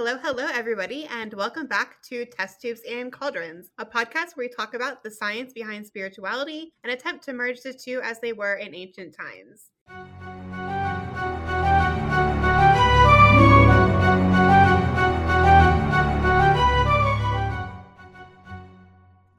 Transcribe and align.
Hello, 0.00 0.16
hello, 0.22 0.46
everybody, 0.54 1.06
and 1.06 1.34
welcome 1.34 1.66
back 1.66 2.00
to 2.02 2.24
Test 2.24 2.60
Tubes 2.62 2.82
and 2.88 3.12
Cauldrons, 3.12 3.70
a 3.78 3.84
podcast 3.84 4.36
where 4.36 4.46
we 4.46 4.48
talk 4.48 4.74
about 4.74 5.02
the 5.02 5.10
science 5.10 5.52
behind 5.52 5.84
spirituality 5.84 6.72
and 6.84 6.92
attempt 6.92 7.24
to 7.24 7.32
merge 7.32 7.62
the 7.62 7.72
two 7.72 8.00
as 8.04 8.20
they 8.20 8.32
were 8.32 8.54
in 8.54 8.76
ancient 8.76 9.12
times. 9.12 9.70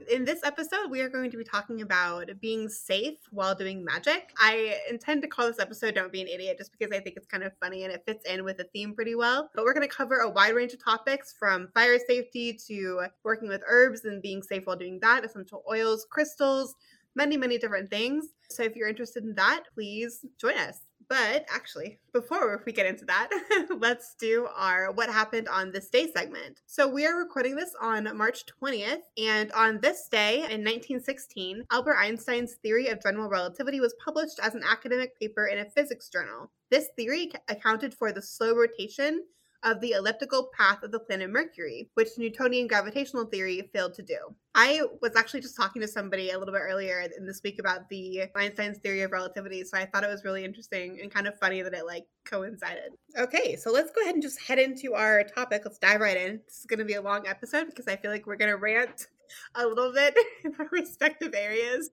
In 0.10 0.26
this 0.26 0.44
episode, 0.44 0.90
we 0.90 1.02
are 1.02 1.10
going 1.10 1.30
to 1.30 1.38
be 1.38 1.44
talking 1.44 1.82
about 1.82 2.30
being 2.42 2.68
safe 2.68 3.18
while 3.32 3.54
doing 3.54 3.86
magic. 3.86 4.32
I 4.38 4.78
intend 4.90 5.22
to 5.22 5.28
call 5.28 5.48
this 5.48 5.60
episode 5.60 5.96
Don't 5.96 6.12
Be 6.12 6.22
an 6.22 6.28
Idiot 6.28 6.58
just 6.58 6.72
because 6.72 6.92
I 6.96 7.00
think 7.00 7.16
it's 7.16 7.28
kind 7.28 7.44
of 7.44 7.54
funny 7.62 7.84
and 7.84 7.94
it 7.94 8.04
fits 8.06 8.26
in 8.26 8.44
with 8.44 8.58
the 8.58 8.64
theme 8.66 8.96
pretty 8.96 9.16
well. 9.16 9.50
But 9.54 9.66
we're 9.66 9.74
going 9.74 9.88
to 9.88 9.96
cover 9.96 10.18
a 10.18 10.30
wide 10.30 10.56
range 10.56 10.74
of 10.74 10.84
topics 10.84 11.34
from 11.38 11.70
fire 11.74 12.00
safety 12.00 12.58
to 12.68 13.06
working 13.24 13.50
with 13.50 13.62
herbs 13.68 14.06
and 14.06 14.22
being 14.22 14.42
safe 14.42 14.66
while 14.66 14.76
doing 14.76 15.00
that, 15.02 15.24
essential 15.24 15.64
oils, 15.70 16.08
crystals, 16.10 16.76
many, 17.16 17.38
many 17.38 17.58
different 17.58 17.90
things. 17.90 18.26
So 18.50 18.64
if 18.64 18.76
you're 18.76 18.90
interested 18.90 19.24
in 19.24 19.36
that, 19.36 19.64
please 19.74 20.26
join 20.40 20.58
us. 20.58 20.80
But 21.10 21.46
actually, 21.52 21.98
before 22.14 22.62
we 22.68 22.72
get 22.72 22.86
into 22.86 23.04
that, 23.06 23.30
let's 23.80 24.14
do 24.20 24.48
our 24.56 24.92
what 24.92 25.10
happened 25.10 25.50
on 25.50 25.72
this 25.72 25.90
day 25.90 26.12
segment. 26.16 26.62
So 26.68 26.88
we 26.88 27.08
are 27.08 27.18
recording 27.18 27.56
this 27.56 27.74
on 27.82 28.16
March 28.16 28.44
20th, 28.62 29.02
and 29.18 29.52
on 29.54 29.80
this 29.82 30.08
day 30.08 30.36
in 30.36 30.64
1916, 30.64 31.64
Albert 31.72 31.98
Einstein's 31.98 32.54
theory 32.62 32.90
of 32.90 33.02
general 33.02 33.28
relativity 33.28 33.80
was 33.80 33.96
published 34.04 34.40
as 34.40 34.54
an 34.54 34.62
academic 34.64 35.20
paper 35.20 35.48
in 35.48 35.58
a 35.58 35.70
physics 35.72 36.10
journal. 36.10 36.52
This 36.70 36.90
theory 36.96 37.32
accounted 37.48 37.96
for 37.96 38.12
the 38.12 38.22
slow 38.22 38.54
rotation 38.54 39.24
of 39.64 39.82
the 39.82 39.92
elliptical 39.92 40.50
path 40.58 40.84
of 40.84 40.92
the 40.92 41.00
planet 41.00 41.30
Mercury, 41.30 41.90
which 41.96 42.18
Newtonian 42.18 42.68
gravitational 42.68 43.26
theory 43.26 43.70
failed 43.74 43.94
to 43.96 44.02
do. 44.02 44.18
I 44.56 44.82
was 45.02 45.16
actually 45.16 45.42
just 45.42 45.58
talking 45.58 45.82
to 45.82 45.88
somebody 45.88 46.32
a 46.32 46.40
little 46.40 46.54
bit 46.54 46.62
earlier 46.62 47.06
in 47.18 47.26
this 47.26 47.42
week 47.44 47.60
about 47.60 47.90
the 47.90 48.24
Einstein's 48.36 48.78
theory 48.80 49.02
of 49.02 49.12
relativity, 49.12 49.64
so 49.64 49.78
I 49.78 49.86
thought 49.86 50.04
it 50.04 50.10
was 50.10 50.24
really 50.24 50.46
interesting 50.46 51.00
and 51.02 51.14
kind 51.14 51.28
of 51.28 51.38
funny 51.40 51.62
that 51.62 51.74
it 51.74 51.86
like 51.86 52.06
coincided. 52.26 52.94
Okay, 53.18 53.56
so 53.56 53.72
let's 53.72 53.92
go 53.92 54.02
ahead 54.02 54.16
and 54.16 54.24
just 54.24 54.42
head 54.42 54.60
into 54.60 54.94
our 54.94 55.24
topic. 55.24 55.64
Let's 55.66 55.78
dive 55.78 56.02
right 56.02 56.18
in. 56.18 56.42
This 56.46 56.60
is 56.60 56.66
going 56.66 56.80
to 56.80 56.86
be 56.86 56.94
a 56.94 57.02
long 57.02 57.28
episode 57.28 57.68
because 57.68 57.88
I 57.88 57.96
feel 57.96 58.12
like 58.12 58.26
we're 58.26 58.38
going 58.38 58.52
to 58.52 58.58
rant 58.58 59.08
a 59.56 59.66
little 59.66 59.94
bit 59.94 60.16
in 60.44 60.54
our 60.60 60.68
respective 60.72 61.34
areas. 61.36 61.90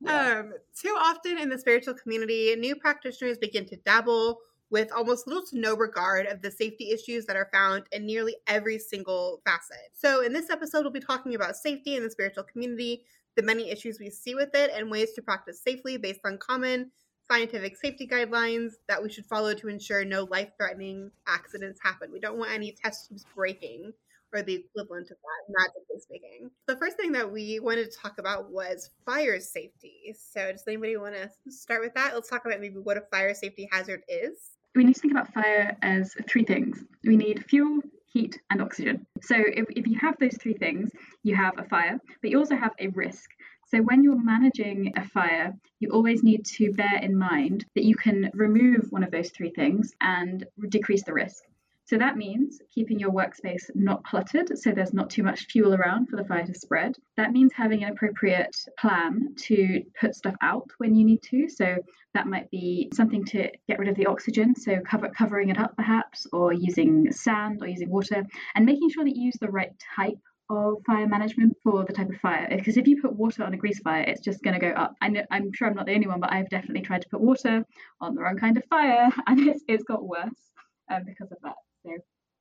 Yeah. 0.00 0.40
Um, 0.40 0.52
too 0.80 0.96
often 0.96 1.38
in 1.38 1.48
the 1.48 1.58
spiritual 1.58 1.94
community, 1.94 2.54
new 2.56 2.76
practitioners 2.76 3.38
begin 3.38 3.66
to 3.66 3.76
dabble 3.84 4.38
with 4.70 4.92
almost 4.92 5.26
little 5.26 5.44
to 5.46 5.58
no 5.58 5.74
regard 5.74 6.26
of 6.26 6.42
the 6.42 6.50
safety 6.50 6.90
issues 6.90 7.24
that 7.26 7.36
are 7.36 7.48
found 7.52 7.84
in 7.92 8.04
nearly 8.04 8.36
every 8.46 8.78
single 8.78 9.40
facet. 9.44 9.90
So, 9.92 10.22
in 10.22 10.32
this 10.32 10.50
episode, 10.50 10.82
we'll 10.82 10.90
be 10.90 11.00
talking 11.00 11.34
about 11.34 11.56
safety 11.56 11.96
in 11.96 12.02
the 12.02 12.10
spiritual 12.10 12.44
community, 12.44 13.04
the 13.36 13.42
many 13.42 13.70
issues 13.70 13.98
we 13.98 14.10
see 14.10 14.34
with 14.34 14.54
it, 14.54 14.70
and 14.74 14.90
ways 14.90 15.12
to 15.14 15.22
practice 15.22 15.60
safely 15.60 15.96
based 15.96 16.20
on 16.24 16.38
common 16.38 16.90
scientific 17.30 17.76
safety 17.76 18.06
guidelines 18.06 18.72
that 18.88 19.02
we 19.02 19.10
should 19.10 19.26
follow 19.26 19.52
to 19.54 19.68
ensure 19.68 20.04
no 20.04 20.24
life 20.24 20.50
threatening 20.56 21.10
accidents 21.26 21.80
happen. 21.82 22.10
We 22.10 22.20
don't 22.20 22.38
want 22.38 22.52
any 22.52 22.72
test 22.72 23.08
tubes 23.08 23.24
breaking 23.34 23.92
or 24.34 24.42
the 24.42 24.54
equivalent 24.56 25.10
of 25.10 25.16
that, 25.16 25.54
magically 25.58 26.00
speaking. 26.00 26.50
The 26.66 26.76
first 26.76 26.96
thing 26.96 27.12
that 27.12 27.30
we 27.30 27.60
wanted 27.60 27.90
to 27.90 27.98
talk 27.98 28.18
about 28.18 28.50
was 28.50 28.90
fire 29.06 29.40
safety. 29.40 30.14
So, 30.18 30.52
does 30.52 30.64
anybody 30.66 30.98
want 30.98 31.14
to 31.14 31.30
start 31.50 31.80
with 31.80 31.94
that? 31.94 32.14
Let's 32.14 32.28
talk 32.28 32.44
about 32.44 32.60
maybe 32.60 32.78
what 32.78 32.98
a 32.98 33.02
fire 33.10 33.32
safety 33.34 33.68
hazard 33.72 34.02
is 34.08 34.57
we 34.74 34.84
need 34.84 34.94
to 34.94 35.00
think 35.00 35.12
about 35.12 35.32
fire 35.32 35.76
as 35.82 36.14
three 36.28 36.44
things. 36.44 36.84
We 37.04 37.16
need 37.16 37.44
fuel, 37.44 37.80
heat, 38.12 38.38
and 38.50 38.62
oxygen. 38.62 39.06
So 39.22 39.36
if, 39.36 39.66
if 39.70 39.86
you 39.86 39.98
have 40.00 40.16
those 40.18 40.36
three 40.36 40.54
things, 40.54 40.90
you 41.22 41.34
have 41.36 41.58
a 41.58 41.64
fire, 41.64 41.98
but 42.20 42.30
you 42.30 42.38
also 42.38 42.56
have 42.56 42.72
a 42.78 42.88
risk. 42.88 43.30
So 43.70 43.78
when 43.78 44.02
you're 44.02 44.22
managing 44.22 44.94
a 44.96 45.04
fire, 45.04 45.52
you 45.78 45.90
always 45.90 46.22
need 46.22 46.46
to 46.56 46.72
bear 46.72 46.98
in 47.02 47.16
mind 47.16 47.66
that 47.74 47.84
you 47.84 47.94
can 47.94 48.30
remove 48.32 48.86
one 48.90 49.02
of 49.02 49.10
those 49.10 49.30
three 49.30 49.50
things 49.50 49.92
and 50.00 50.46
decrease 50.70 51.02
the 51.02 51.12
risk. 51.12 51.42
So 51.88 51.96
that 51.96 52.18
means 52.18 52.60
keeping 52.74 52.98
your 52.98 53.12
workspace 53.12 53.70
not 53.74 54.04
cluttered, 54.04 54.58
so 54.58 54.72
there's 54.72 54.92
not 54.92 55.08
too 55.08 55.22
much 55.22 55.46
fuel 55.46 55.72
around 55.72 56.08
for 56.10 56.16
the 56.16 56.24
fire 56.24 56.44
to 56.44 56.52
spread. 56.52 56.96
That 57.16 57.32
means 57.32 57.50
having 57.54 57.82
an 57.82 57.90
appropriate 57.90 58.54
plan 58.78 59.34
to 59.44 59.82
put 59.98 60.14
stuff 60.14 60.34
out 60.42 60.68
when 60.76 60.94
you 60.94 61.06
need 61.06 61.22
to. 61.30 61.48
So 61.48 61.76
that 62.12 62.26
might 62.26 62.50
be 62.50 62.90
something 62.92 63.24
to 63.26 63.50
get 63.66 63.78
rid 63.78 63.88
of 63.88 63.96
the 63.96 64.04
oxygen, 64.04 64.54
so 64.54 64.80
cover, 64.80 65.08
covering 65.08 65.48
it 65.48 65.56
up 65.56 65.74
perhaps, 65.76 66.26
or 66.30 66.52
using 66.52 67.10
sand 67.10 67.62
or 67.62 67.66
using 67.66 67.88
water, 67.88 68.22
and 68.54 68.66
making 68.66 68.90
sure 68.90 69.04
that 69.04 69.16
you 69.16 69.24
use 69.24 69.38
the 69.40 69.50
right 69.50 69.72
type 69.96 70.18
of 70.50 70.82
fire 70.86 71.08
management 71.08 71.56
for 71.62 71.86
the 71.86 71.92
type 71.94 72.10
of 72.10 72.20
fire 72.20 72.46
because 72.50 72.78
if 72.78 72.86
you 72.86 73.00
put 73.02 73.14
water 73.14 73.44
on 73.44 73.52
a 73.52 73.56
grease 73.58 73.80
fire 73.80 74.02
it's 74.02 74.22
just 74.22 74.42
going 74.42 74.58
to 74.58 74.60
go 74.60 74.72
up 74.72 74.94
I 75.02 75.24
i'm 75.30 75.52
sure 75.52 75.68
i'm 75.68 75.74
not 75.74 75.84
the 75.84 75.92
only 75.92 76.06
one 76.06 76.20
but 76.20 76.32
i've 76.32 76.48
definitely 76.48 76.80
tried 76.80 77.02
to 77.02 77.08
put 77.10 77.20
water 77.20 77.66
on 78.00 78.14
the 78.14 78.22
wrong 78.22 78.38
kind 78.38 78.56
of 78.56 78.64
fire 78.70 79.10
and 79.26 79.40
it's, 79.40 79.62
it's 79.68 79.84
got 79.84 80.02
worse 80.02 80.40
um, 80.90 81.02
because 81.04 81.30
of 81.30 81.36
that 81.42 81.56
so 81.84 81.96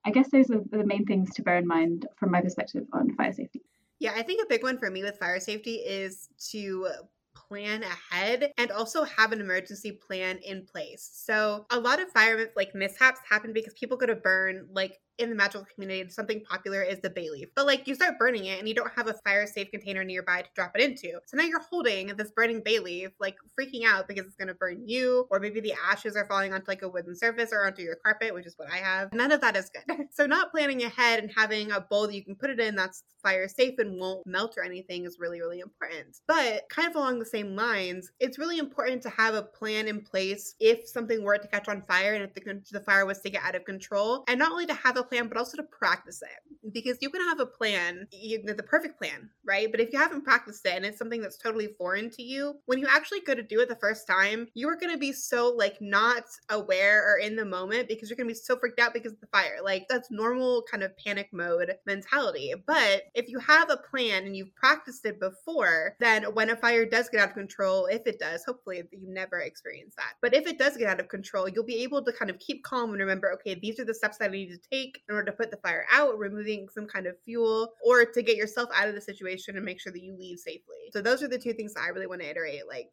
I 0.06 0.12
guess 0.12 0.30
those 0.32 0.50
are 0.50 0.62
the 0.72 0.86
main 0.86 1.06
things 1.06 1.34
to 1.36 1.42
bear 1.42 1.58
in 1.58 1.68
mind 1.68 2.08
from 2.18 2.32
my 2.32 2.42
perspective 2.42 2.86
on 2.94 3.14
fire 3.16 3.34
safety. 3.34 3.62
Yeah, 4.00 4.14
I 4.16 4.22
think 4.22 4.44
a 4.44 4.48
big 4.48 4.64
one 4.64 4.78
for 4.78 4.90
me 4.92 5.04
with 5.04 5.18
fire 5.18 5.40
safety 5.40 5.76
is 5.76 6.30
to 6.52 6.88
plan 7.36 7.84
ahead 7.84 8.52
and 8.58 8.72
also 8.72 9.04
have 9.04 9.32
an 9.32 9.42
emergency 9.42 9.92
plan 9.92 10.38
in 10.40 10.66
place. 10.66 11.10
So 11.14 11.66
a 11.72 11.80
lot 11.80 12.00
of 12.00 12.10
fire 12.10 12.52
like 12.56 12.74
mishaps 12.74 13.20
happen 13.30 13.54
because 13.54 13.74
people 13.74 13.98
go 13.98 14.06
to 14.06 14.16
burn 14.16 14.68
like 14.72 15.00
in 15.18 15.30
the 15.30 15.36
magical 15.36 15.66
community, 15.74 16.10
something 16.10 16.42
popular 16.42 16.82
is 16.82 17.00
the 17.00 17.10
bay 17.10 17.30
leaf. 17.30 17.50
But 17.56 17.66
like 17.66 17.88
you 17.88 17.96
start 17.96 18.20
burning 18.20 18.46
it 18.46 18.60
and 18.60 18.68
you 18.68 18.76
don't 18.76 18.92
have 18.96 19.08
a 19.08 19.14
fire 19.14 19.48
safe 19.48 19.72
container 19.72 20.04
nearby 20.04 20.42
to 20.42 20.50
drop 20.56 20.72
it 20.76 20.82
into. 20.82 21.20
So 21.26 21.38
now 21.38 21.44
you're 21.44 21.62
holding 21.62 22.08
this 22.16 22.32
burning 22.32 22.62
bay 22.64 22.80
leaf, 22.80 23.12
like 23.20 23.36
freaking 23.60 23.86
out 23.86 24.08
because 24.08 24.26
it's 24.26 24.36
gonna 24.36 24.54
burn 24.54 24.84
you, 24.86 25.28
or 25.32 25.40
maybe 25.40 25.60
the 25.60 25.74
ashes 25.90 26.16
are 26.16 26.26
falling 26.26 26.54
onto 26.54 26.66
like 26.68 26.82
a 26.82 26.90
wooden 26.90 27.16
surface 27.16 27.50
or 27.52 27.66
onto 27.66 27.82
your 27.82 27.96
carpet, 27.96 28.34
which 28.34 28.46
is 28.46 28.58
what 28.58 28.72
I 28.72 28.78
have. 28.78 29.14
None 29.14 29.32
of 29.32 29.42
that 29.42 29.56
is 29.56 29.70
good. 29.70 30.08
so 30.12 30.26
not 30.26 30.52
planning 30.52 30.84
ahead 30.84 31.20
and 31.20 31.32
having 31.36 31.72
a 31.72 31.82
bowl 31.82 32.08
that 32.08 32.16
you 32.16 32.24
can 32.24 32.36
put 32.36 32.50
it 32.50 32.60
in 32.60 32.76
that's 32.76 33.04
fire 33.24 33.48
safe 33.48 33.80
and 33.80 34.00
won't 34.00 34.26
melt 34.26 34.56
or 34.58 34.64
anything 34.64 35.06
is 35.06 35.18
really, 35.20 35.42
really 35.42 35.60
important. 35.60 36.18
But 36.28 36.70
kind 36.70 36.90
of 36.90 36.96
along 36.96 37.20
the 37.20 37.26
same 37.26 37.56
lines, 37.56 38.12
it's 38.20 38.38
really 38.38 38.60
important 38.60 39.02
to 39.04 39.10
have 39.10 39.34
a 39.34 39.42
plan 39.42 39.88
in 39.88 40.02
place 40.02 40.56
if 40.60 40.88
something 40.88 41.24
were 41.24 41.38
to 41.38 41.48
catch 41.48 41.68
on 41.68 41.82
fire 41.82 42.14
and 42.14 42.24
if 42.24 42.34
the, 42.34 42.62
the 42.72 42.80
fire 42.80 43.06
was 43.06 43.20
to 43.22 43.30
get 43.30 43.44
out 43.44 43.56
of 43.56 43.66
control. 43.66 44.24
And 44.28 44.40
not 44.40 44.52
only 44.52 44.66
to 44.68 44.74
have 44.74 44.98
a 44.98 45.04
plan, 45.08 45.28
but 45.28 45.38
also 45.38 45.58
to 45.58 45.64
practice 45.64 46.22
it. 46.22 46.74
Because 46.74 46.98
you 47.02 47.10
can 47.10 47.22
have 47.22 47.40
a 47.40 47.46
plan, 47.46 48.08
you, 48.12 48.44
the 48.44 48.64
perfect 48.64 48.98
plan, 48.98 49.30
right? 49.46 49.70
But 49.72 49.80
if 49.80 49.94
you 49.94 50.00
haven't 50.00 50.24
practiced 50.24 50.66
it 50.66 50.74
and 50.74 50.86
it's 50.86 50.98
something 50.98 51.22
that's 51.22 51.38
totally 51.38 51.70
foreign 51.78 52.10
to 52.12 52.24
you, 52.24 52.56
when 52.66 52.80
you 52.80 52.88
actually 52.90 53.22
go 53.22 53.34
to 53.34 53.44
do 53.44 53.62
it 53.62 53.70
the 53.70 53.76
first 53.76 54.08
time, 54.08 54.48
you 54.54 54.68
are 54.68 54.76
going 54.76 54.92
to 54.92 54.98
be 54.98 55.14
so 55.14 55.54
like 55.56 55.78
not 55.80 56.24
aware 56.50 57.04
or 57.08 57.20
in 57.20 57.36
the 57.36 57.46
moment 57.46 57.88
because 57.88 58.10
you're 58.10 58.18
going 58.18 58.28
to 58.28 58.34
be 58.34 58.40
so 58.40 58.58
freaked 58.58 58.80
out 58.80 58.94
because 58.94 59.14
of 59.14 59.22
the 59.22 59.28
fire. 59.28 59.60
Like 59.64 59.86
that's 59.90 60.12
normal 60.12 60.64
kind 60.70 60.84
of 60.84 60.98
panic 60.98 61.30
mode 61.32 61.74
mentality. 61.86 62.54
But 62.66 63.04
if 63.14 63.30
you 63.30 63.40
have 63.40 63.70
a 63.70 63.78
plan 63.78 64.26
and 64.26 64.36
you've 64.36 64.56
practiced 64.56 65.06
it 65.06 65.20
before, 65.20 65.96
then 66.00 66.24
when 66.34 66.50
a 66.50 66.56
fire 66.56 66.86
does 66.86 67.10
get 67.10 67.22
out 67.22 67.30
of 67.30 67.36
control, 67.36 67.86
if 67.86 68.06
it 68.06 68.20
does, 68.20 68.44
hopefully 68.46 68.84
you 68.92 69.08
never 69.08 69.40
experience 69.40 69.96
that. 69.96 70.14
But 70.22 70.34
if 70.34 70.48
it 70.48 70.60
does 70.60 70.76
get 70.78 70.90
out 70.90 71.00
of 71.00 71.08
control, 71.08 71.48
you'll 71.48 71.64
be 71.64 71.84
able 71.84 72.04
to 72.04 72.12
kind 72.12 72.30
of 72.30 72.40
keep 72.40 72.64
calm 72.64 72.92
and 72.92 73.00
remember, 73.00 73.32
okay, 73.34 73.56
these 73.56 73.80
are 73.80 73.86
the 73.86 73.94
steps 73.94 74.18
that 74.18 74.30
I 74.30 74.32
need 74.32 74.50
to 74.50 74.70
take 74.72 74.97
in 75.08 75.16
order 75.16 75.32
to 75.32 75.38
put 75.38 75.52
the 75.52 75.58
fire 75.58 75.86
out, 75.92 76.18
removing 76.18 76.68
some 76.70 76.88
kind 76.88 77.08
of 77.08 77.16
fuel, 77.24 77.74
or 77.86 78.06
to 78.06 78.22
get 78.22 78.38
yourself 78.38 78.70
out 78.74 78.90
of 78.90 78.96
the 78.96 79.02
situation 79.02 79.56
and 79.56 79.66
make 79.66 79.80
sure 79.80 79.92
that 79.92 80.04
you 80.04 80.16
leave 80.18 80.40
safely. 80.40 80.92
So 80.92 81.02
those 81.02 81.24
are 81.24 81.28
the 81.28 81.40
two 81.40 81.54
things 81.54 81.74
that 81.74 81.84
I 81.84 81.90
really 81.90 82.08
want 82.08 82.22
to 82.22 82.30
iterate. 82.30 82.68
Like 82.68 82.90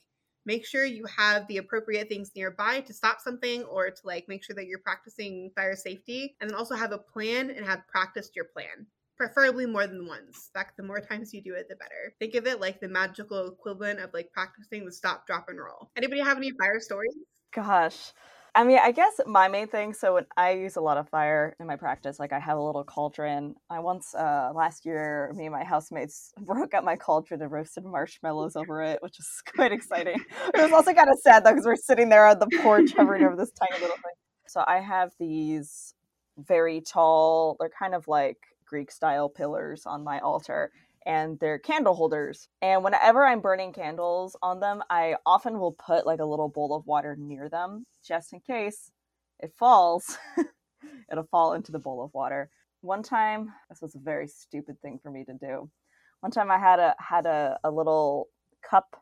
make 0.46 0.66
sure 0.66 0.84
you 0.84 1.06
have 1.06 1.46
the 1.48 1.58
appropriate 1.58 2.08
things 2.08 2.32
nearby 2.36 2.80
to 2.80 2.92
stop 2.92 3.20
something 3.20 3.62
or 3.64 3.90
to 3.90 4.00
like 4.04 4.26
make 4.28 4.44
sure 4.44 4.56
that 4.56 4.66
you're 4.66 4.78
practicing 4.78 5.50
fire 5.56 5.76
safety 5.76 6.36
and 6.40 6.50
then 6.50 6.56
also 6.56 6.74
have 6.74 6.92
a 6.92 6.98
plan 6.98 7.50
and 7.50 7.64
have 7.64 7.86
practiced 7.88 8.36
your 8.36 8.46
plan 8.46 8.86
preferably 9.16 9.66
more 9.66 9.86
than 9.86 10.06
once. 10.06 10.50
Fact, 10.52 10.76
the 10.76 10.82
more 10.82 11.00
times 11.00 11.32
you 11.32 11.42
do 11.42 11.54
it, 11.54 11.68
the 11.68 11.76
better. 11.76 12.14
Think 12.18 12.34
of 12.34 12.46
it 12.46 12.60
like 12.60 12.80
the 12.80 12.88
magical 12.88 13.46
equivalent 13.46 14.00
of 14.00 14.10
like 14.12 14.30
practicing 14.32 14.84
the 14.84 14.92
stop, 14.92 15.26
drop, 15.26 15.48
and 15.48 15.58
roll. 15.58 15.90
Anybody 15.96 16.20
have 16.20 16.36
any 16.36 16.50
fire 16.58 16.80
stories? 16.80 17.14
Gosh, 17.54 18.12
I 18.56 18.62
mean, 18.62 18.78
I 18.80 18.92
guess 18.92 19.20
my 19.26 19.48
main 19.48 19.66
thing. 19.66 19.94
So 19.94 20.14
when 20.14 20.26
I 20.36 20.52
use 20.52 20.76
a 20.76 20.80
lot 20.80 20.96
of 20.96 21.08
fire 21.08 21.56
in 21.58 21.66
my 21.66 21.74
practice, 21.74 22.20
like 22.20 22.32
I 22.32 22.38
have 22.38 22.56
a 22.56 22.62
little 22.62 22.84
cauldron. 22.84 23.56
I 23.68 23.80
once 23.80 24.14
uh, 24.14 24.52
last 24.54 24.86
year, 24.86 25.32
me 25.34 25.46
and 25.46 25.52
my 25.52 25.64
housemates 25.64 26.32
broke 26.40 26.72
up 26.72 26.84
my 26.84 26.94
cauldron 26.94 27.42
and 27.42 27.50
roasted 27.50 27.84
marshmallows 27.84 28.54
over 28.54 28.80
it, 28.82 29.02
which 29.02 29.18
was 29.18 29.42
quite 29.56 29.72
exciting. 29.72 30.22
It 30.54 30.62
was 30.62 30.72
also 30.72 30.92
kind 30.92 31.10
of 31.10 31.18
sad 31.18 31.44
though 31.44 31.50
because 31.50 31.66
we're 31.66 31.76
sitting 31.76 32.08
there 32.10 32.26
on 32.26 32.38
the 32.38 32.48
porch 32.62 32.92
hovering 32.96 33.24
over 33.24 33.36
this 33.36 33.50
tiny 33.50 33.80
little 33.80 33.96
thing. 33.96 34.14
So 34.46 34.62
I 34.66 34.78
have 34.78 35.10
these 35.18 35.94
very 36.38 36.80
tall. 36.80 37.56
They're 37.58 37.70
kind 37.76 37.94
of 37.94 38.06
like 38.06 38.38
Greek 38.66 38.92
style 38.92 39.28
pillars 39.28 39.84
on 39.84 40.04
my 40.04 40.20
altar, 40.20 40.70
and 41.06 41.38
they're 41.38 41.58
candle 41.58 41.94
holders. 41.94 42.48
And 42.62 42.82
whenever 42.82 43.24
I'm 43.24 43.40
burning 43.40 43.72
candles 43.72 44.36
on 44.42 44.60
them, 44.60 44.82
I 44.90 45.16
often 45.26 45.58
will 45.58 45.72
put 45.72 46.06
like 46.06 46.20
a 46.20 46.24
little 46.24 46.48
bowl 46.48 46.74
of 46.74 46.86
water 46.86 47.16
near 47.18 47.48
them 47.48 47.86
just 48.06 48.32
in 48.32 48.40
case 48.40 48.90
it 49.40 49.52
falls. 49.58 50.16
it'll 51.10 51.28
fall 51.30 51.54
into 51.54 51.72
the 51.72 51.78
bowl 51.78 52.02
of 52.02 52.12
water. 52.14 52.50
One 52.80 53.02
time, 53.02 53.52
this 53.68 53.80
was 53.80 53.94
a 53.94 53.98
very 53.98 54.26
stupid 54.26 54.80
thing 54.80 54.98
for 55.02 55.10
me 55.10 55.24
to 55.24 55.34
do. 55.34 55.70
One 56.20 56.32
time 56.32 56.50
I 56.50 56.58
had 56.58 56.78
a 56.78 56.94
had 56.98 57.26
a, 57.26 57.58
a 57.64 57.70
little 57.70 58.28
cup 58.68 58.96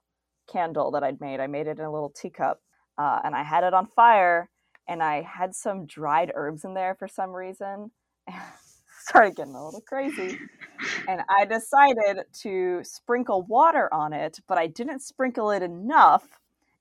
candle 0.50 0.90
that 0.92 1.04
I'd 1.04 1.20
made. 1.20 1.40
I 1.40 1.46
made 1.46 1.66
it 1.66 1.78
in 1.78 1.84
a 1.84 1.92
little 1.92 2.10
teacup, 2.10 2.60
uh, 2.98 3.20
and 3.24 3.34
I 3.34 3.42
had 3.42 3.64
it 3.64 3.74
on 3.74 3.86
fire, 3.86 4.48
and 4.88 5.02
I 5.02 5.22
had 5.22 5.54
some 5.54 5.86
dried 5.86 6.32
herbs 6.34 6.64
in 6.64 6.74
there 6.74 6.94
for 6.94 7.08
some 7.08 7.30
reason. 7.30 7.90
started 9.02 9.36
getting 9.36 9.54
a 9.54 9.64
little 9.64 9.80
crazy. 9.80 10.38
And 11.08 11.22
I 11.28 11.44
decided 11.44 12.24
to 12.42 12.80
sprinkle 12.84 13.42
water 13.42 13.92
on 13.92 14.12
it, 14.12 14.40
but 14.48 14.58
I 14.58 14.66
didn't 14.66 15.00
sprinkle 15.00 15.50
it 15.50 15.62
enough. 15.62 16.26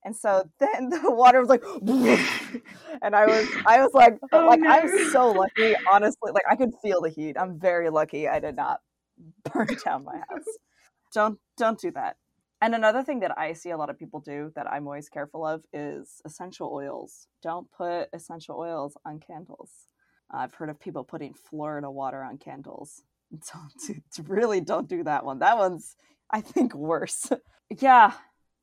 And 0.04 0.16
so 0.16 0.48
then 0.58 0.90
the 0.90 1.10
water 1.10 1.40
was 1.40 1.48
like, 1.48 1.62
and 3.02 3.14
I 3.16 3.26
was, 3.26 3.48
I 3.66 3.82
was 3.82 3.94
like, 3.94 4.18
oh, 4.32 4.46
like 4.46 4.60
no. 4.60 4.70
I'm 4.70 5.10
so 5.10 5.30
lucky. 5.30 5.74
Honestly, 5.92 6.32
like 6.32 6.44
I 6.50 6.56
could 6.56 6.72
feel 6.82 7.00
the 7.00 7.10
heat. 7.10 7.36
I'm 7.38 7.58
very 7.58 7.90
lucky. 7.90 8.28
I 8.28 8.38
did 8.38 8.56
not 8.56 8.80
burn 9.52 9.68
down 9.84 10.04
my 10.04 10.16
house. 10.16 10.58
Don't, 11.12 11.38
don't 11.56 11.78
do 11.78 11.90
that. 11.92 12.16
And 12.60 12.76
another 12.76 13.02
thing 13.02 13.20
that 13.20 13.36
I 13.36 13.54
see 13.54 13.70
a 13.70 13.76
lot 13.76 13.90
of 13.90 13.98
people 13.98 14.20
do 14.20 14.52
that 14.54 14.70
I'm 14.70 14.86
always 14.86 15.08
careful 15.08 15.44
of 15.44 15.64
is 15.72 16.22
essential 16.24 16.70
oils. 16.72 17.26
Don't 17.42 17.68
put 17.72 18.08
essential 18.12 18.56
oils 18.56 18.96
on 19.04 19.18
candles. 19.18 19.91
I've 20.32 20.54
heard 20.54 20.70
of 20.70 20.80
people 20.80 21.04
putting 21.04 21.34
Florida 21.34 21.90
water 21.90 22.22
on 22.22 22.38
candles. 22.38 23.02
Don't 23.52 24.28
really 24.28 24.60
don't 24.60 24.88
do 24.88 25.04
that 25.04 25.24
one. 25.24 25.38
That 25.38 25.56
one's 25.56 25.96
I 26.30 26.42
think 26.42 26.74
worse. 26.74 27.30
yeah. 27.80 28.12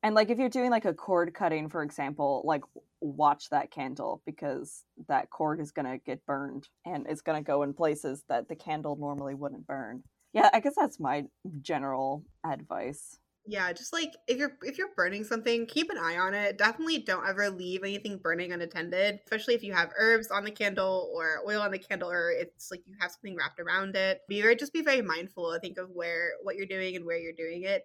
And 0.02 0.14
like 0.14 0.30
if 0.30 0.38
you're 0.38 0.48
doing 0.48 0.70
like 0.70 0.84
a 0.84 0.94
cord 0.94 1.34
cutting, 1.34 1.68
for 1.68 1.82
example, 1.82 2.42
like 2.44 2.62
watch 3.00 3.50
that 3.50 3.70
candle 3.70 4.22
because 4.26 4.84
that 5.08 5.30
cord 5.30 5.60
is 5.60 5.72
gonna 5.72 5.98
get 5.98 6.24
burned 6.24 6.68
and 6.86 7.06
it's 7.08 7.20
gonna 7.20 7.42
go 7.42 7.62
in 7.62 7.74
places 7.74 8.22
that 8.28 8.48
the 8.48 8.54
candle 8.56 8.96
normally 8.96 9.34
wouldn't 9.34 9.66
burn. 9.66 10.02
Yeah, 10.32 10.50
I 10.52 10.60
guess 10.60 10.74
that's 10.76 11.00
my 11.00 11.24
general 11.60 12.24
advice 12.44 13.18
yeah 13.50 13.72
just 13.72 13.92
like 13.92 14.14
if 14.28 14.38
you're 14.38 14.52
if 14.62 14.78
you're 14.78 14.94
burning 14.96 15.24
something 15.24 15.66
keep 15.66 15.90
an 15.90 15.98
eye 15.98 16.16
on 16.16 16.34
it. 16.34 16.56
Definitely 16.56 16.98
don't 16.98 17.26
ever 17.28 17.50
leave 17.50 17.82
anything 17.82 18.18
burning 18.18 18.52
unattended 18.52 19.18
especially 19.24 19.54
if 19.54 19.62
you 19.64 19.72
have 19.72 19.90
herbs 19.98 20.30
on 20.30 20.44
the 20.44 20.50
candle 20.52 21.10
or 21.12 21.40
oil 21.46 21.60
on 21.60 21.72
the 21.72 21.78
candle 21.78 22.10
or 22.10 22.30
it's 22.30 22.70
like 22.70 22.82
you 22.86 22.94
have 23.00 23.10
something 23.10 23.36
wrapped 23.36 23.58
around 23.58 23.96
it. 23.96 24.20
Be 24.28 24.40
very 24.40 24.54
just 24.54 24.72
be 24.72 24.82
very 24.82 25.02
mindful 25.02 25.50
i 25.50 25.58
think 25.58 25.78
of 25.78 25.90
where 25.90 26.32
what 26.42 26.54
you're 26.54 26.66
doing 26.66 26.94
and 26.94 27.04
where 27.04 27.18
you're 27.18 27.32
doing 27.32 27.64
it. 27.64 27.82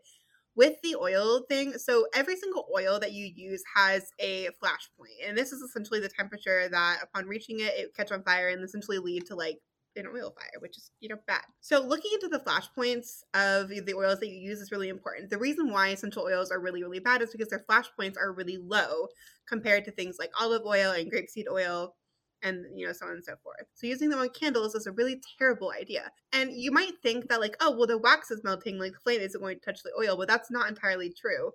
With 0.56 0.76
the 0.84 0.96
oil 0.96 1.42
thing 1.50 1.74
so 1.74 2.06
every 2.14 2.36
single 2.38 2.68
oil 2.74 3.00
that 3.00 3.14
you 3.14 3.26
use 3.36 3.64
has 3.76 4.12
a 4.20 4.50
flash 4.60 4.88
point 4.98 5.28
and 5.28 5.38
this 5.38 5.52
is 5.52 5.62
essentially 5.62 6.00
the 6.00 6.10
temperature 6.10 6.70
that 6.70 7.00
upon 7.02 7.26
reaching 7.26 7.60
it 7.60 7.74
it 7.76 7.96
catch 7.96 8.12
on 8.12 8.24
fire 8.24 8.50
and 8.50 8.64
essentially 8.64 9.00
lead 9.00 9.26
to 9.26 9.36
like 9.36 9.58
an 9.96 10.08
oil 10.08 10.32
fire, 10.32 10.60
which 10.60 10.78
is, 10.78 10.92
you 11.00 11.10
know, 11.10 11.18
bad. 11.28 11.44
So 11.62 11.80
looking 11.82 12.12
into 12.14 12.28
the 12.28 12.40
flashpoints 12.40 13.24
of 13.34 13.70
the 13.70 13.94
oils 13.96 14.20
that 14.20 14.30
you 14.30 14.40
use 14.40 14.60
is 14.60 14.72
really 14.72 14.90
important. 14.90 15.30
The 15.30 15.38
reason 15.38 15.72
why 15.72 15.90
essential 15.90 16.24
oils 16.24 16.52
are 16.52 16.60
really, 16.60 16.84
really 16.84 17.00
bad 17.00 17.22
is 17.22 17.32
because 17.32 17.50
their 17.50 17.66
flashpoints 17.70 18.18
are 18.18 18.34
really 18.34 18.58
low 18.58 19.08
compared 19.48 19.86
to 19.86 19.92
things 19.92 20.18
like 20.20 20.32
olive 20.40 20.64
oil 20.66 20.92
and 20.92 21.12
grapeseed 21.12 21.46
oil 21.52 21.96
and 22.44 22.66
you 22.78 22.86
know 22.86 22.94
so 22.94 23.06
on 23.06 23.14
and 23.14 23.24
so 23.24 23.36
forth 23.42 23.66
so 23.74 23.88
using 23.88 24.10
them 24.10 24.20
on 24.20 24.30
candles 24.30 24.76
is 24.76 24.86
a 24.86 24.92
really 24.92 25.22
terrible 25.38 25.72
idea 25.72 26.12
and 26.34 26.52
you 26.54 26.72
might 26.72 26.92
think 27.02 27.28
that 27.30 27.40
like 27.40 27.56
oh 27.62 27.72
well 27.72 27.88
the 27.88 27.98
wax 27.98 28.30
is 28.30 28.44
melting 28.44 28.78
like 28.78 28.92
the 28.92 29.00
flame 29.00 29.22
isn't 29.22 29.42
going 29.42 29.58
to 29.58 29.66
touch 29.66 29.82
the 29.84 29.92
oil 30.00 30.18
but 30.18 30.28
that's 30.28 30.52
not 30.52 30.68
entirely 30.68 31.12
true 31.12 31.52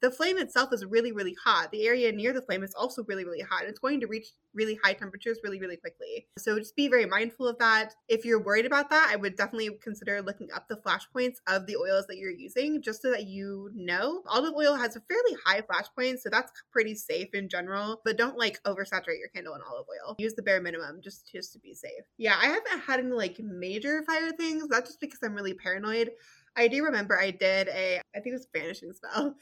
the 0.00 0.10
flame 0.10 0.38
itself 0.38 0.72
is 0.72 0.84
really, 0.84 1.12
really 1.12 1.36
hot. 1.44 1.70
The 1.70 1.86
area 1.86 2.10
near 2.12 2.32
the 2.32 2.42
flame 2.42 2.62
is 2.62 2.74
also 2.74 3.04
really, 3.04 3.24
really 3.24 3.42
hot. 3.42 3.64
It's 3.64 3.78
going 3.78 4.00
to 4.00 4.06
reach 4.06 4.28
really 4.54 4.78
high 4.82 4.94
temperatures 4.94 5.38
really, 5.44 5.60
really 5.60 5.76
quickly. 5.76 6.26
So 6.38 6.58
just 6.58 6.76
be 6.76 6.88
very 6.88 7.06
mindful 7.06 7.46
of 7.46 7.58
that. 7.58 7.94
If 8.08 8.24
you're 8.24 8.42
worried 8.42 8.66
about 8.66 8.90
that, 8.90 9.08
I 9.10 9.16
would 9.16 9.36
definitely 9.36 9.70
consider 9.82 10.22
looking 10.22 10.48
up 10.54 10.68
the 10.68 10.76
flash 10.76 11.06
points 11.12 11.40
of 11.46 11.66
the 11.66 11.76
oils 11.76 12.06
that 12.08 12.16
you're 12.16 12.30
using 12.30 12.82
just 12.82 13.02
so 13.02 13.10
that 13.10 13.26
you 13.26 13.70
know. 13.74 14.22
Olive 14.26 14.54
oil 14.56 14.74
has 14.74 14.96
a 14.96 15.00
fairly 15.00 15.36
high 15.44 15.62
flash 15.62 15.86
point, 15.96 16.20
so 16.20 16.30
that's 16.30 16.52
pretty 16.72 16.94
safe 16.94 17.28
in 17.34 17.48
general, 17.48 18.00
but 18.04 18.18
don't 18.18 18.38
like 18.38 18.62
oversaturate 18.64 19.18
your 19.18 19.28
candle 19.34 19.54
in 19.54 19.60
olive 19.70 19.86
oil. 19.88 20.16
Use 20.18 20.34
the 20.34 20.42
bare 20.42 20.60
minimum 20.60 21.00
just, 21.02 21.30
just 21.30 21.52
to 21.52 21.58
be 21.58 21.74
safe. 21.74 22.04
Yeah, 22.18 22.36
I 22.40 22.46
haven't 22.46 22.80
had 22.86 23.00
any 23.00 23.12
like 23.12 23.38
major 23.38 24.02
fire 24.04 24.32
things. 24.32 24.66
That's 24.68 24.88
just 24.88 25.00
because 25.00 25.20
I'm 25.22 25.34
really 25.34 25.54
paranoid. 25.54 26.10
I 26.56 26.68
do 26.68 26.84
remember 26.84 27.18
I 27.18 27.30
did 27.30 27.68
a, 27.68 28.00
I 28.14 28.20
think 28.20 28.32
it 28.32 28.32
was 28.32 28.46
banishing 28.52 28.92
spell 28.92 29.36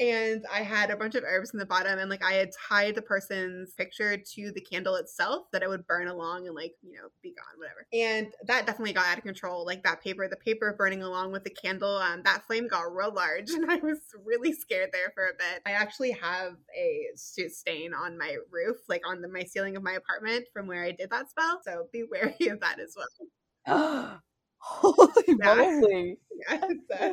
and 0.00 0.46
I 0.50 0.62
had 0.62 0.90
a 0.90 0.96
bunch 0.96 1.14
of 1.14 1.24
herbs 1.24 1.50
in 1.52 1.58
the 1.58 1.66
bottom, 1.66 1.98
and 1.98 2.08
like 2.08 2.24
I 2.24 2.32
had 2.32 2.50
tied 2.68 2.94
the 2.94 3.02
person's 3.02 3.74
picture 3.74 4.16
to 4.16 4.50
the 4.50 4.60
candle 4.60 4.94
itself 4.96 5.46
that 5.52 5.62
it 5.62 5.68
would 5.68 5.86
burn 5.86 6.08
along 6.08 6.46
and 6.46 6.56
like 6.56 6.72
you 6.82 6.94
know 6.94 7.08
be 7.22 7.34
gone, 7.34 7.58
whatever. 7.58 7.86
And 7.92 8.32
that 8.46 8.66
definitely 8.66 8.94
got 8.94 9.06
out 9.06 9.18
of 9.18 9.24
control. 9.24 9.66
Like 9.66 9.82
that 9.84 10.02
paper, 10.02 10.26
the 10.26 10.36
paper 10.36 10.74
burning 10.76 11.02
along 11.02 11.32
with 11.32 11.44
the 11.44 11.50
candle, 11.50 11.98
um, 11.98 12.22
that 12.24 12.46
flame 12.46 12.66
got 12.66 12.94
real 12.94 13.12
large, 13.12 13.50
and 13.54 13.70
I 13.70 13.76
was 13.76 13.98
really 14.24 14.54
scared 14.54 14.88
there 14.92 15.12
for 15.14 15.26
a 15.26 15.34
bit. 15.38 15.62
I 15.66 15.72
actually 15.72 16.12
have 16.12 16.54
a 16.74 17.06
stain 17.14 17.92
on 17.92 18.16
my 18.16 18.36
roof, 18.50 18.78
like 18.88 19.02
on 19.06 19.20
the, 19.20 19.28
my 19.28 19.44
ceiling 19.44 19.76
of 19.76 19.82
my 19.82 19.92
apartment 19.92 20.46
from 20.52 20.66
where 20.66 20.82
I 20.82 20.92
did 20.92 21.10
that 21.10 21.28
spell. 21.30 21.60
So 21.62 21.88
be 21.92 22.04
wary 22.10 22.48
of 22.48 22.60
that 22.60 22.80
as 22.80 22.96
well. 22.96 24.20
Holy 24.58 25.24
yeah. 25.28 25.54
moly! 25.54 26.16
Yeah, 26.48 27.12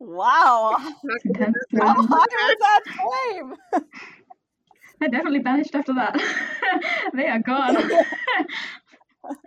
Wow. 0.00 0.76
How 0.78 1.94
hot 1.94 2.28
was 2.30 2.56
that 2.60 2.82
flame? 2.86 3.82
They're 5.00 5.10
definitely 5.10 5.40
banished 5.40 5.74
after 5.74 5.94
that. 5.94 6.20
they 7.14 7.26
are 7.26 7.38
gone. 7.38 7.76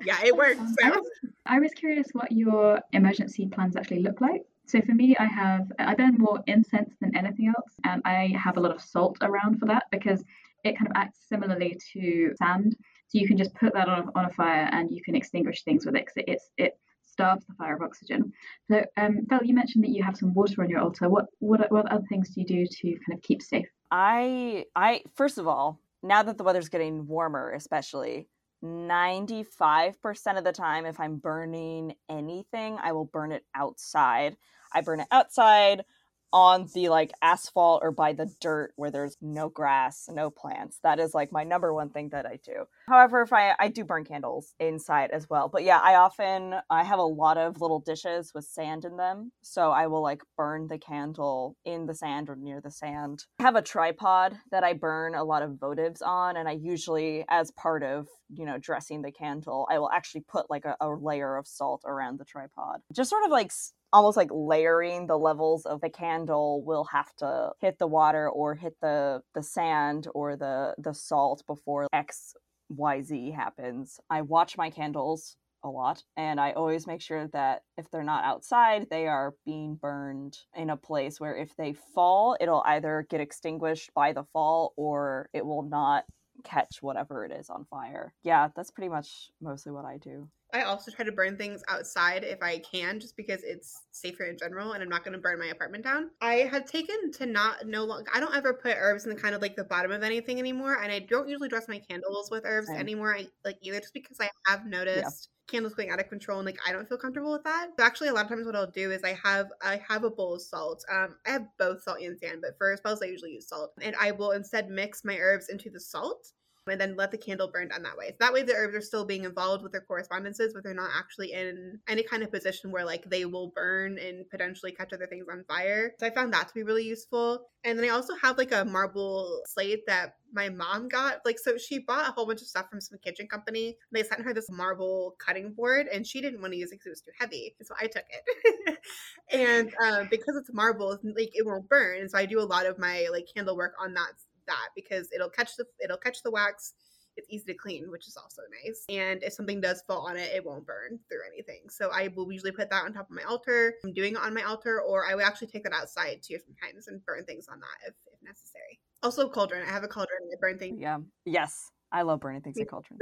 yeah, 0.05 0.17
it 0.23 0.35
works. 0.35 0.59
So. 0.81 1.01
I 1.45 1.59
was 1.59 1.71
curious 1.73 2.07
what 2.13 2.31
your 2.31 2.81
emergency 2.93 3.47
plans 3.47 3.75
actually 3.75 4.01
look 4.01 4.21
like. 4.21 4.43
So 4.67 4.79
for 4.81 4.93
me, 4.93 5.15
I 5.17 5.25
have 5.25 5.71
I 5.79 5.95
burn 5.95 6.15
more 6.17 6.41
incense 6.47 6.93
than 7.01 7.15
anything 7.15 7.47
else, 7.47 7.73
and 7.83 8.01
I 8.05 8.33
have 8.37 8.57
a 8.57 8.59
lot 8.59 8.73
of 8.73 8.81
salt 8.81 9.17
around 9.21 9.59
for 9.59 9.65
that 9.65 9.83
because 9.91 10.23
it 10.63 10.77
kind 10.77 10.89
of 10.89 10.95
acts 10.95 11.19
similarly 11.27 11.77
to 11.93 12.33
sand. 12.37 12.75
So 13.07 13.17
you 13.19 13.27
can 13.27 13.37
just 13.37 13.53
put 13.55 13.73
that 13.73 13.89
on 13.89 14.07
a, 14.07 14.19
on 14.19 14.25
a 14.25 14.29
fire 14.29 14.69
and 14.71 14.89
you 14.91 15.01
can 15.03 15.15
extinguish 15.15 15.63
things 15.63 15.85
with 15.85 15.95
it 15.95 16.05
because 16.05 16.23
it's 16.27 16.49
it 16.57 16.77
starves 17.11 17.45
the 17.45 17.53
fire 17.55 17.75
of 17.75 17.81
oxygen. 17.81 18.31
So, 18.69 18.83
um, 18.97 19.25
Phil, 19.29 19.39
you 19.43 19.53
mentioned 19.53 19.83
that 19.83 19.91
you 19.91 20.03
have 20.03 20.17
some 20.17 20.33
water 20.33 20.61
on 20.61 20.69
your 20.69 20.79
altar. 20.79 21.09
What 21.09 21.25
what 21.39 21.71
what 21.71 21.91
other 21.91 22.05
things 22.09 22.29
do 22.29 22.41
you 22.41 22.47
do 22.47 22.65
to 22.65 22.91
kind 23.05 23.17
of 23.17 23.21
keep 23.21 23.41
safe? 23.41 23.67
I 23.91 24.65
I 24.75 25.03
first 25.15 25.37
of 25.37 25.47
all, 25.47 25.79
now 26.03 26.23
that 26.23 26.37
the 26.37 26.43
weather's 26.43 26.69
getting 26.69 27.07
warmer, 27.07 27.51
especially. 27.51 28.27
95% 28.63 30.37
of 30.37 30.43
the 30.43 30.51
time 30.51 30.85
if 30.85 30.99
i'm 30.99 31.17
burning 31.17 31.95
anything 32.09 32.77
i 32.83 32.91
will 32.91 33.05
burn 33.05 33.31
it 33.31 33.43
outside 33.55 34.37
i 34.71 34.81
burn 34.81 34.99
it 34.99 35.07
outside 35.09 35.83
on 36.33 36.67
the 36.73 36.89
like 36.89 37.11
asphalt 37.21 37.81
or 37.83 37.91
by 37.91 38.13
the 38.13 38.31
dirt 38.39 38.73
where 38.75 38.91
there's 38.91 39.17
no 39.21 39.49
grass, 39.49 40.09
no 40.11 40.29
plants. 40.29 40.79
That 40.83 40.99
is 40.99 41.13
like 41.13 41.31
my 41.31 41.43
number 41.43 41.73
one 41.73 41.89
thing 41.89 42.09
that 42.09 42.25
I 42.25 42.39
do. 42.43 42.65
However, 42.87 43.21
if 43.21 43.33
I 43.33 43.55
I 43.59 43.67
do 43.67 43.83
burn 43.83 44.05
candles 44.05 44.53
inside 44.59 45.11
as 45.11 45.29
well. 45.29 45.49
But 45.49 45.63
yeah, 45.63 45.79
I 45.79 45.95
often 45.95 46.55
I 46.69 46.83
have 46.83 46.99
a 46.99 47.03
lot 47.03 47.37
of 47.37 47.61
little 47.61 47.79
dishes 47.79 48.31
with 48.33 48.45
sand 48.45 48.85
in 48.85 48.97
them, 48.97 49.31
so 49.41 49.71
I 49.71 49.87
will 49.87 50.01
like 50.01 50.21
burn 50.37 50.67
the 50.67 50.77
candle 50.77 51.57
in 51.65 51.85
the 51.85 51.95
sand 51.95 52.29
or 52.29 52.35
near 52.35 52.61
the 52.61 52.71
sand. 52.71 53.25
I 53.39 53.43
have 53.43 53.55
a 53.55 53.61
tripod 53.61 54.37
that 54.51 54.63
I 54.63 54.73
burn 54.73 55.15
a 55.15 55.23
lot 55.23 55.43
of 55.43 55.51
votives 55.51 56.01
on 56.01 56.37
and 56.37 56.47
I 56.47 56.53
usually 56.53 57.25
as 57.29 57.51
part 57.51 57.83
of, 57.83 58.07
you 58.29 58.45
know, 58.45 58.57
dressing 58.57 59.01
the 59.01 59.11
candle, 59.11 59.67
I 59.69 59.79
will 59.79 59.89
actually 59.89 60.21
put 60.21 60.49
like 60.49 60.65
a, 60.65 60.75
a 60.79 60.89
layer 60.89 61.37
of 61.37 61.47
salt 61.47 61.81
around 61.85 62.19
the 62.19 62.25
tripod. 62.25 62.81
Just 62.93 63.09
sort 63.09 63.25
of 63.25 63.31
like 63.31 63.51
almost 63.93 64.17
like 64.17 64.29
layering 64.31 65.07
the 65.07 65.17
levels 65.17 65.65
of 65.65 65.81
the 65.81 65.89
candle 65.89 66.63
will 66.63 66.85
have 66.85 67.13
to 67.17 67.51
hit 67.59 67.77
the 67.79 67.87
water 67.87 68.29
or 68.29 68.55
hit 68.55 68.75
the 68.81 69.21
the 69.33 69.43
sand 69.43 70.07
or 70.13 70.35
the 70.35 70.73
the 70.77 70.93
salt 70.93 71.43
before 71.47 71.87
x 71.93 72.35
y 72.69 73.01
z 73.01 73.31
happens. 73.31 73.99
I 74.09 74.21
watch 74.21 74.57
my 74.57 74.69
candles 74.69 75.35
a 75.63 75.69
lot 75.69 76.03
and 76.17 76.39
i 76.39 76.51
always 76.53 76.87
make 76.87 77.01
sure 77.01 77.27
that 77.27 77.61
if 77.77 77.89
they're 77.91 78.03
not 78.03 78.23
outside 78.23 78.87
they 78.89 79.07
are 79.07 79.35
being 79.45 79.75
burned 79.75 80.37
in 80.55 80.69
a 80.71 80.77
place 80.77 81.19
where 81.19 81.35
if 81.35 81.55
they 81.55 81.73
fall 81.73 82.35
it'll 82.39 82.63
either 82.65 83.05
get 83.09 83.21
extinguished 83.21 83.93
by 83.93 84.11
the 84.11 84.23
fall 84.33 84.73
or 84.75 85.29
it 85.33 85.45
will 85.45 85.61
not 85.61 86.05
catch 86.43 86.81
whatever 86.81 87.23
it 87.25 87.31
is 87.31 87.49
on 87.49 87.65
fire. 87.65 88.13
Yeah 88.23 88.47
that's 88.55 88.71
pretty 88.71 88.89
much 88.89 89.29
mostly 89.39 89.71
what 89.71 89.85
i 89.85 89.97
do 89.97 90.27
I 90.53 90.63
also 90.63 90.91
try 90.91 91.05
to 91.05 91.11
burn 91.11 91.37
things 91.37 91.63
outside 91.67 92.23
if 92.23 92.41
I 92.41 92.59
can, 92.59 92.99
just 92.99 93.15
because 93.15 93.41
it's 93.43 93.83
safer 93.91 94.23
in 94.23 94.37
general, 94.37 94.73
and 94.73 94.83
I'm 94.83 94.89
not 94.89 95.03
going 95.03 95.13
to 95.13 95.19
burn 95.19 95.39
my 95.39 95.47
apartment 95.47 95.83
down. 95.83 96.09
I 96.21 96.35
have 96.51 96.65
taken 96.65 97.11
to 97.13 97.25
not 97.25 97.65
no 97.65 97.83
longer. 97.85 98.09
I 98.13 98.19
don't 98.19 98.35
ever 98.35 98.53
put 98.53 98.75
herbs 98.77 99.05
in 99.05 99.09
the 99.09 99.15
kind 99.15 99.35
of 99.35 99.41
like 99.41 99.55
the 99.55 99.63
bottom 99.63 99.91
of 99.91 100.03
anything 100.03 100.39
anymore, 100.39 100.81
and 100.81 100.91
I 100.91 100.99
don't 100.99 101.29
usually 101.29 101.49
dress 101.49 101.67
my 101.67 101.79
candles 101.79 102.29
with 102.31 102.43
herbs 102.45 102.67
Same. 102.67 102.77
anymore. 102.77 103.15
I 103.15 103.27
like 103.45 103.57
either 103.61 103.79
just 103.79 103.93
because 103.93 104.17
I 104.19 104.29
have 104.47 104.65
noticed. 104.65 104.97
Yeah 105.03 105.27
candles 105.47 105.73
going 105.73 105.89
out 105.89 105.99
of 105.99 106.07
control 106.07 106.39
and 106.39 106.45
like 106.45 106.57
I 106.65 106.71
don't 106.71 106.87
feel 106.87 106.97
comfortable 106.97 107.33
with 107.33 107.43
that. 107.43 107.69
So 107.77 107.83
actually 107.83 108.07
a 108.07 108.13
lot 108.13 108.23
of 108.23 108.29
times 108.29 108.45
what 108.45 108.55
I'll 108.55 108.71
do 108.71 108.91
is 108.91 109.03
I 109.03 109.17
have 109.23 109.47
I 109.61 109.81
have 109.87 110.05
a 110.05 110.09
bowl 110.09 110.35
of 110.35 110.41
salt. 110.41 110.83
Um 110.89 111.17
I 111.27 111.31
have 111.31 111.45
both 111.59 111.83
salt 111.83 111.99
and 111.99 112.17
sand, 112.17 112.39
but 112.41 112.57
for 112.57 112.75
spells 112.77 113.01
I 113.01 113.07
usually 113.07 113.31
use 113.33 113.49
salt. 113.49 113.71
And 113.81 113.95
I 113.99 114.11
will 114.11 114.31
instead 114.31 114.69
mix 114.69 115.03
my 115.03 115.17
herbs 115.17 115.49
into 115.49 115.69
the 115.69 115.79
salt 115.79 116.31
and 116.67 116.79
then 116.79 116.95
let 116.95 117.11
the 117.11 117.17
candle 117.17 117.49
burn 117.51 117.69
down 117.69 117.83
that 117.83 117.97
way. 117.97 118.09
So 118.09 118.17
that 118.19 118.33
way 118.33 118.43
the 118.43 118.53
herbs 118.53 118.75
are 118.75 118.81
still 118.81 119.05
being 119.05 119.23
involved 119.23 119.63
with 119.63 119.71
their 119.71 119.81
correspondences, 119.81 120.53
but 120.53 120.63
they're 120.63 120.73
not 120.73 120.91
actually 120.97 121.33
in 121.33 121.79
any 121.87 122.03
kind 122.03 122.23
of 122.23 122.31
position 122.31 122.71
where 122.71 122.85
like 122.85 123.09
they 123.09 123.25
will 123.25 123.51
burn 123.55 123.97
and 123.97 124.29
potentially 124.29 124.71
catch 124.71 124.93
other 124.93 125.07
things 125.07 125.25
on 125.31 125.43
fire. 125.47 125.93
So 125.99 126.05
I 126.05 126.11
found 126.11 126.33
that 126.33 126.47
to 126.49 126.53
be 126.53 126.63
really 126.63 126.83
useful. 126.83 127.47
And 127.63 127.77
then 127.77 127.85
I 127.85 127.89
also 127.89 128.15
have 128.21 128.37
like 128.37 128.51
a 128.51 128.65
marble 128.65 129.41
slate 129.47 129.85
that 129.87 130.15
my 130.33 130.49
mom 130.49 130.87
got. 130.87 131.19
Like, 131.25 131.37
so 131.39 131.57
she 131.57 131.79
bought 131.79 132.09
a 132.09 132.11
whole 132.11 132.25
bunch 132.25 132.41
of 132.41 132.47
stuff 132.47 132.69
from 132.69 132.81
some 132.81 132.97
kitchen 133.03 133.27
company. 133.27 133.77
They 133.91 134.03
sent 134.03 134.21
her 134.21 134.33
this 134.33 134.49
marble 134.49 135.15
cutting 135.19 135.53
board, 135.53 135.87
and 135.87 136.05
she 136.05 136.21
didn't 136.21 136.41
want 136.41 136.53
to 136.53 136.59
use 136.59 136.71
it 136.71 136.75
because 136.75 136.87
it 136.87 136.89
was 136.89 137.01
too 137.01 137.11
heavy. 137.19 137.55
So 137.61 137.75
I 137.79 137.87
took 137.87 138.05
it. 138.09 138.79
and 139.31 139.73
um, 139.83 140.07
because 140.09 140.35
it's 140.35 140.51
marble, 140.53 140.97
like 141.03 141.31
it 141.33 141.45
won't 141.45 141.69
burn. 141.69 141.99
And 141.99 142.09
so 142.09 142.17
I 142.17 142.25
do 142.25 142.39
a 142.39 142.43
lot 142.43 142.65
of 142.65 142.79
my 142.79 143.07
like 143.11 143.27
candle 143.33 143.55
work 143.55 143.73
on 143.79 143.93
that 143.95 144.13
that 144.47 144.69
because 144.75 145.09
it'll 145.13 145.29
catch 145.29 145.55
the 145.57 145.65
it'll 145.83 145.97
catch 145.97 146.23
the 146.23 146.31
wax 146.31 146.73
it's 147.17 147.27
easy 147.29 147.45
to 147.45 147.53
clean, 147.53 147.89
which 147.91 148.07
is 148.07 148.17
also 148.17 148.41
nice. 148.63 148.85
And 148.89 149.23
if 149.23 149.33
something 149.33 149.61
does 149.61 149.83
fall 149.87 150.07
on 150.07 150.17
it, 150.17 150.31
it 150.33 150.45
won't 150.45 150.65
burn 150.65 150.99
through 151.09 151.19
anything. 151.31 151.69
So 151.69 151.89
I 151.93 152.09
will 152.15 152.31
usually 152.31 152.51
put 152.51 152.69
that 152.69 152.83
on 152.83 152.93
top 152.93 153.09
of 153.09 153.15
my 153.15 153.23
altar. 153.23 153.75
I'm 153.83 153.93
doing 153.93 154.13
it 154.13 154.19
on 154.19 154.33
my 154.33 154.43
altar, 154.43 154.81
or 154.81 155.05
I 155.05 155.15
would 155.15 155.23
actually 155.23 155.47
take 155.47 155.63
that 155.63 155.73
outside 155.73 156.21
too 156.23 156.37
sometimes 156.45 156.87
and 156.87 157.03
burn 157.05 157.25
things 157.25 157.47
on 157.51 157.59
that 157.59 157.89
if, 157.89 157.95
if 158.11 158.19
necessary. 158.23 158.79
Also, 159.03 159.27
cauldron. 159.27 159.67
I 159.67 159.71
have 159.71 159.83
a 159.83 159.87
cauldron. 159.87 160.19
I 160.31 160.35
burn 160.39 160.57
things. 160.57 160.79
Yeah. 160.79 160.99
Yes. 161.25 161.71
I 161.91 162.03
love 162.03 162.21
burning 162.21 162.41
things 162.41 162.57
in 162.57 162.65
cauldrons. 162.67 163.01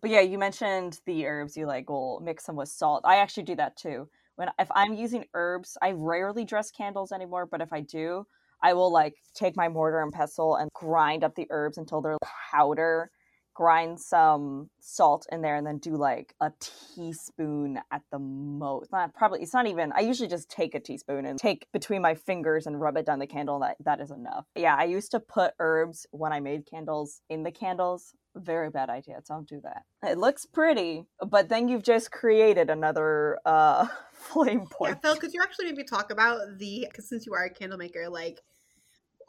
but 0.00 0.10
yeah, 0.10 0.20
you 0.20 0.38
mentioned 0.38 1.00
the 1.06 1.26
herbs. 1.26 1.56
You 1.56 1.66
like 1.66 1.88
will 1.90 2.20
mix 2.20 2.44
them 2.44 2.56
with 2.56 2.68
salt. 2.68 3.02
I 3.04 3.16
actually 3.16 3.42
do 3.44 3.56
that 3.56 3.76
too. 3.76 4.08
When 4.36 4.48
if 4.58 4.68
I'm 4.74 4.94
using 4.94 5.26
herbs, 5.34 5.76
I 5.82 5.92
rarely 5.92 6.44
dress 6.44 6.70
candles 6.70 7.12
anymore. 7.12 7.46
But 7.46 7.60
if 7.60 7.72
I 7.72 7.80
do, 7.80 8.26
I 8.62 8.72
will 8.74 8.92
like 8.92 9.14
take 9.34 9.56
my 9.56 9.68
mortar 9.68 10.02
and 10.02 10.12
pestle 10.12 10.56
and 10.56 10.70
grind 10.74 11.24
up 11.24 11.34
the 11.34 11.46
herbs 11.50 11.78
until 11.78 12.00
they're 12.00 12.18
powder 12.52 13.10
grind 13.54 14.00
some 14.00 14.68
salt 14.80 15.26
in 15.30 15.40
there 15.40 15.56
and 15.56 15.66
then 15.66 15.78
do 15.78 15.96
like 15.96 16.34
a 16.40 16.52
teaspoon 16.60 17.78
at 17.90 18.02
the 18.10 18.18
most. 18.18 18.90
Not 18.92 19.14
probably 19.14 19.40
it's 19.42 19.54
not 19.54 19.66
even 19.66 19.92
i 19.92 20.00
usually 20.00 20.28
just 20.28 20.50
take 20.50 20.74
a 20.74 20.80
teaspoon 20.80 21.24
and 21.24 21.38
take 21.38 21.66
between 21.72 22.02
my 22.02 22.14
fingers 22.14 22.66
and 22.66 22.80
rub 22.80 22.96
it 22.96 23.06
down 23.06 23.18
the 23.18 23.26
candle 23.26 23.60
that 23.60 23.76
that 23.84 24.00
is 24.00 24.10
enough. 24.10 24.44
Yeah 24.56 24.74
i 24.76 24.84
used 24.84 25.12
to 25.12 25.20
put 25.20 25.54
herbs 25.58 26.06
when 26.10 26.32
i 26.32 26.40
made 26.40 26.66
candles 26.66 27.22
in 27.30 27.42
the 27.44 27.52
candles. 27.52 28.14
Very 28.36 28.70
bad 28.70 28.90
idea 28.90 29.20
don't 29.28 29.48
do 29.48 29.60
that. 29.62 29.82
It 30.02 30.18
looks 30.18 30.44
pretty 30.44 31.06
but 31.26 31.48
then 31.48 31.68
you've 31.68 31.84
just 31.84 32.10
created 32.10 32.70
another 32.70 33.38
uh 33.46 33.86
flame 34.12 34.66
point. 34.70 34.98
Yeah 35.02 35.10
phil 35.10 35.20
could 35.20 35.32
you 35.32 35.40
actually 35.42 35.66
maybe 35.66 35.84
talk 35.84 36.10
about 36.10 36.40
the 36.58 36.86
because 36.90 37.08
since 37.08 37.24
you 37.26 37.34
are 37.34 37.44
a 37.44 37.50
candle 37.50 37.78
maker 37.78 38.08
like 38.08 38.40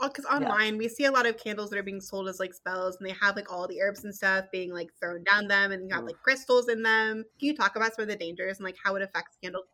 because 0.02 0.26
online 0.26 0.74
yeah. 0.74 0.80
we 0.80 0.88
see 0.88 1.06
a 1.06 1.12
lot 1.12 1.26
of 1.26 1.38
candles 1.38 1.70
that 1.70 1.80
are 1.80 1.84
being 1.84 2.02
sold 2.02 2.28
as 2.28 2.40
like 2.40 2.54
spells 2.54 2.98
and 2.98 3.08
they 3.08 3.16
have 3.22 3.36
like 3.36 3.52
all 3.52 3.68
the 3.68 3.82
herbs 3.82 4.04
and 4.04 4.14
stuff 4.14 4.46
being 4.52 4.74
like 4.74 4.90
thrown 5.02 5.24
down 5.24 5.48
them 5.48 5.72
and 5.72 5.88
you 5.88 5.96
have 5.96 6.04
like 6.04 6.22
crystals 6.24 6.70
in 6.70 6.84
them. 6.84 7.24
Can 7.40 7.48
you 7.48 7.56
talk 7.56 7.76
about 7.76 7.96
some 7.96 8.04
of 8.04 8.10
the 8.10 8.16
dangers 8.16 8.58
and 8.58 8.66
like 8.66 8.78
how 8.84 8.96
it 8.96 9.02
affects 9.02 9.38
candles 9.42 9.66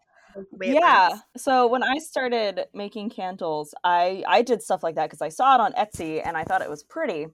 yeah. 0.61 1.09
so 1.35 1.67
when 1.67 1.83
i 1.83 1.97
started 1.97 2.65
making 2.73 3.09
candles 3.09 3.73
i 3.83 4.23
i 4.27 4.41
did 4.41 4.61
stuff 4.61 4.83
like 4.83 4.95
that 4.95 5.09
because 5.09 5.21
i 5.21 5.29
saw 5.29 5.55
it 5.55 5.61
on 5.61 5.73
etsy 5.73 6.21
and 6.25 6.37
i 6.37 6.43
thought 6.45 6.61
it 6.61 6.69
was 6.69 6.83
pretty 6.83 7.27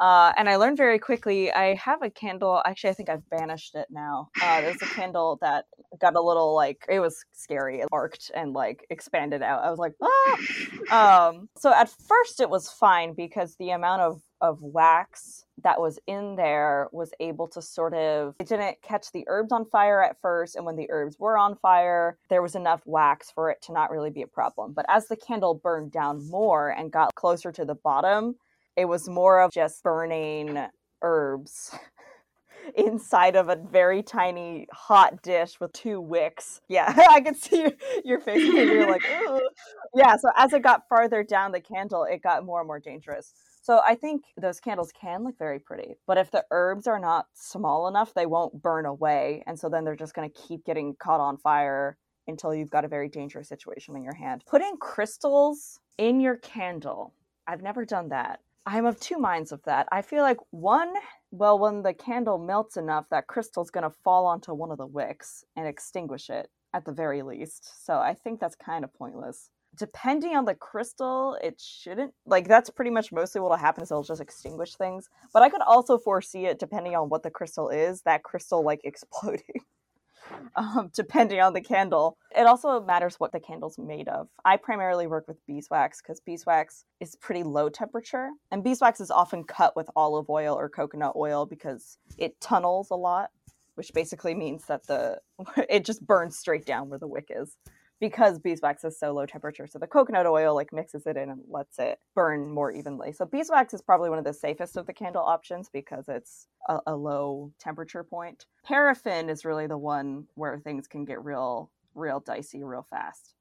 uh, 0.00 0.32
and 0.36 0.48
I 0.48 0.56
learned 0.56 0.76
very 0.76 0.98
quickly. 0.98 1.52
I 1.52 1.74
have 1.74 2.02
a 2.02 2.10
candle. 2.10 2.62
Actually, 2.64 2.90
I 2.90 2.92
think 2.94 3.08
I've 3.08 3.28
banished 3.30 3.74
it 3.74 3.86
now. 3.90 4.28
Uh, 4.42 4.60
there's 4.60 4.82
a 4.82 4.86
candle 4.86 5.38
that 5.40 5.66
got 6.00 6.14
a 6.14 6.20
little 6.20 6.54
like 6.54 6.84
it 6.88 7.00
was 7.00 7.24
scary. 7.32 7.80
It 7.80 7.88
arced 7.92 8.30
and 8.34 8.52
like 8.52 8.86
expanded 8.90 9.42
out. 9.42 9.64
I 9.64 9.70
was 9.70 9.78
like, 9.78 9.94
ah. 10.02 11.28
Um, 11.28 11.48
so 11.56 11.72
at 11.72 11.88
first 11.88 12.40
it 12.40 12.50
was 12.50 12.68
fine 12.68 13.14
because 13.14 13.56
the 13.56 13.70
amount 13.70 14.02
of 14.02 14.22
of 14.40 14.60
wax 14.60 15.46
that 15.62 15.80
was 15.80 15.98
in 16.06 16.36
there 16.36 16.88
was 16.92 17.10
able 17.20 17.48
to 17.48 17.62
sort 17.62 17.94
of 17.94 18.34
it 18.38 18.48
didn't 18.48 18.80
catch 18.82 19.10
the 19.12 19.24
herbs 19.28 19.50
on 19.50 19.64
fire 19.64 20.02
at 20.02 20.20
first 20.20 20.56
and 20.56 20.66
when 20.66 20.76
the 20.76 20.86
herbs 20.90 21.18
were 21.18 21.38
on 21.38 21.56
fire 21.56 22.18
there 22.28 22.42
was 22.42 22.54
enough 22.54 22.82
wax 22.84 23.30
for 23.30 23.50
it 23.50 23.60
to 23.62 23.72
not 23.72 23.90
really 23.90 24.10
be 24.10 24.22
a 24.22 24.26
problem 24.26 24.72
but 24.74 24.84
as 24.88 25.08
the 25.08 25.16
candle 25.16 25.54
burned 25.54 25.90
down 25.90 26.28
more 26.28 26.68
and 26.68 26.92
got 26.92 27.14
closer 27.14 27.50
to 27.50 27.64
the 27.64 27.74
bottom 27.74 28.36
it 28.76 28.86
was 28.86 29.08
more 29.08 29.40
of 29.40 29.52
just 29.52 29.82
burning 29.82 30.58
herbs 31.02 31.74
inside 32.76 33.36
of 33.36 33.48
a 33.48 33.56
very 33.56 34.02
tiny 34.02 34.66
hot 34.72 35.22
dish 35.22 35.58
with 35.60 35.72
two 35.72 36.00
wicks. 36.00 36.60
Yeah, 36.68 36.92
I 37.10 37.20
can 37.20 37.34
see 37.34 37.60
your, 37.60 37.72
your 38.04 38.20
face. 38.20 38.42
You're 38.42 38.90
like, 38.90 39.04
Ooh. 39.22 39.48
yeah. 39.94 40.16
So 40.16 40.30
as 40.36 40.52
it 40.52 40.62
got 40.62 40.82
farther 40.88 41.22
down 41.22 41.52
the 41.52 41.60
candle, 41.60 42.04
it 42.04 42.22
got 42.22 42.44
more 42.44 42.60
and 42.60 42.66
more 42.66 42.80
dangerous. 42.80 43.32
So 43.62 43.80
I 43.84 43.94
think 43.96 44.24
those 44.36 44.60
candles 44.60 44.92
can 44.92 45.24
look 45.24 45.38
very 45.38 45.58
pretty, 45.58 45.96
but 46.06 46.18
if 46.18 46.30
the 46.30 46.44
herbs 46.52 46.86
are 46.86 47.00
not 47.00 47.26
small 47.34 47.88
enough, 47.88 48.14
they 48.14 48.26
won't 48.26 48.62
burn 48.62 48.86
away, 48.86 49.42
and 49.44 49.58
so 49.58 49.68
then 49.68 49.84
they're 49.84 49.96
just 49.96 50.14
going 50.14 50.30
to 50.30 50.40
keep 50.40 50.64
getting 50.64 50.94
caught 51.00 51.18
on 51.18 51.36
fire 51.36 51.96
until 52.28 52.54
you've 52.54 52.70
got 52.70 52.84
a 52.84 52.88
very 52.88 53.08
dangerous 53.08 53.48
situation 53.48 53.96
in 53.96 54.04
your 54.04 54.14
hand. 54.14 54.44
Putting 54.46 54.76
crystals 54.76 55.80
in 55.98 56.20
your 56.20 56.36
candle. 56.36 57.12
I've 57.48 57.62
never 57.62 57.84
done 57.84 58.10
that. 58.10 58.38
I'm 58.68 58.84
of 58.84 58.98
two 58.98 59.18
minds 59.18 59.52
of 59.52 59.62
that. 59.62 59.86
I 59.92 60.02
feel 60.02 60.22
like 60.22 60.38
one, 60.50 60.92
well, 61.30 61.56
when 61.56 61.82
the 61.82 61.94
candle 61.94 62.36
melts 62.36 62.76
enough, 62.76 63.06
that 63.10 63.28
crystal's 63.28 63.70
going 63.70 63.88
to 63.88 63.96
fall 64.02 64.26
onto 64.26 64.52
one 64.52 64.72
of 64.72 64.78
the 64.78 64.86
wicks 64.86 65.44
and 65.54 65.68
extinguish 65.68 66.28
it 66.28 66.50
at 66.74 66.84
the 66.84 66.92
very 66.92 67.22
least. 67.22 67.86
So 67.86 67.94
I 67.94 68.12
think 68.12 68.40
that's 68.40 68.56
kind 68.56 68.82
of 68.82 68.92
pointless. 68.92 69.50
Depending 69.78 70.34
on 70.34 70.46
the 70.46 70.54
crystal, 70.54 71.38
it 71.44 71.60
shouldn't 71.60 72.12
like 72.24 72.48
that's 72.48 72.70
pretty 72.70 72.90
much 72.90 73.12
mostly 73.12 73.40
what'll 73.40 73.56
happen 73.56 73.82
is 73.82 73.90
it'll 73.90 74.02
just 74.02 74.22
extinguish 74.22 74.74
things. 74.74 75.08
But 75.32 75.42
I 75.42 75.48
could 75.48 75.60
also 75.60 75.96
foresee 75.96 76.46
it 76.46 76.58
depending 76.58 76.96
on 76.96 77.08
what 77.08 77.22
the 77.22 77.30
crystal 77.30 77.68
is, 77.68 78.02
that 78.02 78.24
crystal 78.24 78.64
like 78.64 78.80
exploding. 78.84 79.60
Um, 80.54 80.90
depending 80.94 81.40
on 81.40 81.52
the 81.52 81.60
candle. 81.60 82.16
It 82.36 82.46
also 82.46 82.80
matters 82.80 83.16
what 83.18 83.32
the 83.32 83.40
candle's 83.40 83.78
made 83.78 84.08
of. 84.08 84.28
I 84.44 84.56
primarily 84.56 85.06
work 85.06 85.26
with 85.28 85.44
beeswax 85.46 86.00
because 86.00 86.20
beeswax 86.20 86.84
is 87.00 87.16
pretty 87.16 87.42
low 87.42 87.68
temperature, 87.68 88.30
and 88.50 88.64
beeswax 88.64 89.00
is 89.00 89.10
often 89.10 89.44
cut 89.44 89.76
with 89.76 89.90
olive 89.96 90.28
oil 90.30 90.54
or 90.54 90.68
coconut 90.68 91.12
oil 91.16 91.46
because 91.46 91.98
it 92.18 92.40
tunnels 92.40 92.90
a 92.90 92.96
lot, 92.96 93.30
which 93.74 93.92
basically 93.94 94.34
means 94.34 94.66
that 94.66 94.86
the 94.86 95.18
it 95.68 95.84
just 95.84 96.06
burns 96.06 96.38
straight 96.38 96.66
down 96.66 96.88
where 96.88 96.98
the 96.98 97.08
wick 97.08 97.30
is 97.30 97.56
because 98.00 98.38
beeswax 98.38 98.84
is 98.84 98.98
so 98.98 99.12
low 99.12 99.26
temperature. 99.26 99.66
So 99.66 99.78
the 99.78 99.86
coconut 99.86 100.26
oil 100.26 100.54
like 100.54 100.72
mixes 100.72 101.06
it 101.06 101.16
in 101.16 101.30
and 101.30 101.40
lets 101.48 101.78
it 101.78 101.98
burn 102.14 102.50
more 102.50 102.70
evenly. 102.70 103.12
So 103.12 103.24
beeswax 103.24 103.74
is 103.74 103.82
probably 103.82 104.10
one 104.10 104.18
of 104.18 104.24
the 104.24 104.34
safest 104.34 104.76
of 104.76 104.86
the 104.86 104.92
candle 104.92 105.22
options 105.22 105.68
because 105.72 106.04
it's 106.08 106.48
a, 106.68 106.78
a 106.86 106.96
low 106.96 107.52
temperature 107.58 108.04
point. 108.04 108.46
Paraffin 108.64 109.28
is 109.28 109.44
really 109.44 109.66
the 109.66 109.78
one 109.78 110.26
where 110.34 110.58
things 110.58 110.86
can 110.86 111.04
get 111.04 111.24
real, 111.24 111.70
real 111.94 112.20
dicey 112.20 112.62
real 112.62 112.86
fast. 112.90 113.34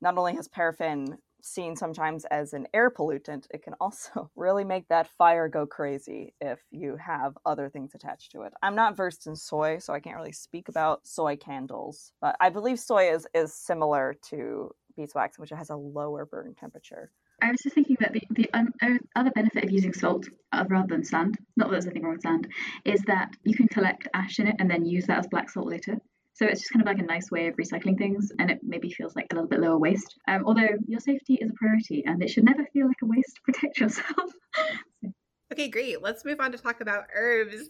Not 0.00 0.16
only 0.16 0.34
has 0.34 0.48
paraffin 0.48 1.18
seen 1.44 1.76
sometimes 1.76 2.24
as 2.26 2.52
an 2.52 2.66
air 2.74 2.90
pollutant, 2.90 3.46
it 3.50 3.62
can 3.62 3.74
also 3.80 4.30
really 4.36 4.64
make 4.64 4.88
that 4.88 5.08
fire 5.18 5.48
go 5.48 5.66
crazy 5.66 6.34
if 6.40 6.58
you 6.70 6.96
have 6.96 7.36
other 7.44 7.68
things 7.68 7.94
attached 7.94 8.32
to 8.32 8.42
it. 8.42 8.52
I'm 8.62 8.74
not 8.74 8.96
versed 8.96 9.26
in 9.26 9.36
soy, 9.36 9.78
so 9.78 9.92
I 9.92 10.00
can't 10.00 10.16
really 10.16 10.32
speak 10.32 10.68
about 10.68 11.06
soy 11.06 11.36
candles, 11.36 12.12
but 12.20 12.36
I 12.40 12.50
believe 12.50 12.78
soy 12.78 13.12
is, 13.12 13.26
is 13.34 13.54
similar 13.54 14.16
to 14.30 14.70
beeswax, 14.96 15.38
which 15.38 15.50
has 15.50 15.70
a 15.70 15.76
lower 15.76 16.26
burn 16.26 16.54
temperature. 16.54 17.10
I 17.42 17.50
was 17.50 17.60
just 17.62 17.74
thinking 17.74 17.96
that 18.00 18.12
the, 18.12 18.22
the 18.30 18.50
um, 18.52 18.72
other 19.16 19.30
benefit 19.30 19.64
of 19.64 19.70
using 19.70 19.94
salt 19.94 20.26
uh, 20.52 20.64
rather 20.68 20.88
than 20.88 21.04
sand, 21.04 21.38
not 21.56 21.66
that 21.66 21.72
there's 21.72 21.86
anything 21.86 22.02
wrong 22.02 22.14
with 22.14 22.22
sand, 22.22 22.46
is 22.84 23.00
that 23.06 23.30
you 23.44 23.56
can 23.56 23.68
collect 23.68 24.08
ash 24.14 24.38
in 24.38 24.46
it 24.46 24.56
and 24.58 24.70
then 24.70 24.84
use 24.84 25.06
that 25.06 25.18
as 25.18 25.26
black 25.26 25.48
salt 25.48 25.66
later. 25.66 25.98
So 26.32 26.46
it's 26.46 26.60
just 26.60 26.72
kind 26.72 26.80
of 26.82 26.86
like 26.86 26.98
a 26.98 27.06
nice 27.06 27.30
way 27.30 27.48
of 27.48 27.56
recycling 27.56 27.98
things, 27.98 28.32
and 28.38 28.50
it 28.50 28.60
maybe 28.62 28.90
feels 28.90 29.14
like 29.14 29.26
a 29.30 29.34
little 29.34 29.48
bit 29.48 29.60
lower 29.60 29.78
waste. 29.78 30.18
Um, 30.28 30.44
although 30.46 30.68
your 30.86 31.00
safety 31.00 31.34
is 31.34 31.50
a 31.50 31.54
priority, 31.54 32.04
and 32.06 32.22
it 32.22 32.30
should 32.30 32.44
never 32.44 32.64
feel 32.72 32.86
like 32.86 33.02
a 33.02 33.06
waste 33.06 33.36
to 33.36 33.42
protect 33.52 33.78
yourself. 33.78 34.32
okay, 35.52 35.68
great. 35.68 36.02
Let's 36.02 36.24
move 36.24 36.40
on 36.40 36.52
to 36.52 36.58
talk 36.58 36.80
about 36.80 37.04
herbs. 37.14 37.68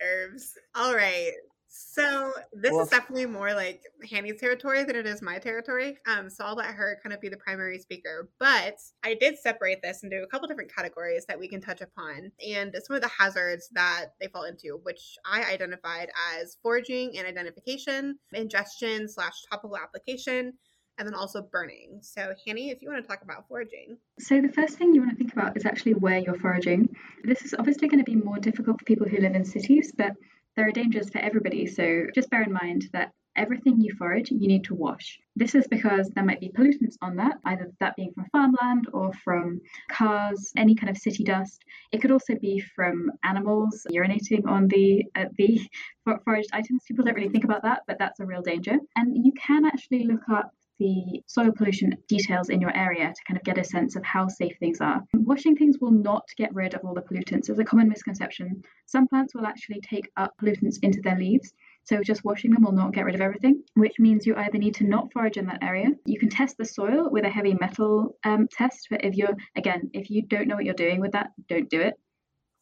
Herbs. 0.00 0.54
All 0.74 0.94
right. 0.94 1.32
So 1.68 2.32
this 2.52 2.74
is 2.74 2.88
definitely 2.88 3.26
more 3.26 3.52
like 3.54 3.82
Hanny's 4.10 4.40
territory 4.40 4.84
than 4.84 4.96
it 4.96 5.06
is 5.06 5.20
my 5.20 5.38
territory. 5.38 5.98
Um, 6.06 6.30
so 6.30 6.44
I'll 6.44 6.54
let 6.54 6.66
her 6.66 6.98
kind 7.02 7.12
of 7.12 7.20
be 7.20 7.28
the 7.28 7.36
primary 7.36 7.78
speaker. 7.78 8.30
But 8.38 8.78
I 9.04 9.14
did 9.14 9.38
separate 9.38 9.82
this 9.82 10.02
into 10.02 10.22
a 10.22 10.26
couple 10.26 10.48
different 10.48 10.74
categories 10.74 11.26
that 11.26 11.38
we 11.38 11.48
can 11.48 11.60
touch 11.60 11.80
upon, 11.80 12.32
and 12.46 12.74
some 12.84 12.96
of 12.96 13.02
the 13.02 13.08
hazards 13.08 13.68
that 13.72 14.06
they 14.20 14.28
fall 14.28 14.44
into, 14.44 14.80
which 14.82 15.16
I 15.26 15.44
identified 15.44 16.10
as 16.36 16.56
foraging 16.62 17.18
and 17.18 17.26
identification, 17.26 18.18
ingestion 18.32 19.08
slash 19.08 19.34
topical 19.50 19.76
application, 19.76 20.54
and 20.98 21.06
then 21.06 21.14
also 21.14 21.42
burning. 21.42 22.00
So, 22.02 22.34
Hanny, 22.46 22.70
if 22.70 22.82
you 22.82 22.90
want 22.90 23.02
to 23.02 23.08
talk 23.08 23.22
about 23.22 23.46
foraging. 23.48 23.98
So, 24.18 24.40
the 24.40 24.48
first 24.48 24.78
thing 24.78 24.94
you 24.94 25.00
want 25.00 25.12
to 25.12 25.16
think 25.16 25.32
about 25.32 25.56
is 25.56 25.64
actually 25.64 25.94
where 25.94 26.18
you're 26.18 26.38
foraging. 26.38 26.88
This 27.24 27.42
is 27.42 27.54
obviously 27.58 27.88
going 27.88 28.04
to 28.04 28.10
be 28.10 28.16
more 28.16 28.38
difficult 28.38 28.78
for 28.80 28.84
people 28.84 29.06
who 29.06 29.18
live 29.18 29.34
in 29.34 29.44
cities, 29.44 29.92
but 29.96 30.12
there 30.58 30.66
are 30.66 30.72
dangers 30.72 31.08
for 31.08 31.18
everybody. 31.18 31.66
So 31.66 32.06
just 32.12 32.30
bear 32.30 32.42
in 32.42 32.52
mind 32.52 32.88
that 32.92 33.12
everything 33.36 33.80
you 33.80 33.94
forage, 33.96 34.32
you 34.32 34.48
need 34.48 34.64
to 34.64 34.74
wash. 34.74 35.16
This 35.36 35.54
is 35.54 35.68
because 35.68 36.10
there 36.10 36.24
might 36.24 36.40
be 36.40 36.48
pollutants 36.48 36.96
on 37.00 37.14
that, 37.16 37.36
either 37.44 37.70
that 37.78 37.94
being 37.94 38.12
from 38.12 38.26
farmland 38.32 38.88
or 38.92 39.12
from 39.24 39.60
cars, 39.88 40.52
any 40.56 40.74
kind 40.74 40.90
of 40.90 40.98
city 40.98 41.22
dust. 41.22 41.62
It 41.92 42.00
could 42.00 42.10
also 42.10 42.34
be 42.34 42.58
from 42.74 43.12
animals 43.22 43.86
urinating 43.92 44.48
on 44.48 44.66
the 44.66 45.04
uh, 45.14 45.26
the 45.36 45.60
foraged 46.24 46.50
items. 46.52 46.82
People 46.88 47.04
don't 47.04 47.14
really 47.14 47.28
think 47.28 47.44
about 47.44 47.62
that, 47.62 47.82
but 47.86 47.96
that's 48.00 48.18
a 48.18 48.26
real 48.26 48.42
danger. 48.42 48.78
And 48.96 49.24
you 49.24 49.32
can 49.40 49.64
actually 49.64 50.06
look 50.06 50.28
up 50.28 50.50
the 50.78 51.22
soil 51.26 51.52
pollution 51.52 51.96
details 52.08 52.48
in 52.48 52.60
your 52.60 52.76
area 52.76 53.08
to 53.08 53.24
kind 53.26 53.36
of 53.36 53.44
get 53.44 53.58
a 53.58 53.64
sense 53.64 53.96
of 53.96 54.04
how 54.04 54.28
safe 54.28 54.56
things 54.58 54.80
are. 54.80 55.02
Washing 55.14 55.56
things 55.56 55.78
will 55.80 55.90
not 55.90 56.28
get 56.36 56.54
rid 56.54 56.74
of 56.74 56.82
all 56.84 56.94
the 56.94 57.02
pollutants. 57.02 57.46
There's 57.46 57.58
a 57.58 57.64
common 57.64 57.88
misconception. 57.88 58.62
Some 58.86 59.08
plants 59.08 59.34
will 59.34 59.46
actually 59.46 59.80
take 59.80 60.10
up 60.16 60.34
pollutants 60.40 60.78
into 60.82 61.00
their 61.00 61.18
leaves. 61.18 61.52
So 61.84 62.02
just 62.02 62.24
washing 62.24 62.50
them 62.50 62.62
will 62.62 62.72
not 62.72 62.92
get 62.92 63.04
rid 63.04 63.14
of 63.14 63.20
everything, 63.20 63.62
which 63.74 63.98
means 63.98 64.26
you 64.26 64.36
either 64.36 64.58
need 64.58 64.74
to 64.74 64.84
not 64.84 65.12
forage 65.12 65.36
in 65.36 65.46
that 65.46 65.62
area. 65.62 65.88
You 66.04 66.18
can 66.18 66.28
test 66.28 66.58
the 66.58 66.64
soil 66.64 67.08
with 67.10 67.24
a 67.24 67.30
heavy 67.30 67.56
metal 67.58 68.16
um, 68.24 68.46
test, 68.50 68.88
but 68.90 69.04
if 69.04 69.14
you're 69.16 69.36
again, 69.56 69.90
if 69.94 70.10
you 70.10 70.22
don't 70.22 70.48
know 70.48 70.56
what 70.56 70.64
you're 70.64 70.74
doing 70.74 71.00
with 71.00 71.12
that, 71.12 71.30
don't 71.48 71.70
do 71.70 71.80
it. 71.80 71.94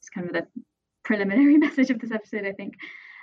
It's 0.00 0.10
kind 0.10 0.28
of 0.28 0.32
the 0.32 0.46
preliminary 1.04 1.56
message 1.66 1.90
of 1.90 1.98
this 1.98 2.12
episode, 2.12 2.46
I 2.46 2.52
think. 2.52 2.74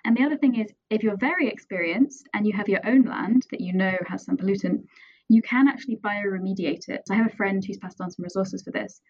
And 0.06 0.18
the 0.18 0.24
other 0.24 0.38
thing 0.38 0.60
is, 0.60 0.72
if 0.90 1.02
you're 1.02 1.18
very 1.18 1.48
experienced 1.48 2.28
and 2.34 2.46
you 2.46 2.54
have 2.54 2.68
your 2.68 2.86
own 2.86 3.04
land 3.04 3.48
that 3.52 3.62
you 3.62 3.74
know 3.74 3.98
has 4.08 4.26
some 4.26 4.38
pollutant, 4.38 4.84
you 5.30 5.42
can 5.42 5.68
actually 5.68 5.98
bioremediate 5.98 6.90
it. 6.90 7.02
So 7.08 7.14
I 7.14 7.18
have 7.18 7.28
a 7.32 7.36
friend 7.36 7.64
who's 7.66 7.78
passed 7.78 8.02
on 8.02 8.12
some 8.12 8.24
resources 8.24 8.64
for 8.64 8.72
this. 8.72 9.02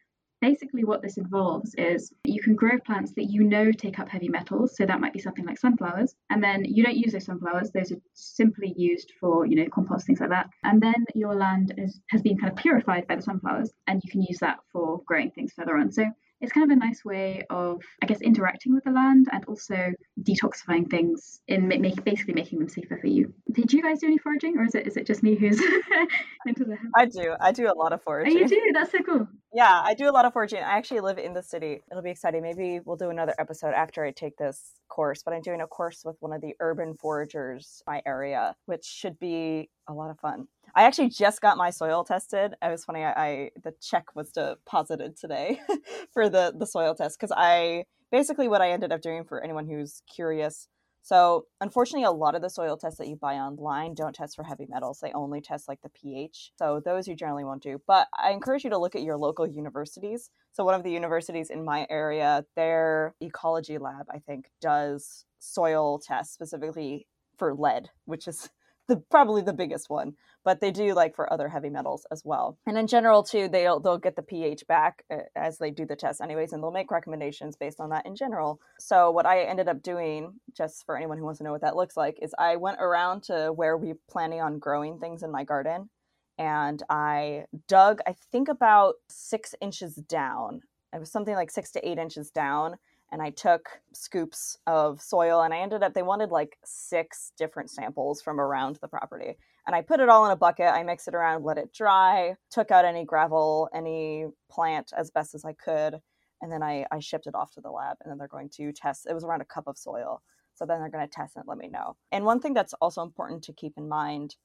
Basically, 0.41 0.83
what 0.83 1.01
this 1.01 1.17
involves 1.17 1.73
is 1.75 2.13
you 2.25 2.41
can 2.41 2.53
grow 2.53 2.77
plants 2.85 3.13
that 3.15 3.31
you 3.31 3.45
know 3.45 3.71
take 3.71 3.97
up 3.97 4.09
heavy 4.09 4.27
metals. 4.27 4.75
So 4.75 4.85
that 4.85 4.99
might 4.99 5.13
be 5.13 5.19
something 5.19 5.45
like 5.45 5.57
sunflowers. 5.57 6.15
And 6.29 6.43
then 6.43 6.65
you 6.65 6.83
don't 6.83 6.97
use 6.97 7.13
those 7.13 7.25
sunflowers, 7.25 7.71
those 7.71 7.93
are 7.93 8.01
simply 8.13 8.73
used 8.75 9.13
for, 9.21 9.45
you 9.45 9.55
know, 9.55 9.69
compost, 9.73 10.05
things 10.05 10.19
like 10.19 10.29
that. 10.29 10.49
And 10.65 10.81
then 10.81 11.05
your 11.15 11.33
land 11.33 11.73
is, 11.77 12.01
has 12.09 12.21
been 12.21 12.37
kind 12.37 12.51
of 12.51 12.57
purified 12.57 13.07
by 13.07 13.15
the 13.15 13.21
sunflowers, 13.21 13.71
and 13.87 14.01
you 14.03 14.11
can 14.11 14.21
use 14.21 14.39
that 14.39 14.57
for 14.71 15.01
growing 15.07 15.31
things 15.31 15.53
further 15.53 15.77
on. 15.77 15.91
So 15.93 16.05
it's 16.43 16.51
kind 16.51 16.69
of 16.69 16.75
a 16.75 16.79
nice 16.79 17.05
way 17.05 17.41
of, 17.49 17.81
I 18.01 18.05
guess, 18.05 18.19
interacting 18.21 18.75
with 18.75 18.83
the 18.83 18.91
land 18.91 19.29
and 19.31 19.45
also 19.45 19.93
detoxifying 20.21 20.89
things 20.89 21.39
in 21.47 21.69
make, 21.69 22.03
basically 22.03 22.33
making 22.33 22.59
them 22.59 22.67
safer 22.67 22.97
for 22.97 23.07
you. 23.07 23.33
Did 23.53 23.71
you 23.71 23.81
guys 23.81 23.99
do 23.99 24.07
any 24.07 24.17
foraging, 24.17 24.57
or 24.57 24.65
is 24.65 24.75
it 24.75 24.85
is 24.85 24.97
it 24.97 25.07
just 25.07 25.23
me 25.23 25.35
who's 25.35 25.57
into 26.45 26.65
the? 26.65 26.77
I 26.97 27.05
do. 27.05 27.33
I 27.39 27.53
do 27.53 27.71
a 27.71 27.77
lot 27.77 27.93
of 27.93 28.03
foraging. 28.03 28.35
Oh, 28.35 28.39
you 28.41 28.47
do? 28.47 28.61
That's 28.73 28.91
so 28.91 28.99
cool. 28.99 29.27
Yeah, 29.53 29.81
I 29.85 29.93
do 29.93 30.09
a 30.09 30.11
lot 30.11 30.25
of 30.25 30.33
foraging. 30.33 30.59
I 30.59 30.77
actually 30.77 30.99
live 30.99 31.17
in 31.17 31.33
the 31.33 31.43
city. 31.43 31.81
It'll 31.89 32.03
be 32.03 32.11
exciting. 32.11 32.41
Maybe 32.41 32.81
we'll 32.83 32.97
do 32.97 33.09
another 33.09 33.33
episode 33.39 33.73
after 33.73 34.03
I 34.03 34.11
take 34.11 34.35
this 34.35 34.73
course. 34.89 35.23
But 35.23 35.33
I'm 35.33 35.41
doing 35.41 35.61
a 35.61 35.67
course 35.67 36.03
with 36.03 36.17
one 36.19 36.33
of 36.33 36.41
the 36.41 36.55
urban 36.59 36.95
foragers 37.01 37.81
my 37.87 38.01
area, 38.05 38.53
which 38.65 38.83
should 38.83 39.17
be 39.17 39.69
a 39.87 39.93
lot 39.93 40.09
of 40.09 40.19
fun. 40.19 40.47
I 40.75 40.83
actually 40.83 41.09
just 41.09 41.41
got 41.41 41.57
my 41.57 41.69
soil 41.69 42.03
tested. 42.03 42.55
It 42.61 42.69
was 42.69 42.85
funny. 42.85 43.03
I, 43.03 43.11
I 43.11 43.51
the 43.63 43.73
check 43.81 44.15
was 44.15 44.31
deposited 44.31 45.17
today 45.17 45.59
for 46.13 46.29
the 46.29 46.53
the 46.57 46.65
soil 46.65 46.95
test 46.95 47.19
because 47.19 47.33
I 47.35 47.85
basically 48.11 48.47
what 48.47 48.61
I 48.61 48.71
ended 48.71 48.91
up 48.91 49.01
doing 49.01 49.23
for 49.23 49.43
anyone 49.43 49.67
who's 49.67 50.01
curious. 50.13 50.67
So 51.05 51.47
unfortunately, 51.59 52.05
a 52.05 52.11
lot 52.11 52.33
of 52.33 52.41
the 52.41 52.49
soil 52.49 52.77
tests 52.77 52.97
that 52.97 53.09
you 53.09 53.17
buy 53.17 53.35
online 53.35 53.93
don't 53.93 54.15
test 54.15 54.37
for 54.37 54.43
heavy 54.43 54.65
metals. 54.69 54.99
They 55.01 55.11
only 55.11 55.41
test 55.41 55.67
like 55.67 55.81
the 55.81 55.89
pH. 55.89 56.53
So 56.57 56.81
those 56.83 57.09
you 57.09 57.15
generally 57.15 57.43
won't 57.43 57.61
do. 57.61 57.81
But 57.85 58.07
I 58.17 58.31
encourage 58.31 58.63
you 58.63 58.69
to 58.69 58.77
look 58.77 58.95
at 58.95 59.01
your 59.01 59.17
local 59.17 59.45
universities. 59.45 60.29
So 60.53 60.63
one 60.63 60.75
of 60.75 60.83
the 60.83 60.91
universities 60.91 61.49
in 61.49 61.65
my 61.65 61.85
area, 61.89 62.45
their 62.55 63.15
ecology 63.19 63.77
lab, 63.77 64.05
I 64.09 64.19
think, 64.19 64.45
does 64.61 65.25
soil 65.39 65.99
tests 65.99 66.33
specifically 66.33 67.05
for 67.37 67.53
lead, 67.53 67.89
which 68.05 68.25
is 68.29 68.49
the 68.87 68.97
probably 69.09 69.41
the 69.41 69.53
biggest 69.53 69.89
one 69.89 70.13
but 70.43 70.59
they 70.59 70.71
do 70.71 70.93
like 70.93 71.15
for 71.15 71.31
other 71.31 71.47
heavy 71.47 71.69
metals 71.69 72.05
as 72.11 72.23
well. 72.25 72.57
And 72.65 72.77
in 72.77 72.87
general 72.87 73.23
too 73.23 73.47
they'll 73.47 73.79
they'll 73.79 73.97
get 73.97 74.15
the 74.15 74.21
ph 74.21 74.65
back 74.67 75.03
uh, 75.11 75.17
as 75.35 75.57
they 75.57 75.71
do 75.71 75.85
the 75.85 75.95
test 75.95 76.21
anyways 76.21 76.53
and 76.53 76.61
they'll 76.61 76.71
make 76.71 76.91
recommendations 76.91 77.55
based 77.55 77.79
on 77.79 77.89
that 77.89 78.05
in 78.05 78.15
general. 78.15 78.59
So 78.79 79.11
what 79.11 79.25
i 79.25 79.43
ended 79.43 79.67
up 79.67 79.81
doing 79.81 80.33
just 80.55 80.85
for 80.85 80.97
anyone 80.97 81.17
who 81.17 81.25
wants 81.25 81.39
to 81.39 81.43
know 81.43 81.51
what 81.51 81.61
that 81.61 81.75
looks 81.75 81.97
like 81.97 82.17
is 82.21 82.33
i 82.37 82.55
went 82.55 82.77
around 82.79 83.23
to 83.23 83.51
where 83.53 83.77
we're 83.77 83.97
planning 84.09 84.41
on 84.41 84.59
growing 84.59 84.99
things 84.99 85.23
in 85.23 85.31
my 85.31 85.43
garden 85.43 85.89
and 86.37 86.83
i 86.89 87.45
dug 87.67 87.99
i 88.07 88.15
think 88.31 88.47
about 88.49 88.95
six 89.09 89.55
inches 89.61 89.95
down. 89.95 90.61
It 90.93 90.99
was 90.99 91.11
something 91.11 91.33
like 91.33 91.49
six 91.49 91.71
to 91.71 91.87
eight 91.87 91.97
inches 91.97 92.29
down 92.29 92.75
and 93.13 93.21
I 93.21 93.29
took 93.29 93.69
scoops 93.93 94.57
of 94.65 94.99
soil 94.99 95.43
and 95.43 95.53
I 95.53 95.59
ended 95.59 95.83
up 95.83 95.93
they 95.93 96.01
wanted 96.01 96.31
like 96.31 96.57
six 96.65 97.31
different 97.37 97.69
samples 97.69 98.23
from 98.23 98.41
around 98.41 98.79
the 98.81 98.87
property. 98.87 99.37
And 99.67 99.75
I 99.75 99.81
put 99.83 99.99
it 99.99 100.09
all 100.09 100.25
in 100.25 100.31
a 100.31 100.35
bucket, 100.35 100.73
I 100.73 100.81
mixed 100.83 101.07
it 101.07 101.13
around, 101.13 101.45
let 101.45 101.59
it 101.59 101.71
dry, 101.71 102.33
took 102.49 102.71
out 102.71 102.85
any 102.85 103.05
gravel, 103.05 103.69
any 103.73 104.25
plant 104.49 104.91
as 104.97 105.11
best 105.11 105.35
as 105.35 105.45
I 105.45 105.53
could, 105.53 105.99
and 106.41 106.51
then 106.51 106.63
I, 106.63 106.85
I 106.91 106.99
shipped 106.99 107.27
it 107.27 107.35
off 107.35 107.51
to 107.51 107.61
the 107.61 107.69
lab 107.69 107.97
and 108.01 108.11
then 108.11 108.17
they're 108.17 108.27
going 108.27 108.49
to 108.55 108.73
test 108.73 109.05
it 109.07 109.13
was 109.13 109.23
around 109.23 109.41
a 109.41 109.45
cup 109.45 109.67
of 109.67 109.77
soil. 109.77 110.23
So 110.55 110.65
then 110.65 110.79
they're 110.79 110.89
going 110.89 111.07
to 111.07 111.15
test 111.15 111.35
and 111.35 111.45
let 111.47 111.59
me 111.59 111.67
know. 111.67 111.95
And 112.11 112.25
one 112.25 112.39
thing 112.39 112.55
that's 112.55 112.73
also 112.81 113.03
important 113.03 113.43
to 113.43 113.53
keep 113.53 113.73
in 113.77 113.87
mind 113.87 114.35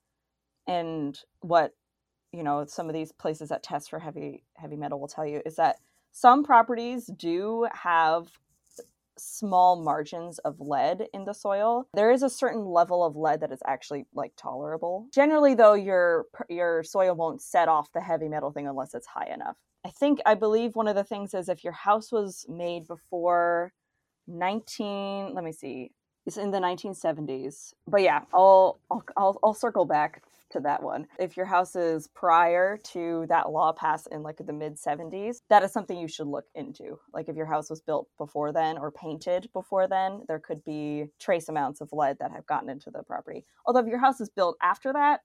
and 0.66 1.18
what 1.40 1.72
you 2.32 2.42
know 2.42 2.66
some 2.66 2.88
of 2.88 2.94
these 2.94 3.12
places 3.12 3.48
that 3.48 3.62
test 3.62 3.88
for 3.88 3.98
heavy 3.98 4.44
heavy 4.56 4.76
metal 4.76 5.00
will 5.00 5.08
tell 5.08 5.26
you 5.26 5.40
is 5.46 5.56
that 5.56 5.76
some 6.12 6.44
properties 6.44 7.06
do 7.06 7.66
have 7.72 8.28
small 9.18 9.82
margins 9.82 10.38
of 10.40 10.60
lead 10.60 11.06
in 11.12 11.24
the 11.24 11.32
soil 11.32 11.88
there 11.94 12.10
is 12.10 12.22
a 12.22 12.30
certain 12.30 12.64
level 12.64 13.04
of 13.04 13.16
lead 13.16 13.40
that 13.40 13.52
is 13.52 13.62
actually 13.66 14.06
like 14.14 14.32
tolerable. 14.36 15.06
Generally 15.12 15.54
though 15.54 15.74
your 15.74 16.26
your 16.48 16.82
soil 16.82 17.14
won't 17.14 17.42
set 17.42 17.68
off 17.68 17.92
the 17.92 18.00
heavy 18.00 18.28
metal 18.28 18.50
thing 18.50 18.66
unless 18.66 18.94
it's 18.94 19.06
high 19.06 19.28
enough. 19.32 19.56
I 19.84 19.90
think 19.90 20.20
i 20.26 20.34
believe 20.34 20.74
one 20.74 20.88
of 20.88 20.96
the 20.96 21.04
things 21.04 21.34
is 21.34 21.48
if 21.48 21.64
your 21.64 21.72
house 21.72 22.12
was 22.12 22.44
made 22.48 22.86
before 22.86 23.72
19 24.26 25.34
let 25.34 25.44
me 25.44 25.52
see 25.52 25.90
it's 26.26 26.36
in 26.36 26.50
the 26.50 26.58
1970s 26.58 27.72
but 27.86 28.02
yeah 28.02 28.20
i'll 28.34 28.78
i'll, 28.90 29.38
I'll, 29.42 29.54
circle 29.54 29.86
back 29.86 30.22
to 30.50 30.60
that 30.60 30.82
one. 30.82 31.06
If 31.18 31.36
your 31.36 31.46
house 31.46 31.76
is 31.76 32.08
prior 32.08 32.76
to 32.92 33.26
that 33.28 33.50
law 33.50 33.72
passed 33.72 34.08
in 34.10 34.22
like 34.22 34.38
the 34.38 34.52
mid 34.52 34.76
70s, 34.76 35.38
that 35.50 35.62
is 35.62 35.72
something 35.72 35.98
you 35.98 36.08
should 36.08 36.26
look 36.26 36.46
into. 36.54 36.98
Like 37.12 37.28
if 37.28 37.36
your 37.36 37.46
house 37.46 37.70
was 37.70 37.80
built 37.80 38.08
before 38.18 38.52
then 38.52 38.78
or 38.78 38.90
painted 38.90 39.48
before 39.52 39.88
then, 39.88 40.22
there 40.28 40.38
could 40.38 40.64
be 40.64 41.06
trace 41.18 41.48
amounts 41.48 41.80
of 41.80 41.92
lead 41.92 42.18
that 42.20 42.32
have 42.32 42.46
gotten 42.46 42.68
into 42.68 42.90
the 42.90 43.02
property. 43.02 43.44
Although 43.66 43.80
if 43.80 43.86
your 43.86 43.98
house 43.98 44.20
is 44.20 44.30
built 44.30 44.56
after 44.62 44.92
that 44.92 45.20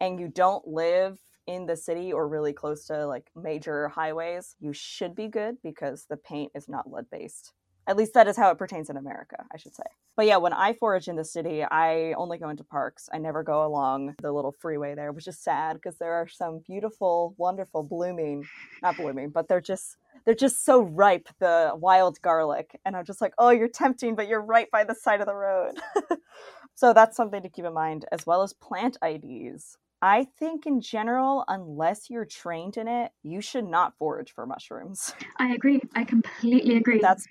and 0.00 0.18
you 0.18 0.28
don't 0.28 0.66
live 0.66 1.18
in 1.46 1.66
the 1.66 1.76
city 1.76 2.12
or 2.12 2.28
really 2.28 2.52
close 2.52 2.84
to 2.86 3.06
like 3.06 3.30
major 3.34 3.88
highways, 3.88 4.54
you 4.60 4.72
should 4.72 5.14
be 5.14 5.28
good 5.28 5.56
because 5.62 6.06
the 6.08 6.16
paint 6.16 6.52
is 6.54 6.68
not 6.68 6.90
lead 6.90 7.06
based. 7.10 7.52
At 7.86 7.96
least 7.96 8.14
that 8.14 8.28
is 8.28 8.36
how 8.36 8.50
it 8.50 8.58
pertains 8.58 8.90
in 8.90 8.96
America, 8.96 9.44
I 9.52 9.56
should 9.56 9.74
say. 9.74 9.82
But 10.16 10.26
yeah, 10.26 10.36
when 10.36 10.52
I 10.52 10.72
forage 10.72 11.08
in 11.08 11.16
the 11.16 11.24
city, 11.24 11.64
I 11.64 12.12
only 12.12 12.38
go 12.38 12.48
into 12.48 12.62
parks. 12.62 13.08
I 13.12 13.18
never 13.18 13.42
go 13.42 13.66
along 13.66 14.14
the 14.22 14.30
little 14.30 14.52
freeway 14.52 14.94
there, 14.94 15.10
which 15.10 15.26
is 15.26 15.38
sad 15.38 15.74
because 15.74 15.96
there 15.96 16.12
are 16.12 16.28
some 16.28 16.60
beautiful, 16.66 17.34
wonderful 17.38 17.82
blooming, 17.82 18.44
not 18.82 18.96
blooming, 18.96 19.30
but 19.30 19.48
they're 19.48 19.60
just 19.60 19.96
they're 20.24 20.34
just 20.34 20.64
so 20.64 20.82
ripe, 20.82 21.28
the 21.40 21.72
wild 21.74 22.20
garlic. 22.22 22.78
And 22.84 22.96
I'm 22.96 23.04
just 23.04 23.20
like, 23.20 23.34
oh, 23.38 23.50
you're 23.50 23.68
tempting, 23.68 24.14
but 24.14 24.28
you're 24.28 24.42
right 24.42 24.70
by 24.70 24.84
the 24.84 24.94
side 24.94 25.20
of 25.20 25.26
the 25.26 25.34
road. 25.34 25.74
so 26.74 26.92
that's 26.92 27.16
something 27.16 27.42
to 27.42 27.48
keep 27.48 27.64
in 27.64 27.74
mind, 27.74 28.04
as 28.12 28.24
well 28.26 28.42
as 28.42 28.52
plant 28.52 28.96
IDs. 29.04 29.78
I 30.04 30.26
think 30.40 30.66
in 30.66 30.80
general, 30.80 31.44
unless 31.46 32.10
you're 32.10 32.24
trained 32.24 32.76
in 32.76 32.88
it, 32.88 33.12
you 33.22 33.40
should 33.40 33.64
not 33.64 33.96
forage 33.98 34.32
for 34.32 34.44
mushrooms. 34.46 35.14
I 35.38 35.54
agree. 35.54 35.80
I 35.94 36.02
completely 36.02 36.76
agree. 36.76 36.98
That's 37.00 37.24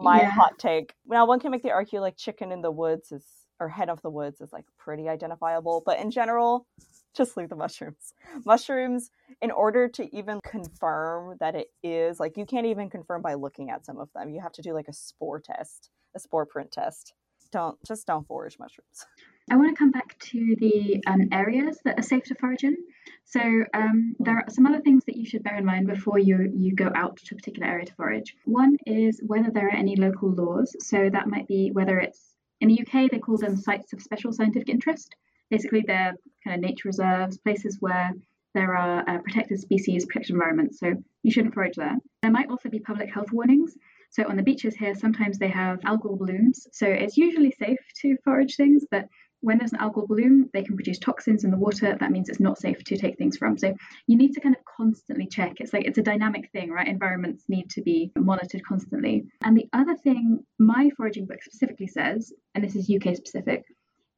my 0.00 0.22
yeah. 0.22 0.30
hot 0.30 0.58
take. 0.58 0.94
Now, 1.06 1.26
one 1.26 1.38
can 1.38 1.50
make 1.50 1.62
the 1.62 1.70
argument 1.70 2.02
like 2.02 2.16
chicken 2.16 2.50
in 2.50 2.62
the 2.62 2.70
woods 2.70 3.12
is, 3.12 3.26
or 3.60 3.68
hen 3.68 3.90
of 3.90 4.00
the 4.00 4.08
woods 4.08 4.40
is 4.40 4.54
like 4.54 4.64
pretty 4.78 5.06
identifiable, 5.06 5.82
but 5.84 6.00
in 6.00 6.10
general, 6.10 6.66
just 7.14 7.36
leave 7.36 7.50
the 7.50 7.56
mushrooms. 7.56 8.14
Mushrooms, 8.46 9.10
in 9.42 9.50
order 9.50 9.86
to 9.88 10.16
even 10.16 10.40
confirm 10.44 11.36
that 11.40 11.54
it 11.54 11.68
is, 11.82 12.18
like, 12.18 12.38
you 12.38 12.46
can't 12.46 12.66
even 12.66 12.88
confirm 12.88 13.20
by 13.20 13.34
looking 13.34 13.70
at 13.70 13.84
some 13.84 13.98
of 13.98 14.08
them. 14.14 14.30
You 14.30 14.40
have 14.40 14.52
to 14.52 14.62
do 14.62 14.72
like 14.72 14.88
a 14.88 14.92
spore 14.92 15.40
test, 15.40 15.90
a 16.16 16.18
spore 16.18 16.46
print 16.46 16.72
test. 16.72 17.12
Don't, 17.52 17.78
just 17.86 18.06
don't 18.06 18.26
forage 18.26 18.58
mushrooms. 18.58 19.06
I 19.50 19.56
want 19.56 19.74
to 19.74 19.78
come 19.78 19.90
back 19.90 20.18
to 20.18 20.56
the 20.58 21.02
um, 21.06 21.28
areas 21.30 21.78
that 21.84 21.98
are 21.98 22.02
safe 22.02 22.24
to 22.24 22.34
forage 22.34 22.64
in. 22.64 22.76
So 23.26 23.40
um, 23.74 24.14
there 24.18 24.36
are 24.36 24.44
some 24.48 24.66
other 24.66 24.80
things 24.80 25.04
that 25.04 25.16
you 25.16 25.26
should 25.26 25.42
bear 25.42 25.56
in 25.56 25.64
mind 25.64 25.86
before 25.86 26.18
you, 26.18 26.50
you 26.56 26.74
go 26.74 26.90
out 26.94 27.16
to 27.16 27.34
a 27.34 27.36
particular 27.36 27.68
area 27.68 27.84
to 27.84 27.94
forage. 27.94 28.36
One 28.44 28.76
is 28.86 29.20
whether 29.26 29.50
there 29.50 29.68
are 29.68 29.74
any 29.74 29.96
local 29.96 30.30
laws. 30.30 30.74
So 30.80 31.10
that 31.10 31.28
might 31.28 31.46
be 31.46 31.70
whether 31.72 31.98
it's 31.98 32.34
in 32.60 32.68
the 32.68 32.80
UK, 32.80 33.10
they 33.10 33.18
call 33.18 33.36
them 33.36 33.56
sites 33.56 33.92
of 33.92 34.00
special 34.00 34.32
scientific 34.32 34.68
interest. 34.68 35.14
Basically, 35.50 35.84
they're 35.86 36.14
kind 36.42 36.56
of 36.56 36.60
nature 36.60 36.88
reserves, 36.88 37.36
places 37.36 37.76
where 37.80 38.12
there 38.54 38.74
are 38.76 39.04
uh, 39.08 39.18
protected 39.18 39.60
species, 39.60 40.06
protected 40.06 40.34
environments. 40.34 40.78
So 40.78 40.94
you 41.22 41.30
shouldn't 41.30 41.54
forage 41.54 41.76
there. 41.76 41.96
There 42.22 42.30
might 42.30 42.48
also 42.48 42.70
be 42.70 42.78
public 42.78 43.12
health 43.12 43.32
warnings. 43.32 43.76
So 44.10 44.22
on 44.28 44.36
the 44.36 44.44
beaches 44.44 44.76
here, 44.76 44.94
sometimes 44.94 45.38
they 45.38 45.48
have 45.48 45.80
algal 45.80 46.16
blooms. 46.16 46.68
So 46.72 46.86
it's 46.86 47.16
usually 47.16 47.50
safe 47.58 47.80
to 48.02 48.16
forage 48.24 48.54
things, 48.54 48.84
but 48.88 49.08
when 49.44 49.58
there's 49.58 49.74
an 49.74 49.78
algal 49.78 50.08
bloom, 50.08 50.48
they 50.54 50.62
can 50.62 50.74
produce 50.74 50.98
toxins 50.98 51.44
in 51.44 51.50
the 51.50 51.56
water. 51.58 51.94
That 52.00 52.10
means 52.10 52.30
it's 52.30 52.40
not 52.40 52.58
safe 52.58 52.82
to 52.82 52.96
take 52.96 53.18
things 53.18 53.36
from. 53.36 53.58
So 53.58 53.74
you 54.06 54.16
need 54.16 54.32
to 54.32 54.40
kind 54.40 54.56
of 54.56 54.64
constantly 54.64 55.26
check. 55.26 55.60
It's 55.60 55.74
like 55.74 55.84
it's 55.84 55.98
a 55.98 56.02
dynamic 56.02 56.50
thing, 56.52 56.70
right? 56.70 56.88
Environments 56.88 57.44
need 57.46 57.68
to 57.70 57.82
be 57.82 58.10
monitored 58.16 58.64
constantly. 58.64 59.26
And 59.42 59.54
the 59.54 59.68
other 59.74 59.96
thing 59.96 60.42
my 60.58 60.90
foraging 60.96 61.26
book 61.26 61.42
specifically 61.42 61.88
says, 61.88 62.32
and 62.54 62.64
this 62.64 62.74
is 62.74 62.90
UK 62.90 63.16
specific, 63.16 63.64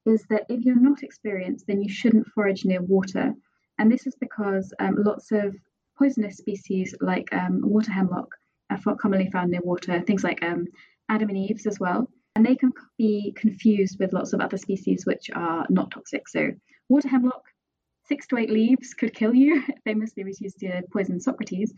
is 0.06 0.24
that 0.30 0.44
if 0.48 0.64
you're 0.64 0.80
not 0.80 1.02
experienced, 1.02 1.66
then 1.66 1.82
you 1.82 1.88
shouldn't 1.88 2.28
forage 2.28 2.64
near 2.64 2.82
water. 2.82 3.34
And 3.80 3.90
this 3.90 4.06
is 4.06 4.14
because 4.20 4.72
um, 4.78 4.94
lots 4.96 5.32
of 5.32 5.56
poisonous 5.98 6.36
species 6.36 6.94
like 7.00 7.28
um, 7.32 7.62
water 7.62 7.90
hemlock 7.90 8.28
are 8.70 8.94
commonly 8.94 9.28
found 9.32 9.50
near 9.50 9.60
water, 9.64 10.00
things 10.02 10.22
like 10.22 10.44
um, 10.44 10.66
Adam 11.08 11.30
and 11.30 11.38
Eve's 11.38 11.66
as 11.66 11.80
well 11.80 12.08
and 12.36 12.44
they 12.44 12.54
can 12.54 12.70
be 12.98 13.32
confused 13.34 13.96
with 13.98 14.12
lots 14.12 14.34
of 14.34 14.40
other 14.40 14.58
species 14.58 15.06
which 15.06 15.30
are 15.34 15.66
not 15.70 15.90
toxic. 15.90 16.28
So, 16.28 16.50
water 16.90 17.08
hemlock, 17.08 17.42
six 18.04 18.26
to 18.26 18.36
eight 18.36 18.50
leaves 18.50 18.92
could 18.92 19.14
kill 19.14 19.34
you. 19.34 19.64
Famously 19.84 20.22
was 20.22 20.38
used 20.38 20.58
to 20.58 20.82
poison 20.92 21.18
Socrates, 21.18 21.72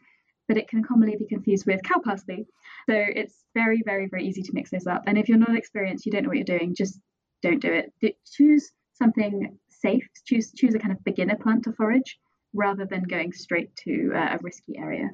but 0.48 0.56
it 0.56 0.66
can 0.66 0.82
commonly 0.82 1.16
be 1.16 1.26
confused 1.26 1.64
with 1.64 1.84
cow 1.84 2.00
parsley. 2.00 2.44
So, 2.90 2.96
it's 2.96 3.44
very, 3.54 3.82
very, 3.84 4.08
very 4.08 4.26
easy 4.26 4.42
to 4.42 4.52
mix 4.52 4.70
those 4.70 4.88
up. 4.88 5.04
And 5.06 5.16
if 5.16 5.28
you're 5.28 5.38
not 5.38 5.56
experienced, 5.56 6.04
you 6.04 6.10
don't 6.10 6.24
know 6.24 6.28
what 6.30 6.38
you're 6.38 6.58
doing, 6.58 6.74
just 6.74 6.98
don't 7.40 7.62
do 7.62 7.72
it. 7.72 8.16
Choose 8.26 8.72
something 8.94 9.56
safe. 9.68 10.08
Choose 10.26 10.50
choose 10.50 10.74
a 10.74 10.80
kind 10.80 10.92
of 10.92 11.04
beginner 11.04 11.36
plant 11.36 11.62
to 11.64 11.72
forage 11.72 12.18
rather 12.52 12.84
than 12.84 13.04
going 13.04 13.32
straight 13.32 13.76
to 13.76 14.10
uh, 14.12 14.34
a 14.34 14.38
risky 14.42 14.76
area 14.76 15.08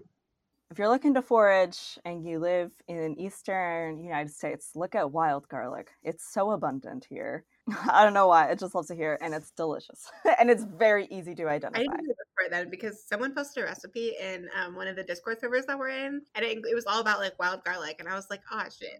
if 0.70 0.78
you're 0.78 0.88
looking 0.88 1.14
to 1.14 1.22
forage 1.22 1.98
and 2.04 2.26
you 2.26 2.38
live 2.38 2.72
in 2.88 3.18
eastern 3.18 4.02
United 4.02 4.32
States, 4.32 4.70
look 4.74 4.94
at 4.94 5.12
wild 5.12 5.48
garlic. 5.48 5.90
It's 6.02 6.32
so 6.32 6.52
abundant 6.52 7.06
here. 7.08 7.44
I 7.90 8.02
don't 8.04 8.14
know 8.14 8.28
why. 8.28 8.50
I 8.50 8.54
just 8.54 8.74
love 8.74 8.86
to 8.88 8.94
hear, 8.94 9.18
and 9.22 9.34
it's 9.34 9.50
delicious, 9.50 10.10
and 10.38 10.50
it's 10.50 10.64
very 10.64 11.06
easy 11.10 11.34
to 11.36 11.48
identify. 11.48 11.80
I 11.80 11.96
didn't 11.96 12.08
look 12.08 12.16
for 12.34 12.50
that 12.50 12.70
because 12.70 13.02
someone 13.02 13.34
posted 13.34 13.62
a 13.62 13.66
recipe 13.66 14.14
in 14.20 14.48
um, 14.58 14.74
one 14.74 14.88
of 14.88 14.96
the 14.96 15.02
Discord 15.02 15.40
servers 15.40 15.64
that 15.66 15.78
we're 15.78 15.88
in, 15.88 16.22
and 16.34 16.44
it, 16.44 16.58
it, 16.58 16.74
was 16.74 16.84
all 16.86 17.00
about 17.00 17.20
like 17.20 17.38
wild 17.38 17.64
garlic, 17.64 17.96
and 18.00 18.08
I 18.08 18.14
was 18.14 18.26
like, 18.28 18.42
oh 18.52 18.64
shit, 18.64 18.98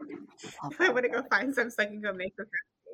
I 0.80 0.88
want 0.90 1.04
to 1.04 1.10
go 1.10 1.22
find 1.28 1.54
some 1.54 1.70
so 1.70 1.82
I 1.82 1.86
can 1.86 2.00
go 2.00 2.12
make 2.12 2.36
this 2.36 2.46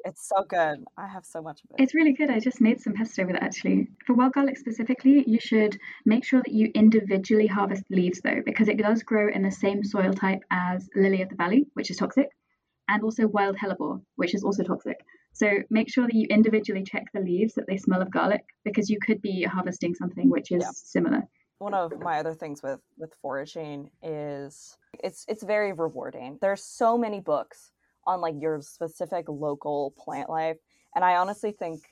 it's 0.04 0.28
so 0.28 0.44
good. 0.48 0.84
I 0.96 1.06
have 1.06 1.24
so 1.24 1.42
much 1.42 1.62
of 1.64 1.70
it. 1.70 1.82
It's 1.82 1.94
really 1.94 2.12
good. 2.12 2.30
I 2.30 2.38
just 2.40 2.60
made 2.60 2.80
some 2.80 2.92
pesto 2.92 3.26
with 3.26 3.36
it 3.36 3.42
actually. 3.42 3.88
For 4.06 4.14
wild 4.14 4.32
garlic 4.32 4.58
specifically, 4.58 5.24
you 5.26 5.38
should 5.40 5.78
make 6.04 6.24
sure 6.24 6.42
that 6.44 6.52
you 6.52 6.70
individually 6.74 7.46
harvest 7.46 7.84
leaves 7.90 8.20
though, 8.20 8.42
because 8.44 8.68
it 8.68 8.78
does 8.78 9.02
grow 9.02 9.30
in 9.32 9.42
the 9.42 9.50
same 9.50 9.84
soil 9.84 10.12
type 10.12 10.42
as 10.50 10.88
lily 10.94 11.22
of 11.22 11.28
the 11.28 11.36
valley, 11.36 11.66
which 11.74 11.90
is 11.90 11.96
toxic, 11.96 12.28
and 12.88 13.02
also 13.02 13.26
wild 13.26 13.56
hellebore, 13.56 14.00
which 14.16 14.34
is 14.34 14.44
also 14.44 14.62
toxic. 14.62 14.98
So 15.32 15.48
make 15.70 15.88
sure 15.88 16.06
that 16.06 16.14
you 16.14 16.26
individually 16.28 16.84
check 16.84 17.04
the 17.14 17.20
leaves 17.20 17.54
that 17.54 17.66
they 17.68 17.76
smell 17.76 18.02
of 18.02 18.10
garlic, 18.10 18.44
because 18.64 18.90
you 18.90 18.98
could 19.04 19.22
be 19.22 19.42
harvesting 19.42 19.94
something 19.94 20.28
which 20.28 20.50
is 20.50 20.62
yeah. 20.62 20.70
similar 20.72 21.22
one 21.60 21.74
of 21.74 21.92
my 22.00 22.18
other 22.18 22.34
things 22.34 22.62
with 22.62 22.80
with 22.96 23.12
foraging 23.20 23.90
is 24.02 24.78
it's 25.04 25.26
it's 25.28 25.42
very 25.42 25.72
rewarding 25.74 26.38
there's 26.40 26.64
so 26.64 26.96
many 26.96 27.20
books 27.20 27.70
on 28.10 28.20
like 28.20 28.34
your 28.40 28.60
specific 28.60 29.26
local 29.28 29.94
plant 29.96 30.28
life. 30.28 30.56
And 30.94 31.04
I 31.04 31.16
honestly 31.16 31.52
think 31.52 31.82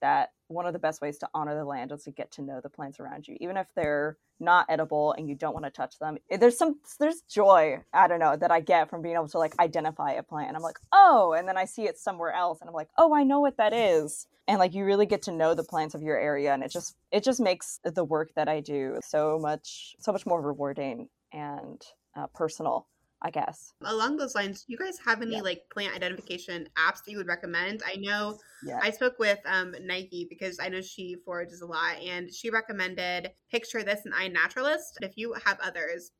that 0.00 0.30
one 0.48 0.66
of 0.66 0.72
the 0.72 0.78
best 0.78 1.00
ways 1.00 1.18
to 1.18 1.28
honor 1.34 1.54
the 1.54 1.64
land 1.64 1.90
is 1.90 2.04
to 2.04 2.10
get 2.10 2.30
to 2.32 2.42
know 2.42 2.60
the 2.62 2.68
plants 2.68 3.00
around 3.00 3.26
you, 3.26 3.36
even 3.40 3.56
if 3.56 3.66
they're 3.74 4.18
not 4.38 4.66
edible 4.68 5.14
and 5.16 5.28
you 5.28 5.34
don't 5.34 5.54
want 5.54 5.64
to 5.64 5.70
touch 5.70 5.98
them. 5.98 6.18
There's 6.30 6.58
some 6.58 6.78
there's 7.00 7.22
joy 7.22 7.78
I 7.92 8.06
don't 8.06 8.18
know 8.18 8.36
that 8.36 8.50
I 8.50 8.60
get 8.60 8.90
from 8.90 9.02
being 9.02 9.14
able 9.14 9.28
to 9.28 9.38
like 9.38 9.58
identify 9.58 10.12
a 10.12 10.22
plant. 10.22 10.54
I'm 10.54 10.62
like, 10.62 10.78
oh, 10.92 11.32
and 11.32 11.48
then 11.48 11.56
I 11.56 11.64
see 11.64 11.84
it 11.84 11.98
somewhere 11.98 12.32
else, 12.32 12.60
and 12.60 12.68
I'm 12.68 12.74
like, 12.74 12.90
oh, 12.98 13.14
I 13.14 13.22
know 13.22 13.40
what 13.40 13.56
that 13.56 13.72
is. 13.72 14.26
And 14.46 14.58
like 14.58 14.74
you 14.74 14.84
really 14.84 15.06
get 15.06 15.22
to 15.22 15.32
know 15.32 15.54
the 15.54 15.64
plants 15.64 15.94
of 15.94 16.02
your 16.02 16.18
area, 16.18 16.52
and 16.52 16.62
it 16.62 16.70
just 16.70 16.96
it 17.10 17.24
just 17.24 17.40
makes 17.40 17.80
the 17.82 18.04
work 18.04 18.34
that 18.36 18.48
I 18.48 18.60
do 18.60 18.98
so 19.02 19.38
much 19.40 19.96
so 20.00 20.12
much 20.12 20.26
more 20.26 20.42
rewarding 20.42 21.08
and 21.32 21.80
uh, 22.16 22.26
personal 22.34 22.86
I 23.22 23.30
guess. 23.30 23.72
Along 23.82 24.16
those 24.16 24.34
lines, 24.34 24.64
do 24.64 24.72
you 24.72 24.78
guys 24.78 24.98
have 25.04 25.22
any 25.22 25.36
yeah. 25.36 25.40
like 25.40 25.62
plant 25.72 25.94
identification 25.94 26.68
apps 26.78 27.02
that 27.04 27.10
you 27.10 27.16
would 27.16 27.26
recommend? 27.26 27.82
I 27.86 27.96
know 27.96 28.38
yeah. 28.62 28.80
I 28.82 28.90
spoke 28.90 29.18
with 29.18 29.38
um, 29.46 29.74
Nike 29.82 30.26
because 30.28 30.58
I 30.60 30.68
know 30.68 30.82
she 30.82 31.16
forages 31.24 31.62
a 31.62 31.66
lot 31.66 31.96
and 32.04 32.32
she 32.32 32.50
recommended 32.50 33.30
Picture 33.50 33.82
This 33.82 34.02
and 34.04 34.14
iNaturalist. 34.14 35.00
If 35.00 35.16
you 35.16 35.34
have 35.44 35.58
others, 35.60 36.10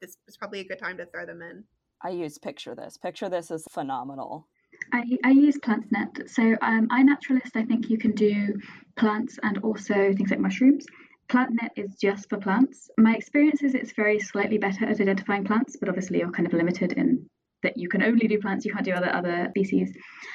this 0.00 0.18
is 0.28 0.36
probably 0.36 0.60
a 0.60 0.64
good 0.64 0.78
time 0.78 0.98
to 0.98 1.06
throw 1.06 1.24
them 1.24 1.40
in. 1.40 1.64
I 2.02 2.10
use 2.10 2.38
Picture 2.38 2.74
This. 2.74 2.96
Picture 2.98 3.28
This 3.28 3.50
is 3.50 3.64
phenomenal. 3.70 4.46
I, 4.92 5.04
I 5.24 5.30
use 5.30 5.58
PlantNet. 5.58 6.28
So 6.28 6.56
um, 6.62 6.88
iNaturalist, 6.88 7.54
I 7.54 7.64
think 7.64 7.90
you 7.90 7.98
can 7.98 8.12
do 8.12 8.58
plants 8.96 9.38
and 9.42 9.58
also 9.58 9.94
things 9.94 10.30
like 10.30 10.40
mushrooms. 10.40 10.84
PlantNet 11.30 11.70
is 11.76 11.94
just 11.94 12.28
for 12.28 12.38
plants. 12.38 12.90
My 12.98 13.14
experience 13.14 13.62
is 13.62 13.74
it's 13.74 13.92
very 13.92 14.18
slightly 14.18 14.58
better 14.58 14.84
at 14.84 15.00
identifying 15.00 15.44
plants, 15.44 15.76
but 15.78 15.88
obviously 15.88 16.18
you're 16.18 16.30
kind 16.32 16.46
of 16.46 16.52
limited 16.52 16.92
in 16.92 17.26
that 17.62 17.76
you 17.76 17.88
can 17.88 18.02
only 18.02 18.26
do 18.26 18.40
plants, 18.40 18.64
you 18.64 18.72
can't 18.72 18.84
do 18.84 18.92
other 18.92 19.14
other 19.14 19.46
species. 19.50 19.94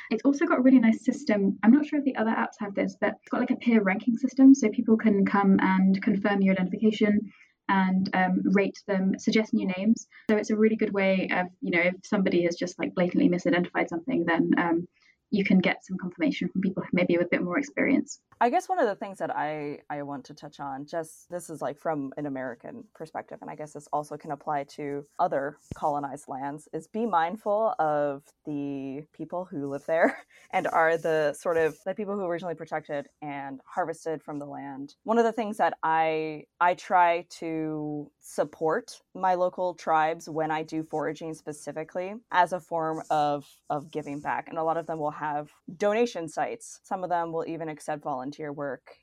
It's 0.09 0.23
also 0.23 0.45
got 0.45 0.59
a 0.59 0.61
really 0.61 0.79
nice 0.79 1.03
system. 1.03 1.57
I'm 1.63 1.71
not 1.71 1.85
sure 1.85 1.99
if 1.99 2.05
the 2.05 2.15
other 2.15 2.31
apps 2.31 2.59
have 2.59 2.75
this, 2.75 2.95
but 3.01 3.15
it's 3.19 3.29
got 3.29 3.41
like 3.41 3.51
a 3.51 3.55
peer 3.57 3.81
ranking 3.81 4.15
system, 4.15 4.55
so 4.55 4.69
people 4.69 4.95
can 4.95 5.25
come 5.25 5.57
and 5.59 6.01
confirm 6.01 6.41
your 6.41 6.53
identification 6.53 7.19
and 7.67 8.09
um, 8.13 8.41
rate 8.53 8.77
them, 8.87 9.17
suggest 9.17 9.53
new 9.53 9.67
names. 9.75 10.07
So 10.29 10.37
it's 10.37 10.51
a 10.51 10.55
really 10.55 10.75
good 10.75 10.93
way 10.93 11.27
of, 11.31 11.47
you 11.61 11.71
know, 11.71 11.81
if 11.81 11.95
somebody 12.03 12.43
has 12.43 12.55
just 12.55 12.77
like 12.77 12.93
blatantly 12.93 13.27
misidentified 13.27 13.89
something, 13.89 14.23
then 14.25 14.51
um, 14.57 14.87
you 15.31 15.43
can 15.43 15.59
get 15.59 15.85
some 15.85 15.97
confirmation 15.97 16.49
from 16.49 16.61
people 16.61 16.83
maybe 16.93 17.17
with 17.17 17.27
a 17.27 17.29
bit 17.29 17.43
more 17.43 17.57
experience. 17.57 18.19
I 18.41 18.49
guess 18.49 18.67
one 18.67 18.79
of 18.79 18.87
the 18.87 18.95
things 18.95 19.17
that 19.19 19.35
I 19.35 19.79
I 19.89 20.01
want 20.03 20.25
to 20.25 20.33
touch 20.33 20.59
on 20.59 20.85
just 20.85 21.29
this 21.29 21.49
is 21.49 21.61
like 21.61 21.79
from 21.79 22.11
an 22.17 22.25
American 22.25 22.83
perspective 22.93 23.39
and 23.41 23.49
I 23.49 23.55
guess 23.55 23.73
this 23.73 23.87
also 23.93 24.17
can 24.17 24.31
apply 24.31 24.65
to 24.75 25.05
other 25.19 25.57
colonized 25.73 26.27
lands 26.27 26.67
is 26.73 26.87
be 26.87 27.05
mindful 27.05 27.73
of 27.79 28.23
the 28.45 29.03
people 29.13 29.45
who 29.45 29.67
live 29.67 29.85
there 29.85 30.17
and 30.51 30.67
are 30.67 30.97
the 30.97 31.33
sort 31.33 31.57
of 31.57 31.77
the 31.85 31.95
people 31.95 32.15
who 32.15 32.25
originally 32.25 32.55
protected 32.55 33.07
and 33.21 33.61
harvested 33.65 34.21
from 34.21 34.39
the 34.39 34.45
land. 34.45 34.95
One 35.03 35.17
of 35.17 35.23
the 35.23 35.31
things 35.31 35.57
that 35.57 35.77
I 35.81 36.43
I 36.59 36.73
try 36.73 37.25
to 37.39 38.11
support 38.19 38.99
my 39.13 39.35
local 39.35 39.75
tribes 39.75 40.29
when 40.29 40.51
I 40.51 40.63
do 40.63 40.83
foraging 40.83 41.33
specifically 41.33 42.15
as 42.31 42.51
a 42.51 42.59
form 42.59 43.01
of 43.09 43.47
of 43.69 43.91
giving 43.91 44.19
back 44.19 44.49
and 44.49 44.57
a 44.57 44.63
lot 44.63 44.77
of 44.77 44.87
them 44.87 44.99
will 44.99 45.11
have 45.15 45.49
donation 45.77 46.27
sites. 46.27 46.79
Some 46.83 47.03
of 47.03 47.09
them 47.09 47.31
will 47.31 47.45
even 47.47 47.69
accept 47.69 48.03
volunteer 48.03 48.51
work 48.51 48.97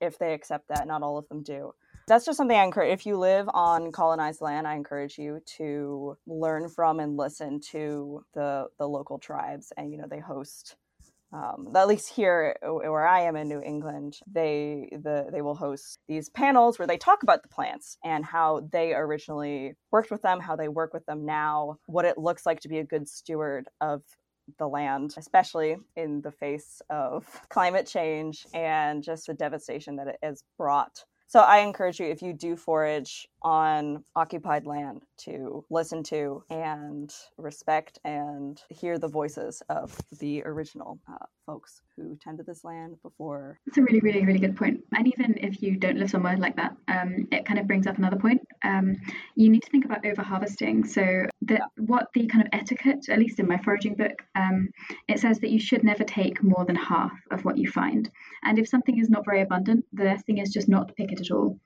if 0.00 0.18
they 0.18 0.34
accept 0.34 0.68
that. 0.68 0.86
Not 0.86 1.02
all 1.02 1.18
of 1.18 1.28
them 1.28 1.42
do. 1.42 1.72
That's 2.06 2.24
just 2.24 2.36
something 2.38 2.56
I 2.56 2.64
encourage. 2.64 2.92
If 2.92 3.06
you 3.06 3.18
live 3.18 3.48
on 3.52 3.92
colonized 3.92 4.40
land, 4.40 4.66
I 4.66 4.74
encourage 4.74 5.18
you 5.18 5.40
to 5.56 6.16
learn 6.26 6.68
from 6.68 7.00
and 7.00 7.16
listen 7.16 7.60
to 7.72 8.24
the 8.34 8.68
the 8.78 8.88
local 8.88 9.18
tribes. 9.18 9.72
And 9.76 9.92
you 9.92 9.98
know, 9.98 10.06
they 10.08 10.20
host 10.20 10.76
um, 11.32 11.68
at 11.76 11.88
least 11.88 12.08
here 12.08 12.56
where 12.62 13.06
I 13.06 13.20
am 13.20 13.36
in 13.36 13.48
New 13.48 13.60
England, 13.60 14.18
they 14.26 14.88
the 14.90 15.26
they 15.30 15.42
will 15.42 15.54
host 15.54 16.00
these 16.08 16.30
panels 16.30 16.78
where 16.78 16.88
they 16.88 16.96
talk 16.96 17.22
about 17.22 17.42
the 17.42 17.48
plants 17.48 17.98
and 18.02 18.24
how 18.24 18.66
they 18.72 18.94
originally 18.94 19.74
worked 19.90 20.10
with 20.10 20.22
them, 20.22 20.40
how 20.40 20.56
they 20.56 20.68
work 20.68 20.94
with 20.94 21.04
them 21.04 21.26
now, 21.26 21.78
what 21.86 22.06
it 22.06 22.16
looks 22.16 22.46
like 22.46 22.60
to 22.60 22.68
be 22.68 22.78
a 22.78 22.84
good 22.84 23.06
steward 23.06 23.68
of 23.82 24.02
the 24.58 24.68
land, 24.68 25.14
especially 25.16 25.76
in 25.96 26.20
the 26.22 26.32
face 26.32 26.80
of 26.90 27.26
climate 27.50 27.86
change 27.86 28.46
and 28.54 29.02
just 29.02 29.26
the 29.26 29.34
devastation 29.34 29.96
that 29.96 30.08
it 30.08 30.18
has 30.22 30.44
brought. 30.56 31.04
So 31.26 31.40
I 31.40 31.58
encourage 31.58 32.00
you, 32.00 32.06
if 32.06 32.22
you 32.22 32.32
do 32.32 32.56
forage 32.56 33.28
on 33.42 34.04
occupied 34.16 34.66
land, 34.66 35.02
to 35.18 35.64
listen 35.70 36.02
to 36.04 36.42
and 36.50 37.12
respect 37.36 37.98
and 38.04 38.62
hear 38.70 38.98
the 38.98 39.08
voices 39.08 39.62
of 39.68 39.96
the 40.18 40.42
original 40.44 40.98
uh, 41.08 41.24
folks 41.46 41.80
who 41.96 42.16
tended 42.22 42.46
this 42.46 42.64
land 42.64 42.96
before. 43.02 43.58
It's 43.66 43.78
a 43.78 43.82
really, 43.82 44.00
really, 44.00 44.24
really 44.24 44.38
good 44.38 44.56
point. 44.56 44.80
And 44.94 45.06
even 45.08 45.36
if 45.38 45.62
you 45.62 45.76
don't 45.76 45.98
live 45.98 46.10
somewhere 46.10 46.36
like 46.36 46.56
that, 46.56 46.76
um, 46.88 47.26
it 47.32 47.44
kind 47.44 47.58
of 47.58 47.66
brings 47.66 47.86
up 47.86 47.98
another 47.98 48.16
point. 48.16 48.42
Um, 48.64 48.96
you 49.34 49.48
need 49.48 49.62
to 49.62 49.70
think 49.70 49.84
about 49.84 50.04
over 50.06 50.22
harvesting. 50.22 50.84
So 50.84 51.24
that 51.42 51.62
what 51.76 52.08
the 52.14 52.26
kind 52.26 52.44
of 52.44 52.50
etiquette, 52.52 53.08
at 53.08 53.18
least 53.18 53.40
in 53.40 53.48
my 53.48 53.58
foraging 53.58 53.94
book, 53.94 54.22
um, 54.34 54.68
it 55.08 55.20
says 55.20 55.38
that 55.40 55.50
you 55.50 55.60
should 55.60 55.84
never 55.84 56.04
take 56.04 56.42
more 56.42 56.64
than 56.64 56.76
half 56.76 57.12
of 57.30 57.44
what 57.44 57.58
you 57.58 57.70
find. 57.70 58.10
And 58.44 58.58
if 58.58 58.68
something 58.68 58.98
is 58.98 59.10
not 59.10 59.24
very 59.24 59.42
abundant, 59.42 59.84
the 59.92 60.20
thing 60.26 60.38
is 60.38 60.52
just 60.52 60.68
not 60.68 60.88
to 60.88 60.94
pick 60.94 61.12
it 61.12 61.20
at 61.20 61.30
all. 61.30 61.58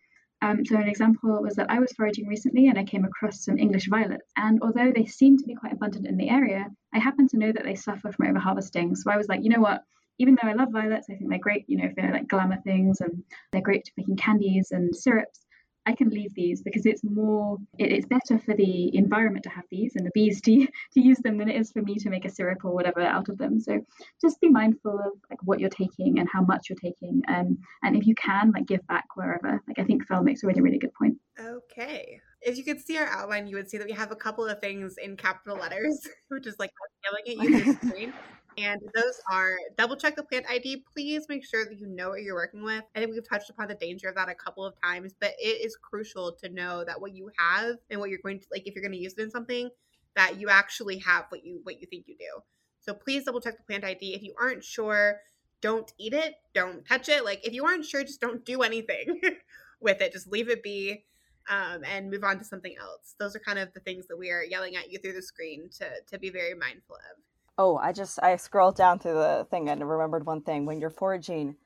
Um, 0.42 0.64
so 0.64 0.76
an 0.76 0.88
example 0.88 1.40
was 1.40 1.54
that 1.54 1.70
I 1.70 1.78
was 1.78 1.92
foraging 1.92 2.26
recently 2.26 2.66
and 2.66 2.76
I 2.76 2.84
came 2.84 3.04
across 3.04 3.44
some 3.44 3.58
English 3.58 3.88
violets. 3.88 4.28
And 4.36 4.60
although 4.60 4.92
they 4.92 5.06
seem 5.06 5.38
to 5.38 5.46
be 5.46 5.54
quite 5.54 5.72
abundant 5.72 6.08
in 6.08 6.16
the 6.16 6.28
area, 6.28 6.66
I 6.92 6.98
happen 6.98 7.28
to 7.28 7.38
know 7.38 7.52
that 7.52 7.62
they 7.62 7.76
suffer 7.76 8.10
from 8.10 8.26
overharvesting. 8.26 8.96
So 8.96 9.10
I 9.10 9.16
was 9.16 9.28
like, 9.28 9.44
you 9.44 9.50
know 9.50 9.60
what? 9.60 9.84
Even 10.18 10.36
though 10.40 10.48
I 10.48 10.54
love 10.54 10.72
violets, 10.72 11.06
I 11.08 11.14
think 11.14 11.30
they're 11.30 11.38
great, 11.38 11.64
you 11.68 11.78
know, 11.78 11.90
for 11.94 12.02
like 12.10 12.28
glamour 12.28 12.58
things 12.64 13.00
and 13.00 13.22
they're 13.52 13.62
great 13.62 13.86
for 13.86 13.92
making 13.98 14.16
candies 14.16 14.72
and 14.72 14.94
syrups. 14.94 15.46
I 15.86 15.94
can 15.94 16.10
leave 16.10 16.34
these 16.34 16.62
because 16.62 16.86
it's 16.86 17.02
more 17.02 17.58
it, 17.78 17.92
it's 17.92 18.06
better 18.06 18.38
for 18.38 18.54
the 18.54 18.96
environment 18.96 19.42
to 19.44 19.50
have 19.50 19.64
these 19.70 19.96
and 19.96 20.06
the 20.06 20.10
bees 20.14 20.40
to 20.42 20.66
to 20.94 21.00
use 21.00 21.18
them 21.18 21.38
than 21.38 21.48
it 21.48 21.56
is 21.56 21.72
for 21.72 21.82
me 21.82 21.96
to 21.96 22.10
make 22.10 22.24
a 22.24 22.30
syrup 22.30 22.64
or 22.64 22.72
whatever 22.72 23.00
out 23.00 23.28
of 23.28 23.38
them. 23.38 23.60
So 23.60 23.84
just 24.20 24.40
be 24.40 24.48
mindful 24.48 24.98
of 24.98 25.12
like 25.30 25.40
what 25.42 25.60
you're 25.60 25.70
taking 25.70 26.18
and 26.18 26.28
how 26.32 26.42
much 26.42 26.68
you're 26.68 26.78
taking, 26.78 27.22
um, 27.28 27.58
and 27.82 27.96
if 27.96 28.06
you 28.06 28.14
can, 28.14 28.52
like 28.52 28.66
give 28.66 28.86
back 28.86 29.04
wherever. 29.14 29.62
Like 29.66 29.78
I 29.78 29.84
think 29.84 30.06
Phil 30.06 30.22
makes 30.22 30.42
a 30.42 30.46
really 30.46 30.60
really 30.60 30.78
good 30.78 30.94
point. 30.94 31.16
Okay. 31.38 32.20
If 32.42 32.56
you 32.56 32.64
could 32.64 32.80
see 32.80 32.98
our 32.98 33.06
outline, 33.06 33.46
you 33.46 33.56
would 33.56 33.70
see 33.70 33.78
that 33.78 33.86
we 33.86 33.92
have 33.92 34.10
a 34.10 34.16
couple 34.16 34.46
of 34.46 34.60
things 34.60 34.96
in 34.98 35.16
capital 35.16 35.56
letters, 35.56 36.06
which 36.28 36.46
is 36.46 36.56
like 36.58 36.70
yelling 37.04 37.40
at 37.40 37.44
you 37.44 37.62
through 37.62 37.72
the 37.72 37.86
screen. 37.86 38.12
And 38.58 38.80
those 38.94 39.20
are 39.30 39.56
double 39.76 39.96
check 39.96 40.16
the 40.16 40.22
plant 40.22 40.46
ID. 40.48 40.84
Please 40.92 41.26
make 41.28 41.44
sure 41.44 41.64
that 41.64 41.78
you 41.78 41.86
know 41.86 42.10
what 42.10 42.22
you're 42.22 42.34
working 42.34 42.62
with. 42.62 42.82
I 42.94 43.00
think 43.00 43.12
we've 43.12 43.28
touched 43.28 43.50
upon 43.50 43.68
the 43.68 43.74
danger 43.74 44.08
of 44.08 44.14
that 44.16 44.28
a 44.28 44.34
couple 44.34 44.64
of 44.64 44.74
times, 44.82 45.14
but 45.18 45.34
it 45.38 45.64
is 45.64 45.76
crucial 45.76 46.32
to 46.42 46.48
know 46.48 46.84
that 46.84 47.00
what 47.00 47.14
you 47.14 47.30
have 47.38 47.76
and 47.90 48.00
what 48.00 48.10
you're 48.10 48.18
going 48.22 48.40
to 48.40 48.46
like 48.50 48.66
if 48.66 48.74
you're 48.74 48.82
going 48.82 48.92
to 48.92 48.98
use 48.98 49.14
it 49.16 49.22
in 49.22 49.30
something, 49.30 49.70
that 50.16 50.38
you 50.38 50.48
actually 50.48 50.98
have 50.98 51.26
what 51.30 51.44
you 51.44 51.60
what 51.62 51.80
you 51.80 51.86
think 51.86 52.04
you 52.06 52.16
do. 52.18 52.42
So 52.80 52.94
please 52.94 53.24
double 53.24 53.40
check 53.40 53.56
the 53.56 53.64
plant 53.64 53.84
ID. 53.84 54.14
If 54.14 54.22
you 54.22 54.34
aren't 54.40 54.64
sure, 54.64 55.20
don't 55.60 55.92
eat 55.98 56.12
it, 56.12 56.34
don't 56.54 56.84
touch 56.84 57.08
it. 57.08 57.24
Like 57.24 57.46
if 57.46 57.52
you 57.52 57.64
aren't 57.64 57.84
sure, 57.84 58.02
just 58.02 58.20
don't 58.20 58.44
do 58.44 58.62
anything 58.62 59.20
with 59.80 60.00
it. 60.00 60.12
Just 60.12 60.30
leave 60.30 60.48
it 60.48 60.62
be. 60.62 61.04
Um, 61.50 61.82
and 61.84 62.08
move 62.08 62.22
on 62.22 62.38
to 62.38 62.44
something 62.44 62.72
else. 62.80 63.16
Those 63.18 63.34
are 63.34 63.40
kind 63.40 63.58
of 63.58 63.72
the 63.74 63.80
things 63.80 64.06
that 64.06 64.16
we 64.16 64.30
are 64.30 64.44
yelling 64.44 64.76
at 64.76 64.92
you 64.92 65.00
through 65.00 65.14
the 65.14 65.22
screen 65.22 65.68
to 65.78 65.90
to 66.08 66.16
be 66.16 66.30
very 66.30 66.54
mindful 66.54 66.94
of. 66.94 67.31
Oh, 67.58 67.76
I 67.76 67.92
just 67.92 68.18
I 68.22 68.36
scrolled 68.36 68.76
down 68.76 68.98
through 68.98 69.14
the 69.14 69.46
thing 69.50 69.68
and 69.68 69.88
remembered 69.88 70.26
one 70.26 70.42
thing. 70.42 70.64
When 70.64 70.80
you're 70.80 70.90
foraging, 70.90 71.56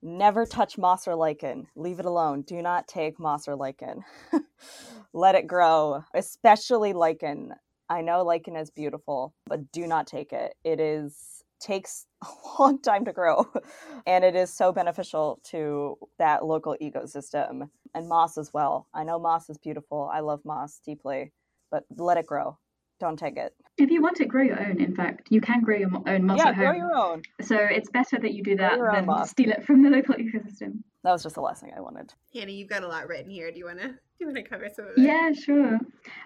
never 0.00 0.46
touch 0.46 0.78
moss 0.78 1.08
or 1.08 1.16
lichen. 1.16 1.66
Leave 1.74 1.98
it 1.98 2.06
alone. 2.06 2.42
Do 2.42 2.62
not 2.62 2.86
take 2.86 3.18
moss 3.18 3.48
or 3.48 3.56
lichen. 3.56 4.04
Let 5.12 5.34
it 5.34 5.46
grow, 5.48 6.04
especially 6.14 6.92
lichen. 6.92 7.52
I 7.88 8.02
know 8.02 8.22
lichen 8.22 8.56
is 8.56 8.70
beautiful, 8.70 9.34
but 9.46 9.72
do 9.72 9.86
not 9.86 10.06
take 10.06 10.32
it. 10.32 10.54
It 10.64 10.80
is 10.80 11.42
takes 11.60 12.06
a 12.22 12.28
long 12.58 12.80
time 12.80 13.04
to 13.04 13.12
grow 13.12 13.46
and 14.06 14.24
it 14.24 14.34
is 14.34 14.52
so 14.52 14.72
beneficial 14.72 15.40
to 15.44 15.96
that 16.18 16.44
local 16.44 16.76
ecosystem 16.82 17.68
and 17.94 18.08
moss 18.08 18.38
as 18.38 18.52
well. 18.52 18.88
I 18.94 19.04
know 19.04 19.18
moss 19.18 19.50
is 19.50 19.58
beautiful. 19.58 20.08
I 20.12 20.20
love 20.20 20.40
moss 20.44 20.80
deeply, 20.84 21.32
but 21.70 21.84
let 21.96 22.16
it 22.16 22.26
grow 22.26 22.58
don't 23.02 23.18
take 23.18 23.36
it. 23.36 23.52
If 23.78 23.90
you 23.90 24.00
want 24.00 24.16
to 24.16 24.26
grow 24.26 24.42
your 24.42 24.60
own, 24.60 24.80
in 24.80 24.94
fact, 24.94 25.26
you 25.30 25.40
can 25.40 25.60
grow 25.60 25.76
your 25.76 25.90
own 26.06 26.24
moss 26.24 26.38
yeah, 26.38 26.48
at 26.50 26.54
home. 26.54 26.64
grow 26.64 26.76
your 26.76 26.94
own. 26.94 27.22
So 27.40 27.56
it's 27.56 27.90
better 27.90 28.16
that 28.20 28.32
you 28.32 28.44
do 28.44 28.56
that 28.56 28.78
than 28.78 29.26
steal 29.26 29.50
it 29.50 29.64
from 29.64 29.82
the 29.82 29.90
local 29.90 30.14
ecosystem. 30.14 30.84
That 31.02 31.10
was 31.10 31.24
just 31.24 31.34
the 31.34 31.40
last 31.40 31.62
thing 31.62 31.72
I 31.76 31.80
wanted. 31.80 32.14
Hannah, 32.32 32.52
you've 32.52 32.68
got 32.68 32.84
a 32.84 32.86
lot 32.86 33.08
written 33.08 33.30
here. 33.30 33.50
Do 33.50 33.58
you 33.58 33.64
want 33.64 33.80
to 33.80 33.88
do 33.88 33.94
you 34.20 34.26
want 34.26 34.36
to 34.36 34.44
cover 34.44 34.68
some 34.72 34.86
of 34.86 34.92
it? 34.92 35.00
Yeah, 35.00 35.32
sure. 35.32 35.80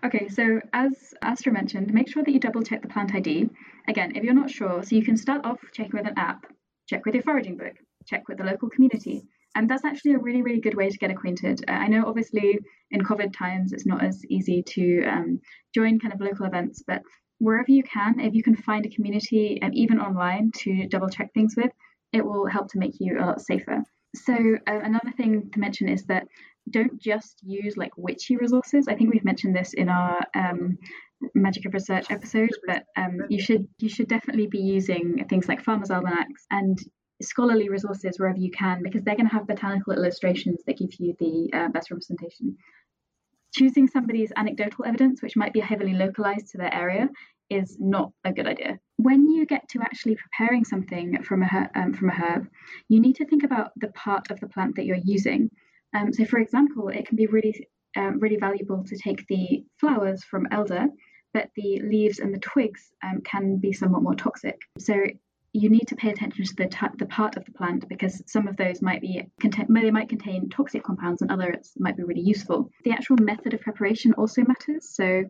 Okay, 0.05 0.29
so 0.29 0.61
as 0.75 1.15
Astra 1.23 1.51
mentioned, 1.51 1.95
make 1.95 2.11
sure 2.11 2.23
that 2.23 2.31
you 2.31 2.39
double 2.39 2.63
check 2.63 2.83
the 2.83 2.89
plant 2.89 3.15
ID. 3.15 3.49
Again, 3.89 4.15
if 4.15 4.23
you're 4.23 4.35
not 4.35 4.51
sure, 4.51 4.83
so 4.83 4.95
you 4.95 5.03
can 5.03 5.17
start 5.17 5.47
off 5.47 5.59
checking 5.73 5.99
with 5.99 6.07
an 6.07 6.19
app, 6.19 6.45
check 6.87 7.07
with 7.07 7.15
your 7.15 7.23
foraging 7.23 7.57
book, 7.57 7.75
check 8.05 8.29
with 8.29 8.37
the 8.37 8.45
local 8.45 8.69
community, 8.69 9.25
and 9.57 9.71
that's 9.71 9.87
actually 9.87 10.13
a 10.13 10.19
really, 10.19 10.43
really 10.43 10.61
good 10.61 10.75
way 10.77 10.91
to 10.91 10.99
get 10.99 11.11
acquainted. 11.11 11.65
Uh, 11.67 11.73
I 11.73 11.89
know, 11.89 12.05
obviously, 12.07 12.59
in 12.91 13.01
COVID 13.01 13.33
times, 13.33 13.73
it's 13.73 13.87
not 13.87 14.05
as 14.05 14.23
easy 14.27 14.63
to 14.75 15.05
um, 15.07 15.41
join 15.75 15.99
kind 15.99 16.13
of 16.13 16.21
local 16.21 16.45
events, 16.45 16.83
but 16.87 17.01
wherever 17.39 17.71
you 17.71 17.83
can, 17.83 18.21
if 18.21 18.35
you 18.35 18.43
can 18.43 18.55
find 18.55 18.85
a 18.85 18.91
community, 18.91 19.59
and 19.63 19.75
even 19.75 19.99
online, 19.99 20.53
to 20.59 20.87
double 20.89 21.09
check 21.09 21.33
things 21.33 21.55
with, 21.57 21.73
it 22.13 22.25
will 22.25 22.47
help 22.47 22.71
to 22.73 22.79
make 22.79 23.01
you 23.01 23.19
a 23.19 23.25
lot 23.25 23.41
safer. 23.41 23.83
So, 24.15 24.35
uh, 24.35 24.81
another 24.83 25.13
thing 25.17 25.51
to 25.53 25.59
mention 25.59 25.89
is 25.89 26.05
that 26.05 26.27
don't 26.71 27.01
just 27.01 27.41
use 27.43 27.79
like 27.79 27.93
witchy 27.97 28.37
resources. 28.37 28.89
I 28.89 28.95
think 28.95 29.11
we've 29.13 29.25
mentioned 29.25 29.57
this 29.57 29.73
in 29.73 29.89
our 29.89 30.19
um, 30.35 30.77
magic 31.35 31.65
of 31.65 31.73
research 31.73 32.11
episode, 32.11 32.51
but 32.67 32.85
um, 32.97 33.21
you 33.31 33.41
should 33.41 33.67
you 33.79 33.89
should 33.89 34.09
definitely 34.09 34.49
be 34.49 34.59
using 34.59 35.25
things 35.29 35.49
like 35.49 35.63
farmers 35.63 35.91
almanacs 35.91 36.45
and 36.51 36.79
scholarly 37.23 37.69
resources 37.69 38.19
wherever 38.19 38.39
you 38.39 38.51
can 38.51 38.83
because 38.83 39.03
they're 39.03 39.17
going 39.17 39.29
to 39.29 39.35
have 39.35 39.47
botanical 39.47 39.93
illustrations 39.93 40.61
that 40.67 40.79
give 40.79 40.95
you 40.99 41.15
the 41.19 41.51
uh, 41.53 41.69
best 41.69 41.91
representation. 41.91 42.57
Choosing 43.55 43.89
somebody's 43.89 44.33
anecdotal 44.37 44.85
evidence, 44.85 45.23
which 45.23 45.37
might 45.37 45.53
be 45.53 45.61
heavily 45.61 45.95
localized 45.95 46.49
to 46.49 46.59
their 46.59 46.73
area, 46.75 47.09
is 47.49 47.77
not 47.81 48.13
a 48.25 48.33
good 48.33 48.47
idea. 48.47 48.79
When 48.97 49.31
you 49.31 49.47
get 49.47 49.69
to 49.71 49.81
actually 49.81 50.17
preparing 50.17 50.65
something 50.65 51.23
from 51.23 51.43
a, 51.43 51.71
um, 51.75 51.95
from 51.95 52.11
a 52.11 52.13
herb, 52.13 52.49
you 52.89 53.01
need 53.01 53.17
to 53.17 53.27
think 53.27 53.45
about 53.45 53.71
the 53.77 53.89
part 53.89 54.31
of 54.31 54.41
the 54.41 54.49
plant 54.49 54.77
that 54.77 54.85
you're 54.85 54.97
using. 55.03 55.51
Um, 55.95 56.13
so, 56.13 56.25
for 56.25 56.39
example, 56.39 56.89
it 56.89 57.07
can 57.07 57.17
be 57.17 57.27
really, 57.27 57.69
um, 57.97 58.19
really 58.19 58.37
valuable 58.37 58.85
to 58.85 58.99
take 58.99 59.27
the 59.29 59.65
flowers 59.79 60.25
from 60.25 60.49
elder, 60.51 60.87
but 61.33 61.51
the 61.57 61.81
leaves 61.83 62.19
and 62.19 62.35
the 62.35 62.41
twigs 62.41 62.91
um, 63.03 63.21
can 63.23 63.57
be 63.59 63.73
somewhat 63.73 64.03
more 64.03 64.15
toxic. 64.15 64.59
So, 64.79 64.95
you 65.57 65.71
need 65.71 65.89
to 65.89 65.97
pay 65.97 66.11
attention 66.11 66.45
to 66.45 66.55
the, 66.55 66.67
t- 66.67 66.87
the 66.99 67.07
part 67.07 67.37
of 67.37 67.45
the 67.45 67.53
plant 67.53 67.89
because 67.89 68.23
some 68.27 68.47
of 68.47 68.57
those 68.57 68.83
might 68.83 69.01
be 69.01 69.23
contain- 69.41 69.73
they 69.73 69.91
might 69.91 70.09
contain 70.09 70.49
toxic 70.49 70.83
compounds 70.85 71.23
and 71.23 71.31
others 71.31 71.73
might 71.79 71.97
be 71.97 72.03
really 72.03 72.21
useful. 72.21 72.71
The 72.85 72.93
actual 72.93 73.17
method 73.17 73.55
of 73.55 73.61
preparation 73.61 74.13
also 74.15 74.43
matters. 74.43 74.89
So 74.89 75.25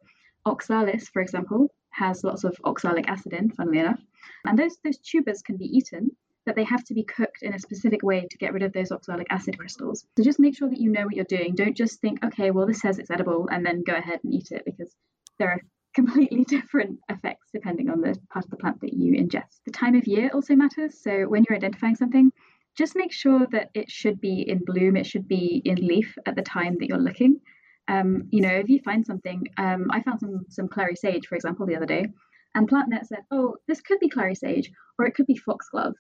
oxalis, 0.45 1.09
for 1.09 1.23
example, 1.23 1.71
has 1.91 2.25
lots 2.25 2.45
of 2.45 2.57
oxalic 2.65 3.09
acid 3.09 3.33
in, 3.33 3.51
funnily 3.51 3.79
enough, 3.79 4.01
and 4.45 4.59
those 4.59 4.77
those 4.85 4.99
tubers 4.99 5.43
can 5.43 5.57
be 5.57 5.67
eaten. 5.67 6.11
But 6.45 6.55
they 6.55 6.65
have 6.65 6.85
to 6.85 6.95
be 6.95 7.03
cooked 7.03 7.43
in 7.43 7.55
a 7.55 7.59
specific 7.59 8.05
way 8.05 8.25
to 8.31 8.39
get 8.39 8.53
rid 8.53 8.63
of 8.63 8.73
those 8.73 8.93
oxalic 8.93 9.27
acid 9.31 9.59
crystals. 9.59 10.07
So 10.17 10.23
just 10.23 10.39
make 10.39 10.57
sure 10.57 10.69
that 10.69 10.79
you 10.79 10.93
know 10.93 11.05
what 11.05 11.17
you're 11.17 11.25
doing. 11.25 11.57
Don't 11.57 11.77
just 11.77 12.01
think, 12.01 12.25
okay, 12.25 12.53
well, 12.53 12.69
this 12.69 12.81
says 12.81 13.01
it's 13.01 13.11
edible, 13.11 13.49
and 13.51 13.67
then 13.67 13.83
go 13.83 13.95
ahead 13.95 14.21
and 14.23 14.33
eat 14.33 14.53
it 14.53 14.63
because 14.65 14.95
there 15.39 15.51
are 15.51 15.61
completely 15.97 16.45
different 16.49 17.01
effects 17.09 17.49
depending 17.53 17.91
on 17.91 18.01
the 18.01 18.15
part 18.31 18.45
of 18.45 18.51
the 18.53 18.57
plant 18.57 18.81
that 18.83 18.93
you 18.93 19.15
ingest. 19.15 19.59
The 19.65 19.73
time 19.73 19.97
of 19.97 20.07
year 20.07 20.31
also 20.33 20.55
matters. 20.55 21.03
So 21.03 21.25
when 21.25 21.45
you're 21.49 21.57
identifying 21.57 21.97
something, 21.97 22.31
just 22.77 22.95
make 22.95 23.13
sure 23.13 23.47
that 23.51 23.71
it 23.75 23.91
should 23.91 24.21
be 24.21 24.49
in 24.49 24.63
bloom, 24.65 24.97
it 24.97 25.07
should 25.07 25.27
be 25.27 25.63
in 25.65 25.77
leaf 25.77 26.17
at 26.27 26.37
the 26.37 26.43
time 26.43 26.77
that 26.79 26.89
you're 26.89 26.99
looking. 26.99 27.41
Um, 27.89 28.29
you 28.31 28.43
know, 28.43 28.51
if 28.51 28.69
you 28.69 28.81
find 28.85 29.05
something, 29.05 29.47
um, 29.57 29.87
I 29.91 30.03
found 30.03 30.21
some 30.21 30.45
some 30.51 30.69
clary 30.69 30.97
sage, 30.97 31.27
for 31.27 31.37
example, 31.37 31.67
the 31.67 31.77
other 31.77 31.87
day, 31.87 32.07
and 32.55 32.69
PlantNet 32.69 33.07
said, 33.07 33.21
"Oh, 33.31 33.57
this 33.69 33.81
could 33.81 34.01
be 34.01 34.09
clary 34.09 34.35
sage, 34.35 34.71
or 34.99 35.07
it 35.07 35.15
could 35.15 35.27
be 35.27 35.37
foxglove." 35.37 35.95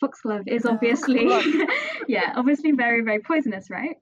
Foxglove 0.00 0.48
is 0.48 0.66
oh, 0.66 0.72
obviously, 0.72 1.28
yeah, 2.08 2.32
obviously 2.34 2.72
very 2.72 3.02
very 3.02 3.20
poisonous, 3.20 3.70
right? 3.70 3.96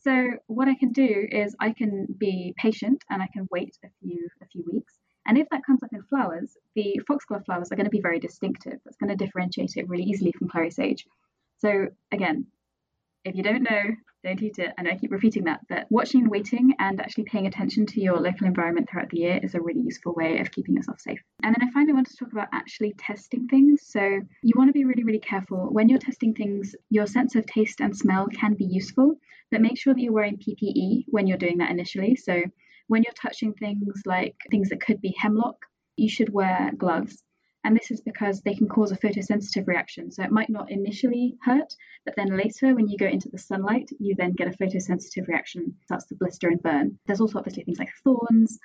So 0.00 0.30
what 0.46 0.68
I 0.68 0.74
can 0.74 0.92
do 0.92 1.26
is 1.30 1.54
I 1.60 1.72
can 1.72 2.06
be 2.18 2.54
patient 2.56 3.04
and 3.10 3.22
I 3.22 3.28
can 3.32 3.46
wait 3.50 3.76
a 3.84 3.88
few 4.00 4.28
a 4.42 4.46
few 4.46 4.64
weeks. 4.72 4.94
And 5.26 5.36
if 5.36 5.46
that 5.50 5.64
comes 5.66 5.82
up 5.82 5.90
in 5.92 6.02
flowers, 6.04 6.56
the 6.74 7.00
foxglove 7.06 7.44
flowers 7.44 7.70
are 7.70 7.76
going 7.76 7.84
to 7.84 7.90
be 7.90 8.00
very 8.00 8.18
distinctive. 8.18 8.78
That's 8.84 8.96
going 8.96 9.16
to 9.16 9.24
differentiate 9.24 9.72
it 9.76 9.88
really 9.88 10.04
easily 10.04 10.32
from 10.32 10.48
clary 10.48 10.70
sage. 10.70 11.06
So 11.58 11.88
again, 12.10 12.46
if 13.24 13.34
you 13.34 13.42
don't 13.42 13.62
know, 13.62 13.82
don't 14.22 14.42
eat 14.42 14.58
it. 14.58 14.72
And 14.76 14.86
I 14.86 14.96
keep 14.96 15.10
repeating 15.10 15.44
that, 15.44 15.60
but 15.68 15.86
watching 15.90 16.22
and 16.22 16.30
waiting 16.30 16.74
and 16.78 17.00
actually 17.00 17.24
paying 17.24 17.46
attention 17.46 17.86
to 17.86 18.00
your 18.00 18.18
local 18.18 18.46
environment 18.46 18.88
throughout 18.88 19.10
the 19.10 19.18
year 19.18 19.40
is 19.42 19.54
a 19.54 19.60
really 19.60 19.80
useful 19.80 20.14
way 20.14 20.40
of 20.40 20.50
keeping 20.50 20.74
yourself 20.74 21.00
safe. 21.00 21.20
And 21.42 21.54
then 21.54 21.66
I 21.66 21.72
finally 21.72 21.94
want 21.94 22.08
to 22.08 22.16
talk 22.16 22.32
about 22.32 22.48
actually 22.52 22.94
testing 22.98 23.48
things. 23.48 23.82
So 23.86 24.00
you 24.00 24.52
want 24.56 24.68
to 24.68 24.72
be 24.72 24.84
really, 24.84 25.04
really 25.04 25.20
careful. 25.20 25.68
When 25.70 25.88
you're 25.88 25.98
testing 25.98 26.34
things, 26.34 26.74
your 26.90 27.06
sense 27.06 27.34
of 27.34 27.46
taste 27.46 27.80
and 27.80 27.96
smell 27.96 28.26
can 28.28 28.54
be 28.54 28.66
useful, 28.66 29.16
but 29.50 29.60
make 29.60 29.78
sure 29.78 29.94
that 29.94 30.00
you're 30.00 30.12
wearing 30.12 30.38
PPE 30.38 31.04
when 31.08 31.26
you're 31.26 31.38
doing 31.38 31.58
that 31.58 31.70
initially. 31.70 32.16
So 32.16 32.42
when 32.88 33.02
you're 33.02 33.14
touching 33.14 33.54
things 33.54 34.02
like 34.04 34.34
things 34.50 34.68
that 34.68 34.80
could 34.80 35.00
be 35.00 35.14
hemlock, 35.18 35.56
you 35.96 36.08
should 36.08 36.32
wear 36.32 36.72
gloves 36.76 37.22
and 37.64 37.76
this 37.76 37.90
is 37.90 38.00
because 38.00 38.40
they 38.40 38.54
can 38.54 38.68
cause 38.68 38.92
a 38.92 38.96
photosensitive 38.96 39.66
reaction. 39.66 40.10
So 40.10 40.22
it 40.22 40.32
might 40.32 40.50
not 40.50 40.70
initially 40.70 41.36
hurt, 41.42 41.74
but 42.04 42.14
then 42.16 42.36
later, 42.36 42.74
when 42.74 42.88
you 42.88 42.96
go 42.96 43.06
into 43.06 43.28
the 43.28 43.38
sunlight, 43.38 43.90
you 43.98 44.14
then 44.16 44.32
get 44.32 44.48
a 44.48 44.56
photosensitive 44.56 45.28
reaction, 45.28 45.74
starts 45.84 46.06
to 46.06 46.14
blister 46.14 46.48
and 46.48 46.62
burn. 46.62 46.98
There's 47.06 47.20
also 47.20 47.38
obviously 47.38 47.64
things 47.64 47.78
like 47.78 47.90
thorns. 48.02 48.58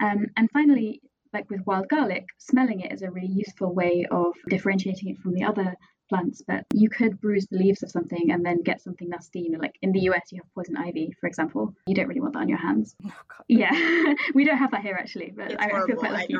Um, 0.00 0.26
and 0.36 0.50
finally, 0.52 1.02
like 1.32 1.50
with 1.50 1.66
wild 1.66 1.88
garlic, 1.88 2.24
smelling 2.38 2.80
it 2.80 2.92
is 2.92 3.02
a 3.02 3.10
really 3.10 3.28
useful 3.28 3.74
way 3.74 4.06
of 4.10 4.34
differentiating 4.48 5.10
it 5.10 5.18
from 5.18 5.34
the 5.34 5.44
other 5.44 5.74
plants, 6.08 6.42
but 6.46 6.64
you 6.72 6.88
could 6.88 7.20
bruise 7.20 7.46
the 7.50 7.58
leaves 7.58 7.82
of 7.82 7.90
something 7.90 8.30
and 8.30 8.44
then 8.44 8.62
get 8.62 8.80
something 8.80 9.08
nasty. 9.08 9.40
You 9.40 9.50
know, 9.50 9.58
like 9.58 9.76
in 9.82 9.92
the 9.92 10.00
US, 10.10 10.32
you 10.32 10.40
have 10.40 10.54
poison 10.54 10.76
ivy, 10.76 11.14
for 11.20 11.26
example. 11.26 11.74
You 11.86 11.94
don't 11.94 12.08
really 12.08 12.20
want 12.20 12.34
that 12.34 12.40
on 12.40 12.48
your 12.48 12.58
hands. 12.58 12.96
Oh, 13.04 13.12
yeah, 13.48 13.72
we 14.34 14.44
don't 14.44 14.56
have 14.58 14.70
that 14.70 14.82
here 14.82 14.96
actually, 14.98 15.32
but 15.36 15.60
I, 15.60 15.66
I, 15.66 15.86
feel 15.86 15.96
quite 15.96 16.12
lucky. 16.12 16.36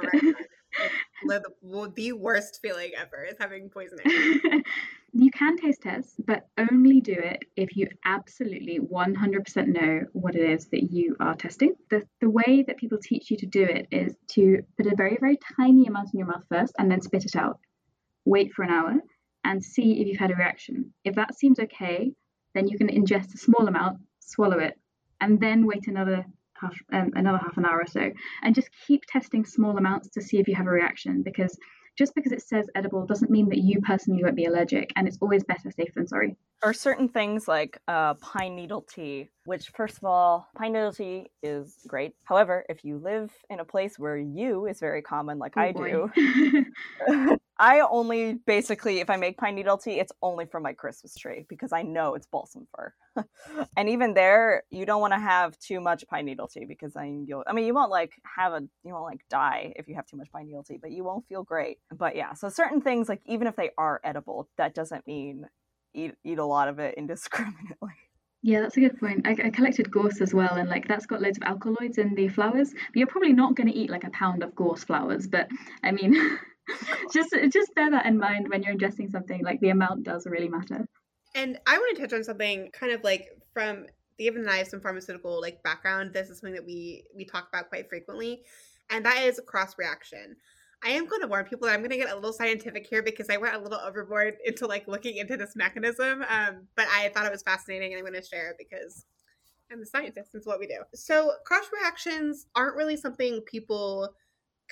The, 1.26 1.42
the 1.94 2.12
worst 2.12 2.61
feeling 2.62 2.90
ever 2.96 3.24
is 3.24 3.37
having 3.38 3.68
poison 3.68 3.98
you 5.12 5.31
can 5.31 5.57
taste 5.57 5.83
test, 5.83 6.14
but 6.26 6.48
only 6.70 7.00
do 7.00 7.12
it 7.12 7.44
if 7.57 7.76
you 7.76 7.88
absolutely 8.04 8.78
100% 8.78 9.66
know 9.66 10.02
what 10.12 10.35
it 10.35 10.48
is 10.48 10.66
that 10.68 10.92
you 10.92 11.16
are 11.18 11.35
testing. 11.35 11.74
The, 11.90 12.02
the 12.20 12.31
way 12.31 12.62
that 12.66 12.76
people 12.76 12.98
teach 13.02 13.31
you 13.31 13.37
to 13.38 13.46
do 13.46 13.62
it 13.62 13.88
is 13.90 14.14
to 14.33 14.62
put 14.76 14.87
a 14.87 14.96
very, 14.96 15.16
very 15.18 15.38
tiny 15.57 15.87
amount 15.87 16.11
in 16.12 16.18
your 16.18 16.28
mouth 16.28 16.44
first 16.48 16.74
and 16.78 16.90
then 16.90 17.00
spit 17.00 17.24
it 17.24 17.37
out. 17.37 17.59
Wait 18.24 18.52
for 18.52 18.62
an 18.62 18.70
hour 18.70 18.94
and 19.44 19.64
see 19.64 20.00
if 20.00 20.07
you've 20.07 20.18
had 20.18 20.31
a 20.31 20.37
reaction. 20.37 20.92
If 21.04 21.14
that 21.14 21.35
seems 21.35 21.59
okay, 21.59 22.12
then 22.54 22.68
you 22.68 22.76
can 22.76 22.88
ingest 22.88 23.35
a 23.35 23.38
small 23.38 23.66
amount, 23.66 23.98
swallow 24.20 24.59
it, 24.59 24.78
and 25.20 25.40
then 25.40 25.66
wait 25.66 25.87
another 25.87 26.26
half 26.60 26.74
um, 26.92 27.12
another 27.14 27.38
half 27.38 27.56
an 27.56 27.64
hour 27.64 27.80
or 27.82 27.86
so, 27.86 28.10
and 28.42 28.54
just 28.54 28.68
keep 28.86 29.04
testing 29.06 29.44
small 29.44 29.76
amounts 29.76 30.08
to 30.10 30.22
see 30.22 30.38
if 30.38 30.48
you 30.48 30.54
have 30.54 30.66
a 30.66 30.70
reaction 30.70 31.22
because 31.22 31.56
just 31.98 32.14
because 32.14 32.30
it 32.30 32.40
says 32.40 32.66
edible 32.76 33.04
doesn't 33.04 33.30
mean 33.30 33.48
that 33.48 33.58
you 33.58 33.80
personally 33.80 34.22
won't 34.22 34.36
be 34.36 34.44
allergic 34.44 34.92
and 34.94 35.08
it's 35.08 35.18
always 35.20 35.42
better 35.42 35.68
safe 35.70 35.92
than 35.94 36.06
sorry 36.06 36.36
Or 36.62 36.72
certain 36.72 37.08
things 37.08 37.48
like 37.48 37.76
uh, 37.88 38.14
pine 38.14 38.54
needle 38.54 38.82
tea, 38.82 39.30
which, 39.44 39.68
first 39.74 39.98
of 39.98 40.04
all, 40.04 40.48
pine 40.56 40.72
needle 40.72 40.92
tea 40.92 41.30
is 41.42 41.74
great. 41.86 42.14
However, 42.24 42.64
if 42.68 42.84
you 42.84 42.98
live 42.98 43.32
in 43.50 43.60
a 43.60 43.64
place 43.64 43.98
where 43.98 44.16
yew 44.16 44.66
is 44.66 44.78
very 44.80 45.02
common, 45.02 45.38
like 45.38 45.54
oh, 45.56 45.60
I 45.60 45.72
boy. 45.72 45.90
do, 46.16 47.36
I 47.58 47.80
only 47.80 48.34
basically, 48.46 49.00
if 49.00 49.10
I 49.10 49.16
make 49.16 49.36
pine 49.36 49.56
needle 49.56 49.78
tea, 49.78 49.98
it's 49.98 50.12
only 50.22 50.46
for 50.46 50.60
my 50.60 50.72
Christmas 50.72 51.14
tree 51.14 51.44
because 51.48 51.72
I 51.72 51.82
know 51.82 52.14
it's 52.14 52.26
balsam 52.26 52.68
fir. 52.74 52.94
and 53.76 53.88
even 53.88 54.14
there, 54.14 54.62
you 54.70 54.86
don't 54.86 55.00
want 55.00 55.12
to 55.12 55.18
have 55.18 55.58
too 55.58 55.80
much 55.80 56.04
pine 56.08 56.26
needle 56.26 56.46
tea 56.46 56.64
because 56.66 56.94
then 56.94 57.24
you'll, 57.26 57.42
I 57.46 57.52
mean, 57.52 57.66
you 57.66 57.74
won't 57.74 57.90
like 57.90 58.12
have 58.36 58.52
a, 58.52 58.60
you 58.84 58.92
won't 58.92 59.04
like 59.04 59.20
die 59.28 59.72
if 59.76 59.88
you 59.88 59.96
have 59.96 60.06
too 60.06 60.16
much 60.16 60.30
pine 60.30 60.46
needle 60.46 60.62
tea, 60.62 60.78
but 60.80 60.92
you 60.92 61.02
won't 61.02 61.26
feel 61.26 61.42
great. 61.42 61.78
But 61.96 62.14
yeah, 62.14 62.34
so 62.34 62.48
certain 62.48 62.80
things, 62.80 63.08
like 63.08 63.22
even 63.26 63.48
if 63.48 63.56
they 63.56 63.70
are 63.76 64.00
edible, 64.04 64.48
that 64.56 64.74
doesn't 64.74 65.06
mean 65.06 65.46
eat 65.94 66.14
eat 66.24 66.38
a 66.38 66.44
lot 66.44 66.68
of 66.68 66.78
it 66.78 66.94
indiscriminately. 66.98 67.94
Yeah, 68.42 68.60
that's 68.60 68.76
a 68.76 68.80
good 68.80 69.00
point. 69.00 69.26
I, 69.26 69.32
I, 69.46 69.50
collected 69.50 69.90
gorse 69.90 70.20
as 70.20 70.32
well, 70.32 70.54
and 70.54 70.68
like 70.68 70.86
that's 70.86 71.06
got 71.06 71.20
loads 71.20 71.38
of 71.38 71.42
alkaloids 71.42 71.98
in 71.98 72.14
the 72.14 72.28
flowers. 72.28 72.70
But 72.70 72.96
you're 72.96 73.08
probably 73.08 73.32
not 73.32 73.56
going 73.56 73.66
to 73.66 73.74
eat 73.74 73.90
like 73.90 74.04
a 74.04 74.10
pound 74.10 74.44
of 74.44 74.54
gorse 74.54 74.84
flowers. 74.84 75.26
But 75.26 75.48
I 75.82 75.90
mean, 75.90 76.14
just 77.12 77.35
just 77.50 77.74
bear 77.74 77.90
that 77.90 78.07
in 78.07 78.18
mind 78.18 78.48
when 78.48 78.62
you're 78.62 78.74
ingesting 78.74 79.11
something. 79.11 79.42
Like 79.42 79.61
the 79.61 79.70
amount 79.70 80.04
does 80.04 80.26
really 80.26 80.48
matter. 80.48 80.87
And 81.35 81.59
I 81.66 81.78
want 81.78 81.96
to 81.96 82.02
touch 82.02 82.12
on 82.12 82.24
something 82.24 82.70
kind 82.72 82.92
of 82.92 83.04
like 83.04 83.28
from 83.52 83.87
even 84.18 84.48
I 84.48 84.59
have 84.59 84.68
some 84.68 84.81
pharmaceutical 84.81 85.40
like 85.40 85.62
background. 85.62 86.12
This 86.12 86.28
is 86.28 86.40
something 86.40 86.54
that 86.54 86.64
we 86.64 87.04
we 87.14 87.24
talk 87.24 87.48
about 87.48 87.68
quite 87.68 87.88
frequently, 87.88 88.42
and 88.90 89.04
that 89.04 89.22
is 89.22 89.40
cross 89.46 89.78
reaction. 89.78 90.37
I 90.85 90.90
am 90.90 91.07
going 91.07 91.20
to 91.22 91.26
warn 91.26 91.44
people 91.44 91.66
that 91.66 91.74
I'm 91.74 91.81
going 91.81 91.90
to 91.90 91.96
get 91.96 92.11
a 92.11 92.14
little 92.14 92.33
scientific 92.33 92.87
here 92.87 93.02
because 93.02 93.28
I 93.28 93.37
went 93.37 93.57
a 93.57 93.59
little 93.59 93.81
overboard 93.81 94.35
into 94.44 94.66
like 94.66 94.87
looking 94.87 95.16
into 95.16 95.37
this 95.37 95.57
mechanism. 95.57 96.24
Um, 96.28 96.68
but 96.76 96.87
I 96.92 97.09
thought 97.09 97.26
it 97.26 97.33
was 97.33 97.42
fascinating 97.42 97.92
and 97.92 97.98
I'm 97.98 98.04
going 98.04 98.20
to 98.20 98.26
share 98.26 98.50
it 98.50 98.57
because 98.59 99.04
I'm 99.72 99.83
a 99.83 99.87
scientist. 99.87 100.31
It's 100.35 100.46
what 100.46 100.61
we 100.61 100.68
do. 100.68 100.78
So 100.94 101.33
cross 101.44 101.64
reactions 101.72 102.46
aren't 102.54 102.76
really 102.76 102.96
something 102.96 103.40
people 103.40 104.14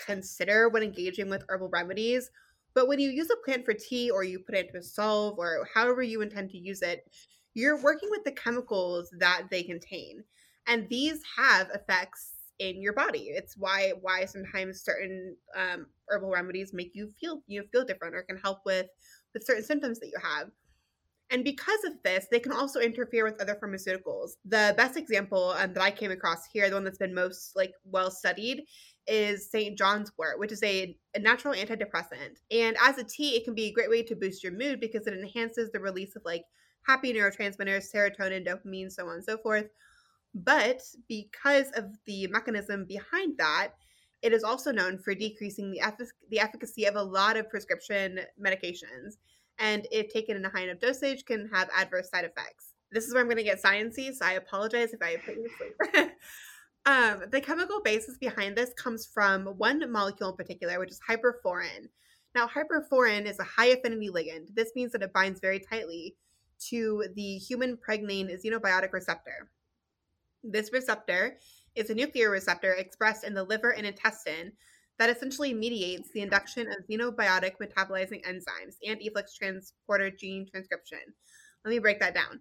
consider 0.04 0.68
when 0.68 0.82
engaging 0.82 1.28
with 1.28 1.44
herbal 1.48 1.68
remedies. 1.68 2.30
But 2.74 2.88
when 2.88 2.98
you 2.98 3.10
use 3.10 3.30
a 3.30 3.44
plant 3.44 3.64
for 3.64 3.72
tea 3.72 4.10
or 4.10 4.22
you 4.22 4.38
put 4.38 4.54
it 4.54 4.66
into 4.66 4.78
a 4.78 4.82
salve 4.82 5.38
or 5.38 5.66
however 5.72 6.02
you 6.02 6.20
intend 6.20 6.50
to 6.50 6.58
use 6.58 6.82
it, 6.82 7.10
you're 7.54 7.82
working 7.82 8.10
with 8.10 8.22
the 8.24 8.32
chemicals 8.32 9.08
that 9.18 9.44
they 9.50 9.62
contain. 9.62 10.22
And 10.66 10.88
these 10.90 11.22
have 11.38 11.70
effects 11.70 12.32
in 12.58 12.82
your 12.82 12.92
body. 12.92 13.30
It's 13.30 13.56
why 13.56 13.92
why 14.00 14.24
sometimes 14.24 14.82
certain 14.82 15.36
um, 15.56 15.86
herbal 16.08 16.30
remedies 16.30 16.72
make 16.72 16.90
you 16.94 17.10
feel 17.20 17.42
you 17.46 17.64
feel 17.72 17.84
different 17.84 18.14
or 18.14 18.22
can 18.22 18.36
help 18.36 18.58
with 18.64 18.86
with 19.32 19.44
certain 19.44 19.64
symptoms 19.64 20.00
that 20.00 20.08
you 20.08 20.18
have. 20.22 20.50
And 21.30 21.42
because 21.42 21.82
of 21.84 21.94
this, 22.04 22.26
they 22.30 22.38
can 22.38 22.52
also 22.52 22.78
interfere 22.78 23.24
with 23.24 23.40
other 23.40 23.56
pharmaceuticals. 23.56 24.32
The 24.44 24.74
best 24.76 24.96
example 24.96 25.54
um, 25.58 25.72
that 25.72 25.82
I 25.82 25.90
came 25.90 26.12
across 26.12 26.46
here, 26.52 26.68
the 26.68 26.76
one 26.76 26.84
that's 26.84 26.98
been 26.98 27.14
most 27.14 27.56
like 27.56 27.72
well 27.84 28.10
studied, 28.10 28.62
is 29.06 29.50
St. 29.50 29.78
John's 29.78 30.12
wort, 30.18 30.38
which 30.38 30.52
is 30.52 30.62
a, 30.62 30.96
a 31.14 31.18
natural 31.18 31.54
antidepressant. 31.54 32.38
And 32.50 32.76
as 32.82 32.98
a 32.98 33.04
tea, 33.04 33.36
it 33.36 33.44
can 33.44 33.54
be 33.54 33.66
a 33.66 33.72
great 33.72 33.90
way 33.90 34.02
to 34.02 34.16
boost 34.16 34.42
your 34.42 34.52
mood 34.52 34.80
because 34.80 35.06
it 35.06 35.14
enhances 35.14 35.70
the 35.70 35.80
release 35.80 36.16
of 36.16 36.22
like 36.24 36.44
happy 36.82 37.12
neurotransmitters, 37.12 37.92
serotonin, 37.92 38.46
dopamine, 38.46 38.90
so 38.90 39.06
on 39.06 39.16
and 39.16 39.24
so 39.24 39.36
forth, 39.38 39.66
but 40.34 40.82
because 41.08 41.70
of 41.72 41.84
the 42.04 42.26
mechanism 42.26 42.84
behind 42.84 43.38
that, 43.38 43.70
it 44.22 44.32
is 44.32 44.44
also 44.44 44.70
known 44.70 44.98
for 44.98 45.14
decreasing 45.14 45.70
the, 45.70 45.80
effic- 45.80 46.10
the 46.30 46.40
efficacy 46.40 46.84
of 46.84 46.96
a 46.96 47.02
lot 47.02 47.36
of 47.36 47.48
prescription 47.48 48.20
medications. 48.40 49.16
And 49.58 49.86
if 49.90 50.12
taken 50.12 50.36
in 50.36 50.44
a 50.44 50.50
high 50.50 50.64
enough 50.64 50.80
dosage, 50.80 51.24
can 51.24 51.48
have 51.52 51.70
adverse 51.74 52.10
side 52.10 52.24
effects. 52.24 52.74
This 52.92 53.06
is 53.06 53.14
where 53.14 53.22
I'm 53.22 53.28
going 53.28 53.38
to 53.38 53.42
get 53.42 53.62
sciencey, 53.62 54.14
so 54.14 54.26
I 54.26 54.32
apologize 54.32 54.92
if 54.92 55.02
I 55.02 55.16
put 55.16 55.36
you 55.36 55.48
to 55.48 55.50
sleep. 55.56 56.10
um, 56.86 57.24
the 57.30 57.40
chemical 57.40 57.80
basis 57.82 58.16
behind 58.16 58.56
this 58.56 58.72
comes 58.74 59.06
from 59.06 59.46
one 59.58 59.90
molecule 59.90 60.30
in 60.30 60.36
particular, 60.36 60.78
which 60.78 60.90
is 60.90 61.00
hyperforin. 61.08 61.88
Now, 62.34 62.46
hyperforin 62.46 63.26
is 63.26 63.38
a 63.40 63.44
high 63.44 63.68
affinity 63.68 64.08
ligand. 64.08 64.54
This 64.54 64.70
means 64.76 64.92
that 64.92 65.02
it 65.02 65.12
binds 65.12 65.40
very 65.40 65.58
tightly 65.58 66.16
to 66.68 67.04
the 67.14 67.38
human 67.38 67.76
pregnane 67.76 68.30
xenobiotic 68.42 68.92
receptor. 68.92 69.50
This 70.44 70.72
receptor 70.72 71.38
is 71.74 71.90
a 71.90 71.94
nuclear 71.94 72.30
receptor 72.30 72.74
expressed 72.74 73.24
in 73.24 73.34
the 73.34 73.42
liver 73.42 73.70
and 73.70 73.86
intestine 73.86 74.52
that 74.98 75.10
essentially 75.10 75.52
mediates 75.52 76.10
the 76.12 76.22
induction 76.22 76.68
of 76.68 76.86
xenobiotic 76.88 77.52
metabolizing 77.60 78.24
enzymes 78.24 78.76
and 78.86 79.00
efflux 79.02 79.34
transporter 79.34 80.10
gene 80.10 80.46
transcription. 80.50 81.00
Let 81.64 81.70
me 81.70 81.78
break 81.78 82.00
that 82.00 82.14
down. 82.14 82.40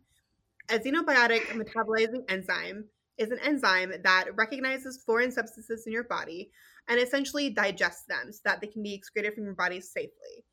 A 0.70 0.80
xenobiotic 0.80 1.42
metabolizing 1.48 2.30
enzyme 2.30 2.86
is 3.18 3.32
an 3.32 3.40
enzyme 3.40 3.94
that 4.04 4.36
recognizes 4.36 5.04
foreign 5.06 5.32
substances 5.32 5.86
in 5.86 5.94
your 5.94 6.04
body 6.04 6.52
and 6.88 7.00
essentially 7.00 7.50
digests 7.50 8.06
them 8.08 8.32
so 8.32 8.40
that 8.46 8.62
they 8.62 8.68
can 8.68 8.84
be 8.84 8.94
excreted 8.94 9.34
from 9.34 9.46
your 9.46 9.54
body 9.54 9.80
safely. 9.80 10.44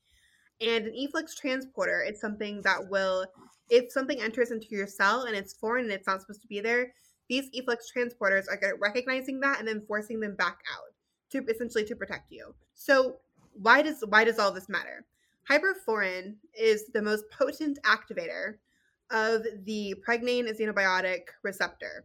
And 0.60 0.86
an 0.86 0.94
efflux 0.96 1.34
transporter 1.34 2.02
is 2.02 2.20
something 2.20 2.62
that 2.62 2.88
will, 2.88 3.26
if 3.68 3.90
something 3.90 4.20
enters 4.20 4.50
into 4.50 4.68
your 4.70 4.86
cell 4.86 5.22
and 5.22 5.36
it's 5.36 5.54
foreign 5.54 5.84
and 5.84 5.92
it's 5.92 6.06
not 6.06 6.20
supposed 6.20 6.42
to 6.42 6.48
be 6.48 6.60
there, 6.60 6.92
these 7.28 7.50
efflux 7.54 7.90
transporters 7.94 8.44
are 8.48 8.56
good 8.56 8.74
at 8.74 8.80
recognizing 8.80 9.40
that 9.40 9.58
and 9.58 9.66
then 9.66 9.82
forcing 9.86 10.20
them 10.20 10.36
back 10.36 10.58
out 10.72 10.92
to 11.30 11.44
essentially 11.50 11.84
to 11.84 11.96
protect 11.96 12.30
you. 12.30 12.54
So 12.74 13.16
why 13.54 13.82
does 13.82 14.04
why 14.08 14.24
does 14.24 14.38
all 14.38 14.52
this 14.52 14.68
matter? 14.68 15.04
Hyperforin 15.50 16.36
is 16.56 16.86
the 16.88 17.02
most 17.02 17.24
potent 17.30 17.78
activator 17.84 18.54
of 19.10 19.42
the 19.64 19.94
pregnenolone 20.06 20.58
xenobiotic 20.58 21.22
receptor. 21.42 22.04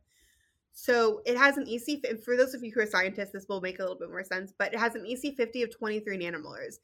So 0.80 1.22
it 1.26 1.36
has 1.36 1.58
an 1.58 1.68
EC, 1.68 2.06
for 2.24 2.38
those 2.38 2.54
of 2.54 2.64
you 2.64 2.72
who 2.72 2.82
are 2.82 2.86
scientists, 2.86 3.32
this 3.34 3.48
will 3.50 3.62
make 3.62 3.80
a 3.80 3.82
little 3.82 3.98
bit 3.98 4.12
more 4.12 4.24
sense, 4.24 4.54
but 4.60 4.76
it 4.76 4.80
has 4.80 4.94
an 4.94 5.06
EC50 5.06 5.64
of 5.64 5.76
23 5.76 6.20
nanomolars. 6.20 6.76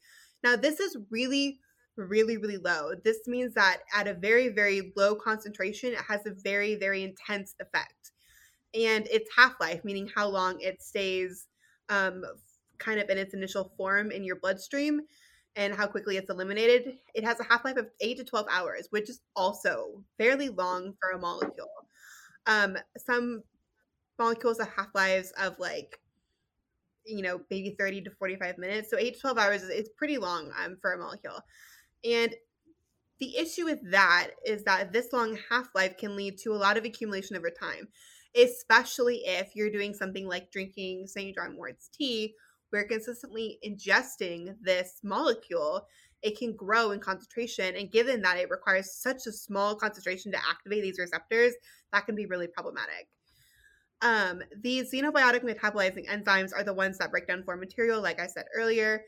Now, 0.42 0.56
this 0.56 0.80
is 0.80 0.96
really, 1.10 1.60
really, 1.96 2.36
really 2.36 2.56
low. 2.56 2.90
This 3.04 3.28
means 3.28 3.54
that 3.54 3.82
at 3.94 4.08
a 4.08 4.14
very, 4.14 4.48
very 4.48 4.92
low 4.96 5.14
concentration, 5.14 5.92
it 5.92 6.00
has 6.00 6.26
a 6.26 6.34
very, 6.42 6.74
very 6.74 7.04
intense 7.04 7.54
effect 7.60 8.10
and 8.74 9.06
its 9.06 9.30
half 9.36 9.54
life, 9.60 9.84
meaning 9.84 10.10
how 10.12 10.26
long 10.26 10.60
it 10.60 10.82
stays 10.82 11.46
um, 11.88 12.24
kind 12.78 12.98
of 12.98 13.08
in 13.10 13.16
its 13.16 13.32
initial 13.32 13.72
form 13.76 14.10
in 14.10 14.24
your 14.24 14.40
bloodstream 14.40 15.02
and 15.54 15.72
how 15.72 15.86
quickly 15.86 16.16
it's 16.16 16.30
eliminated. 16.30 16.96
It 17.14 17.22
has 17.22 17.38
a 17.38 17.44
half 17.44 17.64
life 17.64 17.76
of 17.76 17.86
8 18.00 18.16
to 18.16 18.24
12 18.24 18.46
hours, 18.50 18.88
which 18.90 19.08
is 19.08 19.20
also 19.36 20.02
fairly 20.18 20.48
long 20.48 20.94
for 21.00 21.16
a 21.16 21.20
molecule. 21.20 21.68
Um, 22.48 22.76
some 22.98 23.44
molecules 24.18 24.58
have 24.58 24.72
half 24.76 24.94
lives 24.94 25.32
of 25.40 25.58
like, 25.58 25.98
you 27.04 27.22
know, 27.22 27.40
maybe 27.50 27.76
30 27.78 28.02
to 28.02 28.10
45 28.10 28.58
minutes. 28.58 28.90
So 28.90 28.98
8 28.98 29.14
to 29.14 29.20
12 29.20 29.38
hours 29.38 29.62
is, 29.62 29.70
is 29.70 29.88
pretty 29.96 30.18
long 30.18 30.50
um, 30.62 30.76
for 30.80 30.92
a 30.92 30.98
molecule. 30.98 31.40
And 32.04 32.34
the 33.20 33.36
issue 33.36 33.64
with 33.64 33.80
that 33.90 34.30
is 34.44 34.64
that 34.64 34.92
this 34.92 35.12
long 35.12 35.38
half 35.50 35.68
life 35.74 35.96
can 35.96 36.16
lead 36.16 36.38
to 36.38 36.52
a 36.52 36.56
lot 36.56 36.76
of 36.76 36.84
accumulation 36.84 37.36
over 37.36 37.50
time 37.50 37.88
especially 38.36 39.22
if 39.24 39.54
you're 39.54 39.70
doing 39.70 39.94
something 39.94 40.26
like 40.26 40.50
drinking 40.50 41.06
St. 41.06 41.34
John 41.34 41.56
Wort's 41.56 41.88
tea, 41.88 42.34
where 42.70 42.84
consistently 42.84 43.58
ingesting 43.64 44.56
this 44.60 44.98
molecule, 45.02 45.86
it 46.22 46.38
can 46.38 46.56
grow 46.56 46.90
in 46.90 47.00
concentration. 47.00 47.76
And 47.76 47.92
given 47.92 48.22
that 48.22 48.38
it 48.38 48.50
requires 48.50 48.92
such 48.92 49.26
a 49.26 49.32
small 49.32 49.76
concentration 49.76 50.32
to 50.32 50.38
activate 50.38 50.82
these 50.82 50.98
receptors, 50.98 51.54
that 51.92 52.06
can 52.06 52.16
be 52.16 52.26
really 52.26 52.48
problematic. 52.48 53.08
Um, 54.02 54.42
these 54.60 54.92
xenobiotic 54.92 55.42
metabolizing 55.42 56.08
enzymes 56.08 56.50
are 56.54 56.64
the 56.64 56.74
ones 56.74 56.98
that 56.98 57.10
break 57.10 57.26
down 57.26 57.42
foreign 57.42 57.60
material, 57.60 58.02
like 58.02 58.20
I 58.20 58.26
said 58.26 58.44
earlier. 58.54 59.02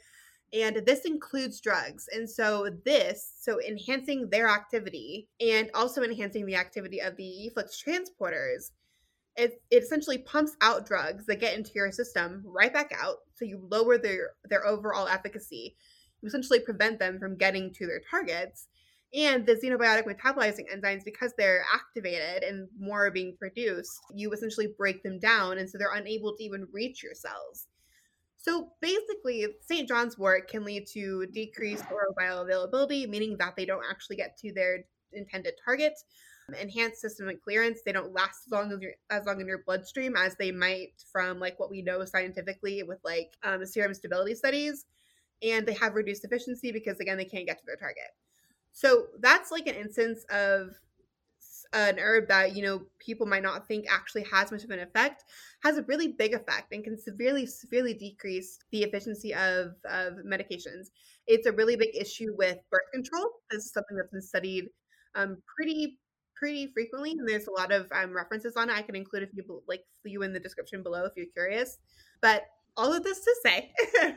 And 0.52 0.82
this 0.86 1.04
includes 1.04 1.60
drugs. 1.60 2.08
And 2.12 2.28
so, 2.30 2.70
this, 2.84 3.32
so 3.40 3.60
enhancing 3.60 4.30
their 4.30 4.48
activity 4.48 5.28
and 5.40 5.70
also 5.74 6.02
enhancing 6.02 6.46
the 6.46 6.54
activity 6.54 7.00
of 7.00 7.16
the 7.16 7.48
efflux 7.48 7.82
transporters, 7.82 8.70
it, 9.36 9.60
it 9.70 9.82
essentially 9.82 10.18
pumps 10.18 10.56
out 10.62 10.86
drugs 10.86 11.26
that 11.26 11.40
get 11.40 11.56
into 11.56 11.72
your 11.74 11.92
system 11.92 12.42
right 12.46 12.72
back 12.72 12.92
out 12.98 13.16
so 13.34 13.44
you 13.44 13.66
lower 13.70 13.98
their 13.98 14.30
their 14.44 14.66
overall 14.66 15.06
efficacy 15.06 15.76
you 16.22 16.26
essentially 16.26 16.60
prevent 16.60 16.98
them 16.98 17.18
from 17.18 17.36
getting 17.36 17.72
to 17.74 17.86
their 17.86 18.00
targets 18.10 18.68
and 19.14 19.46
the 19.46 19.54
xenobiotic 19.54 20.04
metabolizing 20.04 20.64
enzymes 20.74 21.04
because 21.04 21.32
they're 21.36 21.64
activated 21.72 22.42
and 22.42 22.68
more 22.78 23.06
are 23.06 23.10
being 23.10 23.36
produced 23.38 23.98
you 24.14 24.30
essentially 24.32 24.68
break 24.76 25.02
them 25.02 25.18
down 25.18 25.58
and 25.58 25.68
so 25.68 25.78
they're 25.78 25.94
unable 25.94 26.36
to 26.36 26.42
even 26.42 26.66
reach 26.72 27.02
your 27.02 27.14
cells 27.14 27.66
so 28.36 28.70
basically 28.80 29.46
st 29.60 29.88
john's 29.88 30.18
wort 30.18 30.48
can 30.48 30.64
lead 30.64 30.86
to 30.86 31.26
decreased 31.32 31.84
oral 31.90 32.14
bioavailability 32.20 33.08
meaning 33.08 33.36
that 33.38 33.54
they 33.56 33.64
don't 33.64 33.84
actually 33.88 34.16
get 34.16 34.36
to 34.36 34.52
their 34.52 34.78
intended 35.12 35.54
target 35.64 35.94
enhanced 36.54 37.00
systemic 37.00 37.42
clearance. 37.42 37.80
They 37.84 37.92
don't 37.92 38.12
last 38.12 38.46
as 38.46 38.52
long 38.52 38.72
as 38.72 38.80
your, 38.80 38.92
as 39.10 39.26
long 39.26 39.40
in 39.40 39.46
your 39.46 39.62
bloodstream 39.66 40.14
as 40.16 40.36
they 40.36 40.52
might 40.52 40.92
from 41.10 41.40
like 41.40 41.58
what 41.58 41.70
we 41.70 41.82
know 41.82 42.04
scientifically 42.04 42.82
with 42.82 42.98
like 43.04 43.32
um, 43.42 43.64
serum 43.66 43.94
stability 43.94 44.34
studies, 44.34 44.84
and 45.42 45.66
they 45.66 45.74
have 45.74 45.94
reduced 45.94 46.24
efficiency 46.24 46.72
because 46.72 47.00
again 47.00 47.16
they 47.16 47.24
can't 47.24 47.46
get 47.46 47.58
to 47.58 47.66
their 47.66 47.76
target. 47.76 48.10
So 48.76 49.06
that's 49.20 49.50
like 49.50 49.66
an 49.66 49.74
instance 49.74 50.24
of 50.30 50.74
an 51.72 51.98
herb 51.98 52.28
that 52.28 52.54
you 52.54 52.62
know 52.62 52.82
people 52.98 53.26
might 53.26 53.42
not 53.42 53.66
think 53.66 53.86
actually 53.90 54.24
has 54.30 54.52
much 54.52 54.62
of 54.62 54.70
an 54.70 54.78
effect 54.78 55.24
has 55.64 55.78
a 55.78 55.82
really 55.82 56.06
big 56.06 56.32
effect 56.32 56.72
and 56.72 56.84
can 56.84 56.96
severely 56.96 57.44
severely 57.44 57.92
decrease 57.92 58.60
the 58.70 58.84
efficiency 58.84 59.34
of 59.34 59.72
of 59.84 60.12
medications 60.24 60.90
it's 61.26 61.46
a 61.46 61.52
really 61.52 61.74
big 61.74 61.90
issue 61.92 62.32
with 62.38 62.58
birth 62.70 62.88
control 62.94 63.28
this 63.50 63.64
is 63.64 63.72
something 63.72 63.96
that's 63.96 64.12
been 64.12 64.22
studied 64.22 64.68
um, 65.16 65.38
pretty 65.56 65.98
pretty 66.36 66.68
frequently, 66.68 67.12
and 67.12 67.28
there's 67.28 67.48
a 67.48 67.50
lot 67.50 67.72
of 67.72 67.90
um, 67.92 68.14
references 68.14 68.56
on 68.56 68.70
it. 68.70 68.76
I 68.76 68.82
can 68.82 68.94
include 68.94 69.24
a 69.24 69.26
few 69.26 69.62
like 69.66 69.84
you 70.04 70.22
in 70.22 70.32
the 70.32 70.40
description 70.40 70.82
below 70.82 71.04
if 71.04 71.12
you're 71.16 71.26
curious. 71.32 71.78
But 72.20 72.42
all 72.76 72.92
of 72.92 73.02
this 73.02 73.20
to 73.20 73.34
say, 73.42 73.72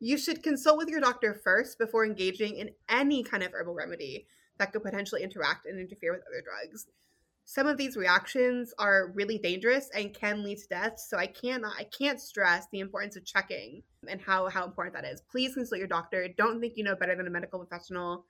you 0.00 0.18
should 0.18 0.42
consult 0.42 0.78
with 0.78 0.88
your 0.88 1.00
doctor 1.00 1.34
first 1.34 1.78
before 1.78 2.04
engaging 2.04 2.56
in 2.56 2.70
any 2.88 3.22
kind 3.22 3.42
of 3.42 3.52
herbal 3.52 3.74
remedy 3.74 4.26
that 4.58 4.72
could 4.72 4.82
potentially 4.82 5.22
interact 5.22 5.66
and 5.66 5.78
interfere 5.78 6.12
with 6.12 6.22
other 6.22 6.42
drugs. 6.42 6.86
Some 7.44 7.66
of 7.66 7.76
these 7.76 7.96
reactions 7.96 8.74
are 8.78 9.12
really 9.14 9.38
dangerous 9.38 9.88
and 9.94 10.12
can 10.12 10.42
lead 10.42 10.58
to 10.58 10.68
death. 10.68 10.98
So 10.98 11.16
I 11.16 11.26
cannot 11.26 11.74
I 11.78 11.84
can't 11.84 12.20
stress 12.20 12.66
the 12.72 12.80
importance 12.80 13.16
of 13.16 13.24
checking 13.24 13.82
and 14.08 14.20
how 14.20 14.48
how 14.48 14.64
important 14.64 14.96
that 14.96 15.04
is. 15.04 15.22
Please 15.30 15.54
consult 15.54 15.78
your 15.78 15.86
doctor. 15.86 16.26
Don't 16.36 16.60
think 16.60 16.74
you 16.76 16.84
know 16.84 16.96
better 16.96 17.14
than 17.14 17.26
a 17.26 17.30
medical 17.30 17.58
professional 17.64 18.24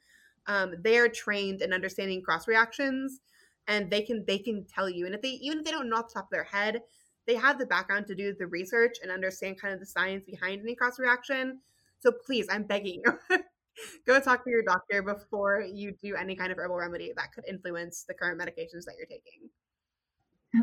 um, 0.47 0.75
they're 0.83 1.09
trained 1.09 1.62
in 1.62 1.73
understanding 1.73 2.23
cross 2.23 2.47
reactions 2.47 3.21
and 3.69 3.91
they 3.91 4.03
can 4.03 4.25
they 4.27 4.39
can 4.39 4.64
tell 4.64 4.89
you 4.89 5.07
and 5.07 5.14
if 5.14 5.23
they 5.23 5.31
even 5.31 5.59
if 5.59 5.64
they 5.64 5.71
don't 5.71 5.89
know 5.89 5.97
off 5.97 6.09
the 6.09 6.14
top 6.14 6.25
of 6.25 6.31
their 6.31 6.45
head 6.45 6.81
they 7.27 7.35
have 7.35 7.59
the 7.59 7.66
background 7.66 8.07
to 8.07 8.14
do 8.14 8.35
the 8.39 8.47
research 8.47 8.97
and 9.03 9.11
understand 9.11 9.61
kind 9.61 9.74
of 9.74 9.81
the 9.81 9.87
science 9.87 10.24
behind 10.24 10.61
any 10.61 10.74
cross 10.74 10.99
reaction. 10.99 11.61
So 11.99 12.12
please 12.12 12.47
i'm 12.51 12.64
begging 12.64 13.03
you 13.05 13.39
go 14.07 14.20
talk 14.20 14.45
to 14.45 14.51
your 14.51 14.62
doctor 14.62 15.03
before 15.03 15.61
you 15.61 15.93
do 16.03 16.14
any 16.14 16.37
kind 16.37 16.53
of 16.53 16.59
herbal 16.59 16.77
remedy 16.77 17.12
that 17.16 17.33
could 17.33 17.45
influence 17.49 18.05
the 18.07 18.14
current 18.14 18.41
medications 18.41 18.85
that 18.85 18.95
you're 18.99 19.07
taking 19.07 19.49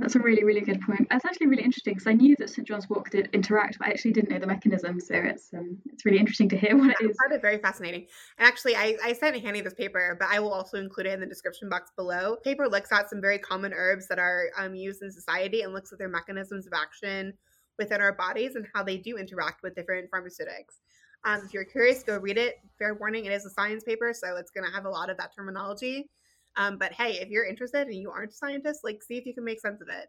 that's 0.02 0.16
a 0.16 0.20
really, 0.20 0.44
really 0.44 0.62
good 0.62 0.82
point. 0.82 1.08
That's 1.10 1.26
actually 1.26 1.48
really 1.48 1.64
interesting 1.64 1.94
because 1.94 2.08
I 2.08 2.14
knew 2.14 2.36
that 2.40 2.50
St 2.50 2.68
John's 2.68 2.90
Wort 2.90 3.10
did 3.12 3.30
interact, 3.34 3.78
but 3.80 3.88
I 3.88 3.92
actually 3.92 4.14
didn't 4.14 4.32
know 4.32 4.40
the 4.40 4.48
mechanism. 4.48 5.00
So 5.00 5.16
it's 5.16 5.54
um, 5.54 5.78
it's 5.92 6.06
really 6.06 6.20
interesting 6.20 6.50
to 6.50 6.58
hear 6.58 6.78
what 6.78 6.90
it 6.90 6.98
is. 7.04 7.18
I 7.18 7.28
found 7.28 7.38
it 7.38 7.42
very 7.42 7.60
fascinating. 7.60 8.08
And 8.38 8.48
actually, 8.48 8.76
I, 8.76 8.98
I 9.04 9.14
sent 9.14 9.40
Hanny 9.42 9.62
this 9.62 9.74
paper, 9.74 10.16
but 10.20 10.30
I 10.30 10.40
will 10.40 10.54
also 10.54 10.78
include 10.78 11.08
it 11.08 11.14
in 11.14 11.20
the 11.20 11.26
description 11.26 11.70
box 11.70 11.92
below. 11.96 12.38
The 12.44 12.52
paper 12.52 12.68
looks 12.68 12.92
at 12.92 13.10
some 13.10 13.22
very 13.22 13.38
common 13.38 13.74
herbs 13.74 14.08
that 14.08 14.20
are 14.20 14.50
um, 14.58 14.76
used 14.76 15.02
in 15.02 15.12
society 15.12 15.62
and 15.62 15.74
looks 15.74 15.92
at 15.92 16.00
their 16.00 16.10
mechanisms 16.10 16.66
of 16.66 16.74
action 16.74 17.34
within 17.78 18.02
our 18.02 18.14
bodies 18.14 18.56
and 18.56 18.68
how 18.74 18.84
they 18.84 18.98
do 18.98 19.18
interact 19.18 19.64
with 19.64 19.76
different 19.76 20.10
pharmaceutics. 20.10 20.80
Um, 21.26 21.42
if 21.46 21.54
you're 21.54 21.66
curious, 21.66 22.04
go 22.04 22.18
read 22.18 22.38
it. 22.38 22.56
Fair 22.78 22.96
warning, 22.96 23.26
it 23.26 23.32
is 23.32 23.46
a 23.46 23.50
science 23.50 23.84
paper, 23.84 24.14
so 24.14 24.36
it's 24.36 24.52
going 24.52 24.66
to 24.66 24.74
have 24.74 24.86
a 24.86 24.90
lot 24.90 25.10
of 25.10 25.18
that 25.18 25.34
terminology. 25.36 26.10
Um, 26.56 26.78
but 26.78 26.94
hey, 26.94 27.14
if 27.20 27.30
you're 27.30 27.46
interested 27.46 27.88
and 27.88 27.96
you 27.96 28.12
aren't 28.12 28.32
a 28.32 28.36
scientist, 28.36 28.82
like 28.84 29.02
see 29.04 29.18
if 29.18 29.26
you 29.26 29.34
can 29.34 29.44
make 29.44 29.60
sense 29.60 29.82
of 29.82 29.88
it. 29.90 30.08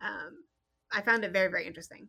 Um, 0.00 0.44
I 0.92 1.02
found 1.02 1.24
it 1.24 1.32
very, 1.32 1.50
very 1.50 1.66
interesting. 1.66 2.08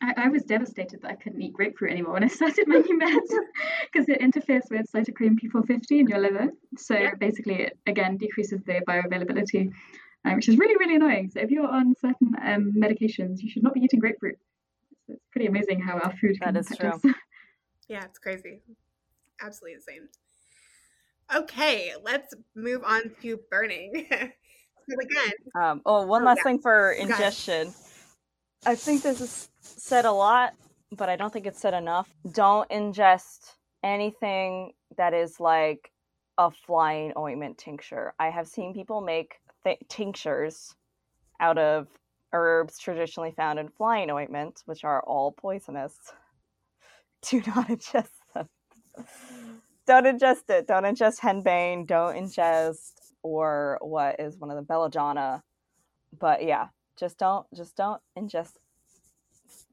I, 0.00 0.14
I, 0.16 0.28
was 0.28 0.44
devastated 0.44 1.02
that 1.02 1.10
I 1.10 1.14
couldn't 1.16 1.42
eat 1.42 1.52
grapefruit 1.52 1.90
anymore 1.90 2.14
when 2.14 2.24
I 2.24 2.28
started 2.40 2.68
my 2.68 2.78
new 2.78 2.98
meds 2.98 3.36
because 3.92 4.08
it 4.08 4.20
interferes 4.20 4.64
with 4.70 4.86
cytochrome 4.94 5.36
P450 5.42 5.82
in 5.90 6.06
your 6.06 6.20
liver. 6.20 6.48
So 6.76 6.94
yeah. 6.94 7.14
basically, 7.18 7.62
it 7.62 7.78
again 7.86 8.16
decreases 8.16 8.60
the 8.64 8.80
bioavailability, 8.88 9.70
uh, 10.24 10.34
which 10.34 10.48
is 10.48 10.56
really, 10.56 10.76
really 10.76 10.96
annoying. 10.96 11.30
So 11.30 11.40
if 11.40 11.50
you're 11.50 11.68
on 11.68 11.94
certain 12.00 12.32
um, 12.44 12.72
medications, 12.76 13.38
you 13.40 13.50
should 13.50 13.62
not 13.62 13.74
be 13.74 13.80
eating 13.80 13.98
grapefruit. 13.98 14.36
It's, 14.92 15.02
it's 15.08 15.26
pretty 15.32 15.46
amazing 15.46 15.80
how 15.80 15.98
our 15.98 16.14
food 16.20 16.36
that 16.40 16.54
can 16.54 16.56
is 16.56 16.68
true. 16.76 16.90
Us. 16.90 17.00
Yeah, 17.88 18.04
it's 18.04 18.18
crazy. 18.18 18.60
Absolutely 19.40 19.76
insane. 19.76 20.08
Okay, 21.34 21.92
let's 22.02 22.34
move 22.54 22.82
on 22.84 23.10
to 23.22 23.38
burning. 23.50 24.06
so 24.10 24.96
again. 25.00 25.32
Um, 25.54 25.82
oh, 25.84 26.06
one 26.06 26.22
oh, 26.22 26.26
last 26.26 26.38
yeah. 26.38 26.42
thing 26.44 26.58
for 26.60 26.92
ingestion. 26.92 27.72
I 28.64 28.74
think 28.74 29.02
this 29.02 29.20
is 29.20 29.48
said 29.60 30.04
a 30.04 30.12
lot, 30.12 30.54
but 30.92 31.08
I 31.08 31.16
don't 31.16 31.32
think 31.32 31.46
it's 31.46 31.60
said 31.60 31.74
enough. 31.74 32.08
Don't 32.32 32.68
ingest 32.70 33.52
anything 33.84 34.72
that 34.96 35.14
is 35.14 35.38
like 35.38 35.92
a 36.38 36.50
flying 36.50 37.12
ointment 37.16 37.58
tincture. 37.58 38.14
I 38.18 38.30
have 38.30 38.48
seen 38.48 38.72
people 38.72 39.00
make 39.00 39.34
th- 39.64 39.78
tinctures 39.88 40.74
out 41.40 41.58
of 41.58 41.88
herbs 42.32 42.78
traditionally 42.78 43.32
found 43.32 43.58
in 43.58 43.68
flying 43.68 44.10
ointment, 44.10 44.62
which 44.66 44.84
are 44.84 45.02
all 45.02 45.32
poisonous. 45.32 45.94
Do 47.28 47.42
not 47.46 47.68
ingest 47.68 48.08
them 48.34 48.48
don't 49.88 50.04
ingest 50.04 50.50
it. 50.50 50.66
Don't 50.66 50.84
ingest 50.84 51.20
henbane. 51.20 51.86
Don't 51.86 52.14
ingest 52.14 52.92
or 53.22 53.78
what 53.80 54.20
is 54.20 54.36
one 54.36 54.50
of 54.50 54.56
the 54.56 54.62
belladonna. 54.62 55.42
But 56.20 56.44
yeah, 56.44 56.68
just 56.96 57.18
don't 57.18 57.46
just 57.56 57.74
don't 57.74 58.00
ingest. 58.16 58.52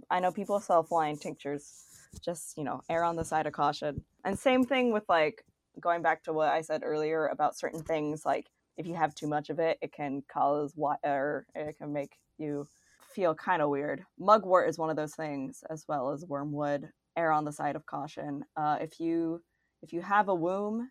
I 0.10 0.22
know 0.22 0.32
people 0.32 0.60
sell 0.62 0.84
flying 0.84 1.18
tinctures. 1.18 1.84
Just 2.24 2.58
you 2.58 2.64
know, 2.64 2.82
err 2.90 3.04
on 3.04 3.18
the 3.18 3.26
side 3.26 3.46
of 3.46 3.52
caution. 3.52 4.06
And 4.24 4.40
same 4.40 4.64
thing 4.64 4.94
with 4.94 5.04
like 5.10 5.44
going 5.82 6.02
back 6.02 6.24
to 6.24 6.34
what 6.34 6.48
I 6.48 6.62
said 6.62 6.82
earlier 6.84 7.28
about 7.28 7.58
certain 7.58 7.84
things. 7.84 8.26
Like 8.26 8.48
if 8.78 8.88
you 8.88 8.96
have 8.96 9.14
too 9.14 9.28
much 9.28 9.50
of 9.50 9.60
it, 9.60 9.78
it 9.82 9.92
can 9.92 10.24
cause 10.32 10.72
what 10.76 11.00
or 11.04 11.46
it 11.54 11.78
can 11.78 11.92
make 11.92 12.18
you 12.38 12.68
feel 13.14 13.36
kind 13.36 13.62
of 13.62 13.70
weird. 13.70 14.06
Mugwort 14.18 14.70
is 14.70 14.78
one 14.78 14.90
of 14.90 14.96
those 14.96 15.16
things, 15.16 15.62
as 15.70 15.86
well 15.90 16.12
as 16.12 16.26
wormwood. 16.26 16.90
Err 17.18 17.34
on 17.34 17.44
the 17.44 17.52
side 17.52 17.76
of 17.76 17.86
caution. 17.86 18.46
Uh, 18.56 18.78
if 18.80 19.00
you 19.00 19.42
if 19.82 19.94
you 19.94 20.02
have 20.02 20.30
a 20.30 20.36
womb 20.36 20.90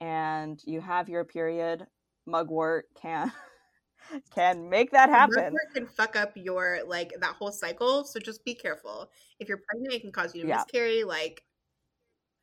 and 0.00 0.60
you 0.64 0.80
have 0.80 1.08
your 1.08 1.24
period, 1.24 1.86
mugwort 2.26 2.86
can 3.00 3.32
can 4.34 4.68
make 4.68 4.90
that 4.92 5.08
happen. 5.08 5.36
Mugwort 5.36 5.74
can 5.74 5.86
fuck 5.86 6.16
up 6.16 6.32
your 6.34 6.80
like 6.86 7.12
that 7.20 7.34
whole 7.34 7.52
cycle. 7.52 8.04
So 8.04 8.20
just 8.20 8.44
be 8.44 8.54
careful. 8.54 9.10
If 9.40 9.48
you're 9.48 9.60
pregnant, 9.68 9.94
it 9.94 10.00
can 10.00 10.12
cause 10.12 10.34
you 10.34 10.42
to 10.42 10.48
yeah. 10.48 10.56
miscarry. 10.56 11.04
Like 11.04 11.42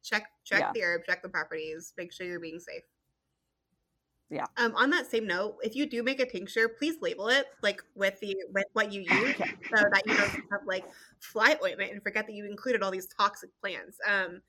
check 0.03 0.27
check 0.43 0.59
yeah. 0.59 0.71
the 0.73 0.83
herb, 0.83 1.01
check 1.05 1.21
the 1.21 1.29
properties, 1.29 1.93
make 1.97 2.11
sure 2.11 2.27
you're 2.27 2.39
being 2.39 2.59
safe. 2.59 2.83
Yeah. 4.29 4.47
Um, 4.57 4.73
on 4.75 4.89
that 4.89 5.09
same 5.09 5.27
note, 5.27 5.57
if 5.61 5.75
you 5.75 5.85
do 5.85 6.01
make 6.01 6.19
a 6.19 6.25
tincture, 6.25 6.67
please 6.67 6.95
label 7.01 7.29
it 7.29 7.45
like 7.61 7.83
with 7.95 8.19
the 8.19 8.35
with 8.51 8.65
what 8.73 8.91
you 8.91 9.01
use, 9.09 9.35
so 9.37 9.75
that 9.75 10.01
you 10.05 10.15
don't 10.17 10.29
have 10.29 10.61
like 10.65 10.85
fly 11.19 11.55
ointment 11.63 11.91
and 11.91 12.01
forget 12.01 12.25
that 12.25 12.33
you 12.33 12.45
included 12.45 12.81
all 12.81 12.91
these 12.91 13.07
toxic 13.07 13.49
plants. 13.61 13.97
Um, 14.07 14.41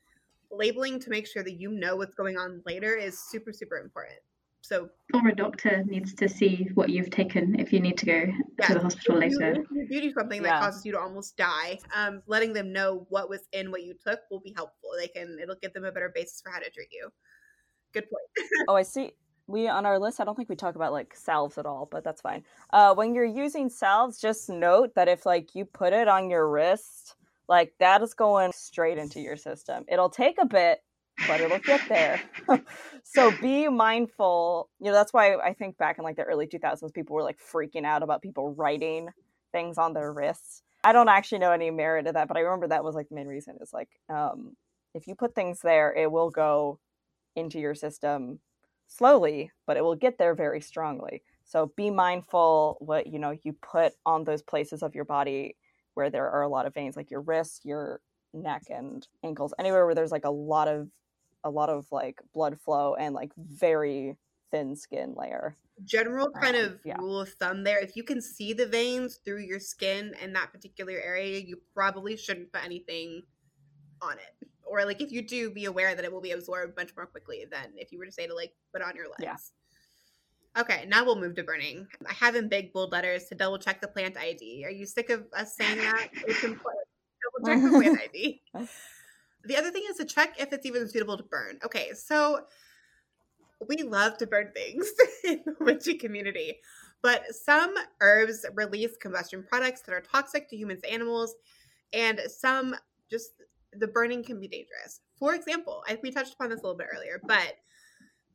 labeling 0.51 0.99
to 0.99 1.09
make 1.09 1.27
sure 1.27 1.43
that 1.43 1.59
you 1.59 1.71
know 1.71 1.95
what's 1.95 2.15
going 2.15 2.37
on 2.37 2.61
later 2.65 2.95
is 2.95 3.19
super 3.19 3.51
super 3.53 3.77
important. 3.77 4.19
So 4.65 4.89
or 5.13 5.27
a 5.27 5.35
doctor 5.35 5.83
needs 5.85 6.15
to 6.15 6.27
see 6.27 6.67
what 6.73 6.89
you've 6.89 7.11
taken 7.11 7.59
if 7.59 7.71
you 7.71 7.79
need 7.79 7.99
to 7.99 8.05
go 8.07 8.33
yeah, 8.59 8.65
to 8.65 8.73
the 8.73 8.79
hospital 8.79 9.21
if 9.21 9.31
later 9.31 9.63
you, 9.71 9.81
if 9.83 9.91
you 9.91 10.01
do 10.01 10.11
something 10.11 10.41
that 10.41 10.49
yeah. 10.49 10.59
causes 10.59 10.83
you 10.83 10.91
to 10.93 10.99
almost 10.99 11.37
die 11.37 11.77
um, 11.95 12.23
letting 12.25 12.51
them 12.51 12.73
know 12.73 13.05
what 13.09 13.29
was 13.29 13.41
in 13.51 13.69
what 13.69 13.83
you 13.83 13.93
took 13.93 14.21
will 14.31 14.39
be 14.39 14.53
helpful. 14.55 14.89
They 14.97 15.07
can 15.07 15.37
it'll 15.39 15.57
give 15.61 15.73
them 15.73 15.85
a 15.85 15.91
better 15.91 16.11
basis 16.15 16.41
for 16.41 16.49
how 16.49 16.57
to 16.57 16.69
treat 16.71 16.87
you. 16.91 17.09
Good 17.93 18.05
point. 18.09 18.49
Oh 18.67 18.75
i 18.75 18.81
see. 18.81 19.11
We 19.45 19.67
on 19.67 19.85
our 19.85 19.99
list 19.99 20.19
i 20.19 20.23
don't 20.23 20.35
think 20.35 20.49
we 20.49 20.55
talk 20.55 20.73
about 20.73 20.91
like 20.91 21.13
salves 21.15 21.59
at 21.59 21.67
all 21.67 21.87
but 21.91 22.03
that's 22.03 22.21
fine. 22.21 22.43
Uh, 22.71 22.95
when 22.95 23.13
you're 23.13 23.23
using 23.23 23.69
salves 23.69 24.19
just 24.19 24.49
note 24.49 24.95
that 24.95 25.07
if 25.07 25.27
like 25.27 25.53
you 25.53 25.65
put 25.65 25.93
it 25.93 26.07
on 26.07 26.31
your 26.31 26.49
wrist 26.49 27.15
like 27.47 27.73
that 27.79 28.01
is 28.01 28.13
going 28.13 28.51
straight 28.53 28.97
into 28.97 29.19
your 29.19 29.37
system. 29.37 29.85
It'll 29.87 30.09
take 30.09 30.37
a 30.39 30.45
bit, 30.45 30.79
but 31.27 31.41
it'll 31.41 31.59
get 31.59 31.81
there. 31.87 32.21
so 33.03 33.31
be 33.41 33.67
mindful. 33.67 34.69
You 34.79 34.87
know, 34.87 34.93
that's 34.93 35.13
why 35.13 35.35
I 35.35 35.53
think 35.53 35.77
back 35.77 35.97
in 35.97 36.03
like 36.03 36.15
the 36.15 36.23
early 36.23 36.47
2000s, 36.47 36.93
people 36.93 37.15
were 37.15 37.23
like 37.23 37.39
freaking 37.39 37.85
out 37.85 38.03
about 38.03 38.21
people 38.21 38.53
writing 38.53 39.09
things 39.51 39.77
on 39.77 39.93
their 39.93 40.11
wrists. 40.11 40.63
I 40.83 40.93
don't 40.93 41.09
actually 41.09 41.39
know 41.39 41.51
any 41.51 41.71
merit 41.71 42.07
of 42.07 42.13
that, 42.13 42.27
but 42.27 42.37
I 42.37 42.41
remember 42.41 42.67
that 42.67 42.83
was 42.83 42.95
like 42.95 43.09
the 43.09 43.15
main 43.15 43.27
reason 43.27 43.57
is 43.61 43.73
like, 43.73 43.89
um, 44.09 44.55
if 44.93 45.07
you 45.07 45.15
put 45.15 45.33
things 45.33 45.59
there, 45.61 45.93
it 45.93 46.11
will 46.11 46.29
go 46.29 46.79
into 47.35 47.59
your 47.59 47.75
system 47.75 48.39
slowly, 48.87 49.51
but 49.65 49.77
it 49.77 49.83
will 49.83 49.95
get 49.95 50.17
there 50.17 50.35
very 50.35 50.61
strongly. 50.61 51.23
So 51.43 51.71
be 51.75 51.89
mindful 51.89 52.77
what 52.79 53.07
you 53.07 53.19
know 53.19 53.37
you 53.43 53.53
put 53.53 53.93
on 54.05 54.23
those 54.23 54.41
places 54.41 54.83
of 54.83 54.95
your 54.95 55.05
body 55.05 55.55
where 55.95 56.09
there 56.09 56.29
are 56.29 56.43
a 56.43 56.47
lot 56.47 56.65
of 56.65 56.73
veins, 56.73 56.95
like 56.95 57.09
your 57.09 57.21
wrist, 57.21 57.65
your 57.65 57.99
neck, 58.33 58.63
and 58.69 59.07
ankles, 59.23 59.53
anywhere 59.57 59.85
where 59.85 59.95
there's 59.95 60.11
like 60.11 60.25
a 60.25 60.29
lot 60.29 60.67
of 60.67 60.89
a 61.43 61.49
lot 61.49 61.69
of 61.69 61.85
like 61.91 62.21
blood 62.33 62.59
flow 62.59 62.95
and 62.95 63.13
like 63.13 63.31
very 63.37 64.15
thin 64.51 64.75
skin 64.75 65.13
layer. 65.17 65.55
General 65.83 66.31
kind 66.31 66.55
um, 66.55 66.63
of 66.63 66.79
yeah. 66.85 66.97
rule 66.97 67.19
of 67.19 67.29
thumb 67.33 67.63
there: 67.63 67.79
if 67.79 67.95
you 67.95 68.03
can 68.03 68.21
see 68.21 68.53
the 68.53 68.65
veins 68.65 69.19
through 69.25 69.41
your 69.41 69.59
skin 69.59 70.13
in 70.21 70.33
that 70.33 70.51
particular 70.51 70.93
area, 70.93 71.39
you 71.39 71.59
probably 71.73 72.15
shouldn't 72.15 72.51
put 72.51 72.63
anything 72.63 73.23
on 74.01 74.13
it. 74.13 74.47
Or 74.63 74.83
like 74.85 75.01
if 75.01 75.11
you 75.11 75.21
do, 75.21 75.51
be 75.51 75.65
aware 75.65 75.95
that 75.95 76.03
it 76.03 76.11
will 76.11 76.21
be 76.21 76.31
absorbed 76.31 76.75
much 76.75 76.95
more 76.95 77.05
quickly 77.05 77.45
than 77.49 77.73
if 77.75 77.91
you 77.91 77.99
were 77.99 78.05
to 78.05 78.11
say 78.11 78.27
to 78.27 78.33
like 78.33 78.53
put 78.73 78.81
on 78.81 78.95
your 78.95 79.05
legs. 79.05 79.21
Yeah. 79.21 79.35
Okay, 80.57 80.85
now 80.87 81.03
we'll 81.03 81.19
move 81.19 81.35
to 81.35 81.43
burning. 81.43 81.87
I 82.07 82.13
have 82.13 82.35
in 82.35 82.47
big 82.47 82.71
bold 82.71 82.93
letters 82.93 83.25
to 83.25 83.35
double 83.35 83.57
check 83.57 83.81
the 83.81 83.87
plant 83.87 84.15
ID. 84.17 84.63
Are 84.65 84.71
you 84.71 84.85
sick 84.85 85.09
of 85.09 85.25
us 85.33 85.55
saying 85.55 85.77
that? 85.77 86.09
It's 86.27 86.43
important. 86.43 86.85
Double 87.43 87.53
check 87.53 87.63
the 87.63 87.77
plant 87.77 87.99
ID. 88.01 88.41
The 89.47 89.57
other 89.57 89.69
thing 89.69 89.83
is 89.87 89.97
to 89.97 90.05
check 90.05 90.39
if 90.39 90.51
it's 90.53 90.65
even 90.65 90.87
suitable 90.89 91.17
to 91.17 91.23
burn. 91.23 91.59
Okay, 91.63 91.91
so 91.93 92.45
we 93.67 93.83
love 93.83 94.17
to 94.17 94.25
burn 94.27 94.51
things 94.55 94.89
in 95.23 95.41
the 95.45 95.55
witchy 95.59 95.95
community, 95.95 96.57
but 97.03 97.23
some 97.33 97.75
herbs 98.01 98.43
release 98.55 98.97
combustion 98.97 99.43
products 99.47 99.81
that 99.81 99.93
are 99.93 100.01
toxic 100.01 100.49
to 100.49 100.57
humans, 100.57 100.81
and 100.83 100.93
animals, 100.93 101.35
and 101.93 102.19
some 102.27 102.75
just 103.09 103.33
the 103.73 103.87
burning 103.87 104.23
can 104.23 104.39
be 104.39 104.47
dangerous. 104.47 105.01
For 105.17 105.35
example, 105.35 105.83
I, 105.87 105.99
we 106.01 106.11
touched 106.11 106.33
upon 106.33 106.49
this 106.49 106.61
a 106.61 106.63
little 106.63 106.77
bit 106.77 106.87
earlier, 106.91 107.21
but 107.23 107.53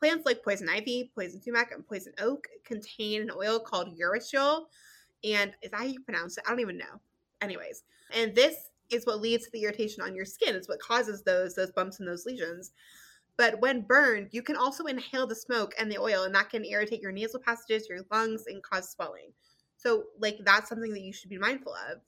plants 0.01 0.27
like 0.27 0.43
poison 0.43 0.69
ivy, 0.69 1.13
poison 1.15 1.41
sumac, 1.41 1.71
and 1.73 1.87
poison 1.87 2.13
oak 2.21 2.49
contain 2.65 3.23
an 3.23 3.31
oil 3.31 3.61
called 3.61 3.97
urushiol. 3.97 4.65
And 5.23 5.53
is 5.63 5.71
that 5.71 5.77
how 5.77 5.85
you 5.85 6.01
pronounce 6.01 6.39
it? 6.39 6.45
I 6.47 6.51
don't 6.51 6.61
even 6.61 6.79
know. 6.79 7.01
Anyways, 7.41 7.85
and 8.13 8.35
this 8.35 8.57
is 8.91 9.07
what 9.07 9.21
leads 9.21 9.45
to 9.45 9.51
the 9.53 9.63
irritation 9.63 10.03
on 10.03 10.17
your 10.17 10.25
skin. 10.25 10.57
It's 10.57 10.69
what 10.69 10.81
causes 10.81 11.23
those 11.23 11.55
those 11.55 11.71
bumps 11.71 12.01
and 12.01 12.09
those 12.09 12.27
lesions. 12.27 12.73
But 13.37 13.61
when 13.61 13.83
burned, 13.83 14.29
you 14.33 14.43
can 14.43 14.57
also 14.57 14.85
inhale 14.85 15.27
the 15.27 15.35
smoke 15.35 15.75
and 15.79 15.91
the 15.91 15.99
oil, 15.99 16.25
and 16.25 16.35
that 16.35 16.51
can 16.51 16.65
irritate 16.65 17.01
your 17.01 17.13
nasal 17.13 17.41
passages, 17.41 17.89
your 17.89 18.01
lungs, 18.11 18.45
and 18.47 18.63
cause 18.63 18.91
swelling. 18.91 19.33
So, 19.77 20.05
like, 20.19 20.39
that's 20.45 20.69
something 20.69 20.93
that 20.93 21.01
you 21.01 21.13
should 21.13 21.31
be 21.31 21.39
mindful 21.39 21.75
of. 21.91 22.01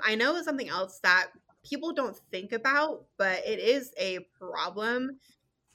I 0.00 0.16
know 0.16 0.42
something 0.42 0.68
else 0.68 0.98
that 1.04 1.28
people 1.64 1.92
don't 1.92 2.16
think 2.32 2.50
about, 2.50 3.04
but 3.16 3.46
it 3.46 3.60
is 3.60 3.92
a 3.96 4.26
problem, 4.36 5.18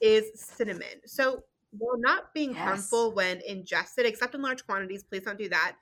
is 0.02 0.26
cinnamon. 0.34 1.00
So, 1.06 1.42
while 1.70 1.98
not 1.98 2.32
being 2.34 2.50
Yes. 2.54 2.58
harmful 2.60 3.12
when 3.14 3.40
ingested, 3.42 4.06
except 4.06 4.34
in 4.34 4.42
large 4.42 4.64
quantities, 4.66 5.02
please 5.04 5.22
don't 5.22 5.38
do 5.38 5.48
that. 5.48 5.76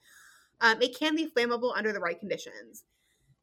Um, 0.60 0.80
it 0.80 0.96
can 0.98 1.14
be 1.14 1.28
flammable 1.30 1.76
under 1.76 1.92
the 1.92 2.00
right 2.00 2.18
conditions. 2.18 2.84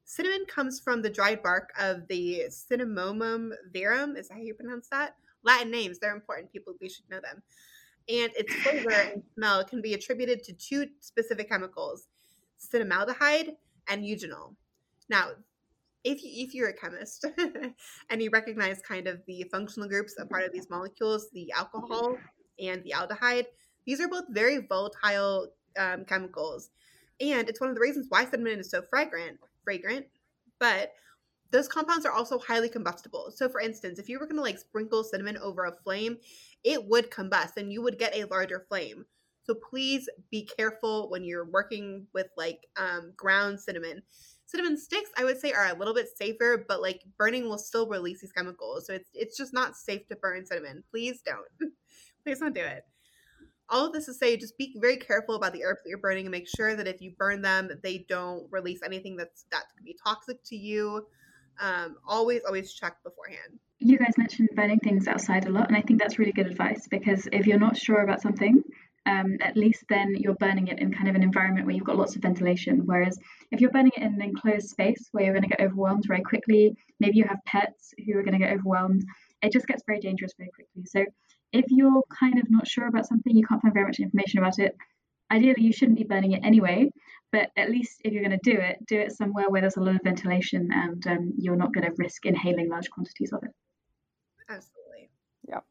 Cinnamon 0.06 0.46
comes 0.46 0.80
from 0.80 1.02
the 1.02 1.10
dried 1.10 1.42
bark 1.42 1.72
of 1.80 2.08
the 2.08 2.46
Cinnamomum 2.50 3.52
verum. 3.72 4.16
Is 4.18 4.28
that 4.28 4.36
how 4.36 4.42
you 4.42 4.54
pronounce 4.54 4.90
that? 4.90 5.16
Latin 5.44 5.72
names, 5.72 6.00
they're 6.00 6.16
important. 6.16 6.52
People, 6.52 6.74
we 6.82 6.90
should 6.90 7.10
know 7.10 7.22
them. 7.22 7.42
And 8.10 8.32
its 8.36 8.54
flavor 8.56 8.92
and 8.92 9.24
smell 9.36 9.64
can 9.64 9.82
be 9.82 9.94
attributed 9.94 10.44
to 10.44 10.54
two 10.54 10.88
specific 11.00 11.50
chemicals 11.50 12.08
cinnamaldehyde 12.60 13.56
and 13.90 14.04
eugenol. 14.04 14.56
Now, 15.10 15.32
if, 16.04 16.24
you, 16.24 16.30
if 16.34 16.54
you're 16.54 16.70
a 16.70 16.74
chemist 16.74 17.26
and 18.10 18.22
you 18.22 18.30
recognize 18.30 18.82
kind 18.82 19.08
of 19.08 19.22
the 19.26 19.44
functional 19.52 19.88
groups 19.88 20.16
a 20.20 20.26
part 20.26 20.44
of 20.44 20.52
these 20.52 20.70
molecules, 20.70 21.30
the 21.32 21.52
alcohol 21.54 22.18
and 22.60 22.84
the 22.84 22.92
aldehyde, 22.92 23.46
these 23.86 24.00
are 24.00 24.08
both 24.08 24.26
very 24.30 24.60
volatile 24.60 25.50
um, 25.78 26.06
chemicals. 26.06 26.70
And 27.20 27.48
it's 27.48 27.62
one 27.62 27.70
of 27.70 27.76
the 27.76 27.82
reasons 27.82 28.08
why 28.10 28.26
cinnamon 28.26 28.60
is 28.60 28.70
so 28.70 28.82
fragrant, 28.82 29.40
fragrant, 29.64 30.06
but 30.60 30.94
those 31.52 31.68
compounds 31.68 32.06
are 32.06 32.12
also 32.12 32.40
highly 32.40 32.68
combustible. 32.68 33.32
So 33.34 33.48
for 33.48 33.62
instance, 33.62 34.00
if 34.00 34.10
you 34.10 34.20
were 34.20 34.26
going 34.26 34.38
to 34.38 34.42
like 34.42 34.58
sprinkle 34.58 35.04
cinnamon 35.04 35.38
over 35.38 35.66
a 35.66 35.72
flame, 35.84 36.18
it 36.64 36.84
would 36.86 37.12
combust 37.12 37.58
and 37.58 37.72
you 37.72 37.82
would 37.84 38.00
get 38.00 38.16
a 38.16 38.26
larger 38.26 38.66
flame. 38.68 39.06
So 39.44 39.54
please 39.54 40.10
be 40.32 40.50
careful 40.58 41.10
when 41.10 41.24
you're 41.24 41.46
working 41.46 42.08
with 42.14 42.28
like 42.38 42.66
um, 42.78 43.14
ground 43.16 43.60
cinnamon. 43.60 44.02
Cinnamon 44.46 44.78
sticks, 44.78 45.10
I 45.18 45.26
would 45.26 45.40
say, 45.40 45.52
are 45.52 45.68
a 45.68 45.78
little 45.78 45.94
bit 45.94 46.08
safer, 46.16 46.66
but 46.68 46.82
like 46.82 47.04
burning 47.18 47.48
will 47.48 47.58
still 47.58 47.88
release 47.88 48.22
these 48.22 48.32
chemicals. 48.32 48.88
So 48.88 48.94
it's 48.94 49.10
it's 49.14 49.38
just 49.38 49.54
not 49.54 49.76
safe 49.76 50.08
to 50.08 50.16
burn 50.16 50.46
cinnamon. 50.46 50.84
Please 50.92 51.22
don't. 51.22 51.72
Please 52.24 52.40
don't 52.40 52.56
do 52.56 52.62
it. 52.62 52.84
All 53.70 53.88
of 53.88 53.94
this 53.94 54.06
to 54.06 54.14
say, 54.14 54.38
just 54.38 54.58
be 54.58 54.76
very 54.80 54.98
careful 54.98 55.36
about 55.36 55.54
the 55.54 55.64
herbs 55.64 55.82
that 55.84 55.90
you're 55.90 55.98
burning 55.98 56.26
and 56.26 56.32
make 56.32 56.48
sure 56.48 56.76
that 56.76 56.88
if 56.88 57.02
you 57.02 57.14
burn 57.18 57.42
them, 57.42 57.70
they 57.82 58.06
don't 58.10 58.46
release 58.52 58.82
anything 58.84 59.16
that's 59.16 59.46
that 59.52 59.64
could 59.76 59.86
be 59.86 59.96
toxic 60.06 60.44
to 60.46 60.56
you. 60.56 61.06
Um, 61.60 61.96
always, 62.08 62.42
always 62.46 62.74
check 62.74 62.98
beforehand. 63.04 63.60
You 63.80 63.98
guys 63.98 64.18
mentioned 64.18 64.50
burning 64.56 64.80
things 64.80 65.08
outside 65.08 65.46
a 65.46 65.50
lot, 65.50 65.68
and 65.68 65.78
I 65.78 65.82
think 65.82 66.00
that's 66.00 66.20
really 66.20 66.32
good 66.32 66.48
advice 66.48 66.88
because 66.90 67.28
if 67.32 67.48
you're 67.48 67.60
not 67.60 67.78
sure 67.78 68.02
about 68.02 68.22
something, 68.22 68.64
um, 69.06 69.38
at 69.42 69.58
least 69.58 69.84
then 69.90 70.16
you're 70.18 70.36
burning 70.36 70.68
it 70.68 70.80
in 70.80 70.94
kind 70.94 71.10
of 71.10 71.16
an 71.16 71.24
environment 71.24 71.66
where 71.66 71.76
you've 71.76 71.84
got 71.84 71.98
lots 71.98 72.16
of 72.16 72.22
ventilation. 72.22 72.84
Whereas 72.86 73.18
if 73.52 73.60
you're 73.60 73.72
burning 73.72 73.92
it 73.98 74.04
in 74.04 74.14
an 74.14 74.22
enclosed 74.22 74.70
space 74.70 75.10
where 75.12 75.26
you're 75.26 75.34
going 75.34 75.44
to 75.44 75.50
get 75.50 75.60
overwhelmed 75.60 76.06
very 76.08 76.22
quickly, 76.22 76.76
maybe 77.00 77.18
you 77.18 77.26
have 77.26 77.40
pets 77.46 77.94
who 78.06 78.18
are 78.18 78.24
going 78.24 78.40
to 78.40 78.46
get 78.46 78.54
overwhelmed, 78.54 79.04
it 79.42 79.52
just 79.52 79.68
gets 79.68 79.84
very 79.86 80.00
dangerous 80.00 80.32
very 80.38 80.50
quickly. 80.56 80.84
So 80.86 81.04
if 81.54 81.66
you're 81.70 82.04
kind 82.20 82.40
of 82.40 82.50
not 82.50 82.68
sure 82.68 82.88
about 82.88 83.08
something, 83.08 83.36
you 83.36 83.46
can't 83.46 83.62
find 83.62 83.74
very 83.74 83.86
much 83.86 84.00
information 84.00 84.40
about 84.40 84.60
it, 84.60 84.76
ideally 85.32 85.64
you 85.64 85.72
shouldn't 85.72 85.98
be 85.98 86.04
burning 86.04 86.34
it 86.34 86.44
anyway. 86.44 86.90
But 87.32 87.50
at 87.58 87.72
least 87.72 88.02
if 88.04 88.14
you're 88.14 88.24
going 88.24 88.40
to 88.40 88.52
do 88.52 88.60
it, 88.60 88.78
do 88.88 89.00
it 89.00 89.12
somewhere 89.12 89.50
where 89.50 89.62
there's 89.62 89.78
a 89.78 89.82
lot 89.82 89.96
of 89.96 90.02
ventilation 90.04 90.70
and 90.72 91.08
um, 91.08 91.34
you're 91.38 91.56
not 91.56 91.74
going 91.74 91.86
to 91.86 91.96
risk 91.98 92.26
inhaling 92.26 92.70
large 92.70 92.90
quantities 92.92 93.32
of 93.34 93.44
it. 93.44 93.52
Absolutely. 94.50 95.10
Yeah. 95.48 95.62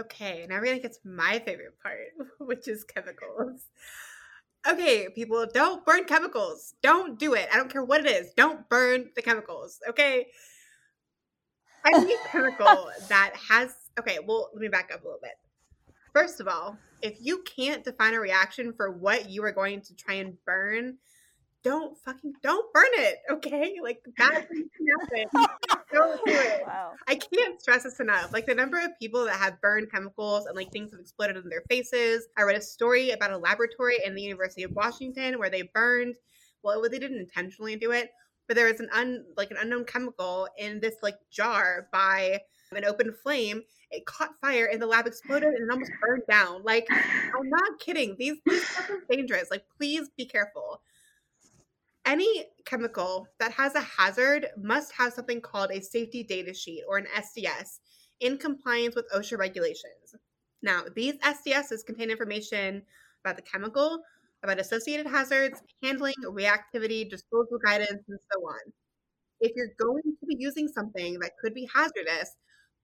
Okay, 0.00 0.46
now 0.48 0.58
we're 0.58 0.66
gonna 0.66 0.80
get 0.80 0.94
to 0.94 1.08
my 1.08 1.38
favorite 1.40 1.74
part, 1.82 1.98
which 2.38 2.66
is 2.68 2.84
chemicals. 2.84 3.66
Okay, 4.66 5.08
people, 5.14 5.46
don't 5.52 5.84
burn 5.84 6.04
chemicals. 6.04 6.74
Don't 6.82 7.18
do 7.18 7.34
it. 7.34 7.48
I 7.52 7.56
don't 7.56 7.70
care 7.70 7.84
what 7.84 8.04
it 8.04 8.10
is. 8.10 8.32
Don't 8.34 8.68
burn 8.68 9.10
the 9.14 9.22
chemicals. 9.22 9.78
Okay. 9.88 10.26
Any 11.86 12.14
chemical 12.26 12.90
that 13.08 13.32
has 13.48 13.74
okay, 13.98 14.18
well, 14.26 14.50
let 14.52 14.60
me 14.60 14.68
back 14.68 14.90
up 14.92 15.02
a 15.02 15.04
little 15.04 15.20
bit. 15.22 15.32
First 16.12 16.40
of 16.40 16.48
all, 16.48 16.76
if 17.02 17.18
you 17.20 17.42
can't 17.44 17.84
define 17.84 18.14
a 18.14 18.20
reaction 18.20 18.72
for 18.72 18.90
what 18.90 19.30
you 19.30 19.44
are 19.44 19.52
going 19.52 19.80
to 19.82 19.94
try 19.94 20.14
and 20.14 20.36
burn, 20.44 20.98
don't 21.62 21.96
fucking 21.98 22.34
don't 22.42 22.72
burn 22.72 22.88
it. 22.94 23.18
Okay, 23.30 23.76
like 23.82 24.02
bad 24.16 24.48
things 24.48 24.70
can 24.76 25.26
happen. 25.28 25.46
Don't 25.92 26.24
do 26.24 26.32
it. 26.32 26.62
Wow. 26.64 26.92
I 27.08 27.16
can't 27.16 27.60
stress 27.60 27.82
this 27.82 27.98
enough. 27.98 28.32
Like 28.32 28.46
the 28.46 28.54
number 28.54 28.78
of 28.78 28.96
people 29.00 29.24
that 29.24 29.36
have 29.36 29.60
burned 29.60 29.90
chemicals 29.90 30.46
and 30.46 30.54
like 30.54 30.70
things 30.70 30.92
have 30.92 31.00
exploded 31.00 31.36
in 31.36 31.48
their 31.48 31.64
faces. 31.68 32.28
I 32.38 32.42
read 32.42 32.56
a 32.56 32.62
story 32.62 33.10
about 33.10 33.32
a 33.32 33.38
laboratory 33.38 33.96
in 34.04 34.14
the 34.14 34.22
University 34.22 34.62
of 34.62 34.70
Washington 34.70 35.40
where 35.40 35.50
they 35.50 35.62
burned. 35.74 36.14
Well, 36.62 36.80
they 36.82 37.00
didn't 37.00 37.18
intentionally 37.18 37.74
do 37.74 37.90
it, 37.90 38.10
but 38.46 38.56
there 38.56 38.70
was 38.70 38.78
an 38.78 38.88
un 38.92 39.24
like 39.36 39.50
an 39.50 39.56
unknown 39.60 39.84
chemical 39.84 40.48
in 40.56 40.78
this 40.78 40.94
like 41.02 41.16
jar 41.30 41.88
by 41.92 42.40
an 42.72 42.84
open 42.84 43.12
flame. 43.12 43.62
It 43.90 44.06
caught 44.06 44.38
fire 44.40 44.66
and 44.66 44.80
the 44.80 44.86
lab 44.86 45.06
exploded 45.06 45.54
and 45.54 45.68
it 45.68 45.72
almost 45.72 45.92
burned 46.00 46.22
down. 46.28 46.62
Like 46.62 46.86
I'm 46.90 47.48
not 47.50 47.78
kidding. 47.80 48.16
These 48.18 48.36
these 48.46 48.66
stuff 48.66 48.90
is 48.90 49.02
dangerous. 49.10 49.50
Like 49.50 49.64
please 49.76 50.08
be 50.16 50.26
careful. 50.26 50.82
Any 52.06 52.46
chemical 52.64 53.28
that 53.38 53.52
has 53.52 53.74
a 53.74 53.80
hazard 53.80 54.46
must 54.56 54.92
have 54.92 55.12
something 55.12 55.40
called 55.40 55.70
a 55.70 55.82
safety 55.82 56.22
data 56.22 56.54
sheet 56.54 56.82
or 56.88 56.96
an 56.96 57.06
SDS 57.16 57.80
in 58.20 58.38
compliance 58.38 58.94
with 58.94 59.10
OSHA 59.14 59.38
regulations. 59.38 60.14
Now, 60.62 60.84
these 60.94 61.14
SDSs 61.18 61.84
contain 61.84 62.10
information 62.10 62.82
about 63.24 63.36
the 63.36 63.42
chemical, 63.42 64.00
about 64.42 64.58
associated 64.58 65.06
hazards, 65.06 65.62
handling, 65.82 66.14
reactivity, 66.24 67.08
disposal 67.08 67.58
guidance, 67.64 68.02
and 68.08 68.18
so 68.32 68.40
on. 68.40 68.72
If 69.40 69.52
you're 69.56 69.74
going 69.78 70.02
to 70.02 70.26
be 70.26 70.36
using 70.38 70.68
something 70.68 71.18
that 71.20 71.32
could 71.40 71.54
be 71.54 71.68
hazardous, 71.72 72.36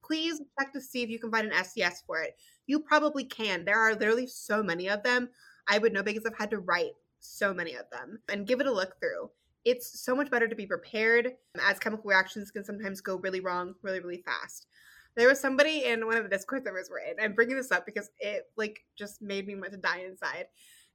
please 0.07 0.41
check 0.59 0.73
to 0.73 0.81
see 0.81 1.03
if 1.03 1.11
you 1.11 1.19
can 1.19 1.31
find 1.31 1.47
an 1.47 1.59
SDS 1.59 2.05
for 2.07 2.21
it. 2.21 2.37
You 2.67 2.81
probably 2.81 3.25
can. 3.25 3.65
There 3.65 3.79
are 3.79 3.95
literally 3.95 4.27
so 4.27 4.63
many 4.63 4.89
of 4.89 5.03
them. 5.03 5.29
I 5.69 5.79
would 5.79 5.93
know 5.93 6.03
because 6.03 6.25
I've 6.27 6.39
had 6.39 6.51
to 6.51 6.61
write 6.61 6.93
so 7.21 7.53
many 7.53 7.75
of 7.75 7.91
them 7.91 8.19
and 8.29 8.47
give 8.47 8.61
it 8.61 8.67
a 8.67 8.73
look 8.73 8.99
through. 8.99 9.31
It's 9.65 10.01
so 10.01 10.15
much 10.15 10.31
better 10.31 10.47
to 10.47 10.55
be 10.55 10.67
prepared 10.67 11.33
as 11.61 11.79
chemical 11.79 12.09
reactions 12.09 12.53
can 12.53 12.65
sometimes 12.65 13.01
go 13.01 13.17
really 13.17 13.41
wrong 13.41 13.75
really, 13.83 14.01
really 14.01 14.23
fast. 14.23 14.69
There 15.17 15.29
was 15.29 15.41
somebody 15.41 15.87
in 15.87 16.07
one 16.07 16.17
of 16.17 16.25
the 16.25 16.29
Discord 16.29 16.65
servers 16.65 16.89
we're 16.91 16.99
in. 16.99 17.17
I'm 17.21 17.33
bringing 17.33 17.57
this 17.57 17.73
up 17.73 17.87
because 17.87 18.11
it 18.21 18.45
like 18.57 18.81
just 18.97 19.23
made 19.23 19.47
me 19.47 19.57
want 19.57 19.73
to 19.73 19.79
die 19.79 20.05
inside. 20.07 20.47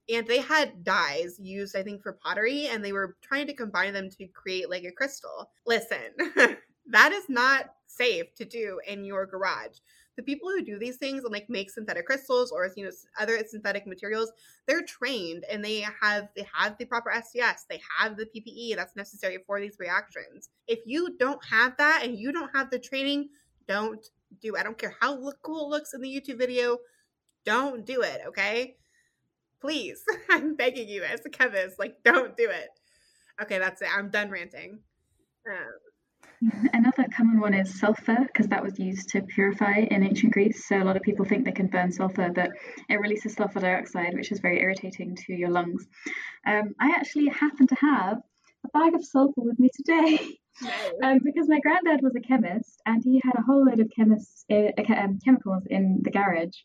And 0.10 0.28
they 0.28 0.40
had 0.40 0.84
dyes 0.84 1.38
used, 1.40 1.76
I 1.76 1.84
think, 1.84 2.02
for 2.02 2.14
pottery, 2.14 2.68
and 2.68 2.84
they 2.84 2.92
were 2.92 3.18
trying 3.22 3.48
to 3.48 3.54
combine 3.54 3.94
them 3.94 4.10
to 4.10 4.28
create 4.28 4.70
like 4.70 4.84
a 4.84 4.92
crystal. 4.92 5.50
Listen, 5.66 5.98
that 6.88 7.12
is 7.12 7.30
not 7.30 7.74
safe 7.96 8.34
to 8.36 8.46
do 8.46 8.80
in 8.88 9.06
your 9.06 9.26
garage. 9.26 9.78
The 10.18 10.24
people 10.24 10.50
who 10.50 10.64
do 10.64 10.78
these 10.78 10.98
things 10.98 11.24
and 11.24 11.32
like 11.32 11.50
make 11.50 11.70
synthetic 11.70 12.06
crystals 12.06 12.52
or 12.52 12.70
you 12.76 12.84
know 12.84 12.92
other 13.20 13.40
synthetic 13.48 13.88
materials, 13.88 14.32
they're 14.68 14.84
trained 14.84 15.46
and 15.50 15.64
they 15.64 15.86
have 16.02 16.28
they 16.36 16.46
have 16.54 16.78
the 16.78 16.86
proper 16.86 17.12
SDS, 17.12 17.66
they 17.70 17.82
have 17.98 18.18
the 18.18 18.26
PPE 18.26 18.76
that's 18.76 18.96
necessary 18.96 19.40
for 19.48 19.60
these 19.60 19.78
reactions. 19.80 20.50
If 20.68 20.80
you 20.86 21.16
don't 21.18 21.44
have 21.46 21.78
that 21.78 22.02
and 22.04 22.18
you 22.18 22.32
don't 22.32 22.56
have 22.56 22.70
the 22.70 22.80
training, 22.80 23.30
don't 23.68 24.06
do. 24.42 24.56
I 24.58 24.64
don't 24.64 24.78
care 24.78 24.96
how 25.00 25.16
look 25.16 25.42
cool 25.44 25.66
it 25.66 25.70
looks 25.70 25.94
in 25.94 26.02
the 26.02 26.10
YouTube 26.10 26.38
video, 26.38 26.78
don't 27.46 27.86
do 27.86 28.02
it, 28.02 28.22
okay? 28.28 28.76
Please, 29.62 30.04
I'm 30.30 30.56
begging 30.56 30.90
you 30.90 31.04
as 31.04 31.26
a 31.26 31.30
chemist, 31.30 31.80
like 31.80 31.96
don't 32.04 32.36
do 32.36 32.50
it. 32.50 32.70
Okay, 33.42 33.58
that's 33.58 33.82
it. 33.82 33.88
I'm 33.96 34.10
done 34.10 34.30
ranting. 34.30 34.80
Um, 35.50 35.91
Another 36.74 37.06
common 37.16 37.40
one 37.40 37.54
is 37.54 37.80
sulfur, 37.80 38.18
because 38.26 38.48
that 38.48 38.64
was 38.64 38.80
used 38.80 39.10
to 39.10 39.22
purify 39.22 39.86
in 39.92 40.04
ancient 40.04 40.34
Greece. 40.34 40.68
So 40.68 40.82
a 40.82 40.84
lot 40.84 40.98
of 40.98 41.04
people 41.04 41.26
think 41.26 41.46
they 41.46 41.52
can 41.52 41.68
burn 41.68 41.92
sulfur, 41.92 42.32
but 42.34 42.50
it 42.90 42.96
releases 42.96 43.34
sulfur 43.34 43.60
dioxide, 43.60 44.14
which 44.16 44.32
is 44.32 44.40
very 44.40 44.60
irritating 44.62 45.16
to 45.16 45.34
your 45.34 45.50
lungs. 45.50 45.88
Um, 46.48 46.74
I 46.80 46.90
actually 46.96 47.28
happen 47.28 47.68
to 47.68 47.76
have 47.76 48.18
a 48.66 48.70
bag 48.74 48.96
of 48.96 49.06
sulfur 49.06 49.42
with 49.42 49.60
me 49.60 49.70
today. 49.76 50.20
Um, 51.02 51.20
because 51.24 51.48
my 51.48 51.60
granddad 51.62 52.02
was 52.04 52.14
a 52.16 52.20
chemist 52.20 52.82
and 52.86 53.02
he 53.04 53.22
had 53.24 53.34
a 53.36 53.42
whole 53.42 53.66
load 53.66 53.80
of 53.80 53.90
chemists, 53.96 54.44
uh, 54.52 54.70
um, 54.96 55.18
chemicals 55.24 55.64
in 55.68 56.02
the 56.04 56.12
garage 56.12 56.56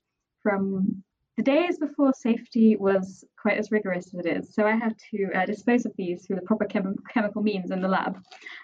from 0.42 1.04
the 1.36 1.42
days 1.42 1.78
before 1.78 2.12
safety 2.14 2.76
was 2.76 3.22
quite 3.40 3.58
as 3.58 3.70
rigorous 3.70 4.06
as 4.14 4.24
it 4.24 4.26
is. 4.26 4.54
So 4.54 4.66
I 4.66 4.74
had 4.74 4.94
to 5.10 5.30
uh, 5.34 5.44
dispose 5.44 5.84
of 5.84 5.92
these 5.98 6.24
through 6.24 6.36
the 6.36 6.42
proper 6.42 6.64
chem- 6.64 6.96
chemical 7.12 7.42
means 7.42 7.70
in 7.70 7.82
the 7.82 7.88
lab. 7.88 8.16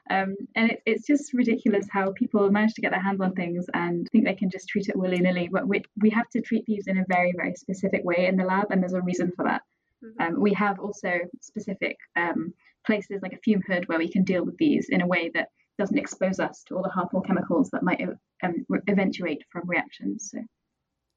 Um, 0.09 0.35
and 0.57 0.71
it, 0.71 0.83
it's 0.87 1.07
just 1.07 1.35
ridiculous 1.35 1.87
how 1.91 2.13
people 2.13 2.51
manage 2.51 2.73
to 2.75 2.81
get 2.81 2.93
their 2.93 3.03
hands 3.03 3.21
on 3.21 3.35
things 3.35 3.67
and 3.75 4.09
think 4.11 4.25
they 4.25 4.35
can 4.35 4.51
just 4.51 4.69
treat 4.69 4.89
it 4.89 4.97
willy 4.97 5.19
nilly. 5.19 5.51
But 5.53 5.69
we, 5.69 5.83
we 6.01 6.09
have 6.11 6.31
to 6.31 6.41
treat 6.41 6.65
these 6.65 6.87
in 6.87 6.99
a 6.99 7.05
very, 7.09 7.33
very 7.37 7.55
specific 7.55 8.05
way 8.05 8.27
in 8.27 8.37
the 8.37 8.45
lab, 8.45 8.69
and 8.71 8.81
there's 8.81 8.95
a 8.95 9.03
reason 9.03 9.33
for 9.37 9.45
that. 9.45 9.63
Mm-hmm. 10.03 10.35
Um, 10.35 10.41
we 10.41 10.55
have 10.55 10.81
also 10.81 11.21
specific 11.43 11.97
um, 12.17 12.55
places 12.87 13.21
like 13.23 13.35
a 13.35 13.39
fume 13.45 13.63
hood 13.69 13.87
where 13.89 13.99
we 13.99 14.11
can 14.11 14.25
deal 14.25 14.45
with 14.45 14.57
these 14.57 14.89
in 14.89 15.03
a 15.03 15.07
way 15.07 15.31
that 15.35 15.49
doesn't 15.79 15.99
expose 15.99 16.41
us 16.41 16.65
to 16.67 16.77
all 16.77 16.83
the 16.83 16.89
harmful 16.89 17.21
chemicals 17.21 17.69
that 17.71 17.83
might 17.83 18.01
um, 18.43 18.67
eventuate 18.89 19.43
from 19.51 19.69
reactions. 19.69 20.31
So 20.33 20.39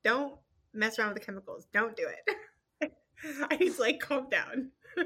don't 0.03 0.33
mess 0.75 0.99
around 0.99 1.09
with 1.09 1.19
the 1.19 1.25
chemicals. 1.25 1.67
Don't 1.73 1.95
do 1.95 2.07
it. 2.07 2.91
I 3.49 3.57
need 3.57 3.75
to 3.75 3.81
like 3.81 3.99
calm 3.99 4.29
down. 4.29 4.71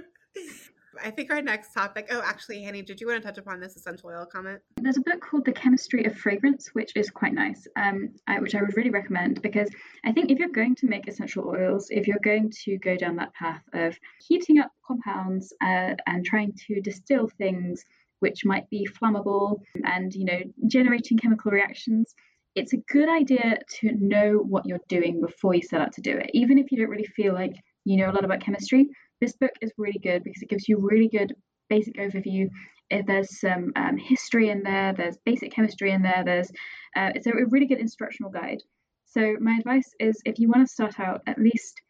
I 1.02 1.12
think 1.12 1.32
our 1.32 1.42
next 1.42 1.74
topic. 1.74 2.08
Oh, 2.10 2.22
actually, 2.26 2.64
Hanny, 2.64 2.82
did 2.82 3.00
you 3.00 3.08
want 3.08 3.22
to 3.22 3.28
touch 3.28 3.38
upon 3.38 3.60
this 3.60 3.76
essential 3.76 4.10
oil 4.10 4.26
comment? 4.26 4.60
There's 4.78 4.98
a 4.98 5.02
book 5.02 5.22
called 5.22 5.46
The 5.46 5.52
Chemistry 5.52 6.04
of 6.06 6.18
Fragrance, 6.18 6.70
which 6.74 6.92
is 6.96 7.10
quite 7.10 7.34
nice, 7.34 7.68
um, 7.78 8.10
I, 8.28 8.40
which 8.40 8.56
I 8.56 8.62
would 8.62 8.76
really 8.76 8.90
recommend 8.90 9.42
because 9.42 9.70
I 10.04 10.12
think 10.12 10.32
if 10.32 10.40
you're 10.40 10.50
going 10.50 10.76
to 10.76 10.88
make 10.88 11.08
essential 11.08 11.48
oils, 11.48 11.88
if 11.90 12.08
you're 12.08 12.18
going 12.24 12.52
to 12.64 12.78
go 12.80 12.98
down 12.98 13.16
that 13.18 13.34
path 13.34 13.62
of 13.74 13.98
heating 14.28 14.60
up 14.60 14.72
compounds 14.86 15.54
uh, 15.62 15.94
and 16.08 16.26
trying 16.26 16.54
to 16.68 16.82
distill 16.82 17.30
things 17.38 17.86
which 18.20 18.44
might 18.44 18.70
be 18.70 18.86
flammable 18.86 19.62
and 19.86 20.14
you 20.14 20.26
know 20.26 20.40
generating 20.68 21.18
chemical 21.18 21.52
reactions 21.52 22.16
it's 22.56 22.74
a 22.74 22.78
good 22.92 23.10
idea 23.10 23.60
to 23.80 23.92
know 24.00 24.38
what 24.38 24.66
you're 24.66 24.80
doing 24.88 25.22
before 25.22 25.54
you 25.54 25.62
set 25.62 25.82
out 25.82 25.94
to 25.94 26.02
do 26.02 26.18
it. 26.18 26.32
Even 26.34 26.58
if 26.58 26.72
you 26.72 26.78
don't 26.78 26.90
really 26.90 27.06
feel 27.16 27.34
like 27.34 27.54
you 27.86 27.98
know 27.98 28.10
a 28.10 28.14
lot 28.14 28.26
about 28.26 28.42
chemistry, 28.42 28.88
this 29.22 29.34
book 29.34 29.52
is 29.62 29.72
really 29.78 30.00
good 30.00 30.24
because 30.24 30.42
it 30.42 30.50
gives 30.50 30.68
you 30.68 30.78
really 30.80 31.08
good 31.08 31.34
basic 31.70 31.96
overview. 31.96 32.48
If 32.90 33.06
there's 33.06 33.40
some 33.40 33.72
um, 33.76 33.98
history 33.98 34.50
in 34.50 34.64
there, 34.64 34.94
there's 34.94 35.18
basic 35.26 35.52
chemistry 35.52 35.92
in 35.92 36.02
there. 36.02 36.24
There's 36.26 36.50
uh, 36.96 37.12
it's 37.16 37.28
a 37.28 37.34
really 37.50 37.68
good 37.68 37.80
instructional 37.80 38.32
guide. 38.32 38.62
So 39.06 39.36
my 39.40 39.58
advice 39.58 39.92
is 40.00 40.22
if 40.26 40.40
you 40.40 40.50
want 40.50 40.68
to 40.68 40.74
start 40.74 41.00
out, 41.00 41.22
at 41.28 41.40
least 41.40 41.82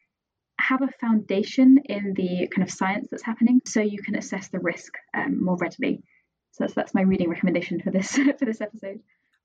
have 0.59 0.81
a 0.81 0.89
foundation 0.99 1.77
in 1.85 2.13
the 2.15 2.47
kind 2.53 2.67
of 2.67 2.71
science 2.71 3.07
that's 3.09 3.23
happening, 3.23 3.61
so 3.65 3.81
you 3.81 4.01
can 4.01 4.15
assess 4.15 4.49
the 4.49 4.59
risk 4.59 4.93
um, 5.13 5.43
more 5.43 5.57
readily. 5.57 6.03
So 6.51 6.63
that's 6.63 6.73
that's 6.73 6.93
my 6.93 7.01
reading 7.01 7.29
recommendation 7.29 7.79
for 7.81 7.91
this 7.91 8.11
for 8.39 8.45
this 8.45 8.61
episode. 8.61 8.99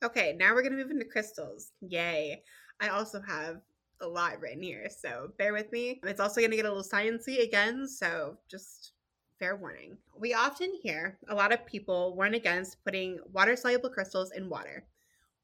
Okay, 0.04 0.36
now 0.38 0.52
we're 0.52 0.60
going 0.60 0.76
to 0.76 0.82
move 0.82 0.90
into 0.90 1.06
crystals. 1.06 1.72
Yay. 1.80 2.42
I 2.78 2.88
also 2.88 3.22
have 3.22 3.62
a 4.02 4.06
lot 4.06 4.38
written 4.38 4.62
here, 4.62 4.86
so 4.90 5.30
bear 5.38 5.54
with 5.54 5.72
me. 5.72 5.98
It's 6.04 6.20
also 6.20 6.42
going 6.42 6.50
to 6.50 6.56
get 6.58 6.66
a 6.66 6.68
little 6.68 6.84
sciency 6.84 7.42
again, 7.42 7.88
so 7.88 8.36
just 8.46 8.92
fair 9.38 9.56
warning. 9.56 9.96
We 10.14 10.34
often 10.34 10.74
hear 10.82 11.16
a 11.28 11.34
lot 11.34 11.54
of 11.54 11.64
people 11.64 12.14
warn 12.14 12.34
against 12.34 12.84
putting 12.84 13.18
water 13.32 13.56
soluble 13.56 13.88
crystals 13.88 14.32
in 14.32 14.50
water. 14.50 14.84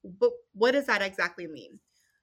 But 0.03 0.31
what 0.53 0.73
does 0.73 0.85
that 0.85 1.01
exactly 1.01 1.47
mean? 1.47 1.79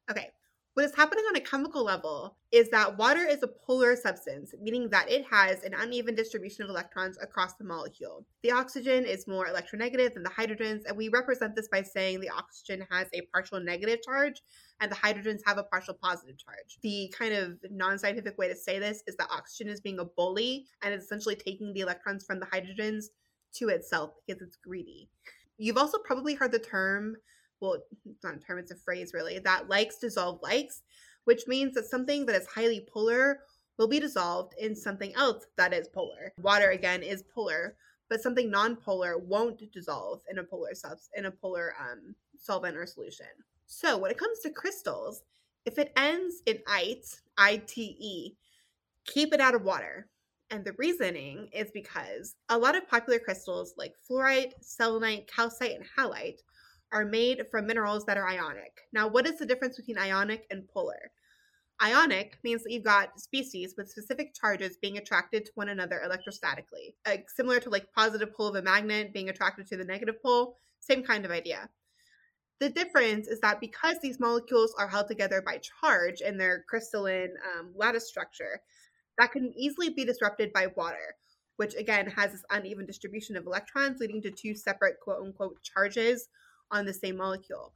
Okay, 0.09 0.31
what 0.79 0.85
is 0.85 0.95
happening 0.95 1.25
on 1.25 1.35
a 1.35 1.41
chemical 1.41 1.83
level 1.83 2.37
is 2.53 2.71
that 2.71 2.97
water 2.97 3.27
is 3.27 3.43
a 3.43 3.49
polar 3.49 3.97
substance, 3.97 4.55
meaning 4.63 4.89
that 4.91 5.11
it 5.11 5.27
has 5.29 5.65
an 5.65 5.75
uneven 5.75 6.15
distribution 6.15 6.63
of 6.63 6.71
electrons 6.71 7.19
across 7.21 7.55
the 7.55 7.65
molecule. 7.65 8.25
The 8.45 8.53
oxygen 8.53 9.05
is 9.05 9.27
more 9.27 9.49
electronegative 9.49 10.15
than 10.15 10.23
the 10.23 10.31
hydrogens, 10.31 10.83
and 10.87 10.97
we 10.97 11.09
represent 11.09 11.57
this 11.57 11.67
by 11.67 11.83
saying 11.83 12.21
the 12.21 12.31
oxygen 12.31 12.87
has 12.93 13.09
a 13.13 13.23
partial 13.33 13.59
negative 13.59 14.05
charge 14.05 14.41
and 14.79 14.89
the 14.89 14.95
hydrogens 14.95 15.41
have 15.47 15.59
a 15.59 15.65
partial 15.65 15.95
positive 16.01 16.39
charge. 16.39 16.79
The 16.83 17.13
kind 17.19 17.35
of 17.35 17.59
non 17.73 17.99
scientific 17.99 18.39
way 18.39 18.47
to 18.47 18.55
say 18.55 18.79
this 18.79 19.03
is 19.09 19.17
that 19.17 19.33
oxygen 19.33 19.73
is 19.73 19.81
being 19.81 19.99
a 19.99 20.05
bully 20.05 20.67
and 20.85 20.95
is 20.95 21.03
essentially 21.03 21.35
taking 21.35 21.73
the 21.73 21.81
electrons 21.81 22.25
from 22.25 22.39
the 22.39 22.47
hydrogens 22.47 23.07
to 23.55 23.71
itself 23.71 24.13
because 24.25 24.41
it's 24.43 24.55
greedy. 24.55 25.09
You've 25.57 25.77
also 25.77 25.99
probably 25.99 26.35
heard 26.35 26.53
the 26.53 26.61
term 26.61 27.17
well, 27.61 27.75
it's 28.05 28.23
not 28.25 28.37
a 28.37 28.39
term, 28.39 28.59
it's 28.59 28.71
a 28.71 28.77
phrase 28.77 29.13
really, 29.15 29.39
that 29.39 29.69
likes 29.69 29.99
dissolve 29.99 30.41
likes, 30.43 30.83
which 31.25 31.47
means 31.47 31.75
that 31.75 31.87
something 31.87 32.27
that 32.27 32.37
is 32.37 32.47
highly 32.47 32.87
polar 32.93 33.41
will 33.79 33.89
be 33.89 34.01
dissolved 34.01 34.55
in 34.59 34.75
something 34.75 35.15
else 35.15 35.47
that 35.57 35.73
is 35.73 35.89
polar. 35.89 36.33
Water 36.41 36.71
again 36.71 37.03
is 37.03 37.23
polar, 37.35 37.77
but 38.09 38.23
something 38.23 38.51
non-polar 38.51 39.19
won't 39.19 39.63
dissolve 39.73 40.21
in 40.31 40.39
a 40.39 40.45
polar 40.45 40.75
subs 40.75 41.09
in 41.17 41.27
a 41.27 41.31
polar 41.31 41.75
um, 41.81 42.15
solvent 42.39 42.77
or 42.77 42.87
solution. 42.87 43.27
So 43.67 43.99
when 43.99 44.11
it 44.11 44.19
comes 44.19 44.41
to 44.41 44.51
crystals, 44.51 45.23
if 45.67 45.79
it 45.79 45.93
ends 45.97 46.43
in 46.47 46.59
ite, 46.67 47.07
I-T-E, 47.37 48.35
keep 49.05 49.35
it 49.35 49.41
out 49.41 49.55
of 49.55 49.63
water. 49.63 50.09
And 50.51 50.65
the 50.65 50.75
reasoning 50.79 51.51
is 51.53 51.71
because 51.73 52.35
a 52.49 52.57
lot 52.57 52.75
of 52.75 52.89
popular 52.89 53.19
crystals 53.19 53.75
like 53.77 53.93
fluorite, 54.11 54.53
selenite, 54.63 55.31
calcite, 55.31 55.77
and 55.77 55.85
halite 55.97 56.41
are 56.93 57.05
made 57.05 57.43
from 57.51 57.67
minerals 57.67 58.05
that 58.07 58.17
are 58.17 58.29
ionic. 58.29 58.81
Now, 58.93 59.09
what 59.09 59.27
is 59.27 59.39
the 59.39 59.47
difference 59.47 59.77
between 59.77 59.99
ionic 59.99 60.47
and 60.51 60.69
polar? 60.69 61.11
Ionic 61.81 62.39
means 62.43 62.65
that 62.65 62.73
you've 62.73 62.85
got 62.85 63.21
species 63.21 63.75
with 63.77 63.91
specific 63.91 64.35
charges 64.35 64.79
being 64.83 64.99
attracted 64.99 65.45
to 65.45 65.53
one 65.55 65.69
another 65.69 66.03
electrostatically, 66.05 66.95
like 67.07 67.31
similar 67.31 67.61
to 67.61 67.71
like 67.71 67.93
positive 67.95 68.35
pole 68.35 68.49
of 68.49 68.57
a 68.57 68.63
magnet 68.63 69.13
being 69.13 69.29
attracted 69.29 69.67
to 69.69 69.77
the 69.77 69.85
negative 69.85 70.21
pole, 70.21 70.57
same 70.81 71.05
kind 71.05 71.25
of 71.25 71.31
idea. 71.31 71.69
The 72.59 72.71
difference 72.71 73.29
is 73.29 73.39
that 73.41 73.61
because 73.61 73.99
these 74.01 74.19
molecules 74.19 74.75
are 74.77 74.89
held 74.89 75.07
together 75.07 75.41
by 75.41 75.59
charge 75.59 76.21
in 76.21 76.37
their 76.37 76.65
crystalline 76.69 77.35
um, 77.55 77.73
lattice 77.77 78.09
structure, 78.09 78.61
that 79.19 79.31
can 79.31 79.53
easily 79.57 79.91
be 79.91 80.05
disrupted 80.05 80.53
by 80.53 80.69
water, 80.77 81.15
which 81.57 81.77
again 81.77 82.09
has 82.09 82.33
this 82.33 82.45
uneven 82.51 82.87
distribution 82.87 83.37
of 83.37 83.47
electrons, 83.47 84.01
leading 84.01 84.23
to 84.23 84.33
two 84.33 84.57
separate 84.57 84.99
quote 85.01 85.25
unquote 85.25 85.63
charges 85.63 86.29
on 86.71 86.85
the 86.85 86.93
same 86.93 87.17
molecule. 87.17 87.73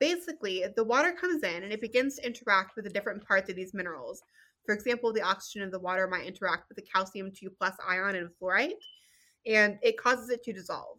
Basically, 0.00 0.64
the 0.76 0.84
water 0.84 1.12
comes 1.12 1.42
in 1.42 1.62
and 1.62 1.72
it 1.72 1.80
begins 1.80 2.16
to 2.16 2.26
interact 2.26 2.76
with 2.76 2.84
the 2.84 2.90
different 2.90 3.26
parts 3.26 3.48
of 3.48 3.56
these 3.56 3.74
minerals. 3.74 4.22
For 4.66 4.74
example, 4.74 5.12
the 5.12 5.22
oxygen 5.22 5.62
of 5.62 5.70
the 5.70 5.78
water 5.78 6.06
might 6.08 6.26
interact 6.26 6.68
with 6.68 6.76
the 6.76 6.90
calcium 6.90 7.30
2 7.30 7.50
plus 7.50 7.74
ion 7.86 8.16
in 8.16 8.30
fluorite, 8.40 8.72
and 9.46 9.78
it 9.82 9.98
causes 9.98 10.30
it 10.30 10.42
to 10.44 10.52
dissolve. 10.52 10.98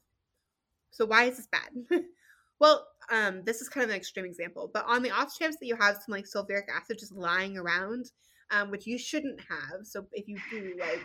So, 0.91 1.05
why 1.05 1.25
is 1.25 1.37
this 1.37 1.47
bad? 1.47 2.03
well, 2.59 2.87
um, 3.11 3.41
this 3.43 3.61
is 3.61 3.69
kind 3.69 3.83
of 3.83 3.89
an 3.89 3.95
extreme 3.95 4.25
example, 4.25 4.69
but 4.73 4.85
on 4.87 5.01
the 5.01 5.11
off 5.11 5.37
chance 5.37 5.57
that 5.59 5.65
you 5.65 5.75
have 5.75 5.95
some 5.95 6.09
like 6.09 6.25
sulfuric 6.25 6.69
acid 6.73 6.99
just 6.99 7.11
lying 7.11 7.57
around, 7.57 8.11
um, 8.51 8.71
which 8.71 8.85
you 8.85 8.97
shouldn't 8.97 9.39
have. 9.39 9.85
So, 9.85 10.05
if 10.11 10.27
you 10.27 10.37
do, 10.51 10.75
like, 10.79 11.03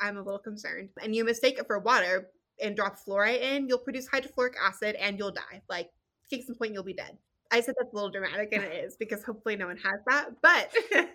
I'm 0.00 0.18
a 0.18 0.22
little 0.22 0.38
concerned, 0.38 0.90
and 1.02 1.14
you 1.14 1.24
mistake 1.24 1.58
it 1.58 1.66
for 1.66 1.78
water, 1.78 2.28
and 2.62 2.76
drop 2.76 2.96
fluorite 2.98 3.40
in, 3.40 3.68
you'll 3.68 3.78
produce 3.78 4.08
hydrofluoric 4.08 4.54
acid 4.62 4.96
and 4.96 5.18
you'll 5.18 5.32
die. 5.32 5.62
Like, 5.68 5.90
case 6.30 6.48
in 6.48 6.54
point, 6.54 6.72
you'll 6.72 6.82
be 6.82 6.94
dead. 6.94 7.16
I 7.52 7.60
said 7.60 7.74
that's 7.78 7.92
a 7.92 7.94
little 7.94 8.10
dramatic, 8.10 8.48
and 8.52 8.64
it 8.64 8.84
is 8.84 8.96
because 8.96 9.22
hopefully 9.22 9.56
no 9.56 9.66
one 9.66 9.76
has 9.76 10.00
that. 10.08 10.30
But 10.42 10.72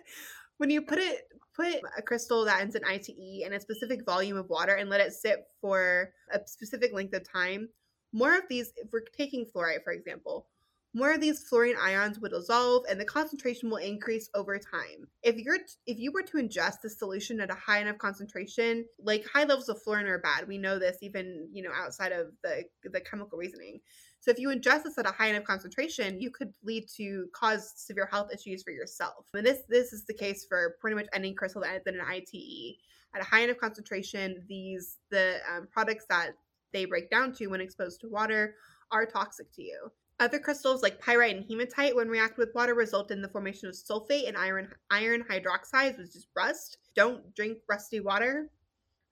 when 0.56 0.70
you 0.70 0.82
put 0.82 0.98
it, 0.98 1.28
put 1.54 1.80
a 1.96 2.02
crystal 2.02 2.44
that 2.46 2.60
ends 2.60 2.74
in 2.74 2.82
ITE 2.84 3.44
in 3.44 3.52
a 3.52 3.60
specific 3.60 4.04
volume 4.06 4.38
of 4.38 4.48
water 4.48 4.74
and 4.74 4.88
let 4.88 5.00
it 5.00 5.12
sit 5.12 5.44
for 5.60 6.10
a 6.32 6.40
specific 6.46 6.94
length 6.94 7.14
of 7.14 7.30
time, 7.30 7.68
more 8.12 8.34
of 8.34 8.44
these, 8.48 8.72
if 8.76 8.88
we're 8.92 9.00
taking 9.16 9.44
fluorite, 9.44 9.84
for 9.84 9.92
example, 9.92 10.46
more 10.94 11.12
of 11.12 11.20
these 11.20 11.42
fluorine 11.42 11.76
ions 11.80 12.18
will 12.18 12.28
dissolve 12.28 12.84
and 12.88 13.00
the 13.00 13.04
concentration 13.04 13.70
will 13.70 13.78
increase 13.78 14.28
over 14.34 14.58
time. 14.58 15.08
If 15.22 15.36
you're 15.36 15.58
if 15.86 15.98
you 15.98 16.12
were 16.12 16.22
to 16.22 16.36
ingest 16.36 16.80
the 16.82 16.90
solution 16.90 17.40
at 17.40 17.50
a 17.50 17.54
high 17.54 17.80
enough 17.80 17.98
concentration, 17.98 18.84
like 18.98 19.26
high 19.26 19.44
levels 19.44 19.68
of 19.68 19.82
fluorine 19.82 20.06
are 20.06 20.18
bad. 20.18 20.46
We 20.46 20.58
know 20.58 20.78
this 20.78 20.98
even, 21.00 21.48
you 21.52 21.62
know, 21.62 21.70
outside 21.74 22.12
of 22.12 22.28
the 22.42 22.64
the 22.84 23.00
chemical 23.00 23.38
reasoning. 23.38 23.80
So 24.20 24.30
if 24.30 24.38
you 24.38 24.50
ingest 24.50 24.84
this 24.84 24.98
at 24.98 25.08
a 25.08 25.12
high 25.12 25.28
enough 25.28 25.44
concentration, 25.44 26.20
you 26.20 26.30
could 26.30 26.54
lead 26.62 26.86
to 26.96 27.26
cause 27.34 27.72
severe 27.76 28.08
health 28.10 28.30
issues 28.32 28.62
for 28.62 28.70
yourself. 28.70 29.26
And 29.34 29.46
this 29.46 29.60
this 29.68 29.92
is 29.92 30.04
the 30.04 30.14
case 30.14 30.44
for 30.48 30.76
pretty 30.80 30.94
much 30.94 31.08
any 31.14 31.32
crystal 31.32 31.62
that 31.62 31.82
in 31.86 31.94
an 31.94 32.06
ITE. 32.06 32.76
At 33.14 33.22
a 33.22 33.24
high 33.24 33.40
enough 33.40 33.58
concentration, 33.58 34.44
these 34.48 34.98
the 35.10 35.38
um, 35.50 35.68
products 35.70 36.04
that 36.10 36.32
they 36.72 36.84
break 36.84 37.10
down 37.10 37.32
to 37.34 37.46
when 37.48 37.60
exposed 37.60 38.00
to 38.02 38.08
water 38.08 38.54
are 38.90 39.06
toxic 39.06 39.50
to 39.54 39.62
you. 39.62 39.90
Other 40.22 40.38
crystals 40.38 40.84
like 40.84 41.00
pyrite 41.00 41.34
and 41.34 41.44
hematite, 41.50 41.96
when 41.96 42.06
react 42.06 42.38
with 42.38 42.54
water, 42.54 42.76
result 42.76 43.10
in 43.10 43.22
the 43.22 43.28
formation 43.28 43.68
of 43.68 43.74
sulfate 43.74 44.28
and 44.28 44.36
iron 44.36 44.68
iron 44.88 45.24
hydroxides, 45.28 45.98
which 45.98 46.14
is 46.14 46.28
rust. 46.36 46.78
Don't 46.94 47.34
drink 47.34 47.58
rusty 47.68 47.98
water. 47.98 48.48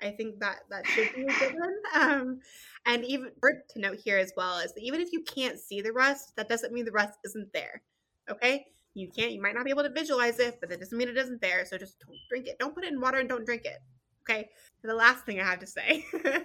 I 0.01 0.13
think 0.13 0.39
that 0.39 0.61
that 0.71 0.87
should 0.87 1.13
be 1.13 1.23
a 1.23 1.27
good 1.27 1.55
one. 1.55 1.75
Um, 2.01 2.41
and 2.87 3.05
even 3.05 3.33
to 3.71 3.81
note 3.81 3.99
here 3.99 4.19
as 4.19 4.33
well 4.37 4.59
is 4.59 4.73
that 4.73 4.85
even 4.85 5.01
if 5.01 5.13
you 5.13 5.25
can't 5.25 5.59
see 5.59 5.81
the 5.81 5.93
rust, 5.93 6.37
that 6.37 6.49
doesn't 6.49 6.73
mean 6.73 6.85
the 6.85 6.93
rust 6.93 7.19
isn't 7.25 7.53
there. 7.53 7.83
Okay, 8.31 8.67
you 8.95 9.11
can't, 9.11 9.33
you 9.33 9.43
might 9.43 9.57
not 9.57 9.65
be 9.65 9.71
able 9.71 9.83
to 9.83 9.91
visualize 9.91 10.39
it, 10.39 10.59
but 10.61 10.71
that 10.71 10.79
doesn't 10.79 10.97
mean 10.97 11.09
it 11.09 11.19
isn't 11.19 11.41
there. 11.41 11.67
So 11.67 11.77
just 11.77 11.99
don't 11.99 12.17
drink 12.29 12.47
it. 12.47 12.61
Don't 12.61 12.73
put 12.73 12.85
it 12.85 12.93
in 12.93 13.01
water 13.01 13.19
and 13.19 13.29
don't 13.29 13.45
drink 13.45 13.65
it. 13.65 13.79
Okay. 14.23 14.49
And 14.85 14.91
the 14.91 14.95
last 14.95 15.27
thing 15.27 15.41
I 15.41 15.45
have 15.45 15.59
to 15.59 15.67
say 15.67 16.05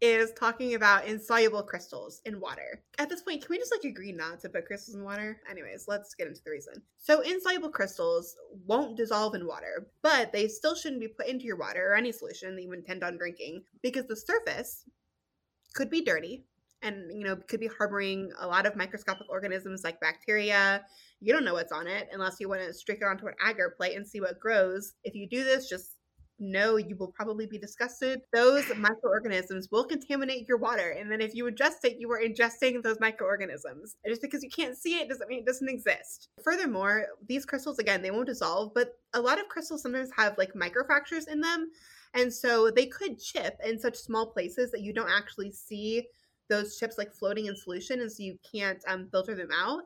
is 0.00 0.32
talking 0.32 0.74
about 0.74 1.06
insoluble 1.06 1.62
crystals 1.62 2.20
in 2.24 2.40
water. 2.40 2.82
At 2.98 3.08
this 3.08 3.22
point, 3.22 3.40
can 3.40 3.48
we 3.50 3.58
just 3.58 3.72
like 3.72 3.84
agree 3.84 4.12
not 4.12 4.40
to 4.40 4.48
put 4.48 4.66
crystals 4.66 4.96
in 4.96 5.04
water? 5.04 5.40
Anyways, 5.50 5.86
let's 5.88 6.14
get 6.14 6.26
into 6.26 6.42
the 6.44 6.50
reason. 6.50 6.74
So, 6.98 7.20
insoluble 7.20 7.70
crystals 7.70 8.36
won't 8.66 8.96
dissolve 8.96 9.34
in 9.34 9.46
water, 9.46 9.88
but 10.02 10.32
they 10.32 10.48
still 10.48 10.74
shouldn't 10.74 11.00
be 11.00 11.08
put 11.08 11.28
into 11.28 11.44
your 11.44 11.56
water 11.56 11.90
or 11.90 11.96
any 11.96 12.12
solution 12.12 12.54
that 12.54 12.62
you 12.62 12.72
intend 12.72 13.02
on 13.04 13.16
drinking 13.16 13.62
because 13.82 14.06
the 14.06 14.16
surface 14.16 14.84
could 15.74 15.90
be 15.90 16.02
dirty 16.02 16.44
and 16.84 17.10
you 17.10 17.24
know 17.24 17.36
could 17.48 17.60
be 17.60 17.70
harboring 17.78 18.30
a 18.40 18.46
lot 18.46 18.66
of 18.66 18.76
microscopic 18.76 19.26
organisms 19.28 19.82
like 19.82 19.98
bacteria 20.00 20.84
you 21.20 21.32
don't 21.32 21.44
know 21.44 21.54
what's 21.54 21.72
on 21.72 21.86
it 21.86 22.08
unless 22.12 22.36
you 22.38 22.48
want 22.48 22.60
to 22.60 22.72
stick 22.72 22.98
it 23.00 23.04
onto 23.04 23.26
an 23.26 23.34
agar 23.48 23.74
plate 23.76 23.96
and 23.96 24.06
see 24.06 24.20
what 24.20 24.38
grows 24.38 24.94
if 25.02 25.14
you 25.14 25.28
do 25.28 25.42
this 25.42 25.68
just 25.68 25.93
know 26.38 26.76
you 26.76 26.96
will 26.96 27.12
probably 27.12 27.46
be 27.46 27.58
disgusted. 27.58 28.20
Those 28.32 28.64
microorganisms 28.76 29.68
will 29.70 29.84
contaminate 29.84 30.48
your 30.48 30.58
water. 30.58 30.90
And 30.98 31.10
then 31.10 31.20
if 31.20 31.34
you 31.34 31.44
ingest 31.44 31.84
it, 31.84 31.96
you 31.98 32.10
are 32.10 32.20
ingesting 32.20 32.82
those 32.82 32.98
microorganisms. 33.00 33.96
And 34.04 34.12
just 34.12 34.22
because 34.22 34.42
you 34.42 34.50
can't 34.50 34.76
see 34.76 34.98
it 34.98 35.08
doesn't 35.08 35.28
mean 35.28 35.40
it 35.40 35.46
doesn't 35.46 35.68
exist. 35.68 36.28
Furthermore, 36.42 37.06
these 37.28 37.44
crystals, 37.44 37.78
again, 37.78 38.02
they 38.02 38.10
won't 38.10 38.26
dissolve, 38.26 38.72
but 38.74 38.98
a 39.14 39.20
lot 39.20 39.38
of 39.38 39.48
crystals 39.48 39.82
sometimes 39.82 40.10
have 40.16 40.36
like 40.38 40.54
microfractures 40.54 41.28
in 41.28 41.40
them. 41.40 41.70
And 42.14 42.32
so 42.32 42.70
they 42.70 42.86
could 42.86 43.18
chip 43.18 43.58
in 43.64 43.78
such 43.78 43.96
small 43.96 44.26
places 44.26 44.70
that 44.70 44.82
you 44.82 44.92
don't 44.92 45.10
actually 45.10 45.52
see 45.52 46.06
those 46.48 46.78
chips 46.78 46.98
like 46.98 47.12
floating 47.12 47.46
in 47.46 47.56
solution. 47.56 48.00
And 48.00 48.10
so 48.10 48.22
you 48.22 48.38
can't 48.50 48.82
um, 48.86 49.08
filter 49.10 49.34
them 49.34 49.50
out. 49.52 49.82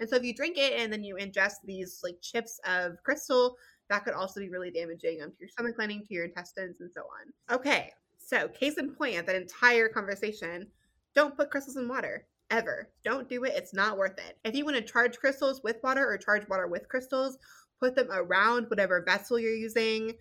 And 0.00 0.08
so 0.08 0.16
if 0.16 0.24
you 0.24 0.34
drink 0.34 0.58
it 0.58 0.80
and 0.80 0.92
then 0.92 1.04
you 1.04 1.16
ingest 1.16 1.56
these 1.64 2.00
like 2.02 2.20
chips 2.20 2.60
of 2.66 3.02
crystal, 3.02 3.56
that 3.92 4.04
could 4.04 4.14
also 4.14 4.40
be 4.40 4.48
really 4.48 4.70
damaging 4.70 5.22
um, 5.22 5.30
to 5.30 5.36
your 5.40 5.50
stomach 5.50 5.76
lining, 5.78 6.02
to 6.06 6.14
your 6.14 6.24
intestines, 6.24 6.80
and 6.80 6.90
so 6.90 7.02
on. 7.02 7.54
Okay, 7.54 7.92
so 8.16 8.48
case 8.48 8.78
in 8.78 8.94
point 8.94 9.26
that 9.26 9.36
entire 9.36 9.86
conversation, 9.86 10.66
don't 11.14 11.36
put 11.36 11.50
crystals 11.50 11.76
in 11.76 11.86
water. 11.86 12.26
Ever. 12.50 12.88
Don't 13.04 13.28
do 13.28 13.44
it. 13.44 13.52
It's 13.54 13.74
not 13.74 13.98
worth 13.98 14.18
it. 14.18 14.38
If 14.44 14.54
you 14.54 14.64
want 14.64 14.76
to 14.76 14.82
charge 14.82 15.18
crystals 15.18 15.62
with 15.62 15.82
water 15.82 16.06
or 16.06 16.16
charge 16.18 16.48
water 16.48 16.68
with 16.68 16.88
crystals, 16.88 17.38
put 17.80 17.94
them 17.94 18.08
around 18.10 18.68
whatever 18.68 19.04
vessel 19.06 19.38
you're 19.38 19.54
using. 19.54 20.12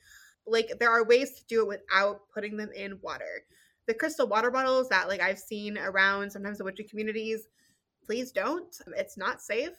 Like 0.45 0.73
there 0.79 0.91
are 0.91 1.05
ways 1.05 1.35
to 1.35 1.45
do 1.47 1.61
it 1.61 1.67
without 1.67 2.21
putting 2.33 2.57
them 2.57 2.71
in 2.75 2.99
water. 3.01 3.43
The 3.87 3.93
crystal 3.93 4.27
water 4.27 4.51
bottles 4.51 4.89
that 4.89 5.07
like 5.07 5.21
I've 5.21 5.39
seen 5.39 5.77
around 5.77 6.31
sometimes 6.31 6.57
the 6.57 6.63
witchy 6.65 6.83
communities, 6.83 7.47
please 8.05 8.31
don't. 8.31 8.73
It's 8.97 9.17
not 9.17 9.41
safe 9.41 9.73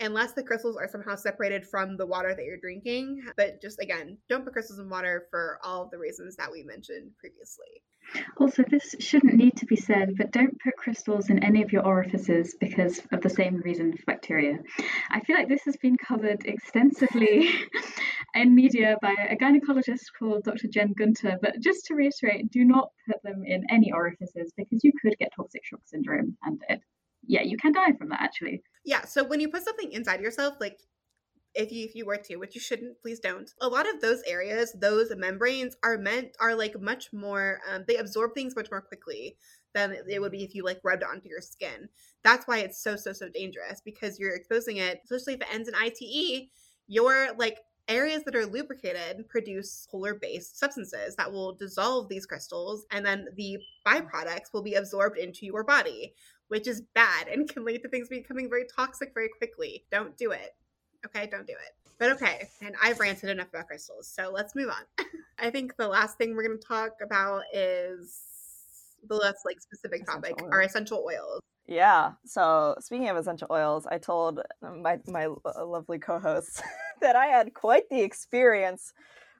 unless 0.00 0.32
the 0.32 0.42
crystals 0.42 0.76
are 0.76 0.88
somehow 0.88 1.14
separated 1.14 1.66
from 1.66 1.96
the 1.96 2.06
water 2.06 2.34
that 2.34 2.44
you're 2.44 2.56
drinking. 2.56 3.22
But 3.36 3.60
just 3.60 3.80
again, 3.80 4.18
don't 4.28 4.44
put 4.44 4.54
crystals 4.54 4.78
in 4.78 4.88
water 4.88 5.26
for 5.30 5.58
all 5.62 5.84
of 5.84 5.90
the 5.90 5.98
reasons 5.98 6.36
that 6.36 6.50
we 6.50 6.62
mentioned 6.64 7.10
previously. 7.18 7.82
Also, 8.38 8.64
this 8.68 8.96
shouldn't 8.98 9.34
need 9.34 9.56
to 9.56 9.66
be 9.66 9.76
said, 9.76 10.16
but 10.16 10.32
don't 10.32 10.58
put 10.60 10.76
crystals 10.76 11.30
in 11.30 11.44
any 11.44 11.62
of 11.62 11.72
your 11.72 11.86
orifices 11.86 12.56
because 12.58 13.00
of 13.12 13.20
the 13.20 13.28
same 13.28 13.56
reason 13.58 13.96
for 13.96 14.02
bacteria. 14.06 14.58
I 15.10 15.20
feel 15.20 15.36
like 15.36 15.48
this 15.48 15.64
has 15.64 15.76
been 15.76 15.96
covered 15.96 16.44
extensively 16.44 17.50
in 18.34 18.54
media 18.54 18.96
by 19.00 19.14
a 19.28 19.36
gynecologist 19.36 20.06
called 20.18 20.44
Dr. 20.44 20.66
Jen 20.68 20.92
Gunter, 20.98 21.38
but 21.40 21.60
just 21.60 21.86
to 21.86 21.94
reiterate, 21.94 22.50
do 22.50 22.64
not 22.64 22.90
put 23.06 23.22
them 23.22 23.42
in 23.44 23.64
any 23.70 23.92
orifices 23.92 24.52
because 24.56 24.82
you 24.82 24.92
could 25.00 25.16
get 25.18 25.32
toxic 25.36 25.64
shock 25.64 25.80
syndrome 25.84 26.36
and 26.42 26.60
it 26.68 26.80
yeah, 27.26 27.42
you 27.42 27.56
can 27.58 27.72
die 27.72 27.92
from 27.98 28.08
that 28.08 28.22
actually. 28.22 28.62
Yeah. 28.84 29.04
So 29.04 29.24
when 29.24 29.40
you 29.40 29.48
put 29.48 29.64
something 29.64 29.92
inside 29.92 30.20
yourself, 30.20 30.56
like 30.60 30.80
if 31.54 31.72
you 31.72 31.84
if 31.84 31.94
you 31.94 32.06
were 32.06 32.16
to, 32.16 32.36
which 32.36 32.54
you 32.54 32.60
shouldn't, 32.60 33.00
please 33.00 33.20
don't. 33.20 33.52
A 33.60 33.68
lot 33.68 33.88
of 33.92 34.00
those 34.00 34.22
areas, 34.26 34.72
those 34.72 35.12
membranes 35.16 35.76
are 35.82 35.98
meant 35.98 36.36
are 36.40 36.54
like 36.54 36.80
much 36.80 37.12
more. 37.12 37.60
Um, 37.70 37.84
they 37.86 37.96
absorb 37.96 38.34
things 38.34 38.56
much 38.56 38.70
more 38.70 38.80
quickly 38.80 39.36
than 39.74 39.96
it 40.08 40.20
would 40.20 40.32
be 40.32 40.44
if 40.44 40.54
you 40.54 40.64
like 40.64 40.80
rubbed 40.82 41.04
onto 41.04 41.28
your 41.28 41.40
skin. 41.40 41.88
That's 42.22 42.46
why 42.46 42.58
it's 42.58 42.82
so 42.82 42.96
so 42.96 43.12
so 43.12 43.28
dangerous 43.28 43.80
because 43.84 44.18
you're 44.18 44.34
exposing 44.34 44.78
it, 44.78 45.00
especially 45.04 45.34
if 45.34 45.40
it 45.40 45.52
ends 45.52 45.68
in 45.68 45.74
ITE. 45.74 46.48
Your 46.86 47.28
like 47.38 47.58
areas 47.88 48.22
that 48.24 48.36
are 48.36 48.46
lubricated 48.46 49.28
produce 49.28 49.88
polar 49.90 50.14
based 50.14 50.58
substances 50.58 51.16
that 51.16 51.30
will 51.30 51.54
dissolve 51.54 52.08
these 52.08 52.24
crystals 52.24 52.86
and 52.92 53.04
then 53.04 53.26
the 53.36 53.58
byproducts 53.86 54.52
will 54.52 54.62
be 54.62 54.74
absorbed 54.74 55.18
into 55.18 55.44
your 55.44 55.64
body 55.64 56.14
which 56.50 56.66
is 56.66 56.82
bad 56.94 57.28
and 57.28 57.48
can 57.48 57.64
lead 57.64 57.80
to 57.80 57.88
things 57.88 58.08
becoming 58.08 58.50
very 58.50 58.64
toxic 58.66 59.14
very 59.14 59.28
quickly. 59.28 59.84
Don't 59.90 60.16
do 60.16 60.32
it. 60.32 60.56
Okay, 61.06 61.28
don't 61.30 61.46
do 61.46 61.52
it. 61.52 61.74
But 61.98 62.10
okay, 62.12 62.48
and 62.60 62.74
I've 62.82 62.98
ranted 62.98 63.30
enough 63.30 63.48
about 63.50 63.68
crystals, 63.68 64.08
so 64.08 64.30
let's 64.32 64.56
move 64.56 64.68
on. 64.68 65.06
I 65.38 65.50
think 65.50 65.76
the 65.76 65.86
last 65.86 66.18
thing 66.18 66.34
we're 66.34 66.46
going 66.46 66.58
to 66.58 66.66
talk 66.66 66.96
about 67.02 67.42
is 67.52 68.20
the 69.08 69.14
less 69.14 69.42
like 69.44 69.60
specific 69.60 70.06
topic, 70.06 70.32
essential 70.32 70.48
our 70.52 70.60
essential 70.62 71.04
oils. 71.06 71.40
Yeah. 71.66 72.12
So 72.26 72.74
speaking 72.80 73.08
of 73.10 73.16
essential 73.16 73.46
oils, 73.50 73.86
I 73.86 73.98
told 73.98 74.40
my 74.60 74.98
my 75.06 75.26
uh, 75.26 75.64
lovely 75.64 75.98
co-hosts 75.98 76.60
that 77.00 77.16
I 77.16 77.26
had 77.26 77.54
quite 77.54 77.88
the 77.90 78.00
experience 78.00 78.92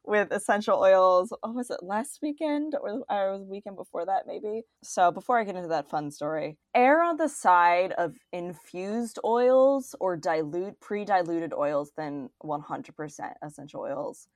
with 0.04 0.32
essential 0.32 0.78
oils. 0.78 1.32
Oh, 1.42 1.52
was 1.52 1.70
it 1.70 1.82
last 1.82 2.20
weekend 2.22 2.74
or, 2.80 3.04
or 3.08 3.32
was 3.32 3.44
weekend 3.46 3.76
before 3.76 4.06
that, 4.06 4.26
maybe? 4.26 4.62
So 4.82 5.10
before 5.10 5.38
I 5.38 5.44
get 5.44 5.56
into 5.56 5.68
that 5.68 5.88
fun 5.88 6.10
story, 6.10 6.58
err 6.74 7.02
on 7.02 7.16
the 7.16 7.28
side 7.28 7.92
of 7.92 8.14
infused 8.32 9.18
oils 9.24 9.94
or 10.00 10.16
dilute 10.16 10.80
pre-diluted 10.80 11.52
oils 11.52 11.92
than 11.96 12.30
100% 12.42 13.32
essential 13.42 13.80
oils. 13.80 14.28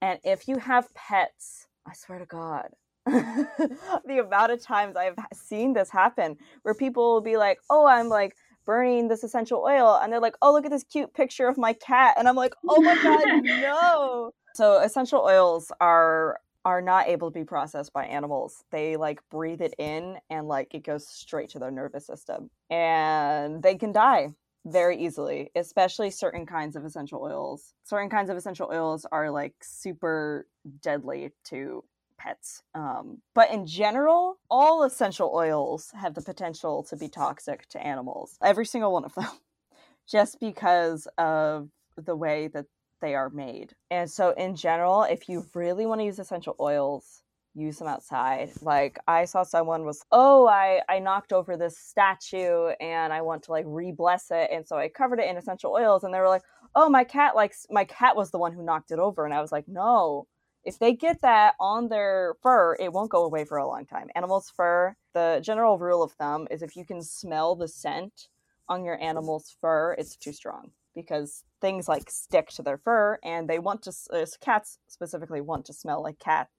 And 0.00 0.20
if 0.24 0.48
you 0.48 0.58
have 0.58 0.92
pets, 0.94 1.66
I 1.86 1.94
swear 1.94 2.18
to 2.18 2.26
God, 2.26 2.68
the 3.06 4.22
amount 4.24 4.52
of 4.52 4.62
times 4.62 4.96
I've 4.96 5.16
seen 5.32 5.72
this 5.74 5.90
happen 5.90 6.36
where 6.62 6.74
people 6.74 7.12
will 7.14 7.20
be 7.20 7.36
like, 7.36 7.58
"Oh, 7.70 7.86
I'm 7.86 8.08
like 8.08 8.34
burning 8.64 9.08
this 9.08 9.22
essential 9.24 9.60
oil," 9.60 9.98
and 10.02 10.12
they're 10.12 10.20
like, 10.20 10.36
"Oh, 10.42 10.52
look 10.52 10.64
at 10.64 10.70
this 10.70 10.84
cute 10.84 11.12
picture 11.14 11.48
of 11.48 11.58
my 11.58 11.74
cat," 11.74 12.14
and 12.18 12.28
I'm 12.28 12.36
like, 12.36 12.54
"Oh 12.68 12.80
my 12.82 12.94
god, 13.02 13.24
no!" 13.44 14.32
So 14.54 14.80
essential 14.80 15.20
oils 15.20 15.72
are 15.80 16.40
are 16.64 16.80
not 16.80 17.08
able 17.08 17.30
to 17.30 17.38
be 17.38 17.44
processed 17.44 17.92
by 17.92 18.06
animals. 18.06 18.64
They 18.70 18.96
like 18.96 19.20
breathe 19.30 19.60
it 19.60 19.74
in 19.78 20.16
and 20.30 20.48
like 20.48 20.74
it 20.74 20.82
goes 20.84 21.06
straight 21.06 21.50
to 21.50 21.58
their 21.58 21.70
nervous 21.70 22.06
system. 22.06 22.50
And 22.70 23.62
they 23.62 23.74
can 23.74 23.92
die 23.92 24.32
very 24.64 24.96
easily, 24.96 25.50
especially 25.54 26.10
certain 26.10 26.46
kinds 26.46 26.74
of 26.74 26.84
essential 26.86 27.20
oils. 27.20 27.74
Certain 27.82 28.08
kinds 28.08 28.30
of 28.30 28.36
essential 28.38 28.70
oils 28.72 29.04
are 29.12 29.30
like 29.30 29.54
super 29.60 30.46
deadly 30.80 31.32
to 31.44 31.84
pets. 32.16 32.62
Um, 32.74 33.18
but 33.34 33.50
in 33.50 33.66
general, 33.66 34.38
all 34.50 34.84
essential 34.84 35.32
oils 35.34 35.90
have 35.94 36.14
the 36.14 36.22
potential 36.22 36.82
to 36.84 36.96
be 36.96 37.08
toxic 37.08 37.68
to 37.68 37.86
animals. 37.86 38.38
Every 38.42 38.64
single 38.64 38.92
one 38.92 39.04
of 39.04 39.14
them. 39.14 39.28
Just 40.06 40.40
because 40.40 41.08
of 41.18 41.68
the 41.96 42.16
way 42.16 42.48
that 42.48 42.66
they 43.00 43.14
are 43.14 43.30
made. 43.30 43.74
And 43.90 44.10
so, 44.10 44.30
in 44.32 44.56
general, 44.56 45.02
if 45.04 45.28
you 45.28 45.46
really 45.54 45.86
want 45.86 46.00
to 46.00 46.04
use 46.04 46.18
essential 46.18 46.56
oils, 46.60 47.22
use 47.54 47.78
them 47.78 47.88
outside. 47.88 48.50
Like 48.62 48.98
I 49.06 49.24
saw 49.24 49.42
someone 49.44 49.84
was, 49.84 50.04
oh, 50.12 50.46
I 50.48 50.82
I 50.88 50.98
knocked 50.98 51.32
over 51.32 51.56
this 51.56 51.78
statue 51.78 52.68
and 52.80 53.12
I 53.12 53.22
want 53.22 53.44
to 53.44 53.52
like 53.52 53.64
re-bless 53.68 54.30
it, 54.30 54.50
and 54.52 54.66
so 54.66 54.76
I 54.76 54.88
covered 54.88 55.20
it 55.20 55.28
in 55.28 55.36
essential 55.36 55.72
oils, 55.72 56.04
and 56.04 56.12
they 56.12 56.20
were 56.20 56.28
like, 56.28 56.42
oh, 56.74 56.88
my 56.88 57.04
cat 57.04 57.36
likes 57.36 57.66
my 57.70 57.84
cat 57.84 58.16
was 58.16 58.30
the 58.30 58.38
one 58.38 58.52
who 58.52 58.64
knocked 58.64 58.90
it 58.90 58.98
over, 58.98 59.24
and 59.24 59.34
I 59.34 59.40
was 59.40 59.52
like, 59.52 59.68
no. 59.68 60.26
If 60.64 60.78
they 60.78 60.94
get 60.94 61.20
that 61.20 61.54
on 61.60 61.88
their 61.88 62.36
fur, 62.42 62.74
it 62.80 62.90
won't 62.92 63.10
go 63.10 63.24
away 63.24 63.44
for 63.44 63.58
a 63.58 63.66
long 63.68 63.84
time. 63.84 64.08
Animals' 64.16 64.50
fur, 64.56 64.96
the 65.12 65.40
general 65.44 65.78
rule 65.78 66.02
of 66.02 66.12
thumb 66.12 66.48
is 66.50 66.62
if 66.62 66.74
you 66.74 66.86
can 66.86 67.02
smell 67.02 67.54
the 67.54 67.68
scent 67.68 68.28
on 68.68 68.82
your 68.84 68.98
animal's 69.02 69.54
fur, 69.60 69.92
it's 69.98 70.16
too 70.16 70.32
strong 70.32 70.70
because 70.94 71.44
things 71.60 71.88
like 71.88 72.10
stick 72.10 72.48
to 72.50 72.62
their 72.62 72.78
fur 72.78 73.18
and 73.24 73.48
they 73.48 73.58
want 73.58 73.82
to 73.82 73.92
uh, 74.12 74.26
cats 74.40 74.78
specifically 74.88 75.40
want 75.40 75.64
to 75.66 75.72
smell 75.72 76.02
like 76.02 76.18
cat. 76.18 76.48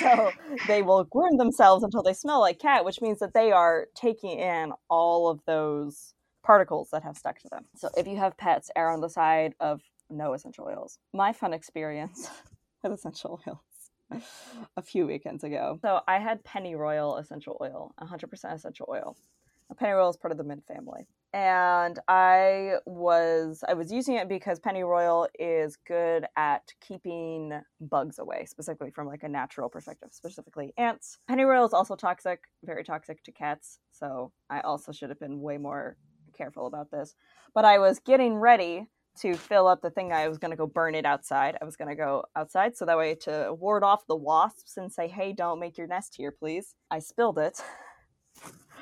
So 0.00 0.30
they 0.66 0.80
will 0.80 1.04
groom 1.04 1.36
themselves 1.36 1.84
until 1.84 2.02
they 2.02 2.14
smell 2.14 2.40
like 2.40 2.58
cat 2.58 2.86
which 2.86 3.02
means 3.02 3.18
that 3.18 3.34
they 3.34 3.52
are 3.52 3.88
taking 3.94 4.38
in 4.38 4.72
all 4.88 5.28
of 5.28 5.40
those 5.46 6.14
particles 6.42 6.88
that 6.92 7.02
have 7.02 7.18
stuck 7.18 7.38
to 7.40 7.48
them. 7.50 7.64
So 7.76 7.90
if 7.94 8.06
you 8.06 8.16
have 8.16 8.38
pets 8.38 8.70
err 8.76 8.90
on 8.90 9.02
the 9.02 9.10
side 9.10 9.54
of 9.60 9.82
no 10.10 10.34
essential 10.34 10.66
oils. 10.66 10.98
My 11.12 11.32
fun 11.32 11.52
experience 11.52 12.30
with 12.82 12.92
essential 12.92 13.40
oils 13.46 14.22
a 14.76 14.82
few 14.82 15.06
weekends 15.06 15.44
ago. 15.44 15.78
So 15.82 16.00
i 16.06 16.18
had 16.18 16.44
pennyroyal 16.44 17.16
essential 17.16 17.56
oil 17.60 17.94
100% 18.00 18.54
essential 18.54 18.86
oil. 18.88 19.16
Pennyroyal 19.76 20.10
is 20.10 20.16
part 20.16 20.32
of 20.32 20.38
the 20.38 20.44
mint 20.44 20.64
family 20.66 21.06
and 21.34 21.98
I 22.06 22.76
was 22.86 23.64
I 23.68 23.74
was 23.74 23.92
using 23.92 24.14
it 24.14 24.28
because 24.28 24.60
pennyroyal 24.60 25.26
is 25.36 25.76
good 25.84 26.26
at 26.36 26.72
keeping 26.80 27.60
bugs 27.80 28.20
away, 28.20 28.46
specifically 28.46 28.92
from 28.92 29.08
like 29.08 29.24
a 29.24 29.28
natural 29.28 29.68
perspective, 29.68 30.10
specifically 30.12 30.72
ants. 30.78 31.18
Pennyroyal 31.28 31.66
is 31.66 31.74
also 31.74 31.96
toxic, 31.96 32.44
very 32.64 32.84
toxic 32.84 33.22
to 33.24 33.32
cats, 33.32 33.80
so 33.90 34.30
I 34.48 34.60
also 34.60 34.92
should 34.92 35.08
have 35.08 35.18
been 35.18 35.40
way 35.40 35.58
more 35.58 35.96
careful 36.38 36.68
about 36.68 36.92
this. 36.92 37.16
But 37.52 37.64
I 37.64 37.78
was 37.80 37.98
getting 37.98 38.36
ready 38.36 38.86
to 39.18 39.34
fill 39.34 39.66
up 39.66 39.82
the 39.82 39.90
thing 39.90 40.12
I 40.12 40.28
was 40.28 40.38
going 40.38 40.52
to 40.52 40.56
go 40.56 40.68
burn 40.68 40.94
it 40.94 41.04
outside. 41.04 41.56
I 41.60 41.64
was 41.64 41.76
going 41.76 41.88
to 41.88 41.96
go 41.96 42.24
outside 42.36 42.76
so 42.76 42.84
that 42.84 42.98
way 42.98 43.16
to 43.22 43.54
ward 43.58 43.82
off 43.82 44.06
the 44.06 44.14
wasps 44.14 44.76
and 44.76 44.92
say, 44.92 45.08
"Hey, 45.08 45.32
don't 45.32 45.58
make 45.58 45.76
your 45.76 45.88
nest 45.88 46.14
here, 46.16 46.30
please." 46.30 46.76
I 46.92 47.00
spilled 47.00 47.40
it. 47.40 47.60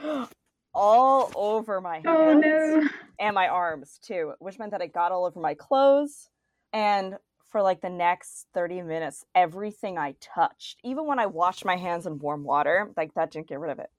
all 0.74 1.30
over 1.34 1.80
my 1.80 1.96
hands 1.96 2.06
Oh 2.08 2.32
no. 2.34 2.88
and 3.18 3.34
my 3.34 3.48
arms 3.48 3.98
too, 4.02 4.32
which 4.38 4.58
meant 4.58 4.72
that 4.72 4.80
it 4.82 4.92
got 4.92 5.12
all 5.12 5.24
over 5.24 5.40
my 5.40 5.54
clothes. 5.54 6.28
And 6.72 7.16
for 7.50 7.62
like 7.62 7.80
the 7.82 7.90
next 7.90 8.46
30 8.54 8.82
minutes, 8.82 9.24
everything 9.34 9.98
I 9.98 10.14
touched, 10.20 10.80
even 10.82 11.06
when 11.06 11.18
I 11.18 11.26
washed 11.26 11.64
my 11.64 11.76
hands 11.76 12.06
in 12.06 12.18
warm 12.18 12.44
water, 12.44 12.90
like 12.96 13.14
that 13.14 13.30
didn't 13.30 13.48
get 13.48 13.60
rid 13.60 13.70
of 13.70 13.78
it. 13.78 13.90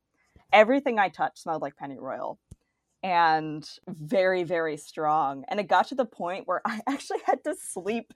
Everything 0.52 1.00
I 1.00 1.10
touched 1.10 1.40
smelled 1.40 1.62
like 1.62 1.76
pennyroyal 1.76 2.40
and 3.04 3.68
very, 3.88 4.44
very 4.44 4.78
strong. 4.78 5.44
And 5.50 5.60
it 5.60 5.68
got 5.68 5.88
to 5.90 5.96
the 5.96 6.06
point 6.06 6.48
where 6.48 6.62
I 6.66 6.82
actually 6.88 7.20
had 7.26 7.44
to 7.44 7.56
sleep 7.56 8.14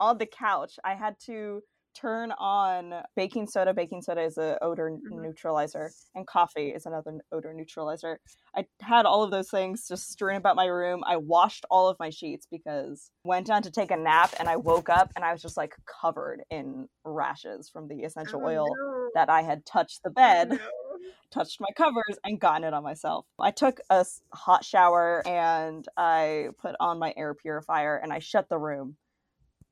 on 0.00 0.18
the 0.18 0.26
couch. 0.26 0.78
I 0.84 0.94
had 0.94 1.18
to 1.26 1.62
turn 2.00 2.32
on 2.32 3.02
baking 3.16 3.46
soda. 3.46 3.74
Baking 3.74 4.02
soda 4.02 4.22
is 4.22 4.38
a 4.38 4.58
odor 4.62 4.90
Mhm. 4.90 5.22
neutralizer, 5.22 5.90
and 6.14 6.26
coffee 6.26 6.68
is 6.70 6.86
another 6.86 7.18
odor 7.32 7.52
neutralizer. 7.52 8.20
I 8.54 8.66
had 8.80 9.06
all 9.06 9.22
of 9.22 9.30
those 9.30 9.50
things 9.50 9.88
just 9.88 10.08
strewn 10.10 10.36
about 10.36 10.56
my 10.56 10.66
room. 10.66 11.02
I 11.06 11.16
washed 11.16 11.64
all 11.70 11.88
of 11.88 11.98
my 11.98 12.10
sheets 12.10 12.46
because 12.50 13.10
went 13.24 13.46
down 13.46 13.62
to 13.62 13.70
take 13.70 13.90
a 13.90 13.96
nap, 13.96 14.34
and 14.38 14.48
I 14.48 14.56
woke 14.56 14.88
up 14.88 15.10
and 15.16 15.24
I 15.24 15.32
was 15.32 15.42
just 15.42 15.56
like 15.56 15.74
covered 16.00 16.42
in 16.50 16.88
rashes 17.04 17.68
from 17.68 17.88
the 17.88 18.02
essential 18.04 18.40
Oh, 18.42 18.46
oil 18.46 18.66
no. 18.76 19.10
that 19.14 19.28
I 19.30 19.42
had 19.42 19.64
touched 19.66 20.02
the 20.02 20.10
Oh, 20.10 20.12
bed 20.12 20.50
no. 20.50 20.58
touched 21.30 21.60
my 21.60 21.68
covers 21.76 22.18
and 22.24 22.40
gotten 22.40 22.64
it 22.64 22.72
on 22.74 22.82
myself. 22.82 23.26
I 23.38 23.50
took 23.50 23.80
a 23.90 24.04
hot 24.32 24.64
shower 24.64 25.22
and 25.26 25.86
I 25.96 26.48
put 26.58 26.74
on 26.80 26.98
my 26.98 27.12
air 27.16 27.34
purifier 27.34 27.96
and 27.96 28.12
I 28.12 28.18
shut 28.18 28.48
the 28.48 28.58
room 28.58 28.96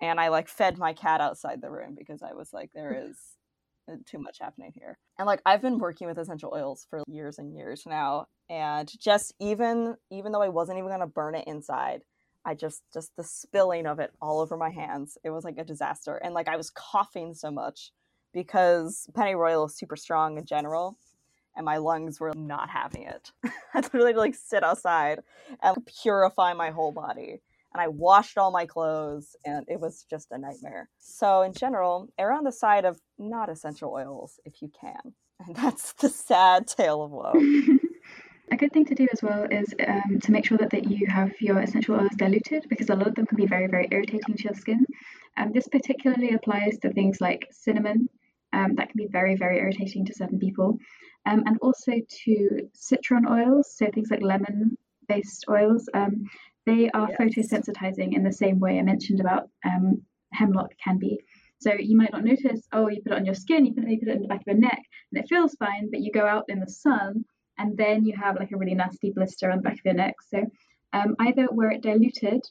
and 0.00 0.20
I 0.20 0.28
like 0.28 0.48
fed 0.48 0.78
my 0.78 0.92
cat 0.92 1.20
outside 1.20 1.60
the 1.60 1.70
room 1.70 1.94
because 1.96 2.22
I 2.22 2.34
was 2.34 2.52
like 2.52 2.70
there 2.74 2.94
is 3.08 3.16
uh, 3.90 3.96
too 4.06 4.18
much 4.18 4.38
happening 4.40 4.72
here. 4.74 4.98
And 5.18 5.26
like 5.26 5.40
I've 5.46 5.62
been 5.62 5.78
working 5.78 6.08
with 6.08 6.18
essential 6.18 6.52
oils 6.54 6.86
for 6.90 7.02
years 7.08 7.38
and 7.38 7.54
years 7.54 7.84
now 7.86 8.26
and 8.50 8.90
just 9.00 9.34
even 9.40 9.96
even 10.10 10.32
though 10.32 10.42
I 10.42 10.48
wasn't 10.48 10.78
even 10.78 10.90
going 10.90 11.00
to 11.00 11.06
burn 11.06 11.34
it 11.34 11.46
inside 11.46 12.02
I 12.44 12.54
just 12.54 12.82
just 12.92 13.16
the 13.16 13.24
spilling 13.24 13.86
of 13.86 13.98
it 13.98 14.12
all 14.22 14.40
over 14.40 14.56
my 14.56 14.70
hands. 14.70 15.18
It 15.24 15.30
was 15.30 15.44
like 15.44 15.58
a 15.58 15.64
disaster 15.64 16.16
and 16.16 16.34
like 16.34 16.48
I 16.48 16.56
was 16.56 16.70
coughing 16.70 17.34
so 17.34 17.50
much 17.50 17.92
because 18.32 19.08
pennyroyal 19.14 19.66
is 19.66 19.76
super 19.76 19.96
strong 19.96 20.38
in 20.38 20.44
general 20.46 20.96
and 21.56 21.64
my 21.64 21.78
lungs 21.78 22.20
were 22.20 22.32
not 22.36 22.70
having 22.70 23.04
it. 23.04 23.32
I 23.44 23.50
had 23.72 23.84
to 23.84 23.90
literally 23.94 24.14
like 24.14 24.34
sit 24.34 24.62
outside 24.62 25.20
and 25.62 25.76
purify 26.02 26.52
my 26.54 26.70
whole 26.70 26.92
body. 26.92 27.40
And 27.76 27.82
I 27.82 27.88
washed 27.88 28.38
all 28.38 28.50
my 28.50 28.64
clothes 28.64 29.36
and 29.44 29.66
it 29.68 29.78
was 29.78 30.06
just 30.08 30.28
a 30.30 30.38
nightmare. 30.38 30.88
So 30.98 31.42
in 31.42 31.52
general, 31.52 32.08
err 32.18 32.32
on 32.32 32.42
the 32.42 32.50
side 32.50 32.86
of 32.86 32.98
not 33.18 33.50
essential 33.50 33.92
oils 33.92 34.40
if 34.46 34.62
you 34.62 34.70
can. 34.80 35.12
And 35.46 35.54
that's 35.54 35.92
the 35.92 36.08
sad 36.08 36.66
tale 36.66 37.02
of 37.02 37.10
woe. 37.10 37.34
A 38.50 38.56
good 38.56 38.72
thing 38.72 38.86
to 38.86 38.94
do 38.94 39.06
as 39.12 39.22
well 39.22 39.44
is 39.50 39.74
um, 39.86 40.20
to 40.22 40.32
make 40.32 40.46
sure 40.46 40.56
that, 40.56 40.70
that 40.70 40.90
you 40.90 41.06
have 41.08 41.38
your 41.38 41.60
essential 41.60 41.96
oils 41.96 42.16
diluted 42.16 42.64
because 42.70 42.88
a 42.88 42.94
lot 42.94 43.08
of 43.08 43.14
them 43.14 43.26
can 43.26 43.36
be 43.36 43.44
very, 43.44 43.66
very 43.66 43.88
irritating 43.90 44.36
to 44.36 44.44
your 44.44 44.54
skin. 44.54 44.86
Um, 45.36 45.52
this 45.52 45.68
particularly 45.68 46.30
applies 46.32 46.78
to 46.78 46.90
things 46.94 47.20
like 47.20 47.46
cinnamon, 47.50 48.08
um, 48.54 48.74
that 48.76 48.88
can 48.88 48.96
be 48.96 49.08
very, 49.10 49.36
very 49.36 49.58
irritating 49.58 50.06
to 50.06 50.14
certain 50.14 50.38
people, 50.38 50.78
um, 51.26 51.42
and 51.44 51.58
also 51.60 51.92
to 52.24 52.70
citron 52.72 53.26
oils, 53.28 53.76
so 53.76 53.90
things 53.92 54.08
like 54.10 54.22
lemon 54.22 54.78
based 55.06 55.44
oils. 55.50 55.90
Um, 55.92 56.24
they 56.66 56.90
are 56.90 57.08
Yes. 57.08 57.18
photosensitizing 57.18 58.14
in 58.14 58.22
the 58.24 58.32
same 58.32 58.58
way 58.58 58.78
I 58.78 58.82
mentioned 58.82 59.20
about 59.20 59.48
um, 59.64 60.02
hemlock 60.32 60.72
can 60.82 60.98
be. 60.98 61.20
So 61.58 61.72
you 61.72 61.96
might 61.96 62.12
not 62.12 62.24
notice, 62.24 62.66
oh, 62.72 62.88
you 62.88 63.00
put 63.02 63.12
it 63.12 63.18
on 63.18 63.24
your 63.24 63.34
skin, 63.34 63.64
you 63.64 63.72
put 63.72 63.84
it, 63.84 63.90
you 63.90 63.98
put 63.98 64.08
it 64.08 64.16
in 64.16 64.22
the 64.22 64.28
back 64.28 64.40
of 64.40 64.46
your 64.46 64.56
neck, 64.56 64.82
and 65.10 65.22
it 65.22 65.28
feels 65.28 65.54
fine, 65.54 65.90
but 65.90 66.00
you 66.00 66.12
go 66.12 66.26
out 66.26 66.44
in 66.48 66.60
the 66.60 66.68
sun 66.68 67.24
and 67.58 67.76
then 67.76 68.04
you 68.04 68.14
have 68.16 68.36
like 68.36 68.52
a 68.52 68.56
really 68.56 68.74
nasty 68.74 69.10
blister 69.10 69.50
on 69.50 69.58
the 69.58 69.62
back 69.62 69.74
of 69.78 69.84
your 69.84 69.94
neck. 69.94 70.16
So 70.28 70.44
um, 70.92 71.16
either 71.20 71.48
wear 71.50 71.70
it 71.70 71.82
diluted 71.82 72.42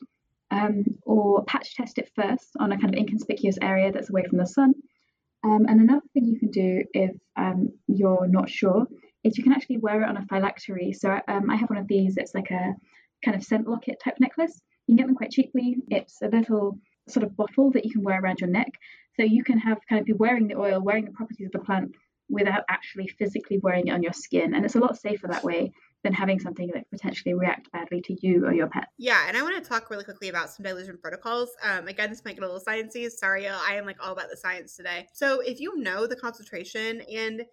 um, 0.50 0.84
or 1.04 1.44
patch 1.46 1.76
test 1.76 1.98
it 2.00 2.10
first 2.16 2.52
on 2.60 2.72
a 2.72 2.80
kind 2.80 2.94
of 2.94 3.00
inconspicuous 3.00 3.58
area 3.62 3.92
that's 3.92 4.10
away 4.10 4.24
from 4.24 4.40
the 4.40 4.48
sun. 4.48 4.74
Um, 5.44 5.66
and 5.68 5.82
another 5.82 6.06
thing 6.14 6.26
you 6.26 6.40
can 6.40 6.50
do 6.50 6.84
if 6.94 7.12
um, 7.36 7.70
you're 7.88 8.28
not 8.28 8.50
sure 8.50 8.88
is 9.24 9.38
you 9.38 9.44
can 9.44 9.54
actually 9.54 9.78
wear 9.78 10.02
it 10.02 10.10
on 10.10 10.18
a 10.18 10.26
phylactery. 10.26 10.92
So 10.94 11.20
um, 11.28 11.50
I 11.50 11.56
have 11.56 11.70
one 11.70 11.80
of 11.80 11.88
these. 11.88 12.18
It's 12.18 12.34
like 12.34 12.50
a 12.50 12.74
kind 13.26 13.36
of 13.36 13.44
scent 13.44 13.68
locket 13.68 13.98
type 14.04 14.16
necklace. 14.20 14.62
You 14.88 14.94
can 14.94 14.98
get 14.98 15.08
them 15.08 15.16
quite 15.16 15.32
cheaply. 15.32 15.78
It's 15.90 16.22
a 16.22 16.28
little 16.28 16.80
sort 17.10 17.24
of 17.26 17.36
bottle 17.36 17.72
that 17.72 17.86
you 17.86 17.92
can 17.92 18.04
wear 18.04 18.22
around 18.22 18.40
your 18.40 18.50
neck. 18.50 18.72
So 19.18 19.24
you 19.24 19.44
can 19.44 19.58
have 19.60 19.80
kind 19.90 20.00
of 20.00 20.06
be 20.06 20.14
wearing 20.14 20.48
the 20.48 20.56
oil, 20.56 20.82
wearing 20.82 21.06
the 21.06 21.12
properties 21.12 21.48
of 21.48 21.52
the 21.52 21.60
plant 21.60 21.96
without 22.30 22.64
actually 22.70 23.08
physically 23.08 23.60
wearing 23.62 23.88
it 23.88 23.92
on 23.92 24.02
your 24.02 24.14
skin. 24.14 24.56
And 24.56 24.66
it's 24.66 24.76
a 24.76 24.80
lot 24.80 24.98
safer 24.98 25.28
that 25.28 25.44
way 25.44 25.72
than 26.04 26.14
having 26.14 26.40
something 26.40 26.70
that 26.74 26.90
potentially 26.90 27.34
react 27.34 27.72
badly 27.72 28.02
to 28.02 28.16
you 28.22 28.46
or 28.46 28.54
your 28.54 28.68
pet. 28.68 28.88
Yeah, 28.98 29.28
and 29.28 29.38
I 29.38 29.42
want 29.44 29.62
to 29.62 29.68
talk 29.68 29.90
really 29.90 30.04
quickly 30.04 30.30
about 30.30 30.50
some 30.50 30.64
dilution 30.64 30.98
protocols. 31.02 31.50
Um, 31.64 31.88
again, 31.88 32.10
this 32.10 32.24
might 32.26 32.36
get 32.36 32.44
a 32.44 32.48
little 32.48 32.62
sciencey. 32.62 33.10
Sorry, 33.10 33.48
I 33.48 33.76
am 33.76 33.86
like 33.86 33.98
all 34.04 34.14
about 34.14 34.30
the 34.30 34.38
science 34.38 34.76
today. 34.76 35.08
So 35.14 35.40
if 35.42 35.60
you 35.60 35.78
know 35.78 36.08
the 36.08 36.16
concentration, 36.16 37.02
and 37.14 37.44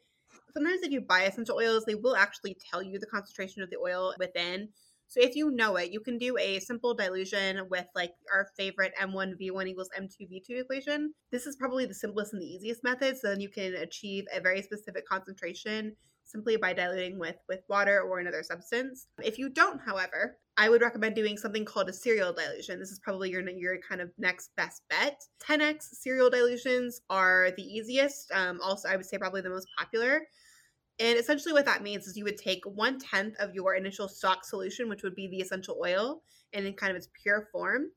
sometimes 0.52 0.82
if 0.82 0.90
you 0.90 1.00
buy 1.00 1.22
essential 1.22 1.56
oils, 1.56 1.84
they 1.86 1.94
will 1.94 2.16
actually 2.16 2.56
tell 2.70 2.82
you 2.82 2.98
the 2.98 3.06
concentration 3.06 3.62
of 3.62 3.70
the 3.70 3.78
oil 3.78 4.14
within. 4.18 4.68
So 5.12 5.20
if 5.20 5.36
you 5.36 5.50
know 5.50 5.76
it, 5.76 5.92
you 5.92 6.00
can 6.00 6.16
do 6.16 6.38
a 6.38 6.58
simple 6.58 6.94
dilution 6.94 7.68
with 7.68 7.84
like 7.94 8.12
our 8.32 8.48
favorite 8.56 8.94
M1V1 8.98 9.68
equals 9.68 9.90
M2V2 10.00 10.62
equation. 10.62 11.12
This 11.30 11.44
is 11.46 11.54
probably 11.54 11.84
the 11.84 11.92
simplest 11.92 12.32
and 12.32 12.40
the 12.40 12.46
easiest 12.46 12.82
method. 12.82 13.18
So 13.18 13.28
then 13.28 13.38
you 13.38 13.50
can 13.50 13.74
achieve 13.74 14.24
a 14.34 14.40
very 14.40 14.62
specific 14.62 15.06
concentration 15.06 15.96
simply 16.24 16.56
by 16.56 16.72
diluting 16.72 17.18
with 17.18 17.36
with 17.46 17.60
water 17.68 18.00
or 18.00 18.20
another 18.20 18.42
substance. 18.42 19.06
If 19.22 19.38
you 19.38 19.50
don't, 19.50 19.82
however, 19.82 20.38
I 20.56 20.70
would 20.70 20.80
recommend 20.80 21.14
doing 21.14 21.36
something 21.36 21.66
called 21.66 21.90
a 21.90 21.92
serial 21.92 22.32
dilution. 22.32 22.80
This 22.80 22.90
is 22.90 23.00
probably 23.00 23.28
your 23.28 23.46
your 23.50 23.76
kind 23.86 24.00
of 24.00 24.10
next 24.16 24.52
best 24.56 24.80
bet. 24.88 25.20
10x 25.46 25.82
serial 25.92 26.30
dilutions 26.30 27.02
are 27.10 27.50
the 27.58 27.64
easiest. 27.64 28.32
Um, 28.32 28.60
also, 28.62 28.88
I 28.88 28.96
would 28.96 29.04
say 29.04 29.18
probably 29.18 29.42
the 29.42 29.50
most 29.50 29.68
popular. 29.78 30.22
And 31.02 31.18
essentially, 31.18 31.52
what 31.52 31.64
that 31.64 31.82
means 31.82 32.06
is 32.06 32.16
you 32.16 32.22
would 32.22 32.38
take 32.38 32.64
one 32.64 32.96
tenth 32.96 33.34
of 33.40 33.56
your 33.56 33.74
initial 33.74 34.06
stock 34.06 34.44
solution, 34.44 34.88
which 34.88 35.02
would 35.02 35.16
be 35.16 35.26
the 35.26 35.40
essential 35.40 35.76
oil, 35.84 36.22
and 36.52 36.64
in 36.64 36.74
kind 36.74 36.92
of 36.92 36.96
its 36.96 37.08
pure 37.20 37.48
form, 37.50 37.90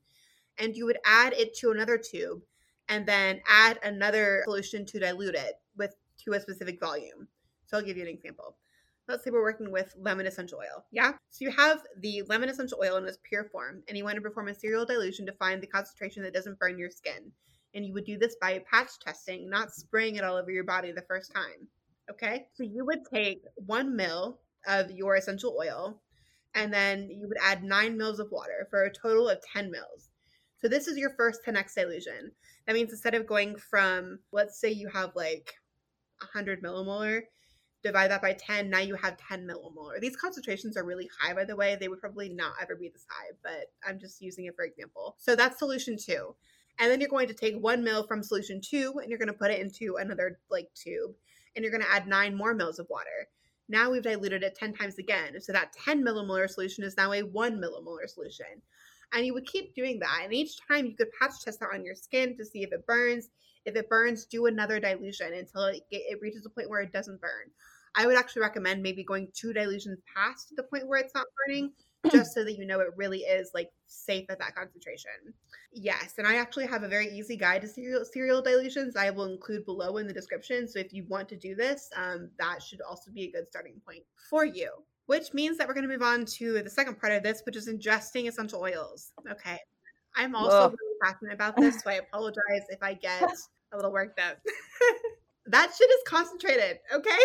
and 0.57 0.75
you 0.75 0.87
would 0.87 0.97
add 1.05 1.33
it 1.33 1.55
to 1.57 1.69
another 1.69 1.99
tube, 1.99 2.41
and 2.89 3.05
then 3.05 3.41
add 3.47 3.79
another 3.83 4.41
solution 4.45 4.87
to 4.87 4.99
dilute 4.99 5.35
it 5.35 5.59
with 5.77 5.93
to 6.23 6.33
a 6.33 6.39
specific 6.39 6.79
volume. 6.79 7.27
So 7.67 7.77
I'll 7.77 7.83
give 7.83 7.95
you 7.95 8.01
an 8.01 8.09
example. 8.09 8.57
Let's 9.07 9.23
say 9.23 9.29
we're 9.29 9.43
working 9.43 9.71
with 9.71 9.93
lemon 9.99 10.25
essential 10.25 10.57
oil. 10.57 10.83
Yeah. 10.91 11.11
So 11.29 11.45
you 11.45 11.51
have 11.51 11.83
the 11.99 12.23
lemon 12.23 12.49
essential 12.49 12.79
oil 12.83 12.97
in 12.97 13.05
its 13.05 13.19
pure 13.21 13.43
form, 13.43 13.83
and 13.87 13.95
you 13.95 14.03
want 14.03 14.15
to 14.15 14.21
perform 14.21 14.47
a 14.47 14.55
serial 14.55 14.83
dilution 14.83 15.27
to 15.27 15.31
find 15.33 15.61
the 15.61 15.67
concentration 15.67 16.23
that 16.23 16.33
doesn't 16.33 16.57
burn 16.57 16.79
your 16.79 16.89
skin. 16.89 17.31
And 17.75 17.85
you 17.85 17.93
would 17.93 18.05
do 18.05 18.17
this 18.17 18.35
by 18.41 18.63
patch 18.67 18.97
testing, 18.99 19.47
not 19.47 19.75
spraying 19.75 20.15
it 20.15 20.23
all 20.23 20.37
over 20.37 20.49
your 20.49 20.63
body 20.63 20.91
the 20.91 21.03
first 21.03 21.31
time. 21.31 21.67
Okay. 22.09 22.47
So 22.53 22.63
you 22.63 22.85
would 22.85 23.05
take 23.11 23.43
one 23.55 23.95
mil 23.95 24.39
of 24.67 24.91
your 24.91 25.15
essential 25.15 25.57
oil, 25.59 26.01
and 26.53 26.73
then 26.73 27.09
you 27.09 27.27
would 27.27 27.37
add 27.43 27.63
nine 27.63 27.97
mils 27.97 28.19
of 28.19 28.31
water 28.31 28.67
for 28.69 28.83
a 28.83 28.93
total 28.93 29.29
of 29.29 29.41
10 29.53 29.69
mils. 29.69 30.09
So 30.57 30.67
this 30.67 30.87
is 30.87 30.97
your 30.97 31.11
first 31.11 31.41
10x 31.45 31.75
dilution. 31.75 32.31
That 32.65 32.73
means 32.73 32.91
instead 32.91 33.13
of 33.13 33.27
going 33.27 33.57
from, 33.57 34.19
let's 34.31 34.59
say 34.59 34.71
you 34.71 34.89
have 34.89 35.11
like 35.15 35.53
100 36.19 36.63
millimolar, 36.63 37.21
divide 37.83 38.09
that 38.09 38.21
by 38.21 38.33
10, 38.33 38.69
now 38.69 38.79
you 38.79 38.95
have 38.95 39.17
10 39.17 39.45
millimolar. 39.45 39.99
These 39.99 40.15
concentrations 40.15 40.77
are 40.77 40.85
really 40.85 41.09
high, 41.19 41.33
by 41.33 41.45
the 41.45 41.55
way. 41.55 41.75
They 41.75 41.87
would 41.87 41.99
probably 42.01 42.29
not 42.29 42.53
ever 42.61 42.75
be 42.75 42.89
this 42.89 43.05
high, 43.09 43.31
but 43.43 43.71
I'm 43.87 43.99
just 43.99 44.21
using 44.21 44.45
it 44.45 44.55
for 44.55 44.65
example. 44.65 45.15
So 45.19 45.35
that's 45.35 45.59
solution 45.59 45.97
two. 45.97 46.35
And 46.79 46.89
then 46.89 46.99
you're 46.99 47.09
going 47.09 47.27
to 47.27 47.33
take 47.33 47.55
one 47.55 47.83
mil 47.83 48.07
from 48.07 48.23
solution 48.23 48.61
two 48.61 48.93
and 48.99 49.09
you're 49.09 49.19
going 49.19 49.27
to 49.27 49.33
put 49.33 49.51
it 49.51 49.59
into 49.59 49.97
another 49.97 50.39
like 50.49 50.69
tube 50.73 51.11
and 51.55 51.63
you're 51.63 51.71
going 51.71 51.83
to 51.83 51.91
add 51.91 52.07
nine 52.07 52.35
more 52.35 52.53
mils 52.53 52.79
of 52.79 52.87
water. 52.89 53.27
Now 53.67 53.91
we've 53.91 54.03
diluted 54.03 54.43
it 54.43 54.55
10 54.55 54.73
times 54.73 54.99
again. 54.99 55.39
So 55.41 55.51
that 55.53 55.73
10 55.73 56.03
millimolar 56.03 56.49
solution 56.49 56.83
is 56.83 56.97
now 56.97 57.13
a 57.13 57.21
one 57.23 57.59
millimolar 57.59 58.07
solution. 58.07 58.61
And 59.13 59.25
you 59.25 59.33
would 59.33 59.45
keep 59.45 59.73
doing 59.73 59.99
that. 59.99 60.21
And 60.23 60.33
each 60.33 60.57
time 60.67 60.85
you 60.85 60.95
could 60.95 61.09
patch 61.19 61.41
test 61.43 61.59
that 61.59 61.69
on 61.73 61.85
your 61.85 61.95
skin 61.95 62.37
to 62.37 62.45
see 62.45 62.63
if 62.63 62.71
it 62.71 62.85
burns. 62.85 63.29
If 63.65 63.75
it 63.75 63.89
burns, 63.89 64.25
do 64.25 64.45
another 64.45 64.79
dilution 64.79 65.33
until 65.33 65.65
it, 65.65 65.83
it 65.89 66.19
reaches 66.21 66.45
a 66.45 66.49
point 66.49 66.69
where 66.69 66.81
it 66.81 66.93
doesn't 66.93 67.21
burn. 67.21 67.49
I 67.95 68.05
would 68.05 68.17
actually 68.17 68.41
recommend 68.41 68.83
maybe 68.83 69.03
going 69.03 69.29
two 69.33 69.53
dilutions 69.53 69.99
past 70.15 70.53
the 70.55 70.63
point 70.63 70.87
where 70.87 70.99
it's 70.99 71.15
not 71.15 71.27
burning 71.47 71.71
just 72.11 72.33
so 72.33 72.43
that 72.45 72.57
you 72.57 72.65
know 72.65 72.79
it 72.79 72.89
really 72.95 73.19
is 73.19 73.51
like 73.53 73.69
safe 73.87 74.25
at 74.29 74.39
that 74.39 74.55
concentration. 74.55 75.33
Yes, 75.71 76.15
and 76.17 76.27
I 76.27 76.35
actually 76.35 76.67
have 76.67 76.83
a 76.83 76.87
very 76.87 77.07
easy 77.09 77.35
guide 77.35 77.61
to 77.61 77.67
serial, 77.67 78.05
cereal 78.05 78.41
dilutions 78.41 78.95
I 78.95 79.09
will 79.09 79.25
include 79.25 79.65
below 79.65 79.97
in 79.97 80.07
the 80.07 80.13
description. 80.13 80.67
So 80.67 80.79
if 80.79 80.93
you 80.93 81.05
want 81.09 81.29
to 81.29 81.35
do 81.35 81.55
this, 81.55 81.89
um, 81.95 82.29
that 82.39 82.61
should 82.61 82.81
also 82.81 83.11
be 83.11 83.25
a 83.25 83.31
good 83.31 83.47
starting 83.49 83.81
point 83.85 84.03
for 84.29 84.45
you. 84.45 84.71
Which 85.07 85.33
means 85.33 85.57
that 85.57 85.67
we're 85.67 85.75
going 85.75 85.87
to 85.87 85.93
move 85.93 86.01
on 86.01 86.25
to 86.25 86.63
the 86.63 86.69
second 86.69 86.99
part 86.99 87.13
of 87.13 87.21
this, 87.21 87.43
which 87.45 87.55
is 87.55 87.69
ingesting 87.69 88.27
essential 88.27 88.61
oils. 88.61 89.11
Okay. 89.29 89.59
I'm 90.15 90.35
also 90.35 90.55
Ugh. 90.55 90.75
really 90.79 90.95
passionate 91.01 91.33
about 91.33 91.57
this, 91.57 91.81
so 91.81 91.91
I 91.91 91.93
apologize 92.09 92.63
if 92.69 92.81
I 92.81 92.93
get 92.93 93.29
a 93.71 93.75
little 93.75 93.91
worked 93.91 94.19
up. 94.19 94.37
that 95.47 95.71
shit 95.77 95.89
is 95.89 95.99
concentrated, 96.07 96.79
okay? 96.93 97.11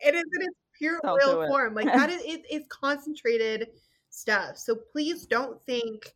It 0.00 0.14
is 0.14 0.22
in 0.22 0.42
its 0.42 0.56
pure 0.78 1.00
oil 1.04 1.48
form. 1.48 1.74
Like 1.74 1.86
that 1.86 2.08
is 2.08 2.22
it, 2.22 2.42
it's 2.48 2.68
concentrated 2.68 3.66
stuff. 4.10 4.58
So 4.58 4.74
please 4.74 5.26
don't 5.26 5.60
think 5.66 6.14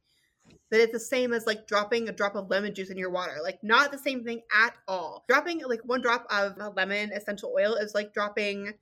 that 0.71 0.81
it's 0.81 0.93
the 0.93 1.01
same 1.01 1.33
as 1.33 1.47
like 1.47 1.67
dropping 1.67 2.09
a 2.09 2.13
drop 2.13 2.35
of 2.35 2.49
lemon 2.49 2.75
juice 2.75 2.91
in 2.91 2.99
your 2.99 3.11
water. 3.11 3.37
Like 3.43 3.63
not 3.63 3.93
the 3.93 3.99
same 3.99 4.25
thing 4.25 4.41
at 4.55 4.75
all. 4.89 5.25
Dropping 5.29 5.63
like 5.67 5.85
one 5.85 6.01
drop 6.01 6.27
of 6.31 6.57
lemon 6.77 7.13
essential 7.13 7.55
oil 7.57 7.75
is 7.75 7.95
like 7.95 8.15
dropping 8.15 8.73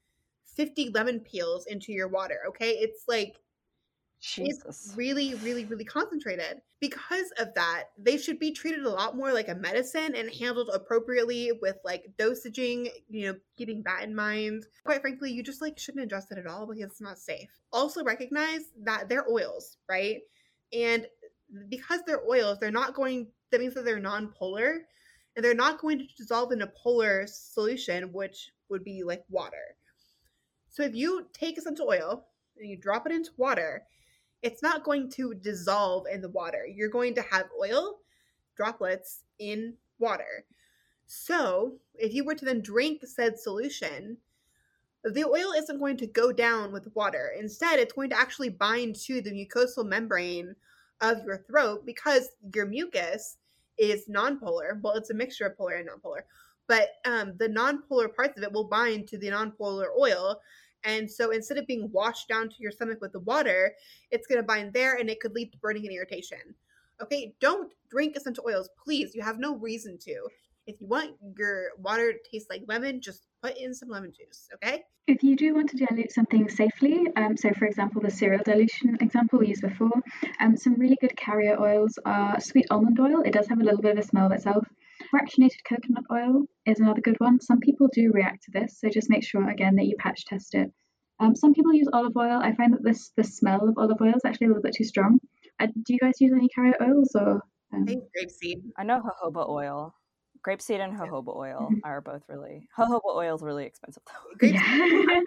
50 0.57 0.91
lemon 0.91 1.21
peels 1.21 1.67
into 1.67 1.93
your 1.93 2.09
water, 2.09 2.41
okay? 2.49 2.71
It's 2.71 3.05
like 3.09 3.37
Jesus. 4.21 4.87
it's 4.87 4.97
really, 4.97 5.35
really, 5.37 5.65
really 5.65 5.85
concentrated. 5.85 6.61
Because 6.81 7.33
of 7.39 7.55
that, 7.55 7.85
they 7.99 8.19
should 8.19 8.39
be 8.39 8.53
treated 8.53 8.85
a 8.85 8.91
lot 8.91 9.17
more 9.17 9.33
like 9.33 9.49
a 9.49 9.55
medicine 9.55 10.15
and 10.15 10.31
handled 10.35 10.71
appropriately 10.73 11.53
with 11.63 11.77
like 11.85 12.05
dosaging, 12.19 12.89
you 13.09 13.27
know, 13.27 13.39
keeping 13.57 13.83
that 13.85 14.03
in 14.03 14.15
mind. 14.15 14.67
Quite 14.85 15.01
frankly, 15.01 15.31
you 15.31 15.43
just 15.43 15.63
like 15.63 15.79
shouldn't 15.79 16.11
ingest 16.11 16.31
it 16.31 16.39
at 16.39 16.47
all 16.47 16.67
because 16.67 16.91
it's 16.91 17.01
not 17.01 17.19
safe. 17.19 17.51
Also 17.73 18.05
recognize 18.05 18.61
that 18.83 19.09
they're 19.09 19.29
oils, 19.31 19.79
right? 19.89 20.21
And 20.73 21.07
because 21.69 22.01
they're 22.07 22.25
oils, 22.29 22.59
they're 22.59 22.71
not 22.71 22.95
going 22.95 23.27
that 23.51 23.61
means 23.61 23.75
that 23.75 23.85
they're 23.85 23.99
non-polar 23.99 24.83
and 25.35 25.45
they're 25.45 25.55
not 25.55 25.81
going 25.81 25.99
to 25.99 26.05
dissolve 26.17 26.53
in 26.53 26.63
a 26.63 26.67
polar 26.67 27.27
solution, 27.27 28.13
which 28.13 28.51
would 28.69 28.85
be 28.85 29.03
like 29.03 29.25
water. 29.29 29.77
So 30.69 30.83
if 30.83 30.95
you 30.95 31.27
take 31.33 31.59
essential 31.59 31.89
oil 31.89 32.27
and 32.59 32.69
you 32.69 32.77
drop 32.77 33.07
it 33.07 33.13
into 33.13 33.31
water, 33.37 33.83
it's 34.43 34.63
not 34.63 34.85
going 34.85 35.11
to 35.11 35.35
dissolve 35.35 36.07
in 36.13 36.21
the 36.21 36.29
water. 36.29 36.67
You're 36.67 36.89
going 36.89 37.15
to 37.15 37.23
have 37.23 37.47
oil 37.61 37.99
droplets 38.57 39.21
in 39.39 39.75
water. 39.99 40.45
So, 41.07 41.75
if 41.95 42.15
you 42.15 42.25
were 42.25 42.35
to 42.37 42.45
then 42.45 42.61
drink 42.61 43.05
said 43.05 43.39
solution, 43.39 44.17
the 45.05 45.25
oil 45.25 45.53
isn't 45.57 45.79
going 45.79 45.97
to 45.99 46.07
go 46.07 46.33
down 46.33 46.73
with 46.73 46.95
water. 46.95 47.33
Instead, 47.39 47.79
it's 47.79 47.93
going 47.93 48.11
to 48.11 48.19
actually 48.19 48.51
bind 48.51 48.97
to 48.97 49.21
the 49.21 49.33
mucosal 49.33 49.87
membrane 49.87 50.55
of 51.01 51.25
your 51.25 51.39
throat 51.39 51.85
because 51.87 52.29
your 52.55 52.67
mucus 52.67 53.39
is 53.79 54.07
nonpolar. 54.09 54.81
Well, 54.81 54.95
it's 54.95 55.11
a 55.11 55.15
mixture 55.15 55.47
of 55.47 55.57
polar 55.57 55.75
and 55.75 55.89
nonpolar, 55.89 56.23
but 56.67 56.91
um, 57.07 57.35
the 57.39 57.49
nonpolar 57.49 58.15
parts 58.15 58.37
of 58.37 58.45
it 58.45 58.53
will 58.53 58.69
bind 58.69 59.09
to 59.09 59.19
the 59.19 59.29
nonpolar 59.29 59.87
oil. 59.99 60.41
And 60.85 61.11
so 61.11 61.31
instead 61.31 61.59
of 61.59 61.67
being 61.67 61.91
washed 61.93 62.29
down 62.29 62.49
to 62.49 62.57
your 62.59 62.73
stomach 62.73 63.01
with 63.01 63.13
the 63.13 63.21
water, 63.21 63.75
it's 64.11 64.27
going 64.27 64.41
to 64.41 64.47
bind 64.47 64.73
there 64.73 64.95
and 64.95 65.11
it 65.11 65.21
could 65.21 65.33
lead 65.33 65.53
to 65.53 65.59
burning 65.59 65.87
and 65.87 65.95
irritation. 65.95 66.39
Okay, 67.03 67.35
don't 67.41 67.73
drink 67.91 68.17
essential 68.17 68.45
oils, 68.47 68.69
please. 68.83 69.15
You 69.15 69.23
have 69.23 69.39
no 69.39 69.57
reason 69.57 69.99
to. 70.03 70.29
If 70.67 70.81
you 70.81 70.87
want 70.87 71.17
your 71.39 71.71
water 71.79 72.13
to 72.13 72.19
taste 72.31 72.49
like 72.51 72.63
lemon, 72.69 73.01
just 73.01 73.27
put 73.43 73.57
in 73.57 73.75
some 73.75 73.89
lemon 73.89 74.13
juice, 74.13 74.49
okay? 74.55 74.85
If 75.07 75.23
you 75.23 75.35
do 75.35 75.55
want 75.55 75.71
to 75.71 75.77
dilute 75.77 76.13
something 76.13 76.49
safely, 76.49 77.07
um, 77.17 77.37
so 77.37 77.51
for 77.55 77.65
example, 77.65 78.03
the 78.03 78.11
serial 78.11 78.43
dilution 78.45 78.97
example 79.01 79.39
we 79.39 79.49
used 79.49 79.63
before, 79.63 80.01
um, 80.39 80.57
some 80.57 80.75
really 80.75 80.97
good 81.01 81.17
carrier 81.17 81.59
oils 81.59 81.99
are 82.05 82.39
sweet 82.41 82.67
almond 82.71 83.01
oil. 83.01 83.23
It 83.23 83.33
does 83.33 83.49
have 83.49 83.61
a 83.61 83.65
little 83.65 83.81
bit 83.81 83.93
of 83.93 83.99
a 83.99 84.07
smell 84.07 84.27
of 84.27 84.33
itself. 84.33 84.69
Fractionated 85.13 85.59
coconut 85.69 86.05
oil 86.13 86.45
is 86.67 86.79
another 86.79 87.01
good 87.01 87.17
one. 87.19 87.41
Some 87.41 87.59
people 87.59 87.89
do 87.93 88.11
react 88.13 88.45
to 88.45 88.51
this, 88.53 88.79
so 88.79 88.89
just 88.89 89.11
make 89.11 89.25
sure 89.25 89.49
again 89.49 89.75
that 89.77 89.87
you 89.87 89.97
patch 89.99 90.25
test 90.25 90.55
it. 90.55 90.71
Um, 91.19 91.35
some 91.35 91.53
people 91.53 91.75
use 91.75 91.89
olive 91.93 92.17
oil. 92.17 92.39
I 92.43 92.55
find 92.55 92.73
that 92.73 92.83
this 92.85 93.11
the 93.17 93.25
smell 93.25 93.69
of 93.69 93.75
olive 93.77 93.97
oil 94.01 94.15
is 94.15 94.23
actually 94.25 94.47
a 94.47 94.49
little 94.51 94.63
bit 94.63 94.75
too 94.77 94.85
strong. 94.85 95.19
Uh, 95.59 95.67
do 95.67 95.93
you 95.95 95.99
guys 95.99 96.15
use 96.21 96.33
any 96.33 96.49
carrier 96.49 96.75
oils 96.81 97.11
or? 97.15 97.43
Um, 97.73 97.83
I 97.83 97.85
think 97.87 98.05
grapeseed. 98.17 98.63
I 98.79 98.85
know 98.85 99.01
jojoba 99.01 99.49
oil. 99.49 99.95
Grapeseed 100.47 100.81
and 100.81 100.97
jojoba 100.97 101.37
oil 101.37 101.69
Mhm. 101.71 101.81
are 101.85 102.01
both 102.01 102.23
really. 102.29 102.67
Jojoba 102.79 103.01
oil 103.15 103.35
is 103.35 103.43
really 103.43 103.67
expensive 103.67 104.03
though. 104.07 104.47
Yeah. 104.47 104.61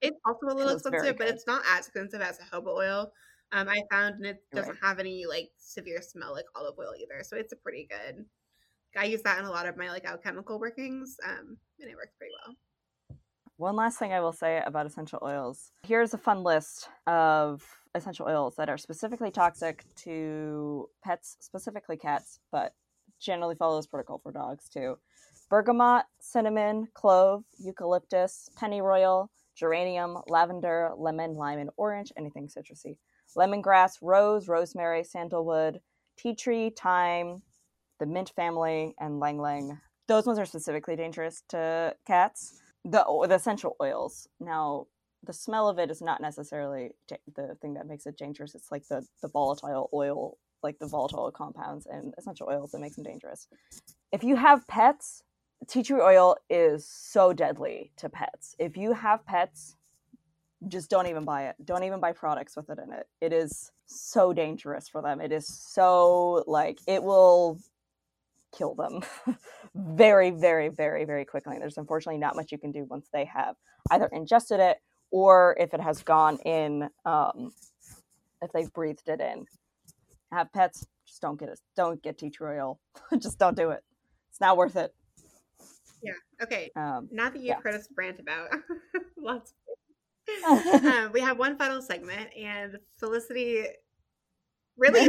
It's 0.00 0.16
also 0.24 0.46
a 0.46 0.54
little 0.54 0.70
It 0.70 0.74
was 0.74 0.82
very 0.88 1.08
expensive, 1.08 1.18
but 1.18 1.26
it's 1.28 1.46
not 1.48 1.62
as 1.72 1.88
expensive 1.88 2.20
as 2.20 2.38
jojoba 2.38 2.68
oil. 2.68 3.12
Um, 3.50 3.68
I 3.68 3.82
found, 3.90 4.16
and 4.16 4.26
it 4.26 4.38
doesn't 4.54 4.78
have 4.80 5.00
any 5.00 5.24
like 5.26 5.50
severe 5.58 6.00
smell 6.02 6.32
like 6.32 6.44
olive 6.54 6.74
oil 6.78 6.92
either, 6.96 7.24
so 7.24 7.36
it's 7.36 7.52
a 7.52 7.56
pretty 7.56 7.88
good. 7.90 8.24
I 8.96 9.04
use 9.04 9.22
that 9.22 9.38
in 9.38 9.44
a 9.44 9.50
lot 9.50 9.66
of 9.66 9.76
my 9.76 9.90
like 9.90 10.04
alchemical 10.04 10.58
workings, 10.58 11.16
um, 11.26 11.56
and 11.80 11.90
it 11.90 11.96
works 11.96 12.14
pretty 12.18 12.32
well. 12.44 12.56
One 13.56 13.74
last 13.74 13.98
thing 13.98 14.12
I 14.12 14.20
will 14.20 14.32
say 14.32 14.62
about 14.64 14.86
essential 14.86 15.18
oils. 15.22 15.72
Here's 15.82 16.14
a 16.14 16.18
fun 16.18 16.44
list 16.44 16.88
of 17.08 17.62
essential 17.94 18.26
oils 18.26 18.54
that 18.56 18.68
are 18.68 18.78
specifically 18.78 19.32
toxic 19.32 19.84
to 20.04 20.88
pets, 21.04 21.36
specifically 21.40 21.96
cats, 21.96 22.38
but 22.52 22.74
generally 23.20 23.56
follows 23.56 23.86
protocol 23.86 24.20
for 24.22 24.30
dogs 24.30 24.68
too. 24.68 24.96
Bergamot, 25.50 26.04
cinnamon, 26.20 26.86
clove, 26.94 27.42
eucalyptus, 27.58 28.48
pennyroyal, 28.56 29.30
geranium, 29.56 30.18
lavender, 30.28 30.92
lemon, 30.96 31.34
lime, 31.34 31.58
and 31.58 31.70
orange, 31.76 32.12
anything 32.16 32.46
citrusy. 32.48 32.96
Lemongrass, 33.36 33.98
rose, 34.00 34.46
rosemary, 34.46 35.02
sandalwood, 35.02 35.80
tea 36.16 36.34
tree, 36.34 36.70
thyme, 36.70 37.42
the 37.98 38.06
mint 38.06 38.32
family, 38.36 38.94
and 38.98 39.18
ylang 39.18 39.38
ylang. 39.38 39.80
Those 40.06 40.26
ones 40.26 40.38
are 40.38 40.46
specifically 40.46 40.96
dangerous 40.96 41.42
to 41.50 41.94
cats 42.06 42.60
the 42.84 43.04
the 43.28 43.34
essential 43.34 43.76
oils. 43.80 44.28
Now, 44.40 44.86
the 45.24 45.32
smell 45.32 45.68
of 45.68 45.78
it 45.78 45.90
is 45.90 46.00
not 46.00 46.20
necessarily 46.20 46.92
the 47.34 47.56
thing 47.60 47.74
that 47.74 47.86
makes 47.86 48.06
it 48.06 48.16
dangerous. 48.16 48.54
It's 48.54 48.70
like 48.70 48.86
the 48.88 49.06
the 49.22 49.28
volatile 49.28 49.90
oil, 49.92 50.38
like 50.62 50.78
the 50.78 50.86
volatile 50.86 51.30
compounds 51.30 51.86
and 51.86 52.14
essential 52.18 52.48
oils 52.50 52.72
that 52.72 52.80
makes 52.80 52.96
them 52.96 53.04
dangerous. 53.04 53.48
If 54.12 54.24
you 54.24 54.36
have 54.36 54.66
pets, 54.68 55.22
tea 55.66 55.82
tree 55.82 56.00
oil 56.00 56.36
is 56.48 56.86
so 56.86 57.32
deadly 57.32 57.92
to 57.96 58.08
pets. 58.08 58.54
If 58.58 58.76
you 58.76 58.92
have 58.92 59.26
pets, 59.26 59.76
just 60.66 60.90
don't 60.90 61.06
even 61.06 61.24
buy 61.24 61.48
it. 61.48 61.56
Don't 61.64 61.84
even 61.84 62.00
buy 62.00 62.12
products 62.12 62.56
with 62.56 62.70
it 62.70 62.78
in 62.78 62.92
it. 62.92 63.06
It 63.20 63.32
is 63.32 63.70
so 63.86 64.32
dangerous 64.32 64.88
for 64.88 65.02
them. 65.02 65.20
It 65.20 65.32
is 65.32 65.46
so 65.46 66.44
like 66.46 66.78
it 66.86 67.02
will 67.02 67.58
kill 68.56 68.74
them 68.74 69.02
very, 69.74 70.30
very, 70.30 70.68
very, 70.68 71.04
very 71.04 71.24
quickly. 71.24 71.56
There's 71.58 71.78
unfortunately 71.78 72.18
not 72.18 72.36
much 72.36 72.50
you 72.52 72.58
can 72.58 72.72
do 72.72 72.84
once 72.84 73.08
they 73.12 73.24
have 73.26 73.56
either 73.90 74.06
ingested 74.12 74.60
it 74.60 74.78
or 75.10 75.56
if 75.58 75.72
it 75.74 75.80
has 75.80 76.02
gone 76.02 76.38
in, 76.44 76.88
um, 77.04 77.52
if 78.42 78.52
they've 78.52 78.72
breathed 78.72 79.08
it 79.08 79.20
in. 79.20 79.46
Have 80.32 80.52
pets, 80.52 80.86
just 81.06 81.22
don't 81.22 81.38
get 81.40 81.48
it. 81.48 81.60
Don't 81.76 82.02
get 82.02 82.18
tea 82.18 82.30
tree 82.30 82.58
oil. 82.58 82.78
just 83.18 83.38
don't 83.38 83.56
do 83.56 83.70
it. 83.70 83.82
It's 84.30 84.40
not 84.40 84.56
worth 84.56 84.76
it. 84.76 84.94
Yeah. 86.02 86.12
Okay. 86.42 86.70
Um, 86.76 87.08
Now 87.10 87.30
that 87.30 87.36
you've 87.38 87.46
Yeah. 87.46 87.60
heard 87.62 87.74
us 87.74 87.88
rant 87.96 88.18
about 88.20 88.50
lots, 89.16 89.54
um, 90.46 91.10
we 91.12 91.20
have 91.20 91.38
one 91.38 91.56
final 91.56 91.80
segment, 91.82 92.28
and 92.36 92.78
Felicity 92.98 93.64
really. 94.76 95.08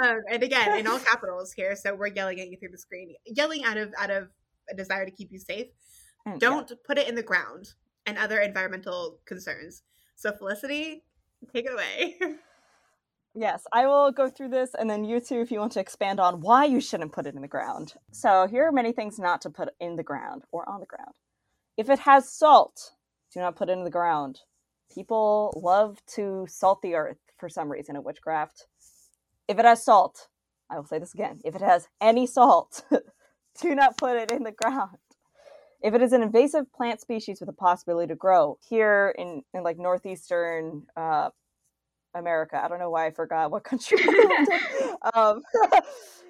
Um, 0.00 0.20
and 0.30 0.42
again, 0.42 0.78
in 0.78 0.86
all 0.86 0.98
capitals 1.12 1.52
here, 1.52 1.76
so 1.76 1.94
we're 1.94 2.08
yelling 2.08 2.40
at 2.40 2.48
you 2.48 2.56
through 2.56 2.70
the 2.70 2.78
screen, 2.78 3.14
yelling 3.26 3.64
out 3.64 3.76
of 3.76 3.92
out 3.98 4.10
of 4.10 4.28
a 4.70 4.74
desire 4.74 5.04
to 5.04 5.10
keep 5.10 5.30
you 5.32 5.38
safe. 5.38 5.66
yeah. 6.26 6.36
Don't 6.38 6.72
put 6.86 6.98
it 6.98 7.08
in 7.08 7.14
the 7.14 7.22
ground 7.22 7.74
and 8.06 8.18
other 8.18 8.40
environmental 8.40 9.18
concerns. 9.24 9.82
So 10.16 10.32
Felicity, 10.32 11.04
take 11.52 11.66
it 11.66 11.72
away. 11.72 12.16
Yes, 13.34 13.64
I 13.72 13.86
will 13.86 14.12
go 14.12 14.28
through 14.28 14.50
this, 14.50 14.74
and 14.78 14.90
then 14.90 15.04
you 15.04 15.18
two, 15.18 15.40
if 15.40 15.50
you 15.50 15.58
want 15.58 15.72
to 15.72 15.80
expand 15.80 16.20
on 16.20 16.40
why 16.40 16.66
you 16.66 16.82
shouldn't 16.82 17.12
put 17.12 17.26
it 17.26 17.34
in 17.34 17.40
the 17.40 17.48
ground. 17.48 17.94
So, 18.10 18.46
here 18.46 18.66
are 18.66 18.72
many 18.72 18.92
things 18.92 19.18
not 19.18 19.40
to 19.42 19.50
put 19.50 19.70
in 19.80 19.96
the 19.96 20.02
ground 20.02 20.44
or 20.52 20.68
on 20.68 20.80
the 20.80 20.86
ground. 20.86 21.14
If 21.78 21.88
it 21.88 21.98
has 22.00 22.30
salt, 22.30 22.92
do 23.32 23.40
not 23.40 23.56
put 23.56 23.70
it 23.70 23.72
in 23.72 23.84
the 23.84 23.90
ground. 23.90 24.40
People 24.94 25.50
love 25.56 25.98
to 26.14 26.46
salt 26.46 26.82
the 26.82 26.94
earth 26.94 27.16
for 27.38 27.48
some 27.48 27.72
reason 27.72 27.96
in 27.96 28.04
witchcraft. 28.04 28.66
If 29.48 29.58
it 29.58 29.64
has 29.64 29.84
salt, 29.84 30.28
I 30.70 30.76
will 30.76 30.86
say 30.86 30.98
this 30.98 31.14
again 31.14 31.40
if 31.44 31.54
it 31.54 31.62
has 31.62 31.88
any 32.00 32.26
salt, 32.26 32.84
do 33.60 33.74
not 33.74 33.96
put 33.96 34.16
it 34.16 34.30
in 34.30 34.42
the 34.42 34.52
ground. 34.52 34.98
If 35.82 35.94
it 35.94 36.02
is 36.02 36.12
an 36.12 36.22
invasive 36.22 36.72
plant 36.72 37.00
species 37.00 37.40
with 37.40 37.48
a 37.48 37.54
possibility 37.54 38.08
to 38.08 38.14
grow, 38.14 38.58
here 38.68 39.14
in, 39.18 39.42
in 39.52 39.64
like 39.64 39.78
northeastern 39.78 40.84
uh, 40.96 41.30
America. 42.14 42.60
I 42.62 42.68
don't 42.68 42.78
know 42.78 42.90
why 42.90 43.06
I 43.06 43.10
forgot 43.10 43.50
what 43.50 43.64
country. 43.64 43.98
Um, 45.14 45.42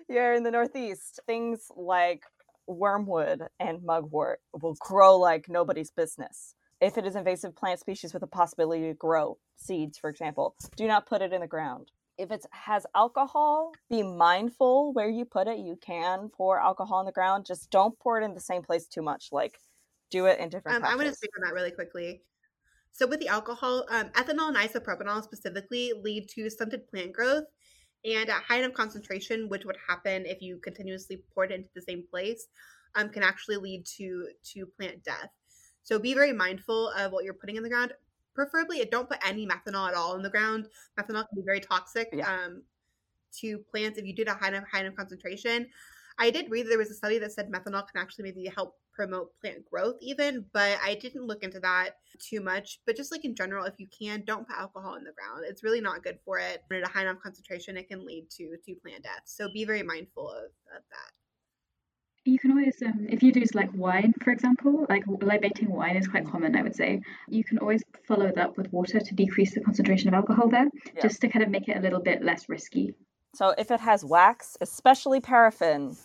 here 0.09 0.33
in 0.33 0.45
the 0.45 0.51
Northeast, 0.51 1.21
things 1.27 1.67
like 1.77 2.23
wormwood 2.67 3.43
and 3.61 3.83
mugwort 3.85 4.41
will 4.63 4.75
grow 4.81 5.19
like 5.19 5.47
nobody's 5.47 5.91
business. 5.91 6.55
If 6.81 6.97
it 6.97 7.05
is 7.05 7.15
invasive 7.15 7.55
plant 7.55 7.81
species 7.81 8.15
with 8.15 8.23
a 8.23 8.27
possibility 8.27 8.89
to 8.89 8.95
grow 8.95 9.37
seeds, 9.57 9.99
for 9.99 10.09
example, 10.09 10.57
do 10.75 10.87
not 10.87 11.07
put 11.07 11.21
it 11.21 11.35
in 11.35 11.43
the 11.43 11.47
ground. 11.47 11.91
If 12.19 12.31
it 12.31 12.47
has 12.51 12.87
alcohol, 12.95 13.73
be 13.91 14.03
mindful 14.03 14.93
where 14.93 15.09
you 15.09 15.25
put 15.25 15.49
it. 15.49 15.59
You 15.59 15.79
can 15.81 16.29
pour 16.29 16.61
alcohol 16.61 16.99
on 16.99 17.07
the 17.07 17.13
ground, 17.13 17.47
just 17.47 17.71
don't 17.71 17.99
pour 17.99 18.21
it 18.21 18.25
in 18.25 18.35
the 18.35 18.41
same 18.41 18.63
place 18.63 18.87
too 18.87 19.03
much. 19.03 19.29
Like, 19.33 19.59
do 20.11 20.27
it 20.27 20.39
in 20.39 20.49
different. 20.49 20.77
Um, 20.77 20.85
I 20.85 20.95
want 20.95 21.09
to 21.09 21.15
speak 21.15 21.31
on 21.37 21.45
that 21.45 21.55
really 21.55 21.71
quickly. 21.71 22.23
So, 22.93 23.07
with 23.07 23.21
the 23.21 23.29
alcohol, 23.29 23.87
um, 23.91 24.11
ethanol 24.11 24.49
and 24.49 24.57
isopropanol 24.57 25.25
specifically 25.25 25.93
lead 26.03 26.29
to 26.35 26.51
stunted 26.51 26.87
plant 26.89 27.13
growth 27.13 27.45
and 28.05 28.29
at 28.29 28.43
high 28.43 28.59
enough 28.59 28.75
concentration, 28.75 29.49
which 29.49 29.65
would 29.65 29.77
happen 29.89 30.27
if 30.27 30.43
you 30.43 30.59
continuously 30.63 31.23
poured 31.35 31.53
it 31.53 31.57
into 31.57 31.71
the 31.75 31.83
same 31.83 32.05
place, 32.11 32.47
um, 32.95 33.09
can 33.09 33.23
actually 33.23 33.57
lead 33.57 33.87
to 33.97 34.29
to 34.53 34.67
plant 34.79 35.03
death. 35.05 35.31
So 35.83 35.99
be 35.99 36.15
very 36.15 36.33
mindful 36.33 36.91
of 36.91 37.13
what 37.13 37.25
you're 37.25 37.35
putting 37.35 37.57
in 37.57 37.63
the 37.63 37.69
ground. 37.69 37.93
Preferably, 38.35 38.85
don't 38.91 39.09
put 39.09 39.27
any 39.27 39.47
methanol 39.47 39.89
at 39.89 39.95
all 39.95 40.15
in 40.17 40.23
the 40.23 40.31
ground. 40.31 40.69
Methanol 40.99 41.29
can 41.29 41.37
be 41.37 41.43
very 41.45 41.61
toxic 41.61 42.09
yeah. 42.13 42.31
um, 42.33 42.63
to 43.41 43.59
plants 43.71 43.99
if 43.99 44.05
you 44.05 44.15
do 44.15 44.23
at 44.23 44.39
high 44.39 44.49
enough 44.49 44.65
high 44.71 44.81
enough 44.81 44.97
concentration. 44.97 45.69
I 46.19 46.31
did 46.31 46.51
read 46.51 46.67
that 46.67 46.71
there 46.71 46.79
was 46.79 46.91
a 46.91 46.95
study 46.95 47.19
that 47.19 47.33
said 47.33 47.51
methanol 47.51 47.87
can 47.89 48.01
actually 48.01 48.25
maybe 48.25 48.51
help 48.55 48.77
promote 48.95 49.31
plant 49.41 49.65
growth 49.71 49.97
even 50.03 50.45
but 50.53 50.79
i 50.85 50.95
didn't 50.95 51.27
look 51.27 51.43
into 51.43 51.59
that 51.59 51.97
too 52.19 52.41
much 52.41 52.81
but 52.85 52.97
just 52.97 53.11
like 53.11 53.25
in 53.25 53.35
general 53.35 53.65
if 53.65 53.75
you 53.79 53.87
can 53.87 54.23
don't 54.27 54.47
put 54.47 54.57
alcohol 54.57 54.97
in 54.97 55.05
the 55.05 55.13
ground 55.13 55.45
it's 55.49 55.65
really 55.65 55.81
not 55.81 56.03
good 56.03 56.19
for 56.25 56.39
it 56.39 56.63
at 56.71 56.83
a 56.83 56.93
high 56.93 57.03
enough 57.03 57.23
concentration 57.23 57.77
it 57.77 57.89
can 57.89 58.05
lead 58.05 58.29
to 58.31 58.55
to 58.65 58.75
plant 58.83 59.03
death 59.03 59.23
so 59.25 59.49
be 59.53 59.65
very 59.65 59.83
mindful 59.83 60.29
of, 60.29 60.45
of 60.77 60.83
that 60.91 61.22
you 62.25 62.39
can 62.39 62.53
always, 62.53 62.81
um, 62.83 63.07
if 63.09 63.23
you 63.23 63.33
do 63.33 63.43
like 63.55 63.71
wine, 63.75 64.13
for 64.23 64.31
example, 64.31 64.87
like 64.89 65.03
libating 65.07 65.71
wine 65.71 65.97
is 65.97 66.07
quite 66.07 66.27
common, 66.27 66.55
I 66.57 66.63
would 66.63 66.77
say. 66.77 67.01
You 67.29 67.43
can 67.43 67.59
always 67.59 67.83
follow 68.07 68.27
that 68.27 68.39
up 68.39 68.57
with 68.57 68.73
water 68.73 69.01
to 69.01 69.15
decrease 69.15 69.55
the 69.55 69.61
concentration 69.61 70.09
of 70.09 70.15
alcohol 70.15 70.49
there, 70.49 70.69
yeah. 70.95 71.03
just 71.03 71.21
to 71.23 71.29
kind 71.29 71.43
of 71.43 71.51
make 71.51 71.69
it 71.69 71.77
a 71.77 71.81
little 71.81 72.01
bit 72.01 72.23
less 72.23 72.49
risky. 72.49 72.95
So 73.35 73.55
if 73.59 73.71
it 73.71 73.81
has 73.81 74.05
wax, 74.05 74.57
especially 74.61 75.21
paraffin, 75.21 75.97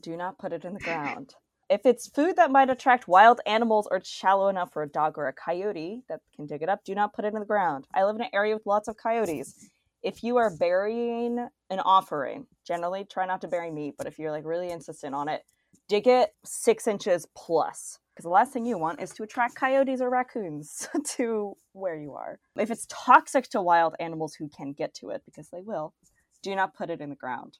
do 0.00 0.16
not 0.16 0.38
put 0.38 0.52
it 0.52 0.64
in 0.64 0.74
the 0.74 0.80
ground. 0.80 1.34
If 1.70 1.86
it's 1.86 2.06
food 2.06 2.36
that 2.36 2.50
might 2.50 2.68
attract 2.68 3.08
wild 3.08 3.40
animals 3.46 3.88
or 3.90 3.96
it's 3.96 4.08
shallow 4.10 4.48
enough 4.48 4.74
for 4.74 4.82
a 4.82 4.86
dog 4.86 5.16
or 5.16 5.28
a 5.28 5.32
coyote 5.32 6.02
that 6.06 6.20
can 6.36 6.44
dig 6.44 6.60
it 6.60 6.68
up, 6.68 6.84
do 6.84 6.94
not 6.94 7.14
put 7.14 7.24
it 7.24 7.32
in 7.32 7.40
the 7.40 7.46
ground. 7.46 7.86
I 7.94 8.04
live 8.04 8.16
in 8.16 8.20
an 8.20 8.28
area 8.34 8.52
with 8.52 8.66
lots 8.66 8.88
of 8.88 8.98
coyotes. 8.98 9.70
If 10.02 10.22
you 10.24 10.36
are 10.36 10.50
burying 10.50 11.48
an 11.70 11.80
offering, 11.80 12.46
generally 12.66 13.04
try 13.04 13.26
not 13.26 13.40
to 13.42 13.48
bury 13.48 13.70
meat, 13.70 13.94
but 13.96 14.06
if 14.06 14.18
you're 14.18 14.30
like 14.30 14.44
really 14.44 14.70
insistent 14.70 15.14
on 15.14 15.28
it, 15.28 15.42
dig 15.88 16.06
it 16.06 16.30
six 16.44 16.86
inches 16.86 17.26
plus. 17.36 17.98
Because 18.12 18.24
the 18.24 18.30
last 18.30 18.52
thing 18.52 18.66
you 18.66 18.76
want 18.76 19.00
is 19.00 19.10
to 19.12 19.22
attract 19.22 19.54
coyotes 19.54 20.00
or 20.00 20.10
raccoons 20.10 20.88
to 21.16 21.54
where 21.72 21.96
you 21.96 22.14
are. 22.14 22.38
If 22.58 22.70
it's 22.70 22.86
toxic 22.90 23.48
to 23.50 23.62
wild 23.62 23.94
animals 24.00 24.34
who 24.34 24.48
can 24.48 24.72
get 24.72 24.92
to 24.94 25.10
it, 25.10 25.22
because 25.24 25.48
they 25.48 25.62
will, 25.62 25.94
do 26.42 26.54
not 26.54 26.74
put 26.74 26.90
it 26.90 27.00
in 27.00 27.10
the 27.10 27.16
ground 27.16 27.58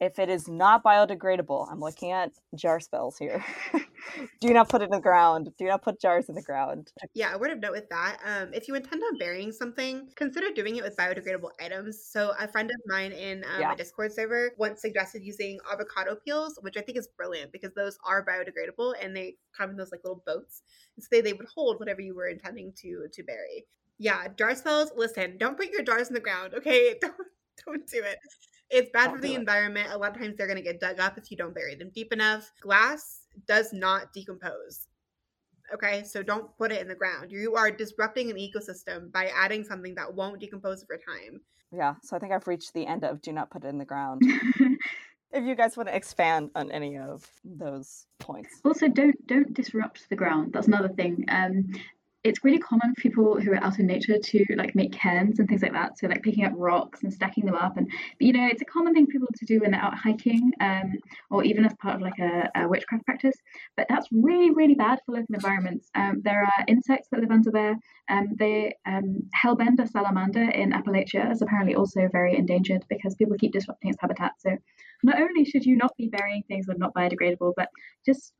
if 0.00 0.18
it 0.18 0.28
is 0.28 0.48
not 0.48 0.82
biodegradable, 0.82 1.70
I'm 1.70 1.80
looking 1.80 2.10
at 2.10 2.32
jar 2.54 2.80
spells 2.80 3.16
here. 3.16 3.44
do 4.40 4.52
not 4.52 4.68
put 4.68 4.82
it 4.82 4.86
in 4.86 4.90
the 4.90 5.00
ground. 5.00 5.50
Do 5.56 5.66
not 5.66 5.82
put 5.82 6.00
jars 6.00 6.28
in 6.28 6.34
the 6.34 6.42
ground. 6.42 6.92
Yeah, 7.14 7.34
a 7.34 7.38
word 7.38 7.52
of 7.52 7.60
note 7.60 7.72
with 7.72 7.88
that. 7.90 8.18
Um, 8.24 8.52
if 8.52 8.66
you 8.66 8.74
intend 8.74 9.02
on 9.02 9.18
burying 9.18 9.52
something, 9.52 10.08
consider 10.16 10.50
doing 10.50 10.76
it 10.76 10.84
with 10.84 10.96
biodegradable 10.96 11.50
items. 11.60 12.04
So, 12.04 12.32
a 12.38 12.48
friend 12.48 12.70
of 12.70 12.76
mine 12.86 13.12
in 13.12 13.44
um, 13.44 13.60
yeah. 13.60 13.68
my 13.68 13.74
Discord 13.76 14.12
server 14.12 14.50
once 14.58 14.80
suggested 14.80 15.22
using 15.22 15.58
avocado 15.72 16.16
peels, 16.24 16.58
which 16.62 16.76
I 16.76 16.80
think 16.80 16.98
is 16.98 17.08
brilliant 17.16 17.52
because 17.52 17.72
those 17.74 17.96
are 18.04 18.24
biodegradable 18.24 18.94
and 19.00 19.16
they 19.16 19.36
come 19.56 19.70
in 19.70 19.76
those 19.76 19.92
like 19.92 20.00
little 20.04 20.22
boats. 20.26 20.62
And 20.96 21.04
so 21.04 21.08
they, 21.10 21.20
they 21.20 21.32
would 21.32 21.48
hold 21.54 21.78
whatever 21.78 22.00
you 22.00 22.14
were 22.14 22.28
intending 22.28 22.72
to 22.82 23.06
to 23.12 23.22
bury. 23.22 23.66
Yeah, 23.98 24.26
jar 24.36 24.54
spells. 24.54 24.90
Listen, 24.96 25.38
don't 25.38 25.56
put 25.56 25.70
your 25.70 25.82
jars 25.82 26.08
in 26.08 26.14
the 26.14 26.20
ground. 26.20 26.54
Okay, 26.54 26.96
don't 27.00 27.14
don't 27.64 27.86
do 27.86 28.02
it. 28.02 28.18
It's 28.70 28.90
bad 28.92 29.12
for 29.12 29.20
the 29.20 29.34
environment. 29.34 29.88
A 29.92 29.98
lot 29.98 30.16
of 30.16 30.18
times 30.20 30.36
they're 30.36 30.46
going 30.46 30.56
to 30.56 30.62
get 30.62 30.80
dug 30.80 30.98
up 30.98 31.18
if 31.18 31.30
you 31.30 31.36
don't 31.36 31.54
bury 31.54 31.74
them 31.74 31.90
deep 31.94 32.12
enough. 32.12 32.50
Glass 32.60 33.20
does 33.46 33.72
not 33.72 34.12
decompose. 34.12 34.88
Okay, 35.72 36.04
so 36.04 36.22
don't 36.22 36.56
put 36.58 36.72
it 36.72 36.80
in 36.80 36.88
the 36.88 36.94
ground. 36.94 37.30
You 37.30 37.54
are 37.54 37.70
disrupting 37.70 38.30
an 38.30 38.36
ecosystem 38.36 39.10
by 39.12 39.30
adding 39.34 39.64
something 39.64 39.94
that 39.94 40.12
won't 40.12 40.40
decompose 40.40 40.84
over 40.84 40.98
time. 40.98 41.40
Yeah, 41.72 41.94
so 42.02 42.16
I 42.16 42.18
think 42.18 42.32
I've 42.32 42.46
reached 42.46 42.72
the 42.74 42.86
end 42.86 43.04
of 43.04 43.22
do 43.22 43.32
not 43.32 43.50
put 43.50 43.64
it 43.64 43.68
in 43.68 43.78
the 43.78 43.84
ground. 43.84 44.22
if 45.34 45.44
you 45.44 45.54
guys 45.54 45.76
want 45.76 45.88
to 45.88 45.96
expand 45.96 46.50
on 46.54 46.70
any 46.70 46.96
of 46.98 47.28
those 47.44 48.06
points. 48.20 48.60
Also, 48.64 48.88
don't 48.88 49.26
don't 49.26 49.52
disrupt 49.52 50.08
the 50.08 50.16
ground. 50.16 50.52
That's 50.52 50.68
another 50.68 50.88
thing. 50.88 51.24
Um, 51.28 51.72
it's 52.24 52.42
really 52.42 52.58
common 52.58 52.94
for 52.94 53.02
people 53.02 53.38
who 53.38 53.52
are 53.52 53.62
out 53.62 53.78
in 53.78 53.86
nature 53.86 54.18
to 54.18 54.44
like 54.56 54.74
make 54.74 54.92
cairns 54.92 55.38
and 55.38 55.46
things 55.46 55.60
like 55.60 55.74
that. 55.74 55.98
So 55.98 56.06
like 56.06 56.22
picking 56.22 56.46
up 56.46 56.52
rocks 56.56 57.02
and 57.02 57.12
stacking 57.12 57.44
them 57.44 57.54
up, 57.54 57.76
and 57.76 57.86
you 58.18 58.32
know 58.32 58.48
it's 58.50 58.62
a 58.62 58.64
common 58.64 58.94
thing 58.94 59.04
for 59.06 59.12
people 59.12 59.28
to 59.36 59.44
do 59.44 59.60
when 59.60 59.72
they're 59.72 59.80
out 59.80 59.96
hiking, 59.96 60.50
um, 60.60 60.94
or 61.30 61.44
even 61.44 61.66
as 61.66 61.74
part 61.74 61.96
of 61.96 62.00
like 62.00 62.18
a, 62.18 62.50
a, 62.56 62.66
witchcraft 62.66 63.04
practice. 63.04 63.36
But 63.76 63.86
that's 63.90 64.08
really 64.10 64.50
really 64.50 64.74
bad 64.74 65.00
for 65.04 65.12
local 65.12 65.34
environments. 65.34 65.90
Um, 65.94 66.22
there 66.24 66.42
are 66.42 66.64
insects 66.66 67.08
that 67.12 67.20
live 67.20 67.30
under 67.30 67.50
there. 67.50 67.76
Um, 68.08 68.28
the 68.38 68.72
um, 68.86 69.28
hellbender 69.36 69.88
salamander 69.88 70.50
in 70.50 70.72
Appalachia 70.72 71.30
is 71.30 71.42
apparently 71.42 71.74
also 71.74 72.08
very 72.10 72.36
endangered 72.36 72.86
because 72.88 73.14
people 73.16 73.36
keep 73.38 73.52
disrupting 73.52 73.90
its 73.90 74.00
habitat. 74.00 74.32
So 74.38 74.56
not 75.02 75.20
only 75.20 75.44
should 75.44 75.66
you 75.66 75.76
not 75.76 75.94
be 75.98 76.08
burying 76.08 76.42
things 76.48 76.66
that 76.66 76.76
are 76.76 76.78
not 76.78 76.94
biodegradable, 76.94 77.52
but 77.54 77.68
just 78.06 78.32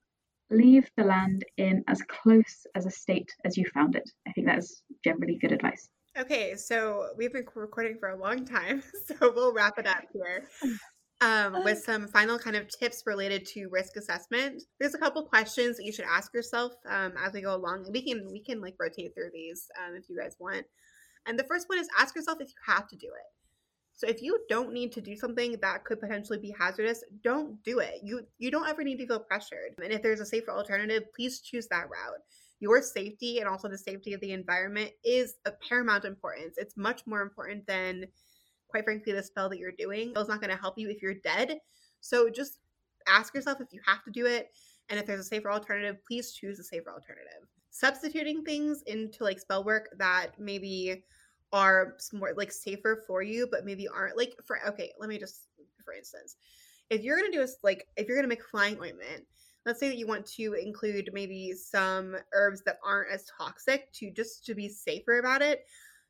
leave 0.50 0.88
the 0.96 1.04
land 1.04 1.44
in 1.56 1.84
as 1.88 2.02
close 2.02 2.66
as 2.74 2.86
a 2.86 2.90
state 2.90 3.30
as 3.44 3.56
you 3.56 3.64
found 3.72 3.96
it. 3.96 4.08
I 4.26 4.32
think 4.32 4.46
that 4.46 4.58
is 4.58 4.82
generally 5.02 5.38
good 5.40 5.52
advice. 5.52 5.88
Okay, 6.16 6.54
so 6.54 7.08
we've 7.16 7.32
been 7.32 7.46
recording 7.56 7.96
for 7.98 8.10
a 8.10 8.16
long 8.18 8.44
time, 8.44 8.82
so 9.06 9.32
we'll 9.34 9.52
wrap 9.52 9.78
it 9.78 9.86
up 9.86 10.04
here. 10.12 10.48
Um, 11.20 11.64
with 11.64 11.78
some 11.78 12.06
final 12.06 12.38
kind 12.38 12.54
of 12.54 12.68
tips 12.68 13.02
related 13.06 13.46
to 13.46 13.68
risk 13.70 13.96
assessment. 13.96 14.62
There's 14.78 14.94
a 14.94 14.98
couple 14.98 15.24
questions 15.24 15.76
that 15.76 15.84
you 15.84 15.92
should 15.92 16.04
ask 16.04 16.32
yourself 16.32 16.72
um, 16.88 17.14
as 17.24 17.32
we 17.32 17.40
go 17.40 17.56
along, 17.56 17.84
and 17.86 17.92
we 17.92 18.02
can 18.02 18.28
we 18.30 18.42
can 18.42 18.60
like 18.60 18.74
rotate 18.78 19.12
through 19.14 19.30
these 19.32 19.66
um, 19.82 19.96
if 19.96 20.08
you 20.08 20.16
guys 20.16 20.36
want. 20.38 20.66
And 21.26 21.38
the 21.38 21.44
first 21.44 21.68
one 21.68 21.78
is 21.78 21.88
ask 21.98 22.14
yourself 22.14 22.38
if 22.40 22.48
you 22.48 22.72
have 22.72 22.86
to 22.88 22.96
do 22.96 23.06
it. 23.06 23.43
So 23.96 24.08
if 24.08 24.22
you 24.22 24.40
don't 24.48 24.72
need 24.72 24.92
to 24.92 25.00
do 25.00 25.16
something 25.16 25.56
that 25.60 25.84
could 25.84 26.00
potentially 26.00 26.38
be 26.38 26.54
hazardous, 26.58 27.04
don't 27.22 27.62
do 27.62 27.78
it. 27.78 28.00
You 28.02 28.26
you 28.38 28.50
don't 28.50 28.68
ever 28.68 28.82
need 28.82 28.98
to 28.98 29.06
feel 29.06 29.20
pressured. 29.20 29.74
And 29.82 29.92
if 29.92 30.02
there's 30.02 30.20
a 30.20 30.26
safer 30.26 30.50
alternative, 30.50 31.04
please 31.14 31.40
choose 31.40 31.68
that 31.68 31.88
route. 31.88 32.20
Your 32.58 32.82
safety 32.82 33.38
and 33.38 33.48
also 33.48 33.68
the 33.68 33.78
safety 33.78 34.12
of 34.12 34.20
the 34.20 34.32
environment 34.32 34.90
is 35.04 35.34
of 35.44 35.60
paramount 35.60 36.04
importance. 36.04 36.56
It's 36.56 36.76
much 36.76 37.06
more 37.06 37.20
important 37.20 37.66
than 37.66 38.06
quite 38.68 38.84
frankly 38.84 39.12
the 39.12 39.22
spell 39.22 39.48
that 39.48 39.58
you're 39.58 39.72
doing. 39.72 40.12
It's 40.16 40.28
not 40.28 40.40
going 40.40 40.54
to 40.54 40.60
help 40.60 40.78
you 40.78 40.88
if 40.90 41.00
you're 41.00 41.14
dead. 41.14 41.58
So 42.00 42.28
just 42.28 42.58
ask 43.06 43.34
yourself 43.34 43.60
if 43.60 43.72
you 43.72 43.80
have 43.86 44.02
to 44.04 44.10
do 44.10 44.26
it 44.26 44.50
and 44.88 44.98
if 44.98 45.06
there's 45.06 45.20
a 45.20 45.24
safer 45.24 45.50
alternative, 45.50 45.96
please 46.06 46.32
choose 46.32 46.58
a 46.58 46.64
safer 46.64 46.90
alternative. 46.90 47.46
Substituting 47.70 48.44
things 48.44 48.82
into 48.86 49.24
like 49.24 49.38
spell 49.38 49.64
work 49.64 49.88
that 49.98 50.32
maybe 50.38 51.04
are 51.54 51.94
more 52.12 52.34
like 52.36 52.50
safer 52.50 53.04
for 53.06 53.22
you, 53.22 53.46
but 53.48 53.64
maybe 53.64 53.86
aren't 53.86 54.18
like 54.18 54.34
for 54.44 54.58
okay, 54.66 54.92
let 54.98 55.08
me 55.08 55.18
just 55.18 55.46
for 55.84 55.94
instance, 55.94 56.36
if 56.90 57.02
you're 57.02 57.16
gonna 57.16 57.30
do 57.30 57.42
a 57.42 57.48
like 57.62 57.86
if 57.96 58.08
you're 58.08 58.16
gonna 58.16 58.28
make 58.28 58.42
flying 58.42 58.74
ointment, 58.74 59.24
let's 59.64 59.78
say 59.78 59.88
that 59.88 59.96
you 59.96 60.08
want 60.08 60.26
to 60.26 60.54
include 60.54 61.10
maybe 61.12 61.52
some 61.52 62.16
herbs 62.32 62.62
that 62.66 62.80
aren't 62.84 63.12
as 63.12 63.24
toxic 63.38 63.90
to 63.92 64.10
just 64.10 64.44
to 64.46 64.54
be 64.54 64.68
safer 64.68 65.20
about 65.20 65.42
it, 65.42 65.64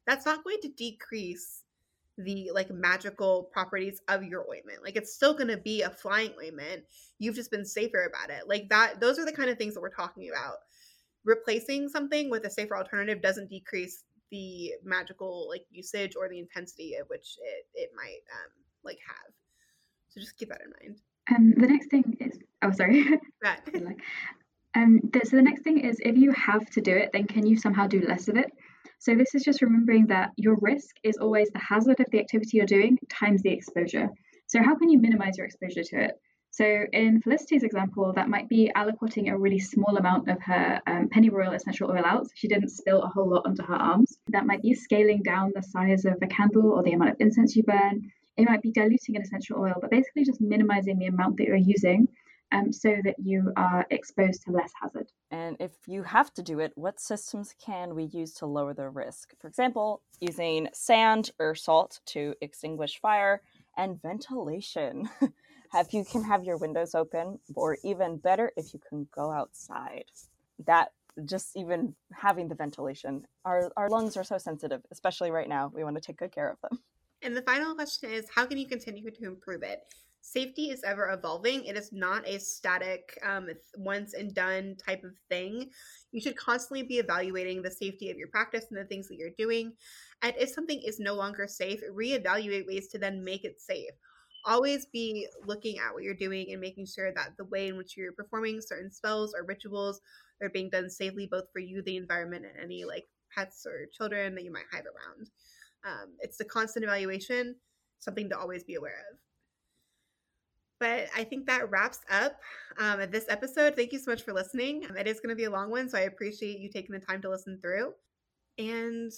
that's 0.07 0.25
not 0.25 0.43
going 0.45 0.59
to 0.63 0.69
decrease 0.71 1.61
the 2.17 2.51
like 2.55 2.71
magical 2.71 3.51
properties 3.53 4.01
of 4.09 4.25
your 4.25 4.47
ointment. 4.51 4.83
Like 4.83 4.97
it's 4.97 5.15
still 5.15 5.35
going 5.35 5.49
to 5.49 5.59
be 5.59 5.83
a 5.83 5.91
flying 5.91 6.33
ointment. 6.43 6.85
You've 7.19 7.35
just 7.35 7.51
been 7.51 7.67
safer 7.67 8.05
about 8.05 8.35
it. 8.35 8.49
Like 8.49 8.71
that 8.71 8.99
those 8.99 9.19
are 9.19 9.27
the 9.27 9.33
kind 9.33 9.51
of 9.51 9.59
things 9.59 9.75
that 9.75 9.83
we're 9.83 9.91
talking 9.91 10.31
about. 10.31 10.57
Replacing 11.25 11.89
something 11.91 12.31
with 12.31 12.47
a 12.47 12.51
safer 12.51 12.77
alternative 12.77 13.21
doesn't 13.21 13.51
decrease 13.51 14.05
the 14.31 14.73
magical 14.85 15.49
like 15.49 15.65
usage 15.71 16.15
or 16.17 16.29
the 16.29 16.39
intensity 16.39 16.95
of 17.01 17.09
which 17.09 17.37
it, 17.43 17.67
it 17.75 17.91
might 17.97 18.21
um, 18.33 18.51
like 18.85 18.99
have. 19.07 19.33
So 20.09 20.21
just 20.21 20.37
keep 20.37 20.49
that 20.49 20.61
in 20.65 20.73
mind. 20.81 21.01
Um, 21.35 21.55
the 21.57 21.67
next 21.67 21.91
thing 21.91 22.17
is 22.21 22.39
oh 22.63 22.71
sorry. 22.73 23.05
Right. 23.43 23.61
um, 24.75 25.01
the, 25.13 25.21
so 25.25 25.37
the 25.37 25.43
next 25.43 25.63
thing 25.63 25.81
is 25.81 25.99
if 26.01 26.17
you 26.17 26.33
have 26.33 26.69
to 26.71 26.81
do 26.81 26.97
it, 26.97 27.11
then 27.13 27.27
can 27.27 27.47
you 27.47 27.57
somehow 27.57 27.87
do 27.87 28.01
less 28.07 28.29
of 28.29 28.37
it? 28.37 28.51
So 28.99 29.15
this 29.15 29.35
is 29.35 29.45
just 29.45 29.61
remembering 29.61 30.07
that 30.07 30.31
your 30.37 30.57
risk 30.61 30.97
is 31.03 31.17
always 31.19 31.51
the 31.51 31.59
hazard 31.59 32.01
of 32.01 32.07
the 32.11 32.21
activity 32.21 32.57
you're 32.57 32.67
doing 32.67 32.99
times 33.11 33.43
the 33.43 33.51
exposure. 33.51 34.09
So 34.47 34.63
how 34.63 34.77
can 34.77 34.89
you 34.89 34.99
minimize 34.99 35.37
your 35.37 35.47
exposure 35.47 35.83
to 35.83 36.05
it? 36.05 36.13
So 36.55 36.87
in 36.93 37.21
Felicity's 37.21 37.65
example, 37.65 38.13
that 38.15 38.29
might 38.29 38.49
be 38.49 38.71
aliquoting 38.77 39.29
a 39.29 39.37
really 39.37 39.59
small 39.59 39.97
amount 39.97 40.29
of 40.29 40.41
her 40.43 40.81
um, 40.87 41.09
pennyroyal 41.09 41.53
essential 41.53 41.91
oil 41.91 42.05
out. 42.05 42.27
So 42.27 42.33
she 42.37 42.47
didn't 42.47 42.69
spill 42.69 43.03
a 43.03 43.09
whole 43.09 43.29
lot 43.29 43.45
onto 43.45 43.65
her 43.65 43.75
arms. 43.75 44.19
That 44.29 44.47
might 44.47 44.63
be 44.63 44.73
scaling 44.73 45.25
down 45.25 45.51
the 45.53 45.65
size 45.65 46.05
of 46.05 46.15
a 46.23 46.29
candle 46.29 46.71
or 46.71 46.85
the 46.85 46.93
amount 46.93 47.11
of 47.11 47.17
incense 47.19 47.57
you 47.57 47.65
burn. 47.65 48.09
It 48.37 48.45
might 48.45 48.63
be 48.63 48.71
diluting 48.71 49.17
an 49.17 49.23
essential 49.23 49.59
oil, 49.59 49.75
but 49.81 49.91
basically 49.91 50.25
just 50.25 50.41
minimizing 50.41 50.97
the 50.97 51.07
amount 51.07 51.39
that 51.39 51.49
you're 51.49 51.57
using 51.57 52.07
um, 52.53 52.73
so 52.73 52.95
that 53.03 53.17
you 53.19 53.53
are 53.57 53.85
exposed 53.91 54.45
to 54.45 54.53
less 54.53 54.71
hazard. 54.81 55.11
And 55.33 55.57
if 55.59 55.73
you 55.89 56.05
have 56.05 56.33
to 56.35 56.43
do 56.43 56.61
it, 56.61 56.71
what 56.77 57.01
systems 57.01 57.53
can 57.61 57.97
we 57.97 58.05
use 58.05 58.33
to 58.35 58.47
lower 58.47 58.75
the 58.75 58.89
risk? 58.91 59.35
For 59.41 59.49
example, 59.49 60.03
using 60.21 60.69
sand 60.73 61.33
or 61.41 61.57
salt 61.57 61.99
to 62.07 62.35
extinguish 62.41 63.01
fire 63.01 63.43
and 63.77 64.01
ventilation. 64.01 65.09
if 65.75 65.93
you 65.93 66.05
can 66.05 66.23
have 66.25 66.45
your 66.45 66.57
windows 66.57 66.95
open, 66.95 67.39
or 67.55 67.79
even 67.85 68.17
better, 68.17 68.53
if 68.57 68.73
you 68.73 68.81
can 68.89 69.09
go 69.15 69.31
outside. 69.31 70.05
That 70.67 70.93
just 71.25 71.57
even 71.57 71.95
having 72.13 72.49
the 72.49 72.55
ventilation, 72.55 73.27
our, 73.45 73.73
our 73.77 73.89
lungs 73.89 74.17
are 74.17 74.25
so 74.25 74.39
sensitive, 74.39 74.83
especially 74.91 75.31
right 75.31 75.49
now. 75.49 75.71
We 75.75 75.85
want 75.85 75.97
to 75.97 76.01
take 76.01 76.17
good 76.17 76.33
care 76.33 76.51
of 76.51 76.61
them. 76.61 76.81
And 77.23 77.37
the 77.37 77.43
final 77.43 77.75
question 77.75 78.11
is 78.11 78.27
how 78.35 78.47
can 78.47 78.59
you 78.59 78.67
continue 78.67 79.11
to 79.11 79.25
improve 79.25 79.63
it? 79.63 79.81
Safety 80.21 80.71
is 80.71 80.83
ever 80.85 81.11
evolving. 81.11 81.65
It 81.65 81.77
is 81.77 81.93
not 81.93 82.27
a 82.27 82.39
static, 82.41 83.19
um, 83.25 83.49
once 83.77 84.15
and 84.15 84.35
done 84.35 84.75
type 84.85 85.05
of 85.05 85.13
thing. 85.29 85.71
You 86.13 86.21
should 86.21 86.37
constantly 86.37 86.83
be 86.83 86.99
evaluating 86.99 87.63
the 87.63 87.71
safety 87.71 88.11
of 88.11 88.17
your 88.17 88.29
practice 88.29 88.67
and 88.71 88.79
the 88.79 88.87
things 88.87 89.07
that 89.09 89.17
you're 89.17 89.31
doing. 89.37 89.75
And 90.23 90.35
if 90.39 90.49
something 90.49 90.81
is 90.81 90.99
no 90.99 91.15
longer 91.15 91.47
safe, 91.47 91.81
reevaluate 91.93 92.67
ways 92.67 92.89
to 92.89 92.99
then 92.99 93.23
make 93.23 93.45
it 93.45 93.61
safe 93.61 93.93
always 94.45 94.87
be 94.87 95.27
looking 95.47 95.79
at 95.79 95.93
what 95.93 96.03
you're 96.03 96.15
doing 96.15 96.47
and 96.51 96.61
making 96.61 96.87
sure 96.87 97.13
that 97.13 97.37
the 97.37 97.45
way 97.45 97.69
in 97.69 97.77
which 97.77 97.97
you're 97.97 98.13
performing 98.13 98.61
certain 98.61 98.91
spells 98.91 99.35
or 99.35 99.45
rituals 99.45 100.01
are 100.43 100.49
being 100.51 100.71
done 100.71 100.91
safely 100.91 101.27
both 101.31 101.45
for 101.53 101.61
you 101.61 101.83
the 101.83 101.97
environment 101.97 102.45
and 102.45 102.63
any 102.63 102.85
like 102.85 103.07
pets 103.35 103.67
or 103.67 103.87
children 103.93 104.35
that 104.35 104.45
you 104.45 104.53
might 104.53 104.65
have 104.73 104.85
around. 104.85 105.31
Um, 105.85 106.11
it's 106.21 106.37
the 106.37 106.45
constant 106.45 106.85
evaluation 106.85 107.57
something 108.01 108.29
to 108.29 108.39
always 108.39 108.65
be 108.65 108.75
aware 108.75 109.05
of. 109.11 109.19
But 110.81 111.09
i 111.17 111.25
think 111.25 111.47
that 111.47 111.71
wraps 111.71 112.01
up 112.11 112.41
um, 112.79 113.01
this 113.11 113.27
episode. 113.29 113.77
Thank 113.77 113.93
you 113.93 113.99
so 113.99 114.11
much 114.11 114.23
for 114.23 114.33
listening. 114.33 114.85
Um, 114.89 114.97
it 114.97 115.07
is 115.07 115.21
going 115.21 115.31
to 115.31 115.37
be 115.37 115.45
a 115.45 115.51
long 115.51 115.71
one 115.71 115.89
so 115.89 115.99
i 115.99 116.03
appreciate 116.03 116.59
you 116.59 116.69
taking 116.69 116.93
the 116.93 117.05
time 117.05 117.23
to 117.23 117.31
listen 117.31 117.59
through. 117.63 117.93
And 118.59 119.13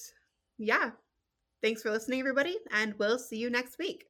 yeah. 0.59 0.91
Thanks 1.63 1.83
for 1.83 1.91
listening 1.91 2.21
everybody 2.21 2.59
and 2.71 2.95
we'll 2.99 3.19
see 3.19 3.39
you 3.39 3.51
next 3.51 3.79
week 3.79 4.07